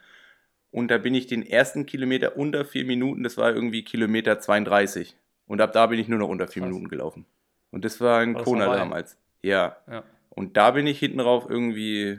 Und 0.70 0.92
da 0.92 0.98
bin 0.98 1.14
ich 1.14 1.26
den 1.26 1.44
ersten 1.44 1.86
Kilometer 1.86 2.36
unter 2.36 2.64
vier 2.64 2.84
Minuten, 2.84 3.24
das 3.24 3.36
war 3.36 3.52
irgendwie 3.52 3.82
Kilometer 3.82 4.38
32. 4.38 5.16
Und 5.52 5.60
ab 5.60 5.72
da 5.72 5.86
bin 5.86 5.98
ich 5.98 6.08
nur 6.08 6.18
noch 6.18 6.28
unter 6.28 6.48
vier 6.48 6.62
Krass. 6.62 6.72
Minuten 6.72 6.88
gelaufen. 6.88 7.26
Und 7.70 7.84
das 7.84 8.00
war 8.00 8.20
ein 8.20 8.32
Kona 8.32 8.74
damals. 8.74 9.18
Ja. 9.42 9.76
ja. 9.86 10.02
Und 10.30 10.56
da 10.56 10.70
bin 10.70 10.86
ich 10.86 10.98
hinten 10.98 11.20
rauf 11.20 11.44
irgendwie 11.46 12.18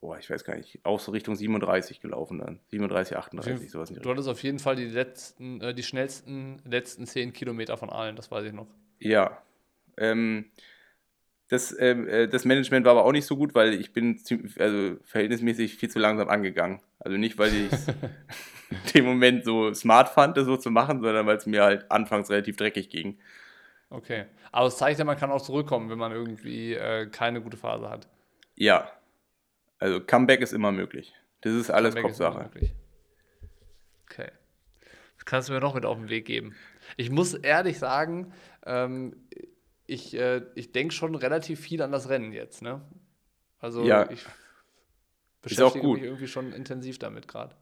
boah, 0.00 0.18
ich 0.18 0.30
weiß 0.30 0.44
gar 0.44 0.56
nicht, 0.56 0.80
auch 0.82 0.98
so 0.98 1.12
Richtung 1.12 1.36
37 1.36 2.00
gelaufen 2.00 2.38
dann. 2.38 2.58
37, 2.70 3.18
38, 3.18 3.70
sowas. 3.70 3.92
Du 3.92 4.10
hattest 4.10 4.30
auf 4.30 4.42
jeden 4.42 4.58
Fall 4.58 4.76
die 4.76 4.86
letzten, 4.86 5.60
äh, 5.60 5.74
die 5.74 5.82
schnellsten 5.82 6.62
letzten 6.64 7.06
10 7.06 7.34
Kilometer 7.34 7.76
von 7.76 7.90
allen, 7.90 8.16
das 8.16 8.30
weiß 8.30 8.46
ich 8.46 8.54
noch. 8.54 8.66
Ja. 8.98 9.42
Ähm, 9.98 10.46
das, 11.48 11.76
ähm, 11.78 12.08
äh, 12.08 12.28
das 12.28 12.46
Management 12.46 12.86
war 12.86 12.92
aber 12.92 13.04
auch 13.04 13.12
nicht 13.12 13.26
so 13.26 13.36
gut, 13.36 13.54
weil 13.54 13.74
ich 13.74 13.92
bin 13.92 14.18
also 14.58 14.96
verhältnismäßig 15.04 15.76
viel 15.76 15.90
zu 15.90 15.98
langsam 15.98 16.30
angegangen. 16.30 16.80
Also 16.98 17.18
nicht, 17.18 17.36
weil 17.36 17.52
ich 17.52 17.70
dem 18.94 19.04
Moment 19.04 19.44
so 19.44 19.72
smart 19.74 20.08
fand, 20.08 20.36
das 20.36 20.46
so 20.46 20.56
zu 20.56 20.70
machen, 20.70 21.00
sondern 21.02 21.26
weil 21.26 21.36
es 21.36 21.46
mir 21.46 21.62
halt 21.62 21.90
anfangs 21.90 22.30
relativ 22.30 22.56
dreckig 22.56 22.88
ging. 22.88 23.18
Okay. 23.90 24.26
Aber 24.52 24.68
es 24.68 24.76
zeigt 24.76 24.98
ja, 24.98 25.04
man 25.04 25.16
kann 25.16 25.30
auch 25.30 25.42
zurückkommen, 25.42 25.90
wenn 25.90 25.98
man 25.98 26.12
irgendwie 26.12 26.74
äh, 26.74 27.06
keine 27.06 27.40
gute 27.40 27.56
Phase 27.56 27.90
hat. 27.90 28.08
Ja, 28.54 28.90
also 29.78 30.00
Comeback 30.00 30.40
ist 30.40 30.52
immer 30.52 30.70
möglich. 30.70 31.12
Das 31.40 31.54
ist 31.54 31.70
alles 31.70 31.94
Comeback 31.94 32.12
Kopfsache. 32.12 32.50
Ist 32.54 32.72
okay. 34.04 34.30
Das 35.16 35.24
kannst 35.24 35.48
du 35.48 35.52
mir 35.52 35.60
noch 35.60 35.74
mit 35.74 35.84
auf 35.84 35.98
den 35.98 36.08
Weg 36.08 36.24
geben. 36.26 36.54
Ich 36.96 37.10
muss 37.10 37.34
ehrlich 37.34 37.78
sagen, 37.78 38.32
ähm, 38.64 39.16
ich, 39.86 40.14
äh, 40.16 40.42
ich 40.54 40.72
denke 40.72 40.94
schon 40.94 41.14
relativ 41.14 41.60
viel 41.60 41.82
an 41.82 41.92
das 41.92 42.08
Rennen 42.08 42.32
jetzt. 42.32 42.62
Ne? 42.62 42.80
Also 43.58 43.84
ja. 43.84 44.08
ich 44.10 44.24
beschäftige 45.42 45.86
mich 45.88 46.02
irgendwie 46.02 46.28
schon 46.28 46.52
intensiv 46.52 46.98
damit 46.98 47.26
gerade. 47.28 47.54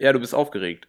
Ja, 0.00 0.14
du 0.14 0.18
bist 0.18 0.34
aufgeregt. 0.34 0.88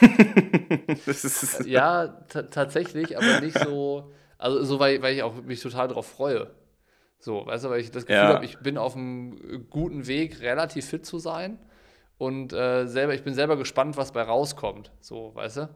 ja, 1.64 2.06
tatsächlich, 2.30 3.18
aber 3.18 3.40
nicht 3.40 3.58
so, 3.58 4.12
also 4.38 4.62
so, 4.62 4.78
weil, 4.78 5.02
weil 5.02 5.16
ich 5.16 5.24
auch 5.24 5.42
mich 5.42 5.60
total 5.60 5.88
darauf 5.88 6.06
freue. 6.06 6.54
So, 7.18 7.44
weißt 7.44 7.64
du, 7.64 7.70
weil 7.70 7.80
ich 7.80 7.90
das 7.90 8.06
Gefühl 8.06 8.22
ja. 8.22 8.34
habe, 8.34 8.44
ich 8.44 8.58
bin 8.58 8.78
auf 8.78 8.94
einem 8.94 9.66
guten 9.68 10.06
Weg, 10.06 10.40
relativ 10.40 10.86
fit 10.86 11.04
zu 11.04 11.18
sein. 11.18 11.58
Und 12.16 12.52
äh, 12.52 12.86
selber, 12.86 13.12
ich 13.14 13.24
bin 13.24 13.34
selber 13.34 13.56
gespannt, 13.56 13.96
was 13.96 14.12
bei 14.12 14.22
rauskommt. 14.22 14.92
So, 15.00 15.34
weißt 15.34 15.56
du? 15.56 15.68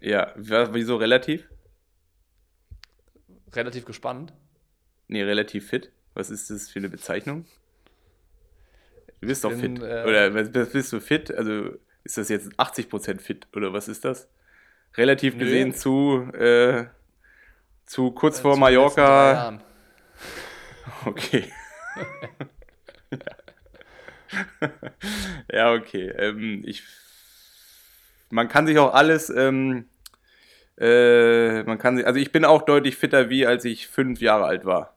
Ja, 0.00 0.32
wieso 0.36 0.96
relativ? 0.96 1.46
Relativ 3.54 3.84
gespannt. 3.84 4.32
Nee, 5.08 5.24
relativ 5.24 5.68
fit. 5.68 5.92
Was 6.14 6.30
ist 6.30 6.48
das 6.48 6.70
für 6.70 6.78
eine 6.78 6.88
Bezeichnung? 6.88 7.44
Du 9.20 9.26
bist 9.26 9.44
doch 9.44 9.52
fit. 9.52 9.78
Äh, 9.82 10.04
oder 10.06 10.30
bist 10.30 10.92
du 10.92 11.00
fit? 11.00 11.34
Also 11.34 11.76
ist 12.08 12.16
das 12.16 12.28
jetzt 12.30 12.48
80% 12.58 13.20
fit 13.20 13.46
oder 13.54 13.72
was 13.72 13.86
ist 13.88 14.04
das? 14.04 14.28
Relativ 14.96 15.34
nö. 15.34 15.44
gesehen 15.44 15.74
zu, 15.74 16.22
äh, 16.32 16.86
zu 17.84 18.10
kurz 18.12 18.38
äh, 18.38 18.42
vor 18.42 18.56
Mallorca. 18.56 19.60
Okay. 21.04 21.44
ja, 25.52 25.72
okay. 25.74 26.08
Ähm, 26.08 26.62
ich, 26.66 26.82
man 28.30 28.48
kann 28.48 28.66
sich 28.66 28.78
auch 28.78 28.94
alles, 28.94 29.30
ähm, 29.30 29.84
äh, 30.78 31.62
man 31.62 31.78
kann 31.78 31.98
sich, 31.98 32.06
also 32.06 32.18
ich 32.18 32.32
bin 32.32 32.44
auch 32.44 32.62
deutlich 32.62 32.96
fitter, 32.96 33.30
wie 33.30 33.46
als 33.46 33.64
ich 33.64 33.86
fünf 33.86 34.20
Jahre 34.20 34.46
alt 34.46 34.64
war. 34.64 34.96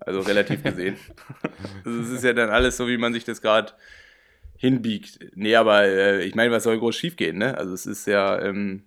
Also 0.00 0.20
relativ 0.20 0.64
gesehen. 0.64 0.96
also 1.84 2.00
es 2.00 2.10
ist 2.10 2.24
ja 2.24 2.32
dann 2.32 2.50
alles 2.50 2.78
so, 2.78 2.88
wie 2.88 2.98
man 2.98 3.12
sich 3.12 3.24
das 3.24 3.40
gerade 3.42 3.74
hinbiegt. 4.58 5.20
Nee, 5.34 5.56
aber 5.56 5.84
äh, 5.84 6.24
ich 6.24 6.34
meine, 6.34 6.52
was 6.52 6.64
soll 6.64 6.78
groß 6.78 6.94
schiefgehen, 6.94 7.38
ne? 7.38 7.56
Also 7.56 7.72
es 7.72 7.86
ist 7.86 8.06
ja, 8.06 8.40
ähm, 8.42 8.84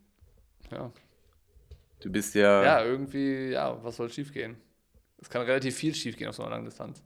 ja. 0.69 0.91
Du 2.01 2.11
bist 2.11 2.35
ja. 2.35 2.63
Ja, 2.63 2.83
irgendwie, 2.83 3.51
ja, 3.51 3.83
was 3.83 3.95
soll 3.95 4.09
schiefgehen? 4.09 4.57
Es 5.19 5.29
kann 5.29 5.43
relativ 5.43 5.75
viel 5.75 5.95
schiefgehen 5.95 6.29
auf 6.29 6.35
so 6.35 6.43
einer 6.43 6.51
langen 6.51 6.65
Distanz. 6.65 7.03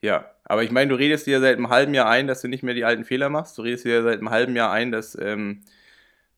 Ja, 0.00 0.34
aber 0.44 0.64
ich 0.64 0.72
meine, 0.72 0.88
du 0.88 0.96
redest 0.96 1.26
dir 1.26 1.40
seit 1.40 1.56
einem 1.56 1.68
halben 1.68 1.94
Jahr 1.94 2.08
ein, 2.08 2.26
dass 2.26 2.40
du 2.40 2.48
nicht 2.48 2.64
mehr 2.64 2.74
die 2.74 2.84
alten 2.84 3.04
Fehler 3.04 3.28
machst. 3.28 3.56
Du 3.56 3.62
redest 3.62 3.84
dir 3.84 4.02
seit 4.02 4.18
einem 4.18 4.30
halben 4.30 4.56
Jahr 4.56 4.72
ein, 4.72 4.90
dass, 4.90 5.16
ähm, 5.20 5.62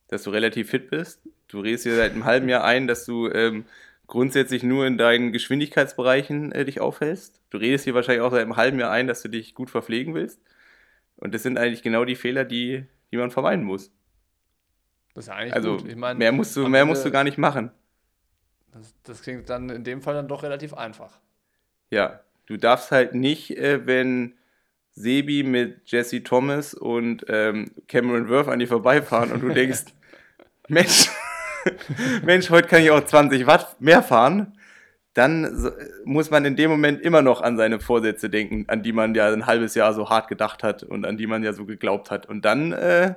dass 0.08 0.24
du 0.24 0.30
relativ 0.30 0.70
fit 0.70 0.90
bist. 0.90 1.22
Du 1.48 1.60
redest 1.60 1.86
dir 1.86 1.96
seit 1.96 2.12
einem 2.12 2.26
halben 2.26 2.48
Jahr 2.48 2.64
ein, 2.64 2.86
dass 2.86 3.06
du 3.06 3.30
ähm, 3.30 3.64
grundsätzlich 4.06 4.62
nur 4.62 4.86
in 4.86 4.98
deinen 4.98 5.32
Geschwindigkeitsbereichen 5.32 6.52
äh, 6.52 6.64
dich 6.64 6.80
aufhältst. 6.80 7.40
Du 7.50 7.58
redest 7.58 7.86
dir 7.86 7.94
wahrscheinlich 7.94 8.22
auch 8.22 8.30
seit 8.30 8.42
einem 8.42 8.56
halben 8.56 8.78
Jahr 8.78 8.90
ein, 8.90 9.06
dass 9.06 9.22
du 9.22 9.28
dich 9.28 9.54
gut 9.54 9.70
verpflegen 9.70 10.14
willst. 10.14 10.40
Und 11.16 11.34
das 11.34 11.42
sind 11.42 11.58
eigentlich 11.58 11.82
genau 11.82 12.04
die 12.04 12.16
Fehler, 12.16 12.44
die, 12.44 12.86
die 13.12 13.16
man 13.16 13.30
vermeiden 13.30 13.64
muss. 13.64 13.92
Das 15.14 15.24
ist 15.24 15.28
ja 15.28 15.36
eigentlich 15.36 15.54
also, 15.54 15.76
gut. 15.76 15.88
Ich 15.88 15.96
mein, 15.96 16.18
mehr 16.18 16.32
musst 16.32 16.56
du, 16.56 16.68
mehr 16.68 16.84
musst 16.84 17.04
du 17.04 17.10
gar 17.10 17.24
nicht 17.24 17.38
machen. 17.38 17.70
Das, 18.72 18.94
das, 19.04 19.22
klingt 19.22 19.48
dann 19.48 19.70
in 19.70 19.84
dem 19.84 20.02
Fall 20.02 20.14
dann 20.14 20.26
doch 20.26 20.42
relativ 20.42 20.74
einfach. 20.74 21.20
Ja, 21.90 22.20
du 22.46 22.56
darfst 22.56 22.90
halt 22.90 23.14
nicht, 23.14 23.56
äh, 23.56 23.86
wenn 23.86 24.34
Sebi 24.90 25.44
mit 25.44 25.82
Jesse 25.86 26.24
Thomas 26.24 26.74
und 26.74 27.24
ähm, 27.28 27.70
Cameron 27.86 28.28
Worth 28.28 28.48
an 28.48 28.58
dir 28.58 28.66
vorbeifahren 28.66 29.30
und 29.30 29.42
du 29.42 29.48
denkst, 29.54 29.84
Mensch, 30.66 31.08
Mensch, 32.22 32.50
heute 32.50 32.68
kann 32.68 32.82
ich 32.82 32.90
auch 32.90 33.04
20 33.04 33.46
Watt 33.46 33.80
mehr 33.80 34.02
fahren, 34.02 34.58
dann 35.14 35.72
muss 36.04 36.30
man 36.30 36.44
in 36.44 36.56
dem 36.56 36.70
Moment 36.70 37.00
immer 37.00 37.22
noch 37.22 37.40
an 37.40 37.56
seine 37.56 37.78
Vorsätze 37.78 38.28
denken, 38.28 38.64
an 38.68 38.82
die 38.82 38.92
man 38.92 39.14
ja 39.14 39.32
ein 39.32 39.46
halbes 39.46 39.74
Jahr 39.74 39.94
so 39.94 40.10
hart 40.10 40.28
gedacht 40.28 40.62
hat 40.62 40.82
und 40.82 41.06
an 41.06 41.16
die 41.16 41.28
man 41.28 41.44
ja 41.44 41.52
so 41.52 41.64
geglaubt 41.64 42.10
hat. 42.10 42.26
Und 42.26 42.44
dann, 42.44 42.72
äh, 42.72 43.14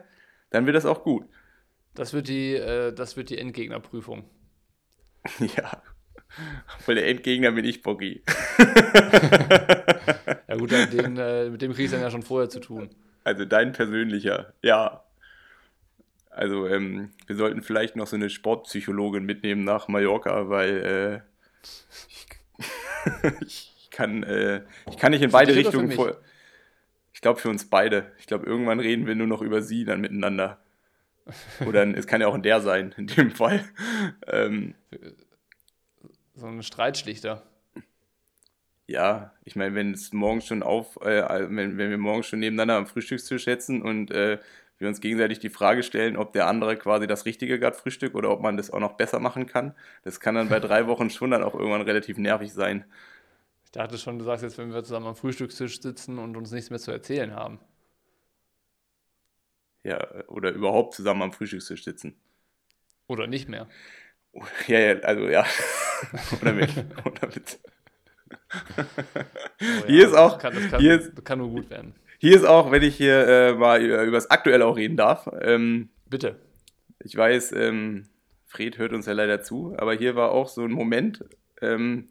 dann 0.51 0.65
wird 0.67 0.75
das 0.75 0.85
auch 0.85 1.03
gut. 1.03 1.25
Das 1.95 2.13
wird 2.13 2.27
die, 2.27 2.53
äh, 2.53 2.93
das 2.93 3.17
wird 3.17 3.29
die 3.29 3.37
Endgegnerprüfung. 3.37 4.25
Ja. 5.57 5.81
Voll 6.79 6.95
der 6.95 7.07
Endgegner 7.07 7.51
bin 7.51 7.65
ich, 7.65 7.81
Boggy. 7.81 8.21
ja 10.47 10.55
gut, 10.55 10.71
den, 10.71 11.17
äh, 11.17 11.49
mit 11.49 11.61
dem 11.61 11.73
kriegst 11.73 11.93
du 11.93 11.97
dann 11.97 12.05
ja 12.05 12.11
schon 12.11 12.21
vorher 12.21 12.49
zu 12.49 12.59
tun. 12.59 12.89
Also 13.23 13.45
dein 13.45 13.71
persönlicher, 13.71 14.53
ja. 14.61 15.06
Also 16.37 16.67
ähm, 16.67 17.09
wir 17.25 17.35
sollten 17.35 17.63
vielleicht 17.63 17.95
noch 17.95 18.05
so 18.05 18.15
eine 18.15 18.29
Sportpsychologin 18.29 19.25
mitnehmen 19.25 19.63
nach 19.63 19.87
Mallorca, 19.87 20.49
weil 20.49 21.23
äh, 23.23 23.31
ich, 23.41 23.89
kann, 23.89 24.21
äh, 24.21 24.61
ich 24.87 24.97
kann 24.97 25.13
nicht 25.13 25.23
in 25.23 25.31
beide 25.31 25.55
Richtungen 25.55 25.91
vor. 25.91 26.17
Ich 27.11 27.21
glaube 27.21 27.39
für 27.39 27.49
uns 27.49 27.67
beide. 27.67 28.11
Ich 28.19 28.27
glaube, 28.27 28.45
irgendwann 28.45 28.79
reden 28.79 29.07
wir 29.07 29.15
nur 29.15 29.25
noch 29.25 29.41
über 29.41 29.63
sie 29.63 29.83
dann 29.83 29.99
miteinander. 29.99 30.59
Oder 31.65 31.87
es 31.97 32.05
kann 32.05 32.21
ja 32.21 32.27
auch 32.27 32.35
in 32.35 32.43
der 32.43 32.61
sein, 32.61 32.93
in 32.97 33.07
dem 33.07 33.31
Fall. 33.31 33.65
Ähm, 34.27 34.75
so 36.35 36.45
ein 36.45 36.61
Streitschlichter. 36.61 37.41
Ja, 38.85 39.33
ich 39.43 39.55
meine, 39.55 39.73
wenn 39.73 39.91
es 39.91 40.13
morgens 40.13 40.45
schon 40.45 40.61
auf, 40.61 40.97
äh, 41.01 41.49
wenn, 41.49 41.79
wenn 41.79 41.89
wir 41.89 41.97
morgens 41.97 42.27
schon 42.27 42.39
nebeneinander 42.39 42.75
am 42.75 42.85
Frühstückstisch 42.85 43.45
sitzen 43.45 43.81
und 43.81 44.11
äh, 44.11 44.37
wir 44.79 44.87
uns 44.87 45.01
gegenseitig 45.01 45.39
die 45.39 45.49
Frage 45.49 45.83
stellen, 45.83 46.17
ob 46.17 46.33
der 46.33 46.47
andere 46.47 46.77
quasi 46.77 47.07
das 47.07 47.25
Richtige 47.25 47.59
gerade 47.59 47.75
frühstückt 47.75 48.15
oder 48.15 48.29
ob 48.29 48.41
man 48.41 48.57
das 48.57 48.71
auch 48.71 48.79
noch 48.79 48.93
besser 48.93 49.19
machen 49.19 49.47
kann. 49.47 49.73
Das 50.03 50.19
kann 50.19 50.35
dann 50.35 50.49
bei 50.49 50.59
drei 50.59 50.87
Wochen 50.87 51.09
schon 51.09 51.31
dann 51.31 51.43
auch 51.43 51.55
irgendwann 51.55 51.81
relativ 51.81 52.17
nervig 52.17 52.53
sein. 52.53 52.85
Ich 53.65 53.71
dachte 53.71 53.97
schon, 53.97 54.19
du 54.19 54.25
sagst 54.25 54.43
jetzt, 54.43 54.57
wenn 54.57 54.71
wir 54.71 54.83
zusammen 54.83 55.07
am 55.07 55.15
Frühstückstisch 55.15 55.81
sitzen 55.81 56.19
und 56.19 56.37
uns 56.37 56.51
nichts 56.51 56.69
mehr 56.69 56.79
zu 56.79 56.91
erzählen 56.91 57.33
haben. 57.33 57.59
Ja, 59.83 60.05
oder 60.27 60.51
überhaupt 60.51 60.93
zusammen 60.93 61.21
am 61.23 61.33
Frühstückstisch 61.33 61.83
sitzen. 61.83 62.15
Oder 63.07 63.27
nicht 63.27 63.49
mehr. 63.49 63.67
Ja, 64.67 64.77
ja, 64.77 64.99
also 64.99 65.27
ja. 65.29 65.47
oder 66.41 66.53
mit. 66.53 66.69
oder 67.05 67.27
mit. 67.27 67.59
Oh 69.59 69.63
ja, 69.65 69.85
hier 69.87 70.07
ist 70.07 70.13
auch. 70.13 70.33
Das 70.33 70.41
kann, 70.41 70.53
das 70.53 70.69
kann, 70.69 70.79
hier 70.79 70.99
ist, 70.99 71.25
kann 71.25 71.39
nur 71.39 71.49
gut 71.49 71.69
werden. 71.71 71.95
Hier 72.17 72.35
ist 72.35 72.45
auch, 72.45 72.71
wenn 72.71 72.81
ich 72.81 72.95
hier 72.95 73.27
äh, 73.27 73.53
mal 73.53 73.81
über, 73.81 74.03
über 74.03 74.17
das 74.17 74.31
Aktuelle 74.31 74.65
auch 74.65 74.75
reden 74.75 74.97
darf. 74.97 75.29
Ähm, 75.41 75.89
Bitte. 76.09 76.39
Ich 76.99 77.15
weiß, 77.15 77.51
ähm, 77.53 78.07
Fred 78.45 78.77
hört 78.77 78.93
uns 78.93 79.05
ja 79.05 79.13
leider 79.13 79.41
zu, 79.41 79.75
aber 79.77 79.93
hier 79.93 80.15
war 80.15 80.31
auch 80.31 80.47
so 80.47 80.63
ein 80.63 80.71
Moment. 80.71 81.23
Ähm, 81.61 82.07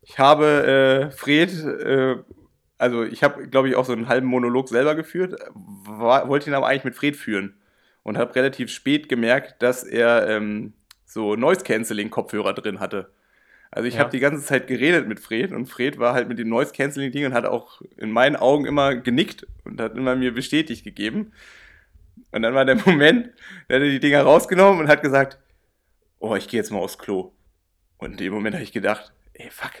ich 0.00 0.18
habe 0.18 1.10
äh, 1.10 1.10
Fred, 1.10 1.52
äh, 1.64 2.16
also 2.78 3.02
ich 3.02 3.22
habe, 3.22 3.48
glaube 3.48 3.68
ich, 3.68 3.76
auch 3.76 3.84
so 3.84 3.92
einen 3.92 4.08
halben 4.08 4.26
Monolog 4.26 4.68
selber 4.68 4.94
geführt, 4.94 5.34
war, 5.54 6.28
wollte 6.28 6.50
ihn 6.50 6.54
aber 6.54 6.66
eigentlich 6.66 6.84
mit 6.84 6.94
Fred 6.94 7.16
führen 7.16 7.54
und 8.02 8.18
habe 8.18 8.34
relativ 8.34 8.70
spät 8.70 9.08
gemerkt, 9.08 9.62
dass 9.62 9.84
er 9.84 10.28
ähm, 10.28 10.74
so 11.04 11.36
Noise-Canceling-Kopfhörer 11.36 12.52
drin 12.52 12.80
hatte. 12.80 13.10
Also 13.72 13.88
ich 13.88 13.94
ja. 13.94 14.00
habe 14.00 14.10
die 14.10 14.20
ganze 14.20 14.44
Zeit 14.44 14.66
geredet 14.66 15.08
mit 15.08 15.18
Fred 15.18 15.50
und 15.52 15.64
Fred 15.66 15.98
war 15.98 16.12
halt 16.12 16.28
mit 16.28 16.38
dem 16.38 16.50
Noise-Canceling-Ding 16.50 17.24
und 17.24 17.32
hat 17.32 17.46
auch 17.46 17.80
in 17.96 18.10
meinen 18.10 18.36
Augen 18.36 18.66
immer 18.66 18.94
genickt 18.94 19.46
und 19.64 19.80
hat 19.80 19.96
immer 19.96 20.14
mir 20.14 20.34
bestätigt 20.34 20.84
gegeben. 20.84 21.32
Und 22.32 22.42
dann 22.42 22.54
war 22.54 22.66
der 22.66 22.76
Moment, 22.86 23.30
da 23.68 23.76
hat 23.76 23.82
er 23.82 23.88
die 23.88 23.98
Dinger 23.98 24.22
rausgenommen 24.22 24.78
und 24.78 24.88
hat 24.88 25.02
gesagt, 25.02 25.38
oh, 26.18 26.36
ich 26.36 26.48
gehe 26.48 26.60
jetzt 26.60 26.70
mal 26.70 26.80
aufs 26.80 26.98
Klo. 26.98 27.32
Und 27.96 28.12
in 28.12 28.16
dem 28.18 28.34
Moment 28.34 28.54
habe 28.54 28.62
ich 28.62 28.72
gedacht, 28.72 29.14
ey, 29.32 29.48
fuck, 29.50 29.72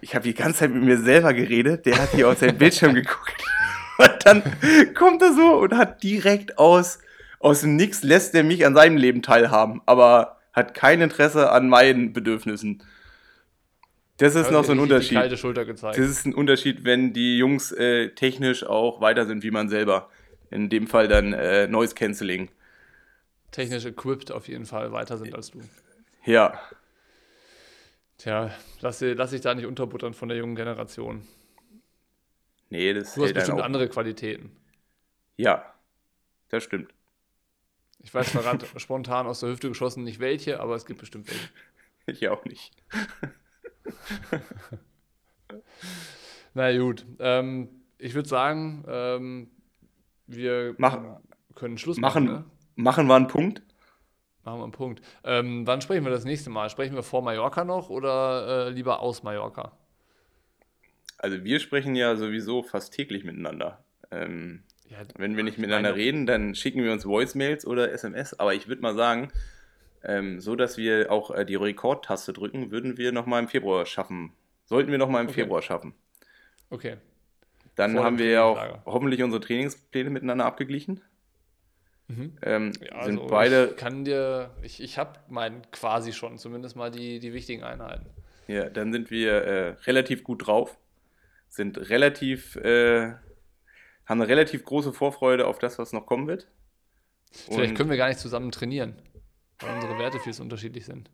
ich 0.00 0.14
habe 0.14 0.22
die 0.22 0.34
ganze 0.34 0.60
Zeit 0.60 0.70
mit 0.70 0.84
mir 0.84 0.98
selber 0.98 1.34
geredet, 1.34 1.86
der 1.86 1.98
hat 1.98 2.10
hier 2.10 2.28
auf 2.28 2.38
seinen 2.38 2.56
Bildschirm 2.56 2.94
geguckt. 2.94 3.44
Und 3.98 4.26
dann 4.26 4.42
kommt 4.94 5.20
er 5.20 5.34
so 5.34 5.58
und 5.58 5.76
hat 5.76 6.02
direkt 6.02 6.56
aus, 6.56 7.00
aus 7.38 7.60
dem 7.60 7.76
Nix 7.76 8.02
lässt 8.02 8.34
er 8.34 8.44
mich 8.44 8.64
an 8.64 8.74
seinem 8.74 8.96
Leben 8.96 9.20
teilhaben, 9.20 9.82
aber 9.84 10.38
hat 10.54 10.72
kein 10.72 11.02
Interesse 11.02 11.50
an 11.50 11.68
meinen 11.68 12.14
Bedürfnissen. 12.14 12.82
Das 14.20 14.34
ist 14.34 14.50
noch 14.50 14.64
so 14.64 14.72
ein 14.72 14.78
Unterschied. 14.78 15.16
Kalte 15.16 15.38
Schulter 15.38 15.64
gezeigt. 15.64 15.96
Das 15.96 16.06
ist 16.06 16.26
ein 16.26 16.34
Unterschied, 16.34 16.84
wenn 16.84 17.14
die 17.14 17.38
Jungs 17.38 17.72
äh, 17.72 18.10
technisch 18.10 18.64
auch 18.64 19.00
weiter 19.00 19.24
sind 19.24 19.42
wie 19.42 19.50
man 19.50 19.70
selber. 19.70 20.10
In 20.50 20.68
dem 20.68 20.86
Fall 20.86 21.08
dann 21.08 21.32
äh, 21.32 21.66
Noise 21.66 21.94
Cancelling. 21.94 22.50
Technisch 23.50 23.86
equipped 23.86 24.30
auf 24.30 24.46
jeden 24.46 24.66
Fall 24.66 24.92
weiter 24.92 25.16
sind 25.16 25.34
als 25.34 25.52
du. 25.52 25.62
Ja. 26.26 26.60
Tja, 28.18 28.54
lass, 28.80 29.00
lass 29.00 29.30
dich 29.30 29.40
da 29.40 29.54
nicht 29.54 29.64
unterbuttern 29.64 30.12
von 30.12 30.28
der 30.28 30.36
jungen 30.36 30.54
Generation. 30.54 31.26
Nee, 32.68 32.92
das 32.92 33.14
Du 33.14 33.24
hast 33.24 33.32
bestimmt 33.32 33.62
andere 33.62 33.88
Qualitäten. 33.88 34.54
Ja, 35.38 35.72
das 36.50 36.62
stimmt. 36.62 36.92
Ich 38.00 38.12
weiß 38.12 38.32
gerade 38.32 38.66
spontan 38.76 39.26
aus 39.26 39.40
der 39.40 39.48
Hüfte 39.48 39.68
geschossen 39.68 40.04
nicht 40.04 40.20
welche, 40.20 40.60
aber 40.60 40.74
es 40.74 40.84
gibt 40.84 41.00
bestimmt 41.00 41.28
welche. 41.28 41.48
Ich 42.06 42.28
auch 42.28 42.44
nicht. 42.44 42.72
Na 46.54 46.76
gut. 46.76 47.04
Ähm, 47.18 47.68
ich 47.98 48.14
würde 48.14 48.28
sagen, 48.28 48.84
ähm, 48.88 49.50
wir 50.26 50.74
Mach, 50.78 50.98
können 51.54 51.78
Schluss 51.78 51.98
machen. 51.98 52.24
Machen, 52.24 52.34
ne? 52.34 52.44
machen 52.76 53.06
wir 53.06 53.16
einen 53.16 53.28
Punkt. 53.28 53.62
Machen 54.44 54.58
wir 54.58 54.64
einen 54.64 54.72
Punkt. 54.72 55.02
Ähm, 55.24 55.66
wann 55.66 55.80
sprechen 55.80 56.04
wir 56.04 56.10
das 56.10 56.24
nächste 56.24 56.50
Mal? 56.50 56.70
Sprechen 56.70 56.94
wir 56.94 57.02
vor 57.02 57.22
Mallorca 57.22 57.64
noch 57.64 57.90
oder 57.90 58.68
äh, 58.68 58.70
lieber 58.70 59.00
aus 59.00 59.22
Mallorca? 59.22 59.72
Also 61.18 61.44
wir 61.44 61.60
sprechen 61.60 61.94
ja 61.94 62.16
sowieso 62.16 62.62
fast 62.62 62.94
täglich 62.94 63.24
miteinander. 63.24 63.84
Ähm, 64.10 64.62
ja, 64.88 64.98
wenn 65.16 65.36
wir 65.36 65.44
nicht 65.44 65.58
miteinander 65.58 65.94
reden, 65.94 66.26
dann 66.26 66.54
schicken 66.54 66.82
wir 66.82 66.92
uns 66.92 67.04
Voicemails 67.04 67.66
oder 67.66 67.92
SMS. 67.92 68.34
Aber 68.40 68.54
ich 68.54 68.66
würde 68.66 68.82
mal 68.82 68.96
sagen, 68.96 69.30
ähm, 70.04 70.40
so 70.40 70.56
dass 70.56 70.76
wir 70.76 71.10
auch 71.10 71.30
äh, 71.30 71.44
die 71.44 71.56
Rekordtaste 71.56 72.32
drücken, 72.32 72.70
würden 72.70 72.96
wir 72.96 73.12
nochmal 73.12 73.42
im 73.42 73.48
Februar 73.48 73.86
schaffen. 73.86 74.32
Sollten 74.64 74.90
wir 74.90 74.98
nochmal 74.98 75.22
im 75.22 75.28
okay. 75.28 75.40
Februar 75.42 75.62
schaffen. 75.62 75.94
Okay. 76.70 76.96
Dann 77.74 77.94
Vor 77.94 78.04
haben 78.04 78.18
wir 78.18 78.30
ja 78.30 78.42
auch 78.44 78.78
hoffentlich 78.86 79.22
unsere 79.22 79.40
Trainingspläne 79.40 80.10
miteinander 80.10 80.44
abgeglichen. 80.44 81.00
Mhm. 82.08 82.36
Ähm, 82.42 82.72
ja, 82.80 83.04
sind 83.04 83.18
also 83.18 83.26
beide. 83.30 83.68
Ich 83.70 83.76
kann 83.76 84.04
dir, 84.04 84.50
ich, 84.62 84.82
ich 84.82 84.98
habe 84.98 85.18
meinen 85.28 85.62
quasi 85.70 86.12
schon, 86.12 86.38
zumindest 86.38 86.76
mal 86.76 86.90
die, 86.90 87.20
die 87.20 87.32
wichtigen 87.32 87.62
Einheiten. 87.62 88.06
Ja, 88.48 88.68
dann 88.68 88.92
sind 88.92 89.10
wir 89.10 89.32
äh, 89.32 89.68
relativ 89.86 90.24
gut 90.24 90.46
drauf, 90.46 90.76
sind 91.48 91.88
relativ, 91.88 92.56
äh, 92.56 93.12
haben 94.06 94.20
eine 94.20 94.28
relativ 94.28 94.64
große 94.64 94.92
Vorfreude 94.92 95.46
auf 95.46 95.60
das, 95.60 95.78
was 95.78 95.92
noch 95.92 96.06
kommen 96.06 96.26
wird. 96.26 96.48
Vielleicht 97.30 97.70
Und 97.70 97.76
können 97.76 97.90
wir 97.90 97.96
gar 97.96 98.08
nicht 98.08 98.18
zusammen 98.18 98.50
trainieren, 98.50 98.96
weil 99.60 99.74
unsere 99.74 99.98
Werte 99.98 100.18
viel 100.18 100.32
zu 100.32 100.42
unterschiedlich 100.42 100.84
sind. 100.84 101.10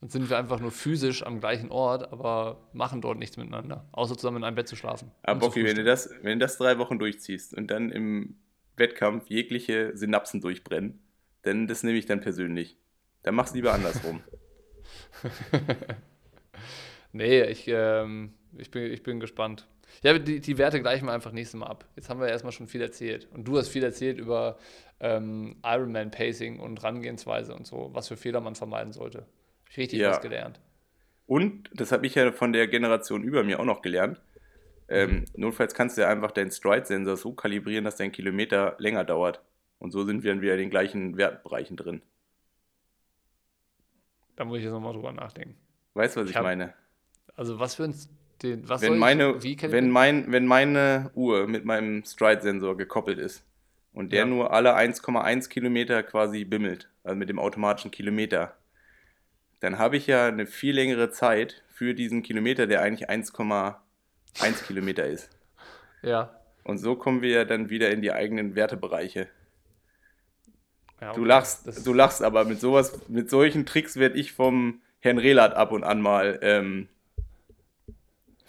Dann 0.00 0.08
sind 0.08 0.30
wir 0.30 0.38
einfach 0.38 0.60
nur 0.60 0.70
physisch 0.70 1.24
am 1.24 1.40
gleichen 1.40 1.70
Ort, 1.70 2.10
aber 2.10 2.68
machen 2.72 3.02
dort 3.02 3.18
nichts 3.18 3.36
miteinander, 3.36 3.86
außer 3.92 4.16
zusammen 4.16 4.38
in 4.38 4.44
einem 4.44 4.56
Bett 4.56 4.68
zu 4.68 4.76
schlafen. 4.76 5.10
Aber 5.22 5.40
Bocky, 5.40 5.64
wenn 5.64 5.76
du, 5.76 5.84
das, 5.84 6.10
wenn 6.22 6.38
du 6.38 6.44
das 6.44 6.56
drei 6.56 6.78
Wochen 6.78 6.98
durchziehst 6.98 7.54
und 7.54 7.70
dann 7.70 7.92
im 7.92 8.36
Wettkampf 8.76 9.28
jegliche 9.28 9.96
Synapsen 9.96 10.40
durchbrennen. 10.40 10.98
Denn 11.44 11.66
das 11.66 11.82
nehme 11.82 11.98
ich 11.98 12.06
dann 12.06 12.20
persönlich. 12.20 12.78
Dann 13.22 13.34
mach's 13.34 13.54
lieber 13.54 13.72
andersrum. 13.72 14.22
nee, 17.12 17.42
ich, 17.44 17.68
ähm, 17.68 18.34
ich, 18.56 18.70
bin, 18.70 18.90
ich 18.90 19.02
bin 19.02 19.20
gespannt. 19.20 19.68
Ja, 20.02 20.18
die, 20.18 20.40
die 20.40 20.58
Werte 20.58 20.80
gleichen 20.80 21.06
wir 21.06 21.12
einfach 21.12 21.32
nächstes 21.32 21.58
Mal 21.58 21.66
ab. 21.66 21.84
Jetzt 21.96 22.08
haben 22.08 22.20
wir 22.20 22.28
erstmal 22.28 22.52
schon 22.52 22.66
viel 22.66 22.80
erzählt. 22.80 23.28
Und 23.32 23.44
du 23.44 23.58
hast 23.58 23.68
viel 23.68 23.82
erzählt 23.82 24.18
über 24.18 24.58
ähm, 25.00 25.56
Ironman-Pacing 25.64 26.58
und 26.58 26.82
Rangehensweise 26.82 27.54
und 27.54 27.66
so, 27.66 27.90
was 27.92 28.08
für 28.08 28.16
Fehler 28.16 28.40
man 28.40 28.54
vermeiden 28.54 28.92
sollte. 28.92 29.26
Richtig 29.76 30.00
ja. 30.00 30.10
was 30.10 30.20
gelernt. 30.20 30.60
Und, 31.26 31.70
das 31.74 31.92
habe 31.92 32.06
ich 32.06 32.16
ja 32.16 32.32
von 32.32 32.52
der 32.52 32.66
Generation 32.66 33.22
über 33.22 33.44
mir 33.44 33.60
auch 33.60 33.64
noch 33.64 33.82
gelernt, 33.82 34.20
ähm, 34.90 35.24
notfalls 35.36 35.72
kannst 35.72 35.96
du 35.96 36.02
ja 36.02 36.08
einfach 36.08 36.32
deinen 36.32 36.50
Stride-Sensor 36.50 37.16
so 37.16 37.32
kalibrieren, 37.32 37.84
dass 37.84 37.96
dein 37.96 38.10
Kilometer 38.10 38.74
länger 38.78 39.04
dauert. 39.04 39.40
Und 39.78 39.92
so 39.92 40.04
sind 40.04 40.24
wir 40.24 40.32
dann 40.32 40.42
wieder 40.42 40.54
in 40.54 40.58
den 40.58 40.70
gleichen 40.70 41.16
Wertbereichen 41.16 41.76
drin. 41.76 42.02
Da 44.34 44.44
muss 44.44 44.58
ich 44.58 44.64
jetzt 44.64 44.72
nochmal 44.72 44.92
drüber 44.92 45.12
nachdenken. 45.12 45.56
Weißt 45.94 46.16
du, 46.16 46.20
was 46.20 46.24
ich, 46.26 46.30
ich 46.32 46.36
hab, 46.36 46.42
meine? 46.42 46.74
Also 47.36 47.60
was 47.60 47.76
für 47.76 47.84
ein 47.84 47.94
den, 48.42 48.68
was 48.68 48.82
wenn 48.82 48.98
meine, 48.98 49.36
ich, 49.42 49.62
wenn, 49.70 49.90
mein, 49.90 50.30
wenn 50.32 50.46
meine 50.46 51.10
Uhr 51.14 51.46
mit 51.46 51.64
meinem 51.64 52.04
Stride-Sensor 52.04 52.76
gekoppelt 52.76 53.18
ist 53.18 53.44
und 53.92 54.12
der 54.12 54.20
ja. 54.20 54.26
nur 54.26 54.52
alle 54.52 54.76
1,1 54.76 55.48
Kilometer 55.48 56.02
quasi 56.02 56.44
bimmelt, 56.44 56.88
also 57.04 57.16
mit 57.16 57.28
dem 57.28 57.38
automatischen 57.38 57.90
Kilometer, 57.90 58.54
dann 59.60 59.78
habe 59.78 59.96
ich 59.96 60.06
ja 60.06 60.26
eine 60.26 60.46
viel 60.46 60.74
längere 60.74 61.10
Zeit 61.10 61.62
für 61.68 61.94
diesen 61.94 62.22
Kilometer, 62.22 62.66
der 62.66 62.82
eigentlich 62.82 63.10
1,1 63.10 63.74
1 64.38 64.66
Kilometer 64.66 65.06
ist. 65.06 65.28
Ja. 66.02 66.30
Und 66.64 66.78
so 66.78 66.94
kommen 66.94 67.22
wir 67.22 67.44
dann 67.44 67.70
wieder 67.70 67.90
in 67.90 68.02
die 68.02 68.12
eigenen 68.12 68.54
Wertebereiche. 68.54 69.28
Ja, 71.00 71.10
okay. 71.10 71.18
Du 71.18 71.24
lachst, 71.24 71.86
du 71.86 71.92
lachst, 71.92 72.22
aber 72.22 72.44
mit 72.44 72.60
sowas, 72.60 73.00
mit 73.08 73.30
solchen 73.30 73.66
Tricks 73.66 73.96
werde 73.96 74.18
ich 74.18 74.32
vom 74.32 74.82
Herrn 75.00 75.18
Relat 75.18 75.54
ab 75.54 75.72
und 75.72 75.82
an 75.82 76.00
mal 76.00 76.38
ähm, 76.42 76.88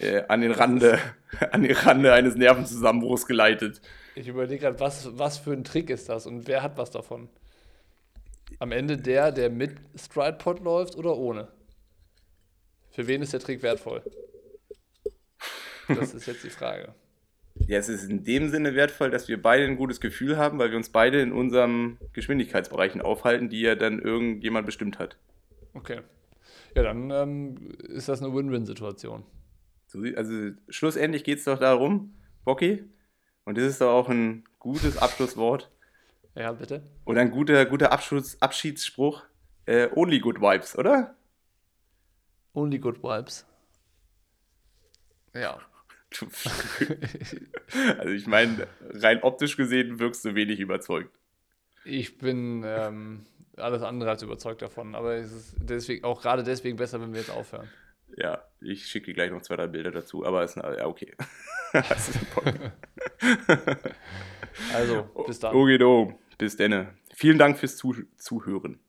äh, 0.01 0.23
an 0.27 0.41
den 0.41 0.51
Rande, 0.51 0.99
an 1.51 1.63
den 1.63 1.75
Rande 1.75 2.13
eines 2.13 2.35
Nervenzusammenbruchs 2.35 3.25
geleitet. 3.25 3.81
Ich 4.15 4.27
überlege 4.27 4.61
gerade, 4.61 4.79
was, 4.79 5.17
was 5.17 5.37
für 5.37 5.53
ein 5.53 5.63
Trick 5.63 5.89
ist 5.89 6.09
das 6.09 6.25
und 6.25 6.47
wer 6.47 6.63
hat 6.63 6.77
was 6.77 6.91
davon? 6.91 7.29
Am 8.59 8.71
Ende 8.71 8.97
der, 8.97 9.31
der 9.31 9.49
mit 9.49 9.75
Stridepod 9.95 10.59
läuft 10.61 10.95
oder 10.97 11.15
ohne? 11.15 11.47
Für 12.91 13.07
wen 13.07 13.21
ist 13.21 13.31
der 13.31 13.39
Trick 13.39 13.63
wertvoll? 13.63 14.03
Das 15.87 16.13
ist 16.13 16.25
jetzt 16.25 16.43
die 16.43 16.49
Frage. 16.49 16.93
Ja, 17.67 17.77
es 17.77 17.89
ist 17.89 18.09
in 18.09 18.23
dem 18.23 18.49
Sinne 18.49 18.75
wertvoll, 18.75 19.11
dass 19.11 19.27
wir 19.27 19.41
beide 19.41 19.65
ein 19.65 19.77
gutes 19.77 20.01
Gefühl 20.01 20.37
haben, 20.37 20.57
weil 20.59 20.71
wir 20.71 20.77
uns 20.77 20.89
beide 20.89 21.21
in 21.21 21.31
unseren 21.31 21.97
Geschwindigkeitsbereichen 22.13 23.01
aufhalten, 23.01 23.49
die 23.49 23.61
ja 23.61 23.75
dann 23.75 23.99
irgendjemand 23.99 24.65
bestimmt 24.65 24.99
hat. 24.99 25.17
Okay. 25.73 26.01
Ja, 26.75 26.83
dann 26.83 27.11
ähm, 27.11 27.71
ist 27.89 28.09
das 28.09 28.21
eine 28.21 28.33
Win-Win-Situation. 28.33 29.23
So, 29.91 29.99
also 30.15 30.51
schlussendlich 30.69 31.25
geht 31.25 31.39
es 31.39 31.43
doch 31.43 31.59
darum, 31.59 32.15
Bocky, 32.45 32.85
und 33.43 33.57
das 33.57 33.65
ist 33.65 33.81
doch 33.81 33.91
auch 33.91 34.07
ein 34.07 34.45
gutes 34.57 34.97
Abschlusswort. 34.97 35.69
Ja, 36.33 36.53
bitte. 36.53 36.81
Oder 37.03 37.19
ein 37.19 37.31
guter, 37.31 37.65
guter 37.65 37.91
Abschluss, 37.91 38.41
Abschiedsspruch. 38.41 39.25
Äh, 39.65 39.89
only 39.93 40.19
good 40.19 40.39
vibes, 40.39 40.77
oder? 40.77 41.17
Only 42.53 42.79
good 42.79 43.03
vibes. 43.03 43.45
Ja. 45.33 45.59
also 47.97 48.13
ich 48.13 48.27
meine, 48.27 48.67
rein 48.91 49.21
optisch 49.23 49.57
gesehen 49.57 49.99
wirkst 49.99 50.23
du 50.23 50.35
wenig 50.35 50.61
überzeugt. 50.61 51.13
Ich 51.83 52.17
bin 52.17 52.63
ähm, 52.65 53.25
alles 53.57 53.81
andere 53.81 54.11
als 54.11 54.23
überzeugt 54.23 54.61
davon, 54.61 54.95
aber 54.95 55.15
es 55.15 55.33
ist 55.33 55.55
deswegen, 55.59 56.05
auch 56.05 56.21
gerade 56.21 56.43
deswegen 56.43 56.77
besser, 56.77 57.01
wenn 57.01 57.11
wir 57.11 57.19
jetzt 57.19 57.31
aufhören. 57.31 57.67
Ja, 58.17 58.43
ich 58.59 58.87
schicke 58.87 59.05
dir 59.07 59.13
gleich 59.13 59.31
noch 59.31 59.41
zwei, 59.41 59.55
drei 59.55 59.67
Bilder 59.67 59.91
dazu, 59.91 60.25
aber 60.25 60.43
ist 60.43 60.57
ja 60.57 60.85
okay. 60.85 61.15
also, 64.73 65.03
bis 65.27 65.39
dann. 65.39 65.55
Okay, 65.55 66.13
bis 66.37 66.57
denne. 66.57 66.93
Vielen 67.13 67.37
Dank 67.37 67.57
fürs 67.57 67.77
Zuhören. 67.77 68.79